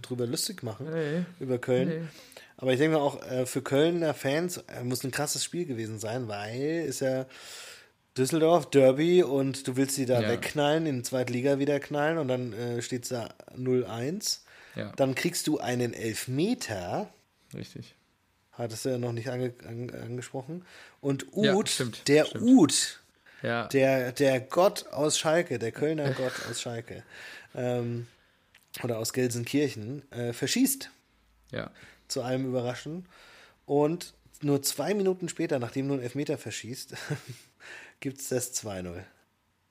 drüber 0.01 0.25
lustig 0.25 0.63
machen 0.63 0.87
nee. 0.91 1.25
über 1.39 1.57
Köln. 1.57 2.09
Aber 2.58 2.72
ich 2.72 2.80
denke 2.80 2.97
mal 2.97 3.03
auch 3.03 3.22
äh, 3.24 3.45
für 3.45 3.62
Kölner 3.62 4.14
Fans 4.14 4.58
äh, 4.58 4.84
muss 4.84 5.03
ein 5.03 5.12
krasses 5.12 5.43
Spiel 5.43 5.66
gewesen 5.66 5.99
sein, 5.99 6.28
weil 6.28 6.86
ist 6.88 7.01
ja 7.01 7.26
Düsseldorf, 8.18 8.70
Derby 8.70 9.24
und 9.24 9.68
du 9.68 9.76
willst 9.76 9.95
sie 9.95 10.06
da 10.06 10.22
ja. 10.22 10.30
wegknallen, 10.30 10.86
in 10.86 10.97
die 10.97 11.03
zweite 11.03 11.34
Liga 11.34 11.60
wieder 11.60 11.80
knallen 11.82 12.18
und 12.18 12.30
dann 12.30 12.53
äh, 12.53 12.82
steht 12.82 13.03
es 13.03 13.10
da 13.10 13.30
0-1. 13.58 14.39
Ja. 14.76 14.93
Dann 14.95 15.16
kriegst 15.16 15.47
du 15.47 15.60
einen 15.60 15.93
Elfmeter. 15.93 17.10
Richtig. 17.53 17.95
Hattest 18.53 18.86
du 18.86 18.89
ja 18.89 18.97
noch 18.97 19.12
nicht 19.12 19.30
ange 19.30 19.53
an 19.68 19.89
angesprochen. 19.89 20.66
Und 21.01 21.34
Uth, 21.34 21.45
ja, 21.45 21.68
stimmt, 21.68 22.08
der 22.08 22.26
stimmt. 22.26 22.43
Uth, 22.43 22.99
ja. 23.41 23.68
der, 23.68 24.14
der 24.14 24.39
Gott 24.39 24.88
aus 24.93 25.20
Schalke, 25.20 25.60
der 25.60 25.74
Kölner 25.74 26.12
Gott 26.18 26.34
aus 26.49 26.62
Schalke, 26.62 27.03
ähm, 27.53 28.08
oder 28.82 28.97
aus 28.97 29.12
Gelsenkirchen, 29.12 30.10
äh, 30.14 30.32
verschießt. 30.32 30.89
Ja 31.51 31.70
zu 32.08 32.22
allem 32.22 32.45
überraschen. 32.45 33.06
Und 33.66 34.14
nur 34.41 34.62
zwei 34.62 34.93
Minuten 34.93 35.30
später, 35.30 35.60
nachdem 35.60 35.88
du 35.88 35.95
einen 35.95 36.03
Elfmeter 36.03 36.38
verschießt, 36.38 36.95
gibt 37.99 38.20
es 38.20 38.30
das 38.30 38.53
2-0. 38.53 39.03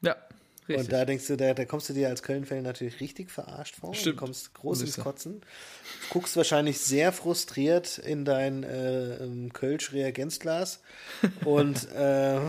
Ja, 0.00 0.16
richtig. 0.68 0.78
Und 0.78 0.92
da 0.92 1.04
denkst 1.04 1.26
du, 1.26 1.36
da, 1.36 1.54
da 1.54 1.64
kommst 1.64 1.88
du 1.88 1.92
dir 1.92 2.08
als 2.08 2.22
Köln-Fan 2.22 2.62
natürlich 2.62 3.00
richtig 3.00 3.30
verarscht 3.30 3.76
vor. 3.76 3.94
Stimmt. 3.94 4.16
Du 4.16 4.20
kommst 4.20 4.54
groß 4.54 4.82
ins 4.82 4.96
Kotzen. 4.96 5.42
Guckst 6.10 6.36
wahrscheinlich 6.36 6.80
sehr 6.80 7.12
frustriert 7.12 7.98
in 7.98 8.24
dein 8.24 8.62
äh, 8.62 9.48
Kölsch-Reagenzglas. 9.52 10.80
und 11.44 11.90
äh, 11.92 12.40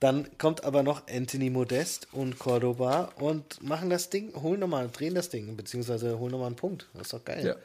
dann 0.00 0.36
kommt 0.36 0.64
aber 0.64 0.82
noch 0.82 1.08
Anthony 1.08 1.48
Modest 1.48 2.08
und 2.12 2.38
Cordoba 2.38 3.12
und 3.16 3.62
machen 3.62 3.88
das 3.88 4.10
Ding, 4.10 4.34
holen 4.34 4.60
nochmal, 4.60 4.90
drehen 4.90 5.14
das 5.14 5.30
Ding, 5.30 5.56
beziehungsweise 5.56 6.18
holen 6.18 6.32
nochmal 6.32 6.48
einen 6.48 6.56
Punkt. 6.56 6.88
Das 6.92 7.02
ist 7.04 7.12
doch 7.14 7.24
geil. 7.24 7.46
Ja. 7.46 7.56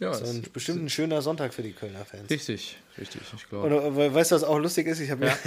Ja, 0.00 0.12
so 0.12 0.24
ein, 0.24 0.42
bestimmt 0.52 0.82
ein 0.82 0.90
schöner 0.90 1.22
Sonntag 1.22 1.54
für 1.54 1.62
die 1.62 1.72
Kölner 1.72 2.04
Fans. 2.04 2.28
Richtig, 2.28 2.76
richtig, 2.98 3.22
ich 3.36 3.48
glaube. 3.48 3.66
Oder 3.66 4.14
weißt 4.14 4.32
du, 4.32 4.36
was 4.36 4.44
auch 4.44 4.58
lustig 4.58 4.86
ist? 4.86 5.00
Ich 5.00 5.10
habe 5.10 5.26
ja. 5.26 5.38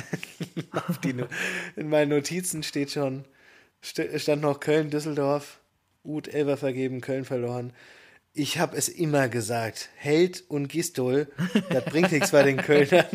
mir 1.13 1.27
in 1.75 1.89
meinen 1.89 2.09
Notizen 2.09 2.63
steht 2.63 2.91
schon, 2.91 3.25
stand 3.81 4.41
noch 4.41 4.59
Köln, 4.59 4.89
Düsseldorf, 4.89 5.59
Uth 6.03 6.27
Elber 6.27 6.57
vergeben, 6.57 7.01
Köln 7.01 7.25
verloren 7.25 7.73
ich 8.37 8.59
habe 8.59 8.77
es 8.77 8.87
immer 8.87 9.29
gesagt, 9.29 9.89
Held 9.95 10.43
und 10.47 10.67
Gistol, 10.67 11.27
das 11.69 11.85
bringt 11.85 12.11
nichts 12.11 12.31
bei 12.31 12.43
den 12.43 12.57
Kölnern. 12.57 13.05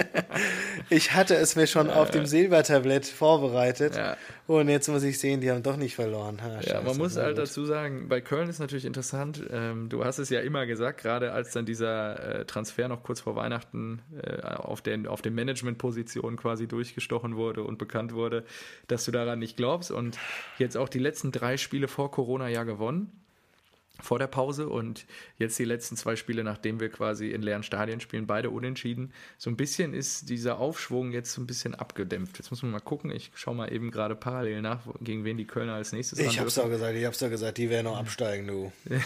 ich 0.90 1.14
hatte 1.14 1.34
es 1.36 1.56
mir 1.56 1.66
schon 1.66 1.86
ja, 1.86 1.94
auf 1.94 2.10
dem 2.10 2.26
Silbertablett 2.26 3.06
vorbereitet 3.06 3.96
ja. 3.96 4.16
und 4.46 4.68
jetzt 4.68 4.88
muss 4.88 5.04
ich 5.04 5.18
sehen, 5.18 5.40
die 5.40 5.50
haben 5.50 5.62
doch 5.62 5.78
nicht 5.78 5.94
verloren. 5.94 6.42
Ha, 6.42 6.60
ja, 6.60 6.82
man 6.82 6.98
muss 6.98 7.16
halt 7.16 7.36
gut. 7.36 7.38
dazu 7.38 7.64
sagen, 7.64 8.08
bei 8.08 8.20
Köln 8.20 8.50
ist 8.50 8.58
natürlich 8.58 8.84
interessant, 8.84 9.42
ähm, 9.50 9.88
du 9.88 10.04
hast 10.04 10.18
es 10.18 10.28
ja 10.28 10.40
immer 10.40 10.66
gesagt, 10.66 11.00
gerade 11.00 11.32
als 11.32 11.52
dann 11.52 11.64
dieser 11.64 12.40
äh, 12.40 12.44
Transfer 12.44 12.88
noch 12.88 13.02
kurz 13.02 13.20
vor 13.20 13.34
Weihnachten 13.34 14.02
äh, 14.22 14.42
auf 14.42 14.82
den, 14.82 15.06
auf 15.06 15.22
den 15.22 15.34
Managementpositionen 15.34 16.36
quasi 16.36 16.68
durchgestochen 16.68 17.36
wurde 17.36 17.64
und 17.64 17.78
bekannt 17.78 18.12
wurde, 18.12 18.44
dass 18.86 19.06
du 19.06 19.12
daran 19.12 19.38
nicht 19.38 19.56
glaubst 19.56 19.90
und 19.90 20.18
jetzt 20.58 20.76
auch 20.76 20.90
die 20.90 20.98
letzten 20.98 21.32
drei 21.32 21.56
Spiele 21.56 21.88
vor 21.88 22.10
Corona 22.10 22.48
ja 22.48 22.64
gewonnen 22.64 23.21
vor 24.02 24.18
der 24.18 24.26
Pause 24.26 24.68
und 24.68 25.06
jetzt 25.38 25.58
die 25.58 25.64
letzten 25.64 25.96
zwei 25.96 26.16
Spiele, 26.16 26.44
nachdem 26.44 26.80
wir 26.80 26.88
quasi 26.90 27.30
in 27.30 27.42
leeren 27.42 27.62
Stadien 27.62 28.00
spielen, 28.00 28.26
beide 28.26 28.50
unentschieden. 28.50 29.12
So 29.38 29.50
ein 29.50 29.56
bisschen 29.56 29.94
ist 29.94 30.28
dieser 30.28 30.58
Aufschwung 30.58 31.12
jetzt 31.12 31.32
so 31.32 31.40
ein 31.40 31.46
bisschen 31.46 31.74
abgedämpft. 31.74 32.38
Jetzt 32.38 32.50
muss 32.50 32.62
man 32.62 32.72
mal 32.72 32.80
gucken. 32.80 33.10
Ich 33.10 33.30
schaue 33.34 33.54
mal 33.54 33.72
eben 33.72 33.90
gerade 33.90 34.14
parallel 34.14 34.62
nach, 34.62 34.80
gegen 35.00 35.24
wen 35.24 35.36
die 35.36 35.46
Kölner 35.46 35.74
als 35.74 35.92
nächstes 35.92 36.18
Ich 36.18 36.38
hab's 36.38 36.56
doch 36.56 36.68
gesagt, 36.68 36.96
ich 36.96 37.04
hab's 37.04 37.18
doch 37.18 37.30
gesagt, 37.30 37.58
die 37.58 37.70
werden 37.70 37.84
noch 37.84 37.96
absteigen, 37.96 38.46
du. 38.46 38.72
ja, 38.90 38.98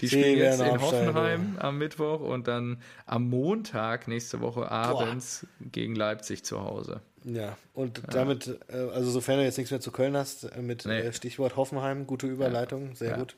die, 0.00 0.06
die 0.06 0.08
spielen 0.08 0.38
jetzt 0.38 0.60
in 0.60 0.80
Hoffenheim 0.80 1.56
am 1.58 1.78
Mittwoch 1.78 2.20
und 2.20 2.46
dann 2.46 2.82
am 3.06 3.28
Montag 3.28 4.08
nächste 4.08 4.40
Woche 4.40 4.70
abends 4.70 5.46
Boah. 5.58 5.68
gegen 5.72 5.96
Leipzig 5.96 6.44
zu 6.44 6.62
Hause. 6.62 7.00
Ja, 7.24 7.56
und 7.72 7.98
ja. 7.98 8.04
damit, 8.10 8.58
äh, 8.68 8.76
also 8.76 9.10
sofern 9.10 9.38
du 9.38 9.44
jetzt 9.44 9.56
nichts 9.56 9.70
mehr 9.70 9.80
zu 9.80 9.90
Köln 9.90 10.16
hast, 10.16 10.44
äh, 10.44 10.60
mit 10.60 10.84
nee. 10.84 11.00
Äh, 11.00 11.12
Stichwort 11.12 11.56
Hoffenheim, 11.56 12.06
gute 12.06 12.26
Überleitung, 12.26 12.94
sehr 12.94 13.12
ja. 13.12 13.16
gut. 13.16 13.36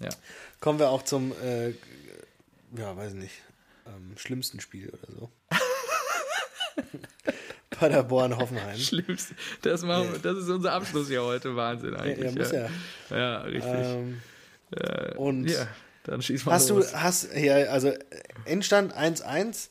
Ja. 0.00 0.10
Kommen 0.60 0.78
wir 0.78 0.90
auch 0.90 1.02
zum, 1.02 1.32
äh, 1.42 1.70
ja, 2.76 2.96
weiß 2.96 3.14
nicht, 3.14 3.34
ähm, 3.86 4.16
schlimmsten 4.16 4.60
Spiel 4.60 4.90
oder 4.90 5.12
so. 5.12 5.30
Paderborn, 7.70 8.36
Hoffenheim. 8.36 8.78
Schlimmst. 8.78 9.34
Das, 9.62 9.82
machen, 9.82 10.10
ja. 10.12 10.18
das 10.18 10.38
ist 10.38 10.48
unser 10.48 10.72
Abschluss 10.72 11.08
hier 11.08 11.22
heute. 11.22 11.56
Wahnsinn 11.56 11.96
eigentlich. 11.96 12.32
Ja, 12.32 12.38
muss 12.40 12.52
ja. 12.52 12.68
Ja, 13.10 13.40
richtig. 13.42 13.64
Ähm, 13.64 14.22
äh, 14.70 15.14
und 15.16 15.48
ja, 15.48 15.66
dann 16.04 16.22
schieß 16.22 16.44
mal 16.44 16.52
hast 16.52 16.70
los. 16.70 16.92
du, 16.92 17.00
hast, 17.00 17.34
ja, 17.34 17.54
also 17.70 17.92
Endstand 18.44 18.96
1-1, 18.96 19.68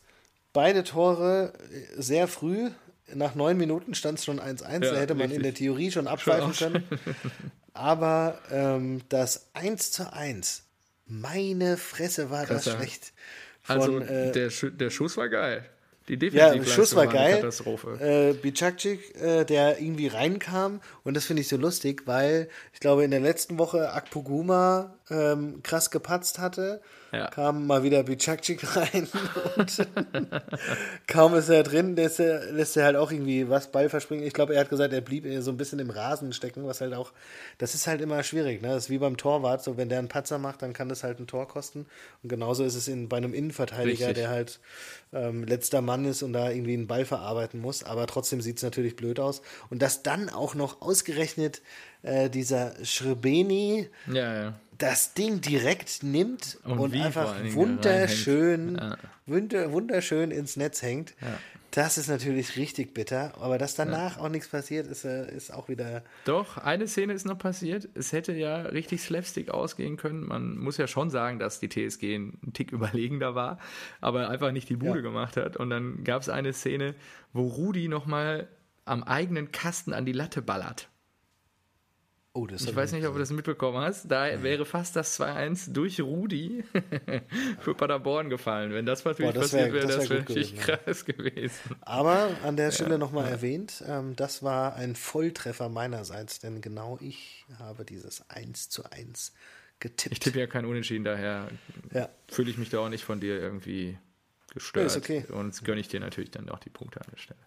beide 0.53 0.83
Tore 0.83 1.53
sehr 1.97 2.27
früh. 2.27 2.71
Nach 3.13 3.35
neun 3.35 3.57
Minuten 3.57 3.93
stand 3.93 4.19
es 4.19 4.25
schon 4.25 4.39
1-1. 4.39 4.71
Ja, 4.71 4.79
da 4.79 4.99
hätte 4.99 5.15
man 5.15 5.23
richtig. 5.23 5.37
in 5.37 5.43
der 5.43 5.53
Theorie 5.53 5.91
schon 5.91 6.07
abpfeifen 6.07 6.53
können. 6.53 6.83
Aber 7.73 8.39
ähm, 8.51 9.01
das 9.09 9.47
1 9.53 9.91
zu 9.91 10.11
1, 10.11 10.63
meine 11.05 11.77
Fresse 11.77 12.29
war 12.29 12.45
Krass, 12.45 12.65
das 12.65 12.75
schlecht. 12.75 13.13
Also, 13.67 13.93
Von, 13.93 14.07
also 14.07 14.31
der, 14.31 14.49
Sch 14.49 14.65
der 14.73 14.89
Schuss 14.89 15.17
war 15.17 15.29
geil. 15.29 15.65
Die 16.07 16.17
Defensive 16.17 16.65
ja, 16.65 16.65
Schuss 16.65 16.95
war, 16.95 17.05
war 17.05 17.13
geil. 17.13 17.35
Katastrophe. 17.35 17.99
Äh, 18.01 18.33
Bicakcik, 18.33 19.15
äh, 19.15 19.45
der 19.45 19.79
irgendwie 19.79 20.07
reinkam 20.07 20.81
und 21.03 21.13
das 21.15 21.25
finde 21.25 21.41
ich 21.41 21.47
so 21.47 21.57
lustig, 21.57 22.03
weil 22.05 22.49
ich 22.73 22.79
glaube 22.79 23.03
in 23.03 23.11
der 23.11 23.19
letzten 23.19 23.57
Woche 23.59 23.93
Akpoguma 23.93 24.95
ähm, 25.11 25.61
krass 25.61 25.91
gepatzt 25.91 26.39
hatte, 26.39 26.81
Ja. 27.11 27.27
kam 27.27 27.67
mal 27.67 27.83
wieder 27.83 28.03
Bicakcik 28.03 28.75
rein 28.77 29.07
und 29.57 29.87
kaum 31.07 31.35
ist 31.35 31.49
er 31.49 31.63
drin, 31.63 31.95
lässt 31.95 32.19
er, 32.19 32.51
lässt 32.51 32.77
er 32.77 32.85
halt 32.85 32.95
auch 32.95 33.11
irgendwie 33.11 33.49
was 33.49 33.71
Ball 33.71 33.89
verspringen. 33.89 34.25
Ich 34.25 34.33
glaube, 34.33 34.53
er 34.55 34.61
hat 34.61 34.69
gesagt, 34.69 34.93
er 34.93 35.01
blieb 35.01 35.25
so 35.41 35.51
ein 35.51 35.57
bisschen 35.57 35.79
im 35.79 35.89
Rasen 35.89 36.31
stecken, 36.33 36.65
was 36.65 36.79
halt 36.81 36.93
auch, 36.93 37.11
das 37.57 37.75
ist 37.75 37.87
halt 37.87 38.01
immer 38.01 38.23
schwierig. 38.23 38.61
Ne? 38.61 38.69
Das 38.69 38.85
ist 38.85 38.89
wie 38.89 38.97
beim 38.97 39.17
Torwart, 39.17 39.63
so 39.63 39.75
wenn 39.77 39.89
der 39.89 39.99
einen 39.99 40.07
Patzer 40.07 40.37
macht, 40.37 40.61
dann 40.61 40.73
kann 40.73 40.87
das 40.89 41.03
halt 41.03 41.19
ein 41.19 41.27
Tor 41.27 41.47
kosten. 41.47 41.85
Und 42.23 42.29
genauso 42.29 42.63
ist 42.63 42.75
es 42.75 42.87
in, 42.87 43.09
bei 43.09 43.17
einem 43.17 43.33
Innenverteidiger, 43.33 44.07
Richtig. 44.07 44.15
der 44.15 44.29
halt 44.29 44.59
ähm, 45.13 45.43
letzter 45.43 45.81
Mann 45.81 46.05
ist 46.05 46.23
und 46.23 46.31
da 46.33 46.49
irgendwie 46.49 46.73
einen 46.73 46.87
Ball 46.87 47.03
verarbeiten 47.05 47.59
muss. 47.59 47.83
Aber 47.83 48.07
trotzdem 48.07 48.39
sieht 48.41 48.57
es 48.57 48.63
natürlich 48.63 48.95
blöd 48.95 49.19
aus. 49.19 49.41
Und 49.69 49.81
dass 49.81 50.03
dann 50.03 50.29
auch 50.29 50.55
noch 50.55 50.81
ausgerechnet 50.81 51.61
äh, 52.03 52.29
dieser 52.29 52.73
Schrebeni 52.83 53.89
Ja, 54.07 54.33
ja. 54.43 54.53
Das 54.81 55.13
Ding 55.13 55.41
direkt 55.41 56.03
nimmt 56.03 56.57
Und 56.63 56.79
und, 56.79 56.95
einfach 56.95 57.35
wunderschön, 57.53 58.79
wunder, 59.25 59.71
wunderschön 59.71 60.31
ins 60.31 60.57
Netz 60.57 60.81
hängt. 60.81 61.13
Das 61.71 61.97
ist 61.97 62.09
natürlich 62.09 62.57
richtig 62.57 62.93
bitter. 62.93 63.33
Aber 63.39 63.57
dass 63.57 63.75
danach 63.75 64.17
auch 64.17 64.27
nichts 64.27 64.49
passiert, 64.49 64.87
ist, 64.87 65.05
äh, 65.05 65.33
ist 65.33 65.53
auch 65.53 65.69
wieder. 65.69 66.03
Doch, 66.25 66.57
eine 66.57 66.85
Szene 66.87 67.13
ist 67.13 67.25
noch 67.25 67.37
passiert. 67.37 67.87
Es 67.93 68.11
hätte 68.11 68.33
ja 68.33 68.63
richtig 68.63 69.01
slapstick 69.01 69.49
ausgehen 69.51 69.95
können. 69.95 70.25
Man 70.27 70.57
muss 70.57 70.75
ja 70.75 70.87
schon 70.87 71.09
sagen, 71.09 71.39
dass 71.39 71.61
die 71.61 71.69
TSG 71.69 72.15
ein 72.15 72.51
Tick 72.53 72.71
überlegender 72.73 73.35
war, 73.35 73.57
aber 74.01 74.29
einfach 74.29 74.51
nicht 74.51 74.67
die 74.67 74.75
Bude 74.75 74.97
Ja. 74.99 75.01
gemacht 75.01 75.37
hat. 75.37 75.55
Und 75.55 75.69
dann 75.69 76.03
gab 76.03 76.21
es 76.21 76.27
eine 76.29 76.51
Szene, 76.51 76.93
wo 77.31 77.47
Rudi 77.47 77.87
nochmal 77.87 78.49
am 78.83 79.03
eigenen 79.03 79.51
Kasten 79.53 79.93
an 79.93 80.05
die 80.05 80.11
Latte 80.11 80.41
ballert. 80.41 80.89
Oh, 82.33 82.47
das 82.47 82.61
Ich 82.65 82.73
weiß 82.73 82.93
nicht, 82.93 83.05
ob 83.05 83.11
du 83.13 83.19
das 83.19 83.29
mitbekommen 83.31 83.79
hast. 83.79 84.09
Da 84.09 84.41
wäre 84.41 84.65
fast 84.65 84.95
das 84.95 85.19
2-1 85.19 85.73
durch 85.73 85.99
Rudi 85.99 86.63
für 87.59 87.75
Paderborn 87.75 88.29
gefallen. 88.29 88.71
Wenn 88.73 88.85
das 88.85 89.03
natürlich 89.03 89.33
Boah, 89.33 89.41
das 89.41 89.51
passiert 89.51 89.73
wär- 89.73 89.81
wäre, 89.81 89.87
das 89.87 89.95
das 89.97 90.09
wär 90.09 90.15
wäre 90.17 90.25
gut 90.25 90.35
richtig 90.37 90.55
gewesen, 90.61 90.69
ja. 90.69 90.77
krass 90.77 91.05
gewesen. 91.05 91.75
Aber 91.81 92.29
an 92.45 92.55
der 92.55 92.71
Stelle 92.71 92.97
nochmal 92.97 93.27
erwähnt, 93.27 93.83
ähm, 93.85 94.15
das 94.15 94.43
war 94.43 94.75
ein 94.77 94.95
Volltreffer 94.95 95.67
meinerseits, 95.67 96.39
denn 96.39 96.61
genau 96.61 96.97
ich 97.01 97.45
habe 97.59 97.83
dieses 97.83 98.29
1 98.29 98.69
zu 98.69 98.89
1 98.89 99.33
getippt. 99.81 100.13
Ich 100.13 100.19
tippe 100.19 100.39
ja 100.39 100.47
kein 100.47 100.63
Unentschieden, 100.65 101.03
daher 101.03 101.49
Ja. 101.93 102.07
fühle 102.29 102.49
ich 102.49 102.57
mich 102.57 102.69
da 102.69 102.79
auch 102.79 102.89
nicht 102.89 103.03
von 103.03 103.19
dir 103.19 103.41
irgendwie 103.41 103.97
gestört. 104.53 104.83
Ja, 104.83 104.87
ist 104.87 104.95
okay. 104.97 105.25
Und 105.33 105.65
gönne 105.65 105.81
ich 105.81 105.89
dir 105.89 105.99
natürlich 105.99 106.31
dann 106.31 106.47
auch 106.49 106.59
die 106.59 106.69
Punkte 106.69 107.01
an 107.01 107.07
der 107.11 107.17
Stelle. 107.17 107.39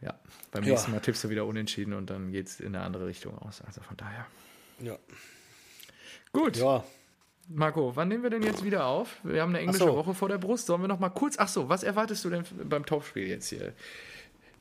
Ja, 0.00 0.18
beim 0.50 0.64
Ja. 0.64 0.70
nächsten 0.70 0.92
Mal 0.92 1.00
tippst 1.00 1.24
du 1.24 1.30
wieder 1.30 1.44
unentschieden 1.44 1.92
und 1.92 2.08
dann 2.08 2.32
geht 2.32 2.46
es 2.48 2.60
in 2.60 2.74
eine 2.74 2.84
andere 2.84 3.06
Richtung 3.06 3.36
aus. 3.38 3.60
Also 3.62 3.82
von 3.82 3.96
daher. 3.96 4.26
Ja. 4.80 4.98
Gut, 6.32 6.56
ja. 6.56 6.84
Marco, 7.48 7.96
wann 7.96 8.08
nehmen 8.08 8.22
wir 8.22 8.30
denn 8.30 8.42
jetzt 8.42 8.62
wieder 8.64 8.86
auf? 8.86 9.16
Wir 9.24 9.42
haben 9.42 9.50
eine 9.50 9.58
englische 9.60 9.84
so. 9.84 9.96
Woche 9.96 10.14
vor 10.14 10.28
der 10.28 10.38
Brust. 10.38 10.66
Sollen 10.66 10.82
wir 10.82 10.88
noch 10.88 11.00
mal 11.00 11.08
kurz. 11.08 11.34
Ach 11.38 11.48
so, 11.48 11.68
was 11.68 11.82
erwartest 11.82 12.24
du 12.24 12.30
denn 12.30 12.44
beim 12.64 12.86
Topspiel 12.86 13.26
jetzt 13.26 13.48
hier? 13.48 13.72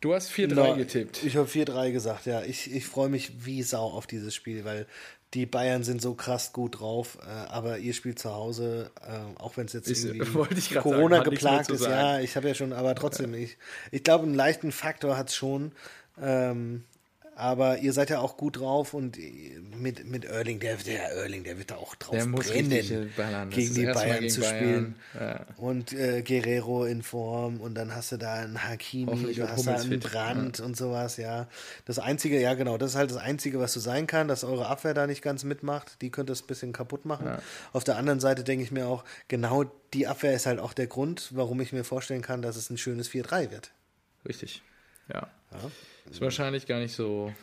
Du 0.01 0.13
hast 0.13 0.31
4-3 0.31 0.53
Na, 0.55 0.73
getippt. 0.75 1.23
Ich 1.23 1.37
habe 1.37 1.47
4-3 1.47 1.91
gesagt, 1.91 2.25
ja. 2.25 2.41
Ich, 2.41 2.73
ich 2.73 2.87
freue 2.87 3.09
mich 3.09 3.45
wie 3.45 3.61
Sau 3.63 3.85
auf 3.91 4.07
dieses 4.07 4.33
Spiel, 4.33 4.65
weil 4.65 4.87
die 5.33 5.45
Bayern 5.45 5.83
sind 5.83 6.01
so 6.01 6.15
krass 6.15 6.53
gut 6.53 6.79
drauf, 6.79 7.19
äh, 7.21 7.29
aber 7.49 7.77
ihr 7.77 7.93
spielt 7.93 8.17
zu 8.19 8.33
Hause, 8.33 8.91
äh, 9.01 9.39
auch 9.39 9.57
wenn 9.57 9.67
es 9.67 9.73
jetzt 9.73 9.89
ich 9.89 10.01
sagen, 10.01 10.81
Corona 10.81 11.17
mehr 11.17 11.23
geplagt 11.23 11.69
ist. 11.69 11.81
sagen. 11.81 11.93
Ja, 11.93 12.19
ich 12.19 12.35
habe 12.35 12.47
ja 12.47 12.55
schon, 12.55 12.73
aber 12.73 12.95
trotzdem, 12.95 13.33
ich, 13.33 13.57
ich 13.91 14.03
glaube, 14.03 14.23
einen 14.25 14.33
leichten 14.33 14.71
Faktor 14.71 15.17
hat 15.17 15.29
es 15.29 15.35
schon. 15.35 15.71
Ähm, 16.19 16.83
aber 17.39 17.77
ihr 17.79 17.93
seid 17.93 18.09
ja 18.09 18.19
auch 18.19 18.35
gut 18.35 18.59
drauf 18.59 18.93
und 18.93 19.17
mit, 19.77 20.05
mit 20.05 20.25
Erling, 20.25 20.59
der, 20.59 20.75
der 20.75 21.11
Erling, 21.11 21.43
der 21.43 21.57
wird 21.57 21.71
da 21.71 21.75
auch 21.75 21.95
drauf 21.95 22.15
Der 22.15 22.25
brennen, 22.25 22.69
gegen 22.69 23.73
die 23.73 23.85
Bayern 23.85 24.19
gegen 24.19 24.29
zu 24.29 24.41
Bayern. 24.41 24.55
spielen. 24.57 24.95
Ja. 25.19 25.45
Und 25.57 25.93
äh, 25.93 26.21
Guerrero 26.21 26.85
in 26.85 27.01
Form 27.01 27.61
und 27.61 27.75
dann 27.75 27.95
hast 27.95 28.11
du 28.11 28.17
da 28.17 28.33
einen 28.33 28.67
Hakimi, 28.67 29.33
du 29.33 29.49
hast 29.49 29.65
da 29.65 29.75
einen. 29.75 29.99
Brand 29.99 30.59
und 30.59 30.75
sowas, 30.75 31.17
ja. 31.17 31.47
Das 31.85 31.97
Einzige, 31.97 32.39
ja 32.41 32.53
genau, 32.55 32.77
das 32.77 32.91
ist 32.91 32.97
halt 32.97 33.11
das 33.11 33.17
Einzige, 33.17 33.59
was 33.59 33.73
so 33.73 33.79
sein 33.79 34.05
kann, 34.05 34.27
dass 34.27 34.43
eure 34.43 34.67
Abwehr 34.67 34.93
da 34.93 35.07
nicht 35.07 35.21
ganz 35.21 35.43
mitmacht. 35.43 36.01
Die 36.01 36.09
könnte 36.09 36.33
es 36.33 36.43
ein 36.43 36.47
bisschen 36.47 36.73
kaputt 36.73 37.05
machen. 37.05 37.37
Auf 37.71 37.83
der 37.83 37.97
anderen 37.97 38.19
Seite 38.19 38.43
denke 38.43 38.63
ich 38.63 38.71
mir 38.71 38.87
auch, 38.87 39.03
genau 39.29 39.63
die 39.93 40.07
Abwehr 40.07 40.33
ist 40.33 40.45
halt 40.45 40.59
auch 40.59 40.73
der 40.73 40.87
Grund, 40.87 41.29
warum 41.31 41.61
ich 41.61 41.71
mir 41.73 41.83
vorstellen 41.83 42.21
kann, 42.21 42.41
dass 42.41 42.55
es 42.57 42.69
ein 42.69 42.77
schönes 42.77 43.09
4-3 43.09 43.51
wird. 43.51 43.71
Richtig. 44.27 44.61
Ja. 45.13 45.27
Ist 46.09 46.21
wahrscheinlich 46.21 46.67
gar 46.67 46.79
nicht 46.79 46.93
so, 46.95 47.33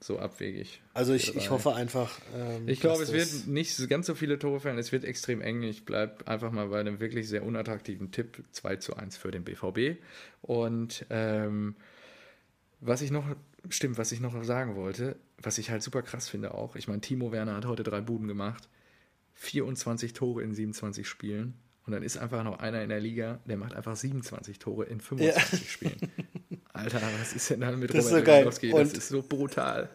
so 0.00 0.18
abwegig. 0.18 0.80
Also 0.94 1.12
ich, 1.14 1.34
ich 1.36 1.46
4-3. 1.46 1.50
hoffe 1.50 1.74
einfach. 1.74 2.18
Ähm, 2.34 2.68
Ich 2.68 2.80
glaube, 2.80 3.02
es 3.02 3.12
wird 3.12 3.46
nicht 3.46 3.88
ganz 3.88 4.06
so 4.06 4.14
viele 4.14 4.38
Tore 4.38 4.60
fallen. 4.60 4.78
Es 4.78 4.92
wird 4.92 5.04
extrem 5.04 5.40
eng. 5.40 5.62
Ich 5.62 5.84
bleibe 5.84 6.26
einfach 6.28 6.52
mal 6.52 6.68
bei 6.68 6.80
einem 6.80 7.00
wirklich 7.00 7.28
sehr 7.28 7.44
unattraktiven 7.44 8.10
Tipp. 8.12 8.42
2 8.52 8.76
zu 8.76 8.96
1 8.96 9.16
für 9.16 9.30
den 9.30 9.44
BVB. 9.44 9.98
Und 10.42 11.06
ähm, 11.10 11.76
was 12.80 13.00
ich 13.02 13.10
noch, 13.10 13.24
stimmt, 13.68 13.98
was 13.98 14.12
ich 14.12 14.20
noch 14.20 14.42
sagen 14.44 14.76
wollte, 14.76 15.16
was 15.38 15.58
ich 15.58 15.70
halt 15.70 15.82
super 15.82 16.02
krass 16.02 16.28
finde 16.28 16.54
auch. 16.54 16.76
Ich 16.76 16.88
meine, 16.88 17.00
Timo 17.00 17.32
Werner 17.32 17.56
hat 17.56 17.66
heute 17.66 17.82
drei 17.82 18.00
Buden 18.00 18.28
gemacht. 18.28 18.68
24 19.34 20.12
Tore 20.14 20.42
in 20.42 20.54
27 20.54 21.06
Spielen. 21.06 21.54
Und 21.86 21.92
dann 21.92 22.02
ist 22.02 22.16
einfach 22.16 22.42
noch 22.42 22.58
einer 22.58 22.82
in 22.82 22.88
der 22.88 22.98
Liga, 23.00 23.38
der 23.44 23.56
macht 23.56 23.74
einfach 23.74 23.94
27 23.94 24.58
Tore 24.58 24.86
in 24.86 25.00
25 25.00 25.70
Spielen. 25.70 26.00
Alter, 26.76 27.00
was 27.20 27.32
ist 27.32 27.50
denn 27.50 27.60
da 27.60 27.70
mit 27.72 27.90
Das 27.90 28.04
ist 28.06 28.10
Robert 28.12 28.20
so 28.20 28.24
geil. 28.26 28.34
Lewandowski? 28.40 28.70
Das 28.70 28.80
Und- 28.80 28.96
ist 28.98 29.08
so 29.08 29.22
brutal. 29.22 29.88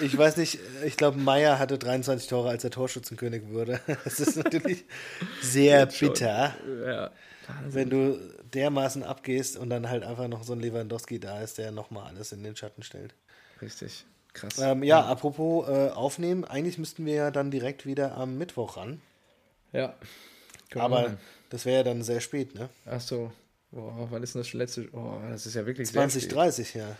Ich 0.00 0.16
weiß 0.16 0.36
nicht, 0.36 0.58
ich 0.84 0.96
glaube, 0.96 1.18
Meier 1.18 1.58
hatte 1.58 1.78
23 1.78 2.28
Tore, 2.28 2.48
als 2.50 2.64
er 2.64 2.70
Torschützenkönig 2.70 3.48
wurde. 3.48 3.80
Das 4.04 4.20
ist 4.20 4.36
natürlich 4.36 4.84
sehr 5.42 5.86
bitter. 5.86 6.54
Ja. 6.86 7.10
wenn 7.68 7.88
du 7.90 8.18
dermaßen 8.54 9.02
abgehst 9.02 9.56
und 9.56 9.70
dann 9.70 9.88
halt 9.88 10.04
einfach 10.04 10.28
noch 10.28 10.42
so 10.44 10.52
ein 10.52 10.60
Lewandowski 10.60 11.18
da 11.18 11.40
ist, 11.42 11.58
der 11.58 11.72
nochmal 11.72 12.06
alles 12.08 12.32
in 12.32 12.42
den 12.42 12.54
Schatten 12.56 12.82
stellt. 12.82 13.14
Richtig. 13.62 14.04
Krass. 14.34 14.58
Ähm, 14.58 14.82
ja, 14.82 15.04
apropos 15.04 15.66
äh, 15.68 15.88
aufnehmen, 15.90 16.44
eigentlich 16.44 16.78
müssten 16.78 17.04
wir 17.06 17.14
ja 17.14 17.30
dann 17.30 17.50
direkt 17.50 17.86
wieder 17.86 18.16
am 18.16 18.36
Mittwoch 18.38 18.76
ran. 18.76 19.00
Ja. 19.72 19.94
Wir 20.70 20.82
Aber 20.82 21.16
das 21.50 21.64
wäre 21.64 21.78
ja 21.78 21.82
dann 21.82 22.02
sehr 22.02 22.20
spät, 22.20 22.54
ne? 22.54 22.68
Ach 22.86 23.00
so. 23.00 23.32
Boah, 23.70 24.08
wann 24.10 24.22
ist 24.22 24.34
denn 24.34 24.42
das 24.42 24.52
letzte? 24.52 24.88
Oh, 24.92 25.18
das 25.30 25.46
ist 25.46 25.54
ja 25.54 25.66
wirklich 25.66 25.88
sehr 25.88 26.08
spät. 26.08 26.22
2030, 26.30 26.74
ja. 26.74 26.96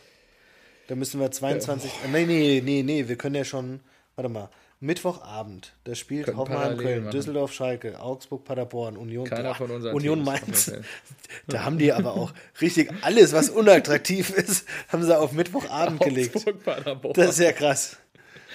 Da 0.88 0.94
müssen 0.94 1.20
wir 1.20 1.30
22. 1.30 1.90
Äh, 2.04 2.08
nee, 2.08 2.26
nee, 2.26 2.62
nee, 2.64 2.82
nee, 2.82 3.08
wir 3.08 3.16
können 3.16 3.34
ja 3.34 3.44
schon. 3.44 3.80
Warte 4.16 4.28
mal. 4.28 4.50
Mittwochabend, 4.80 5.72
da 5.82 5.96
spielt 5.96 6.26
Können 6.26 6.36
Hoffenheim, 6.36 6.78
Köln, 6.78 7.04
machen. 7.04 7.10
Düsseldorf, 7.10 7.52
Schalke, 7.52 7.98
Augsburg, 8.00 8.44
Paderborn, 8.44 8.96
Union, 8.96 9.26
Keiner 9.26 9.48
Boah, 9.48 9.54
von 9.56 9.70
unseren 9.72 9.92
Union 9.94 10.22
Mainz. 10.22 10.70
Da 11.48 11.64
haben 11.64 11.78
die 11.78 11.92
aber 11.92 12.14
auch 12.14 12.32
richtig 12.60 12.90
alles, 13.02 13.32
was 13.32 13.50
unattraktiv 13.50 14.30
ist, 14.36 14.66
haben 14.88 15.02
sie 15.02 15.18
auf 15.18 15.32
Mittwochabend 15.32 16.00
gelegt. 16.00 16.36
Augsburg, 16.36 16.62
Paderborn. 16.62 17.14
Das 17.14 17.30
ist 17.30 17.40
ja 17.40 17.52
krass. 17.52 17.96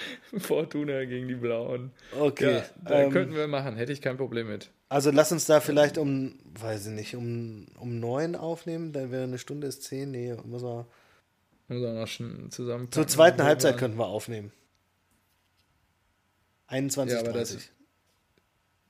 Fortuna 0.38 1.04
gegen 1.04 1.28
die 1.28 1.34
Blauen. 1.34 1.90
Okay. 2.18 2.56
Ja, 2.56 2.64
da 2.84 3.02
ähm, 3.02 3.10
könnten 3.12 3.34
wir 3.34 3.46
machen. 3.46 3.76
Hätte 3.76 3.92
ich 3.92 4.00
kein 4.00 4.16
Problem 4.16 4.48
mit. 4.48 4.70
Also 4.88 5.10
lass 5.10 5.32
uns 5.32 5.46
da 5.46 5.60
vielleicht 5.60 5.98
um, 5.98 6.38
weiß 6.60 6.86
ich 6.86 6.92
nicht, 6.92 7.16
um, 7.16 7.66
um 7.78 7.98
neun 7.98 8.36
aufnehmen, 8.36 8.92
dann 8.92 9.10
wäre 9.10 9.24
eine 9.24 9.38
Stunde 9.38 9.66
ist 9.66 9.82
zehn. 9.82 10.10
Nee, 10.10 10.34
muss 10.44 10.62
man. 10.62 10.84
Muss 11.68 11.82
auch 11.84 11.94
noch 11.94 12.06
schon 12.06 12.50
zusammen. 12.50 12.92
Zur 12.92 13.06
zweiten 13.08 13.42
Halbzeit 13.42 13.78
könnten 13.78 13.98
wir 13.98 14.06
aufnehmen. 14.06 14.52
21, 16.66 17.14
Ja, 17.14 17.20
aber 17.20 17.32
das 17.32 17.50
30. 17.50 17.70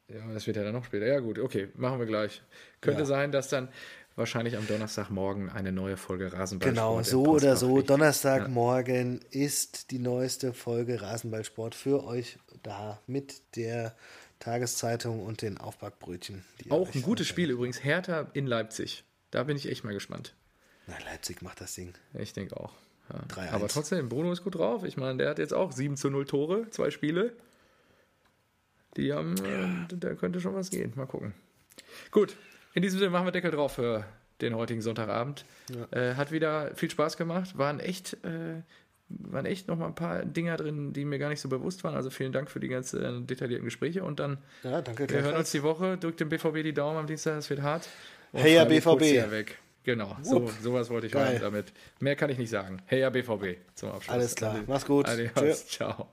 Ja, 0.09 0.33
das 0.33 0.47
wird 0.47 0.57
ja 0.57 0.65
dann 0.65 0.75
noch 0.75 0.85
später. 0.85 1.07
Ja, 1.07 1.19
gut, 1.21 1.39
okay, 1.39 1.69
machen 1.77 1.99
wir 1.99 2.07
gleich. 2.07 2.43
Könnte 2.81 3.01
Ja. 3.01 3.07
sein, 3.07 3.33
dass 3.33 3.49
dann 3.49 3.69
wahrscheinlich 4.17 4.57
am 4.57 4.67
Donnerstagmorgen 4.67 5.51
eine 5.51 5.73
neue 5.73 5.97
Folge 5.97 6.33
Rasenballsport 6.33 6.75
Genau, 6.75 7.03
so 7.03 7.25
oder 7.27 7.57
so. 7.57 7.83
Donnerstagmorgen 7.83 9.21
ist 9.31 9.91
die 9.91 9.99
neueste 9.99 10.53
Folge 10.53 11.03
Rasenballsport 11.03 11.75
für 11.75 12.05
euch 12.05 12.39
da 12.63 13.01
mit 13.07 13.57
der 13.57 13.95
Tageszeitung 14.39 15.25
und 15.25 15.43
den 15.43 15.59
Aufbackbrötchen. 15.59 16.45
Auch 16.69 16.95
ein 16.95 17.03
gutes. 17.03 17.27
Spiel 17.27 17.51
übrigens. 17.51 17.83
Hertha 17.83 18.29
in 18.35 18.47
Leipzig. 18.47 19.05
Da 19.31 19.43
bin 19.45 19.57
ich 19.57 19.69
echt 19.69 19.85
mal 19.85 19.95
gespannt. 19.95 20.35
Na, 20.87 20.95
Leipzig 21.05 21.43
macht 21.43 21.61
das 21.61 21.75
Ding. 21.75 21.95
Ich 22.15 22.33
denke 22.33 22.57
auch. 22.59 22.73
Ja. 23.13 23.43
3-1. 23.43 23.51
Aber 23.51 23.69
trotzdem, 23.69 24.09
Bruno 24.09 24.33
ist 24.33 24.45
gut 24.45 24.57
drauf. 24.57 24.85
Ich 24.85 24.97
meine, 24.97 25.19
der 25.19 25.31
hat 25.31 25.39
jetzt 25.39 25.55
auch 25.55 25.73
7 25.73 25.97
zu 25.97 26.11
0 26.11 26.25
Tore, 26.27 26.71
zwei 26.71 26.91
Spiele. 26.91 27.33
Die 28.97 29.13
haben, 29.13 29.35
äh, 29.45 29.95
da 29.97 30.15
könnte 30.15 30.41
schon 30.41 30.55
was 30.55 30.71
gehen. 30.71 30.93
Mal 30.95 31.07
gucken. 31.07 31.35
Gut, 32.11 32.37
in 32.75 32.83
diesem 32.83 32.99
Sinne 32.99 33.11
machen 33.11 33.27
wir 33.27 33.33
Deckel 33.33 33.51
drauf 33.51 33.73
für 33.73 34.05
den 34.41 34.55
heutigen 34.55 34.83
Sonntagabend. 34.83 35.45
Äh, 35.93 36.15
hat 36.15 36.31
wieder 36.33 36.75
viel 36.75 36.91
Spaß 36.91 37.17
gemacht. 37.17 37.57
Waren 37.57 37.81
echt, 37.81 38.15
äh, 38.25 38.63
waren 39.09 39.47
echt 39.47 39.69
noch 39.69 39.77
mal 39.79 39.87
ein 39.87 39.95
paar 39.95 40.25
Dinger 40.25 40.57
drin, 40.57 40.93
die 40.93 41.05
mir 41.05 41.19
gar 41.19 41.29
nicht 41.29 41.41
so 41.41 41.49
bewusst 41.49 41.85
waren. 41.85 41.95
Also 41.95 42.11
vielen 42.11 42.33
Dank 42.33 42.51
für 42.51 42.61
die 42.61 42.69
ganzen 42.69 43.27
detaillierten 43.27 43.65
Gespräche. 43.65 44.03
Und 44.05 44.19
dann, 44.21 44.39
Ja, 44.65 44.83
danke. 44.83 45.09
wir 45.09 45.23
hören 45.23 45.37
uns 45.37 45.51
die 45.53 45.63
Woche. 45.63 45.97
Drückt 45.97 46.21
dem 46.21 46.29
BVB 46.29 46.63
die 46.63 46.75
Daumen 46.75 46.99
am 46.99 47.07
Dienstag, 47.07 47.39
es 47.39 47.49
wird 47.49 47.63
hart. 47.63 47.89
Und 48.33 48.41
Hey, 48.41 48.55
ja, 48.57 48.65
BVB. 48.65 49.03
ja 49.15 49.31
weg. 49.31 49.59
Genau, 49.85 50.17
so, 50.23 50.43
Wupp. 50.43 50.51
sowas 50.63 50.89
wollte 50.91 51.07
ich 51.09 51.13
Geil. 51.13 51.39
damit. 51.41 51.73
Mehr 52.01 52.17
kann 52.17 52.31
ich 52.31 52.39
nicht 52.39 52.49
sagen. 52.51 52.79
Hey, 52.87 53.01
ja, 53.01 53.11
BVB 53.11 53.59
zum 53.75 53.91
Abschluss. 53.91 54.15
Alles 54.15 54.35
klar. 54.35 54.59
Mach's 54.67 54.87
gut. 54.87 55.07
Adios. 55.07 55.67
Ciao. 55.69 56.09